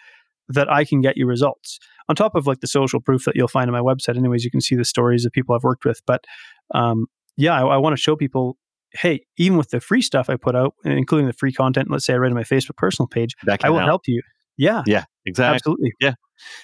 that 0.54 0.72
I 0.72 0.86
can 0.86 1.02
get 1.02 1.18
you 1.18 1.26
results 1.26 1.80
on 2.10 2.16
top 2.16 2.36
of 2.36 2.48
like 2.48 2.60
the 2.60 2.68
social 2.68 3.00
proof 3.00 3.26
that 3.26 3.36
you'll 3.36 3.48
find 3.48 3.70
on 3.70 3.74
my 3.74 3.94
website. 3.94 4.18
Anyways, 4.18 4.44
you 4.44 4.52
can 4.52 4.62
see 4.62 4.76
the 4.76 4.86
stories 4.86 5.26
of 5.26 5.32
people 5.32 5.56
I've 5.56 5.64
worked 5.64 5.86
with. 5.86 6.02
But 6.06 6.26
um, 6.74 7.08
yeah, 7.38 7.54
I, 7.54 7.66
I 7.66 7.78
want 7.78 7.96
to 7.96 8.02
show 8.02 8.16
people, 8.16 8.58
hey, 8.94 9.26
even 9.38 9.58
with 9.58 9.70
the 9.70 9.80
free 9.80 10.02
stuff 10.02 10.30
I 10.30 10.36
put 10.36 10.56
out, 10.56 10.76
including 10.84 11.28
the 11.28 11.34
free 11.34 11.54
content, 11.54 11.90
let's 11.90 12.06
say 12.06 12.14
I 12.14 12.18
write 12.18 12.32
on 12.32 12.36
my 12.36 12.44
Facebook 12.44 12.78
personal 12.78 13.08
page, 13.08 13.36
I 13.64 13.70
will 13.70 13.78
help. 13.78 13.88
help 13.88 14.02
you. 14.08 14.22
Yeah, 14.58 14.84
yeah, 14.86 15.06
exactly, 15.26 15.56
absolutely, 15.56 15.94
yeah. 16.00 16.14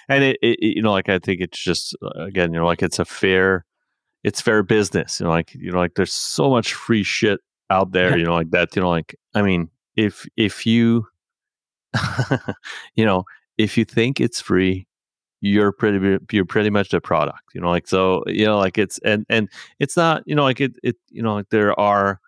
And 0.10 0.24
it, 0.24 0.38
it, 0.42 0.58
you 0.62 0.82
know, 0.82 0.92
like 0.92 1.10
I 1.10 1.20
think 1.20 1.42
it's 1.42 1.58
just 1.58 1.96
uh, 2.04 2.26
again, 2.26 2.54
you 2.54 2.60
know, 2.60 2.66
like 2.66 2.84
it's 2.84 3.00
a 3.00 3.06
fair, 3.06 3.66
it's 4.24 4.42
fair 4.42 4.62
business. 4.62 5.20
You 5.20 5.24
know, 5.26 5.30
like 5.32 5.54
you 5.56 5.72
know, 5.72 5.80
like 5.80 5.96
there's 5.96 6.14
so 6.14 6.50
much 6.50 6.74
free 6.74 7.04
shit 7.04 7.40
out 7.70 7.94
there. 7.94 8.12
Yeah. 8.12 8.16
You 8.18 8.26
know, 8.26 8.34
like 8.34 8.52
that. 8.52 8.76
You 8.76 8.82
know, 8.82 8.90
like 8.90 9.16
I 9.34 9.42
mean, 9.42 9.70
if 9.96 10.28
if 10.36 10.66
you, 10.66 11.08
you 12.96 13.06
know, 13.06 13.24
if 13.58 13.78
you 13.78 13.86
think 13.86 14.20
it's 14.20 14.42
free, 14.42 14.88
you're 15.42 15.72
pretty 15.72 16.18
you're 16.32 16.46
pretty 16.46 16.70
much 16.70 16.90
the 16.90 17.02
product. 17.02 17.44
You 17.54 17.62
know, 17.62 17.70
like 17.70 17.88
so 17.88 18.24
you 18.28 18.46
know, 18.46 18.58
like 18.58 18.78
it's 18.78 19.00
and 19.00 19.26
and 19.30 19.50
it's 19.80 19.98
not 19.98 20.24
you 20.26 20.36
know 20.36 20.44
like 20.44 20.62
it 20.62 20.74
it 20.84 20.96
you 21.10 21.22
know 21.22 21.36
like 21.36 21.50
there 21.50 21.78
are 21.80 22.20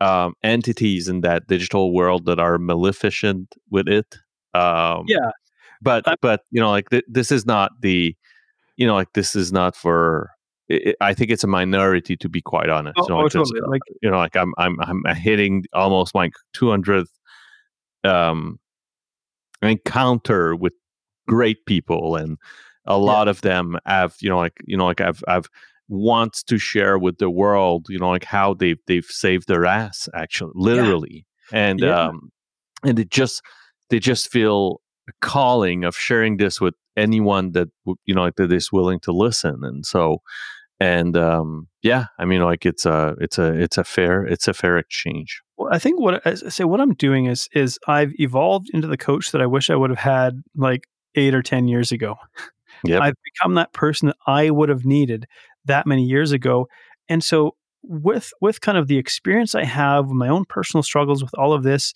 um, 0.00 0.34
entities 0.42 1.08
in 1.08 1.20
that 1.22 1.46
digital 1.46 1.92
world 1.92 2.24
that 2.26 2.38
are 2.38 2.58
maleficent 2.58 3.54
with 3.70 3.88
it. 3.88 4.16
Um, 4.54 5.04
yeah, 5.06 5.30
but 5.82 6.06
I'm, 6.06 6.16
but 6.20 6.42
you 6.50 6.60
know 6.60 6.70
like 6.70 6.90
th- 6.90 7.04
this 7.08 7.30
is 7.30 7.46
not 7.46 7.72
the 7.80 8.16
you 8.76 8.86
know 8.86 8.94
like 8.94 9.12
this 9.14 9.36
is 9.36 9.52
not 9.52 9.76
for 9.76 10.30
it, 10.68 10.96
I 11.00 11.14
think 11.14 11.30
it's 11.30 11.44
a 11.44 11.48
minority 11.48 12.16
to 12.16 12.28
be 12.28 12.40
quite 12.40 12.68
honest. 12.68 12.96
Oh, 12.98 13.04
you, 13.04 13.08
know, 13.08 13.20
oh, 13.20 13.22
like, 13.24 13.32
totally. 13.32 13.60
like 13.66 13.82
you 14.02 14.10
know, 14.10 14.18
like 14.18 14.36
I'm 14.36 14.54
I'm 14.58 14.76
I'm 14.80 15.02
hitting 15.14 15.64
almost 15.72 16.14
like 16.14 16.32
200th 16.56 17.08
um 18.04 18.58
encounter 19.62 20.56
with 20.56 20.72
great 21.26 21.64
people 21.66 22.16
and 22.16 22.38
a 22.86 22.98
lot 22.98 23.26
yeah. 23.26 23.30
of 23.30 23.40
them 23.42 23.78
have 23.86 24.16
you 24.20 24.28
know 24.28 24.38
like 24.38 24.58
you 24.66 24.76
know 24.76 24.86
like 24.86 25.00
i've 25.00 25.22
i've 25.28 25.48
wants 25.88 26.42
to 26.42 26.58
share 26.58 26.98
with 26.98 27.18
the 27.18 27.30
world 27.30 27.86
you 27.88 27.98
know 27.98 28.10
like 28.10 28.24
how 28.24 28.54
they've 28.54 28.78
they've 28.86 29.06
saved 29.06 29.48
their 29.48 29.66
ass 29.66 30.08
actually 30.14 30.52
literally 30.54 31.26
yeah. 31.52 31.58
and 31.58 31.80
yeah. 31.80 32.06
um 32.06 32.30
and 32.84 32.98
it 32.98 33.10
just 33.10 33.42
they 33.90 33.98
just 33.98 34.30
feel 34.30 34.80
a 35.08 35.12
calling 35.20 35.84
of 35.84 35.96
sharing 35.96 36.36
this 36.36 36.60
with 36.60 36.74
anyone 36.96 37.52
that 37.52 37.68
you 38.04 38.14
know 38.14 38.30
that 38.36 38.52
is 38.52 38.72
willing 38.72 39.00
to 39.00 39.12
listen 39.12 39.60
and 39.62 39.84
so 39.84 40.18
and 40.80 41.16
um 41.16 41.68
yeah 41.82 42.06
i 42.18 42.24
mean 42.24 42.40
like 42.40 42.66
it's 42.66 42.84
a 42.86 43.14
it's 43.20 43.38
a 43.38 43.52
it's 43.52 43.78
a 43.78 43.84
fair 43.84 44.24
it's 44.24 44.48
a 44.48 44.54
fair 44.54 44.78
exchange 44.78 45.42
well, 45.60 45.68
I 45.70 45.78
think 45.78 46.00
what 46.00 46.26
I 46.26 46.34
say 46.36 46.64
what 46.64 46.80
I'm 46.80 46.94
doing 46.94 47.26
is 47.26 47.46
is 47.52 47.78
I've 47.86 48.12
evolved 48.18 48.70
into 48.72 48.88
the 48.88 48.96
coach 48.96 49.30
that 49.32 49.42
I 49.42 49.46
wish 49.46 49.68
I 49.68 49.76
would 49.76 49.90
have 49.90 49.98
had 49.98 50.42
like 50.56 50.84
eight 51.16 51.34
or 51.34 51.42
ten 51.42 51.68
years 51.68 51.92
ago. 51.92 52.16
Yep. 52.84 53.02
I've 53.02 53.14
become 53.24 53.56
that 53.56 53.74
person 53.74 54.06
that 54.06 54.16
I 54.26 54.48
would 54.48 54.70
have 54.70 54.86
needed 54.86 55.26
that 55.66 55.86
many 55.86 56.02
years 56.02 56.32
ago. 56.32 56.66
And 57.10 57.22
so 57.22 57.56
with 57.82 58.32
with 58.40 58.62
kind 58.62 58.78
of 58.78 58.88
the 58.88 58.96
experience 58.96 59.54
I 59.54 59.64
have, 59.64 60.08
my 60.08 60.28
own 60.28 60.46
personal 60.48 60.82
struggles 60.82 61.22
with 61.22 61.34
all 61.36 61.52
of 61.52 61.62
this, 61.62 61.92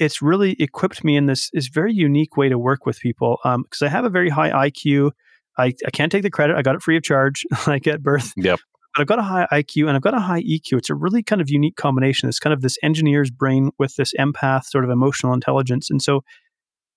it's 0.00 0.20
really 0.20 0.56
equipped 0.58 1.04
me 1.04 1.16
in 1.16 1.26
this 1.26 1.50
is 1.52 1.68
very 1.68 1.92
unique 1.92 2.36
way 2.36 2.48
to 2.48 2.58
work 2.58 2.84
with 2.84 2.98
people. 2.98 3.38
Because 3.44 3.82
um, 3.82 3.86
I 3.86 3.88
have 3.88 4.04
a 4.04 4.10
very 4.10 4.28
high 4.28 4.50
IQ. 4.68 5.12
I, 5.56 5.72
I 5.86 5.90
can't 5.92 6.10
take 6.10 6.22
the 6.22 6.30
credit. 6.30 6.56
I 6.56 6.62
got 6.62 6.74
it 6.74 6.82
free 6.82 6.96
of 6.96 7.02
charge, 7.02 7.44
like 7.66 7.86
at 7.86 8.02
birth. 8.02 8.32
Yep 8.36 8.60
but 8.94 9.00
I've 9.00 9.06
got 9.08 9.18
a 9.18 9.22
high 9.22 9.46
IQ 9.52 9.88
and 9.88 9.96
I've 9.96 10.02
got 10.02 10.14
a 10.14 10.20
high 10.20 10.42
EQ. 10.42 10.78
It's 10.78 10.90
a 10.90 10.94
really 10.94 11.22
kind 11.22 11.42
of 11.42 11.50
unique 11.50 11.76
combination. 11.76 12.28
It's 12.28 12.38
kind 12.38 12.54
of 12.54 12.62
this 12.62 12.78
engineer's 12.82 13.30
brain 13.30 13.70
with 13.78 13.96
this 13.96 14.12
empath 14.18 14.66
sort 14.66 14.84
of 14.84 14.90
emotional 14.90 15.32
intelligence. 15.32 15.90
And 15.90 16.00
so 16.00 16.22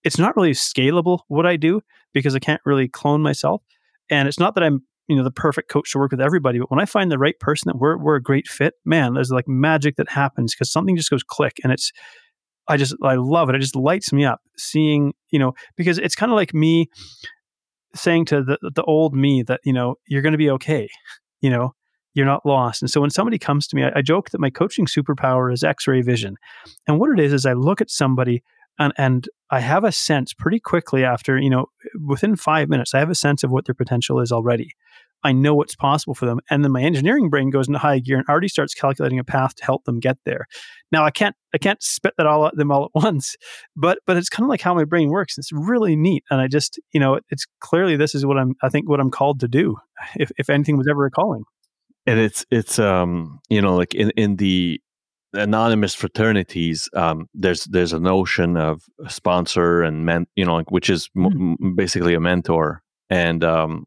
it's 0.04 0.20
not 0.20 0.36
really 0.36 0.52
scalable 0.52 1.20
what 1.28 1.46
I 1.46 1.56
do 1.56 1.82
because 2.14 2.36
I 2.36 2.40
can't 2.40 2.62
really 2.66 2.88
clone 2.88 3.22
myself. 3.22 3.64
And 4.10 4.28
it's 4.28 4.40
not 4.40 4.54
that 4.56 4.64
I'm, 4.64 4.82
you 5.08 5.16
know, 5.16 5.24
the 5.24 5.32
perfect 5.32 5.70
coach 5.70 5.92
to 5.92 5.98
work 5.98 6.12
with 6.12 6.22
everybody, 6.22 6.60
but 6.60 6.70
when 6.70 6.80
I 6.80 6.86
find 6.86 7.12
the 7.12 7.18
right 7.18 7.38
person 7.40 7.70
that 7.70 7.78
we're, 7.78 7.98
we're 7.98 8.16
a 8.16 8.22
great 8.22 8.48
fit, 8.48 8.76
man, 8.86 9.16
there's 9.16 9.32
like 9.32 9.48
magic 9.48 9.96
that 9.96 10.10
happens 10.10 10.54
because 10.54 10.72
something 10.72 10.96
just 10.96 11.10
goes 11.10 11.24
click 11.24 11.58
and 11.64 11.74
it's, 11.74 11.92
I 12.68 12.78
just, 12.78 12.96
I 13.02 13.16
love 13.16 13.50
it. 13.50 13.56
It 13.56 13.60
just 13.60 13.76
lights 13.76 14.14
me 14.14 14.26
up 14.26 14.42
seeing, 14.58 15.14
you 15.32 15.40
know, 15.40 15.54
because 15.78 15.98
it's 15.98 16.16
kind 16.16 16.32
of 16.32 16.36
like 16.36 16.54
me 16.54 16.90
saying 17.96 18.26
to 18.26 18.44
the, 18.44 18.58
the 18.76 18.84
old 18.84 19.16
me 19.16 19.44
that, 19.44 19.60
you 19.64 19.74
know, 19.74 19.96
you're 20.08 20.22
going 20.22 20.34
to 20.34 20.38
be 20.38 20.50
okay. 20.52 20.90
You 21.42 21.50
know, 21.50 21.74
you're 22.14 22.26
not 22.26 22.46
lost. 22.46 22.82
And 22.82 22.90
so 22.90 23.02
when 23.02 23.10
somebody 23.10 23.38
comes 23.38 23.68
to 23.68 23.76
me, 23.76 23.84
I, 23.84 23.92
I 23.98 24.02
joke 24.02 24.32
that 24.32 24.42
my 24.42 24.50
coaching 24.50 24.86
superpower 24.86 25.54
is 25.54 25.64
X-ray 25.64 26.02
vision. 26.02 26.36
And 26.88 27.00
what 27.00 27.12
it 27.12 27.24
is 27.24 27.34
is 27.34 27.46
I 27.46 27.54
look 27.54 27.82
at 27.82 27.92
somebody 27.92 28.44
and 28.80 28.94
and 28.98 29.28
I 29.50 29.60
have 29.60 29.84
a 29.84 29.92
sense 29.92 30.34
pretty 30.34 30.60
quickly 30.60 31.04
after, 31.04 31.38
you 31.38 31.50
know, 31.50 31.68
within 32.06 32.36
5 32.36 32.70
minutes, 32.70 32.94
I 32.94 33.00
have 33.00 33.10
a 33.10 33.16
sense 33.16 33.44
of 33.44 33.50
what 33.50 33.66
their 33.66 33.76
potential 33.76 34.20
is 34.20 34.32
already. 34.32 34.72
I 35.24 35.32
know 35.32 35.56
what's 35.56 35.76
possible 35.76 36.14
for 36.14 36.26
them. 36.26 36.40
And 36.50 36.64
then 36.64 36.72
my 36.72 36.82
engineering 36.82 37.30
brain 37.30 37.50
goes 37.50 37.68
into 37.68 37.80
high 37.80 38.00
gear 38.00 38.18
and 38.18 38.26
already 38.30 38.48
starts 38.48 38.74
calculating 38.74 39.20
a 39.20 39.24
path 39.24 39.56
to 39.56 39.66
help 39.66 39.84
them 39.86 40.00
get 40.00 40.18
there. 40.26 40.46
Now 40.92 41.04
I 41.06 41.12
can't 41.12 41.36
I 41.54 41.58
can't 41.58 41.82
spit 41.82 42.14
that 42.18 42.28
all 42.28 42.46
at 42.48 42.56
them 42.56 42.72
all 42.72 42.86
at 42.86 42.92
once, 43.04 43.36
but 43.76 44.00
but 44.06 44.16
it's 44.18 44.30
kind 44.30 44.46
of 44.46 44.50
like 44.50 44.62
how 44.62 44.74
my 44.74 44.86
brain 44.86 45.10
works. 45.10 45.38
It's 45.38 45.52
really 45.52 45.96
neat. 45.96 46.24
And 46.30 46.40
I 46.40 46.48
just, 46.48 46.80
you 46.94 47.00
know, 47.00 47.20
it's 47.30 47.46
clearly 47.60 47.96
this 47.98 48.16
is 48.16 48.26
what 48.26 48.38
I'm 48.38 48.54
I 48.62 48.70
think 48.70 48.88
what 48.90 49.00
I'm 49.00 49.12
called 49.12 49.40
to 49.42 49.48
do, 49.48 49.76
if 50.16 50.32
if 50.38 50.50
anything 50.50 50.78
was 50.78 50.88
ever 50.90 51.06
a 51.06 51.12
calling. 51.12 51.44
and 52.06 52.20
it's 52.20 52.46
it's 52.52 52.80
um 52.80 53.40
you 53.50 53.62
know 53.62 53.76
like 53.76 53.94
in 53.96 54.12
in 54.12 54.38
the 54.38 54.80
anonymous 55.34 55.94
fraternities 55.94 56.90
um 56.94 57.28
there's 57.34 57.66
there's 57.66 57.92
a 57.94 58.00
notion 58.00 58.56
of 58.56 58.84
a 59.06 59.10
sponsor 59.10 59.82
and 59.84 60.06
men 60.06 60.26
you 60.36 60.46
know 60.46 60.56
like 60.56 60.72
which 60.72 60.90
is 60.90 61.10
Mm. 61.18 61.58
m- 61.62 61.76
basically 61.76 62.14
a 62.14 62.20
mentor 62.20 62.82
and 63.10 63.44
um 63.44 63.86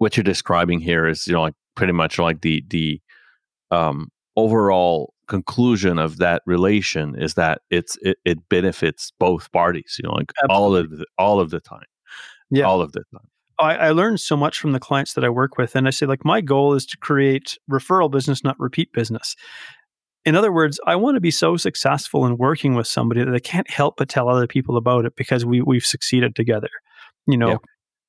what 0.00 0.16
you're 0.16 0.24
describing 0.24 0.80
here 0.80 1.06
is 1.06 1.26
you 1.26 1.34
know 1.34 1.42
like 1.42 1.54
pretty 1.76 1.92
much 1.92 2.18
like 2.18 2.40
the 2.40 2.64
the 2.68 3.00
um 3.70 4.08
overall 4.34 5.14
conclusion 5.28 5.98
of 5.98 6.16
that 6.16 6.42
relation 6.46 7.14
is 7.20 7.34
that 7.34 7.60
it's 7.70 7.96
it, 8.02 8.16
it 8.24 8.48
benefits 8.48 9.12
both 9.20 9.52
parties 9.52 9.96
you 10.02 10.08
know 10.08 10.14
like 10.14 10.32
all 10.48 10.74
of 10.74 10.90
the, 10.90 11.06
all 11.18 11.38
of 11.38 11.50
the 11.50 11.60
time 11.60 11.84
Yeah. 12.50 12.64
all 12.64 12.80
of 12.80 12.92
the 12.92 13.04
time 13.12 13.28
I, 13.60 13.74
I 13.76 13.90
learned 13.90 14.20
so 14.20 14.38
much 14.38 14.58
from 14.58 14.72
the 14.72 14.80
clients 14.80 15.12
that 15.12 15.22
I 15.22 15.28
work 15.28 15.58
with. 15.58 15.76
And 15.76 15.86
I 15.86 15.90
say, 15.90 16.06
like, 16.06 16.24
my 16.24 16.40
goal 16.40 16.72
is 16.72 16.86
to 16.86 16.96
create 16.96 17.58
referral 17.70 18.10
business, 18.10 18.42
not 18.42 18.58
repeat 18.58 18.90
business. 18.90 19.36
In 20.24 20.34
other 20.34 20.50
words, 20.50 20.80
I 20.86 20.96
want 20.96 21.16
to 21.16 21.20
be 21.20 21.30
so 21.30 21.58
successful 21.58 22.24
in 22.24 22.38
working 22.38 22.74
with 22.74 22.86
somebody 22.86 23.22
that 23.22 23.34
I 23.34 23.38
can't 23.38 23.68
help 23.68 23.96
but 23.98 24.08
tell 24.08 24.30
other 24.30 24.46
people 24.46 24.78
about 24.78 25.04
it 25.04 25.14
because 25.14 25.44
we 25.44 25.60
we've 25.60 25.84
succeeded 25.84 26.34
together. 26.34 26.70
You 27.26 27.36
know. 27.36 27.58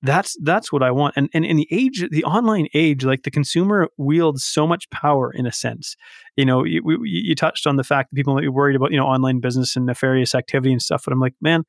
That's 0.02 0.36
that's 0.42 0.72
what 0.72 0.82
I 0.82 0.92
want. 0.92 1.14
And 1.16 1.30
and 1.34 1.46
in 1.46 1.58
the 1.58 1.68
age, 1.72 2.06
the 2.10 2.24
online 2.24 2.68
age, 2.74 3.04
like 3.04 3.24
the 3.24 3.32
consumer 3.32 3.88
wields 3.98 4.44
so 4.44 4.66
much 4.66 4.90
power 4.90 5.32
in 5.32 5.46
a 5.46 5.52
sense. 5.52 5.96
You 6.36 6.46
know, 6.46 6.64
you, 6.64 6.82
we, 6.84 6.98
you 7.04 7.36
touched 7.36 7.68
on 7.68 7.76
the 7.76 7.84
fact 7.84 8.10
that 8.10 8.16
people 8.16 8.34
might 8.34 8.42
be 8.42 8.48
worried 8.48 8.76
about 8.76 8.92
you 8.92 8.98
know 8.98 9.06
online 9.06 9.40
business 9.40 9.76
and 9.76 9.86
nefarious 9.86 10.34
activity 10.34 10.72
and 10.72 10.82
stuff. 10.82 11.04
But 11.06 11.14
I'm 11.14 11.20
like, 11.20 11.36
man, 11.42 11.64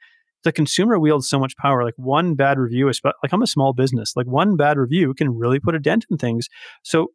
the 0.45 0.53
consumer 0.53 0.99
wields 0.99 1.29
so 1.29 1.39
much 1.39 1.57
power. 1.57 1.85
Like 1.85 1.95
one 1.97 2.35
bad 2.35 2.59
review, 2.59 2.89
is 2.89 3.01
like 3.05 3.33
I'm 3.33 3.43
a 3.43 3.47
small 3.47 3.73
business, 3.73 4.15
like 4.17 4.27
one 4.27 4.57
bad 4.57 4.79
review 4.79 5.15
can 5.15 5.37
really 5.37 5.61
put 5.61 5.75
a 5.75 5.79
dent 5.79 6.07
in 6.11 6.17
things. 6.17 6.49
So 6.83 7.09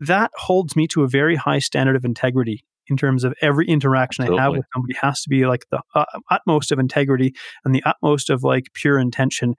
that 0.00 0.30
holds 0.34 0.76
me 0.76 0.86
to 0.88 1.02
a 1.02 1.08
very 1.08 1.36
high 1.36 1.58
standard 1.58 1.96
of 1.96 2.04
integrity 2.04 2.64
in 2.88 2.96
terms 2.96 3.24
of 3.24 3.34
every 3.42 3.66
interaction 3.66 4.24
I 4.24 4.40
have 4.40 4.52
with 4.52 4.64
somebody 4.72 4.94
has 5.00 5.22
to 5.22 5.28
be 5.28 5.46
like 5.46 5.66
the 5.70 5.82
uh, 5.94 6.04
utmost 6.30 6.72
of 6.72 6.78
integrity 6.78 7.34
and 7.64 7.74
the 7.74 7.82
utmost 7.84 8.30
of 8.30 8.42
like 8.42 8.68
pure 8.72 8.98
intention. 8.98 9.54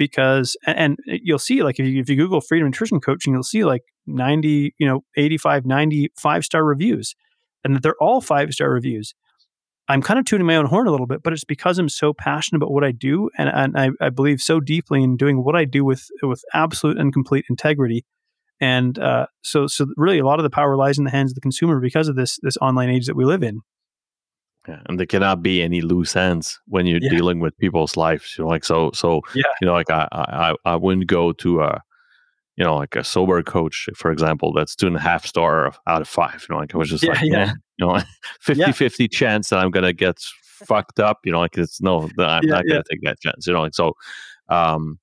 Because 0.00 0.56
and, 0.66 0.78
and 0.78 1.20
you'll 1.22 1.38
see 1.38 1.62
like 1.62 1.78
if 1.78 1.86
you 1.86 2.00
if 2.00 2.08
you 2.08 2.16
Google 2.16 2.40
freedom 2.40 2.68
nutrition 2.68 3.00
coaching, 3.00 3.34
you'll 3.34 3.42
see 3.42 3.64
like 3.64 3.82
90, 4.06 4.74
you 4.78 4.86
know, 4.86 5.04
85, 5.14 5.66
90 5.66 6.10
five 6.18 6.42
star 6.42 6.64
reviews. 6.64 7.14
And 7.62 7.76
that 7.76 7.82
they're 7.82 8.00
all 8.00 8.22
five 8.22 8.54
star 8.54 8.70
reviews. 8.70 9.12
I'm 9.88 10.00
kind 10.00 10.18
of 10.18 10.24
tuning 10.24 10.46
my 10.46 10.56
own 10.56 10.64
horn 10.64 10.86
a 10.86 10.90
little 10.90 11.06
bit, 11.06 11.22
but 11.22 11.34
it's 11.34 11.44
because 11.44 11.78
I'm 11.78 11.90
so 11.90 12.14
passionate 12.14 12.58
about 12.58 12.72
what 12.72 12.84
I 12.84 12.92
do, 12.92 13.28
and, 13.36 13.50
and 13.52 13.76
I, 13.76 14.06
I 14.06 14.08
believe 14.08 14.40
so 14.40 14.58
deeply 14.58 15.02
in 15.02 15.18
doing 15.18 15.44
what 15.44 15.54
I 15.54 15.66
do 15.66 15.84
with 15.84 16.08
with 16.22 16.42
absolute 16.54 16.96
and 16.96 17.12
complete 17.12 17.44
integrity. 17.50 18.06
And 18.60 18.98
uh, 18.98 19.26
so, 19.42 19.66
so 19.66 19.86
really, 19.96 20.18
a 20.18 20.24
lot 20.24 20.38
of 20.38 20.44
the 20.44 20.50
power 20.50 20.76
lies 20.76 20.96
in 20.96 21.04
the 21.04 21.10
hands 21.10 21.32
of 21.32 21.34
the 21.34 21.40
consumer 21.42 21.80
because 21.80 22.08
of 22.08 22.16
this 22.16 22.38
this 22.40 22.56
online 22.62 22.88
age 22.88 23.06
that 23.06 23.16
we 23.16 23.26
live 23.26 23.42
in. 23.42 23.60
Yeah, 24.68 24.80
and 24.86 24.98
there 24.98 25.06
cannot 25.06 25.42
be 25.42 25.62
any 25.62 25.80
loose 25.80 26.14
ends 26.16 26.60
when 26.66 26.86
you're 26.86 27.00
Yeah. 27.02 27.10
dealing 27.10 27.40
with 27.40 27.56
people's 27.58 27.96
lives. 27.96 28.34
You 28.36 28.44
know, 28.44 28.48
like 28.50 28.64
so, 28.64 28.90
so 28.92 29.22
Yeah. 29.34 29.44
you 29.60 29.66
know, 29.66 29.72
like 29.72 29.90
I, 29.90 30.06
I, 30.12 30.54
I 30.64 30.76
wouldn't 30.76 31.06
go 31.06 31.32
to 31.32 31.62
a, 31.62 31.80
you 32.56 32.64
know, 32.64 32.76
like 32.76 32.94
a 32.94 33.02
sober 33.02 33.42
coach, 33.42 33.88
for 33.96 34.10
example, 34.12 34.52
that's 34.52 34.76
two 34.76 34.86
and 34.86 34.96
a 34.96 35.00
half 35.00 35.24
star 35.24 35.72
out 35.86 36.02
of 36.02 36.08
five. 36.08 36.44
You 36.48 36.54
know, 36.54 36.60
like 36.60 36.74
I 36.74 36.78
was 36.78 36.90
just 36.90 37.02
Yeah, 37.02 37.12
like, 37.12 37.22
yeah. 37.22 37.36
yeah, 37.46 37.52
you 37.78 37.86
know, 37.86 38.00
50 38.40 38.72
50 38.72 39.08
chance 39.08 39.48
that 39.48 39.58
I'm 39.60 39.70
gonna 39.70 39.94
get 39.94 40.18
fucked 40.42 41.00
up. 41.00 41.20
You 41.24 41.32
know, 41.32 41.40
like 41.40 41.56
it's 41.56 41.80
no, 41.80 42.10
I'm 42.18 42.46
not 42.46 42.66
gonna 42.66 42.82
take 42.90 43.00
that 43.02 43.18
chance. 43.20 43.46
You 43.46 43.54
know, 43.54 43.62
like 43.62 43.74
so. 43.74 43.94
Um, 44.50 44.98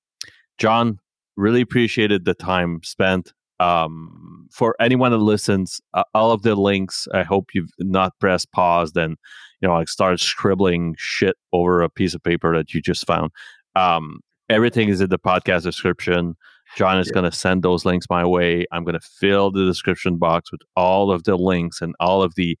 John, 0.58 0.98
really 1.36 1.60
appreciated 1.62 2.24
the 2.24 2.34
time 2.34 2.80
spent. 2.84 3.32
Um, 3.60 4.46
for 4.52 4.76
anyone 4.78 5.10
that 5.10 5.18
listens, 5.18 5.80
uh, 5.94 6.04
all 6.14 6.30
of 6.30 6.42
the 6.42 6.54
links. 6.54 7.08
I 7.12 7.24
hope 7.24 7.46
you've 7.54 7.70
not 7.80 8.12
pressed 8.20 8.52
pause 8.52 8.92
and 8.94 9.16
you 9.60 9.68
know 9.68 9.74
like 9.74 9.88
start 9.88 10.20
scribbling 10.20 10.94
shit 10.98 11.36
over 11.52 11.82
a 11.82 11.88
piece 11.90 12.14
of 12.14 12.22
paper 12.22 12.56
that 12.56 12.74
you 12.74 12.80
just 12.80 13.06
found. 13.06 13.30
Um, 13.76 14.20
everything 14.48 14.88
is 14.88 15.00
in 15.00 15.10
the 15.10 15.18
podcast 15.18 15.62
description. 15.62 16.36
John 16.76 16.98
is 16.98 17.08
Yeah. 17.08 17.14
going 17.14 17.30
to 17.30 17.36
send 17.36 17.62
those 17.62 17.84
links 17.84 18.06
my 18.10 18.24
way. 18.26 18.66
I'm 18.72 18.84
going 18.84 18.98
to 18.98 19.06
fill 19.20 19.50
the 19.50 19.64
description 19.64 20.18
box 20.18 20.52
with 20.52 20.60
all 20.76 21.10
of 21.10 21.24
the 21.24 21.36
links 21.36 21.80
and 21.80 21.94
all 21.98 22.22
of 22.22 22.34
the 22.34 22.58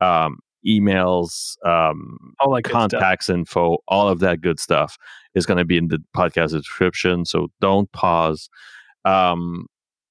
um, 0.00 0.38
emails, 0.66 1.56
um, 1.66 2.16
All 2.40 2.54
that 2.54 2.62
contacts 2.62 3.28
info, 3.28 3.78
all 3.88 4.08
of 4.08 4.20
that 4.20 4.40
good 4.40 4.58
stuff 4.60 4.96
is 5.34 5.44
going 5.46 5.58
to 5.58 5.64
be 5.64 5.76
in 5.76 5.88
the 5.88 5.98
podcast 6.16 6.52
description. 6.52 7.24
So 7.26 7.48
don't 7.60 7.90
pause. 7.92 8.48
Um, 9.04 9.66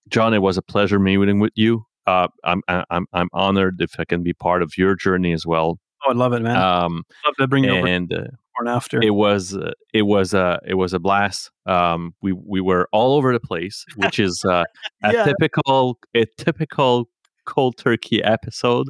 John, 0.10 0.34
it 0.34 0.42
was 0.42 0.58
a 0.58 0.62
pleasure 0.62 1.00
meeting 1.00 1.40
with 1.40 1.54
you. 1.56 1.86
Uh, 2.08 2.28
I'm 2.44 2.62
I'm 2.68 3.06
I'm 3.14 3.30
honored 3.34 3.82
if 3.82 4.00
I 4.00 4.06
can 4.06 4.24
be 4.24 4.34
part 4.34 4.64
of 4.64 4.78
your 4.78 4.96
journey 4.96 5.32
as 5.32 5.46
well. 5.46 5.78
I 6.10 6.14
love 6.14 6.34
it, 6.34 6.42
man. 6.42 6.58
Um, 6.58 7.04
love 7.26 7.36
to 7.40 7.48
bring 7.48 7.64
you 7.64 7.72
over 7.72 7.88
and 7.88 8.12
uh, 8.14 8.24
after. 8.68 9.02
it 9.02 9.12
was 9.12 9.56
uh, 9.56 9.72
it 9.94 10.04
was 10.04 10.34
a 10.34 10.60
it 10.68 10.74
was 10.74 10.94
a 10.94 11.00
blast. 11.00 11.52
Um, 11.66 12.14
we 12.22 12.34
we 12.34 12.62
were 12.62 12.88
all 12.92 13.16
over 13.16 13.32
the 13.32 13.40
place, 13.40 13.86
which 13.96 14.20
is 14.20 14.44
uh, 14.46 14.64
a 15.04 15.14
Yeah. 15.14 15.24
typical 15.24 16.00
a 16.16 16.26
typical 16.38 17.10
cold 17.46 17.78
turkey 17.78 18.24
episode. 18.24 18.88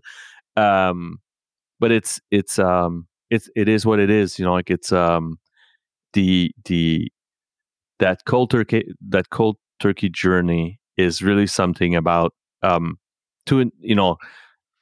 Um, 0.55 1.19
but 1.79 1.91
it's 1.91 2.19
it's 2.31 2.57
um 2.59 3.07
it's 3.29 3.49
it 3.55 3.69
is 3.69 3.85
what 3.85 3.99
it 3.99 4.09
is. 4.09 4.39
You 4.39 4.45
know, 4.45 4.53
like 4.53 4.69
it's 4.71 4.91
um 4.91 5.37
the 6.13 6.51
the 6.65 7.11
that 7.99 8.19
cold 8.25 8.49
turkey 8.51 8.85
that 9.09 9.29
cold 9.29 9.57
turkey 9.79 10.09
journey 10.09 10.79
is 10.97 11.21
really 11.21 11.47
something 11.47 11.95
about 11.95 12.33
um 12.63 12.97
to 13.45 13.71
you 13.79 13.95
know 13.95 14.17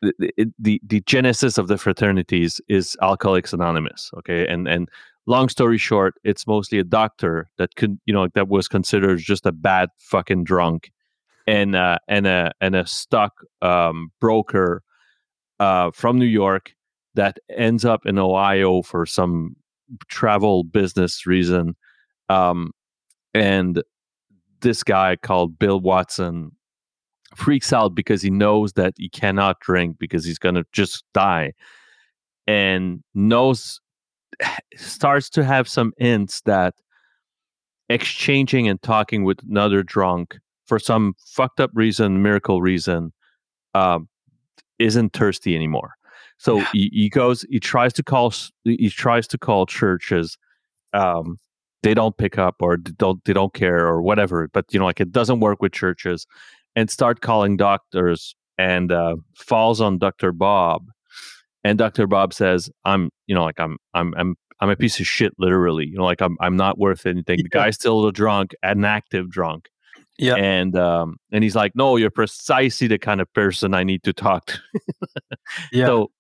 the, 0.02 0.32
the- 0.60 0.82
the 0.86 1.02
genesis 1.02 1.58
of 1.58 1.68
the 1.68 1.78
fraternities 1.78 2.62
is 2.68 2.96
alcoholics 3.02 3.54
anonymous 3.54 4.12
okay? 4.18 4.48
And 4.48 4.68
and 4.68 4.90
long 5.28 5.50
story 5.50 5.78
short 5.78 6.16
it's 6.24 6.48
mostly 6.48 6.80
a 6.80 6.84
doctor 6.84 7.50
that 7.58 7.76
could 7.76 8.00
you 8.06 8.14
know 8.14 8.28
that 8.34 8.48
was 8.48 8.68
considered 8.68 9.20
just 9.20 9.46
a 9.46 9.52
bad 9.52 9.90
fucking 10.00 10.44
drunk 10.44 10.90
and 11.46 11.76
uh 11.76 11.98
and 12.08 12.26
a 12.28 12.52
and 12.62 12.76
a 12.76 12.88
stock 12.88 13.34
um 13.62 14.10
broker 14.22 14.82
uh 15.60 15.92
from 15.92 16.18
new 16.18 16.26
york 16.26 16.74
that 17.16 17.38
ends 17.50 17.84
up 17.84 18.06
in 18.06 18.18
ohio 18.18 18.82
for 18.82 19.06
some 19.06 19.56
travel 20.08 20.64
business 20.64 21.26
reason 21.28 21.76
um 22.30 22.72
and 23.34 23.84
this 24.62 24.82
guy 24.84 25.16
called 25.18 25.60
bill 25.60 25.80
watson 25.82 26.52
freaks 27.38 27.72
out 27.72 27.96
because 27.96 28.22
he 28.22 28.30
knows 28.30 28.74
that 28.74 28.94
he 28.98 29.10
cannot 29.10 29.60
drink 29.60 29.98
because 30.00 30.26
he's 30.26 30.40
going 30.40 30.56
to 30.56 30.66
just 30.72 31.04
die. 31.14 31.54
And 32.48 33.04
knows 33.14 33.80
starts 34.76 35.30
to 35.32 35.44
have 35.44 35.68
some 35.68 35.94
hints 35.98 36.42
that 36.42 36.74
exchanging 37.90 38.68
and 38.68 38.82
talking 38.82 39.24
with 39.24 39.40
another 39.50 39.84
drunk 39.84 40.38
for 40.66 40.80
some 40.80 41.14
fucked 41.26 41.60
up 41.60 41.72
reason 41.74 42.22
miracle 42.22 42.62
reason 42.62 43.14
um, 43.74 44.10
isn't 44.80 45.14
thirsty 45.14 45.56
anymore. 45.56 45.94
So 46.38 46.58
Yeah. 46.58 46.68
he, 46.74 46.90
he 46.94 47.10
goes 47.10 47.46
he 47.50 47.60
tries 47.60 47.94
to 47.94 48.04
call 48.04 48.34
he 48.64 48.90
tries 48.90 49.28
to 49.28 49.38
call 49.38 49.66
churches 49.66 50.38
um, 50.94 51.40
they 51.84 51.94
don't 51.94 52.18
pick 52.18 52.38
up 52.38 52.56
or 52.60 52.78
they 52.78 52.92
don't 52.98 53.24
they 53.26 53.34
don't 53.34 53.54
care 53.54 53.86
or 53.88 54.02
whatever 54.02 54.48
but 54.54 54.66
you 54.72 54.80
know 54.80 54.86
like 54.86 55.00
it 55.00 55.12
doesn't 55.12 55.40
work 55.40 55.62
with 55.62 55.72
churches 55.72 56.26
and 56.78 56.92
start 56.92 57.22
calling 57.22 57.58
doctors 57.58 58.36
and 58.60 58.92
uh, 58.92 59.16
falls 59.36 59.82
on 59.82 59.98
Dr. 59.98 60.32
Bob. 60.32 60.86
And 61.64 61.76
Dr. 61.76 62.06
Bob 62.06 62.36
says, 62.36 62.70
I'm, 62.86 63.10
you 63.26 63.34
know, 63.34 63.44
like 63.44 63.60
I'm, 63.60 63.78
I'm, 63.96 64.14
I'm, 64.16 64.36
I'm 64.62 64.70
a 64.70 64.76
piece 64.76 65.00
of 65.00 65.08
shit, 65.08 65.34
literally. 65.40 65.88
You 65.88 65.98
know, 65.98 66.04
like 66.04 66.22
I'm, 66.22 66.38
I'm 66.40 66.56
not 66.56 66.78
worth 66.78 67.08
anything. 67.08 67.38
The 67.42 67.50
guy's 67.50 67.74
still 67.74 68.06
a 68.06 68.12
drunk, 68.12 68.54
an 68.62 68.86
active 68.86 69.32
drunk. 69.32 69.70
Yeah. 70.20 70.36
And, 70.36 70.78
um, 70.78 71.18
and 71.32 71.44
he's 71.44 71.56
like, 71.56 71.72
no, 71.74 71.96
you're 71.96 72.12
precisely 72.12 72.86
the 72.86 73.00
kind 73.00 73.22
of 73.22 73.34
person 73.34 73.74
I 73.74 73.84
need 73.84 74.04
to 74.04 74.14
talk 74.14 74.46
to. 74.46 74.60
Yeah. 75.72 75.86
So 75.86 76.12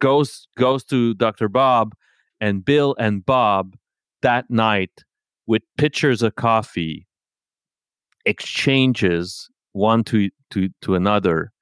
goes, 0.00 0.46
goes 0.56 0.84
to 0.84 1.12
Dr. 1.14 1.48
Bob 1.48 1.94
and 2.40 2.64
Bill 2.64 2.94
and 2.98 3.26
Bob 3.26 3.76
that 4.22 4.48
night 4.48 5.04
with 5.46 5.62
pitchers 5.76 6.22
of 6.22 6.36
coffee 6.36 7.06
exchanges 8.24 9.50
one 9.76 10.02
to 10.04 10.30
to 10.50 10.68
to 10.82 10.94
another 10.94 11.52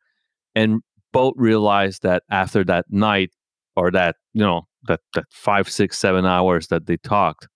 and 0.55 0.81
both 1.13 1.35
realized 1.37 2.03
that 2.03 2.23
after 2.31 2.65
that 2.65 2.85
night 2.91 3.31
or 3.77 3.91
that 3.91 4.17
you 4.33 4.43
know 4.43 4.63
that 4.89 5.01
that 5.15 5.25
five 5.31 5.69
six 5.69 5.99
seven 5.99 6.25
hours 6.27 6.69
that 6.69 6.87
they 6.87 6.97
talked 6.99 7.49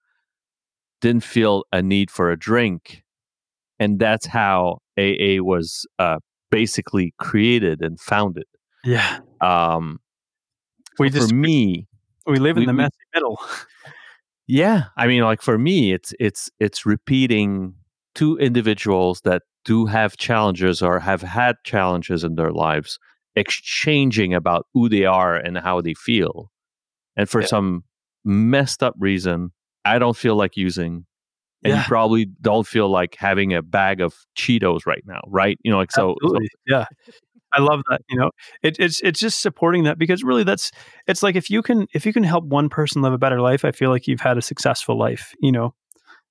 didn't 1.01 1.23
feel 1.25 1.65
a 1.73 1.81
need 1.83 2.11
for 2.11 2.31
a 2.31 2.37
drink 2.39 3.03
and 3.79 3.99
that's 3.99 4.27
how 4.27 4.79
aa 4.99 5.39
was 5.43 5.87
uh 5.99 6.19
basically 6.51 7.15
created 7.19 7.81
and 7.83 8.01
founded 8.01 8.47
yeah. 8.85 9.19
um 9.41 9.99
We 10.99 11.11
for 11.11 11.17
just 11.19 11.33
me 11.33 11.87
we 12.27 12.39
live 12.39 12.57
in 12.57 12.63
we- 12.63 12.67
the 12.67 12.73
we- 12.73 12.77
messy 12.79 13.05
middle. 13.15 13.39
yeah 14.47 14.85
i 14.97 15.07
mean 15.07 15.23
like 15.23 15.43
for 15.43 15.59
me 15.59 15.93
it's 15.93 16.15
it's 16.19 16.51
it's 16.59 16.87
repeating 16.87 17.75
two 18.15 18.37
individuals 18.39 19.21
that 19.23 19.43
do 19.65 19.87
have 19.87 20.17
challenges 20.17 20.83
or 20.83 21.01
have 21.01 21.23
had 21.23 21.57
challenges 21.65 22.25
in 22.25 22.35
their 22.35 22.53
lives 22.53 22.99
exchanging 23.37 24.35
about 24.35 24.67
who 24.75 24.89
they 24.89 25.05
are 25.05 25.37
and 25.37 25.59
how 25.59 25.81
they 25.81 25.95
feel. 25.95 26.51
And 27.17 27.29
for 27.29 27.41
yeah. 27.41 27.47
some 27.47 27.85
messed 28.25 28.83
up 28.83 28.95
reason, 28.99 29.53
I 29.85 29.99
don't 29.99 30.17
feel 30.17 30.37
like 30.37 30.57
using. 30.57 31.07
And 31.65 31.73
yeah. 31.73 31.79
you 31.79 31.85
probably 31.87 32.27
don't 32.41 32.67
feel 32.67 32.89
like 32.89 33.17
having 33.19 33.53
a 33.53 33.63
bag 33.63 34.01
of 34.01 34.15
Cheetos 34.37 34.87
right 34.87 35.03
now, 35.07 35.21
right? 35.27 35.59
You 35.65 35.73
know, 35.73 35.79
like 35.79 35.91
so, 35.91 36.15
so 36.23 36.39
yeah. 36.67 36.87
I 37.53 37.61
love 37.61 37.81
that. 37.91 38.03
You 38.09 38.19
know, 38.19 38.31
it, 38.63 38.77
it's 38.79 39.01
it's 39.01 39.19
just 39.19 39.41
supporting 39.41 39.85
that 39.85 39.99
because 39.99 40.23
really, 40.23 40.45
that's 40.45 40.71
it's 41.07 41.23
like 41.23 41.35
if 41.35 41.51
you 41.51 41.63
can 41.63 41.87
if 41.95 42.05
you 42.07 42.13
can 42.13 42.23
help 42.23 42.45
one 42.45 42.69
person 42.69 43.03
live 43.03 43.13
a 43.13 43.19
better 43.19 43.41
life, 43.41 43.65
I 43.65 43.73
feel 43.73 43.91
like 43.91 44.07
you've 44.07 44.21
had 44.21 44.39
a 44.39 44.43
successful 44.43 44.99
life. 44.99 45.35
You 45.41 45.51
know, 45.51 45.75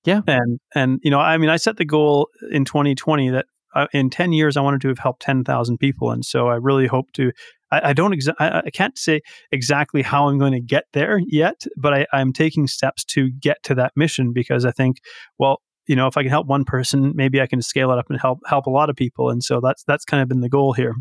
yeah. 0.07 0.21
And 0.25 0.59
and 0.73 0.99
you 1.03 1.11
know, 1.11 1.19
I 1.19 1.37
mean, 1.37 1.49
I 1.49 1.57
set 1.57 1.75
the 1.75 1.83
goal 1.83 2.29
in 2.49 2.63
2020 2.63 3.29
that 3.31 3.45
uh, 3.75 3.87
in 3.91 4.09
10 4.09 4.31
years 4.31 4.55
I 4.55 4.61
wanted 4.61 4.79
to 4.81 4.87
have 4.87 4.99
helped 4.99 5.21
10,000 5.21 5.77
people, 5.77 6.11
and 6.11 6.23
so 6.23 6.47
I 6.47 6.55
really 6.55 6.87
hope 6.87 7.11
to. 7.13 7.33
I, 7.71 7.89
I 7.89 7.93
don't 7.93 8.13
exa- 8.13 8.35
I, 8.39 8.61
I, 8.65 8.69
can't 8.69 8.97
say 8.97 9.19
exactly 9.51 10.01
how 10.01 10.29
I'm 10.29 10.39
going 10.39 10.53
to 10.53 10.61
get 10.61 10.85
there 10.93 11.19
yet, 11.27 11.65
but 11.75 11.93
I, 11.93 12.07
I'm 12.13 12.31
taking 12.31 12.67
steps 12.67 13.03
to 13.05 13.29
get 13.29 13.61
to 13.63 13.75
that 13.75 13.91
mission 13.97 14.31
because 14.31 14.63
I 14.63 14.71
think, 14.71 15.01
well, 15.37 15.61
you 15.87 15.95
know, 15.97 16.07
if 16.07 16.15
I 16.15 16.21
can 16.21 16.29
help 16.29 16.47
one 16.47 16.63
person, 16.63 17.11
maybe 17.13 17.41
I 17.41 17.47
can 17.47 17.61
scale 17.61 17.91
it 17.91 17.99
up 17.99 18.05
and 18.09 18.17
help 18.17 18.39
help 18.47 18.65
a 18.65 18.69
lot 18.69 18.89
of 18.89 18.95
people. 18.95 19.29
And 19.29 19.43
so 19.43 19.59
that's 19.61 19.83
that's 19.83 20.05
kind 20.05 20.23
of 20.23 20.29
been 20.29 20.39
the 20.39 20.47
goal 20.47 20.71
here. 20.71 20.95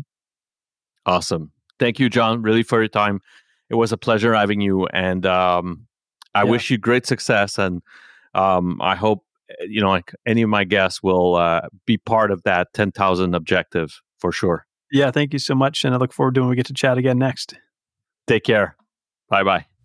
Awesome. 1.05 1.53
Thank 1.79 1.97
you, 2.01 2.09
John, 2.09 2.41
really 2.41 2.63
for 2.63 2.79
your 2.79 2.89
time. 2.89 3.21
It 3.69 3.75
was 3.75 3.93
a 3.93 3.97
pleasure 3.97 4.33
having 4.33 4.59
you, 4.59 4.85
and 4.87 5.25
um, 5.25 5.87
I 6.35 6.43
yeah. 6.43 6.51
wish 6.51 6.69
you 6.69 6.77
great 6.77 7.05
success. 7.05 7.57
And 7.57 7.81
um, 8.33 8.79
I 8.81 8.95
hope 8.95 9.23
eh, 9.49 9.65
you 9.69 9.81
know, 9.81 9.89
like 9.89 10.13
any 10.25 10.41
of 10.41 10.49
my 10.49 10.63
guests 10.63 11.01
will 11.03 11.35
uh, 11.35 11.61
be 11.85 11.97
part 11.97 12.31
of 12.31 12.43
that 12.43 12.73
ten 12.73 12.91
thousand 12.91 13.35
objective 13.35 14.01
for 14.19 14.31
sure. 14.31 14.65
Yeah, 14.91 15.11
thank 15.11 15.33
you 15.33 15.39
so 15.39 15.55
much, 15.55 15.83
and 15.83 15.93
I 15.93 15.97
look 15.97 16.13
forward 16.13 16.35
to 16.35 16.41
when 16.41 16.49
we 16.49 16.55
get 16.55 16.65
to 16.67 16.73
chat 16.73 16.97
again 16.97 17.17
next. 17.17 17.55
Take 18.27 18.43
care. 18.43 18.75
Bye 19.29 19.43
bye. 19.43 19.76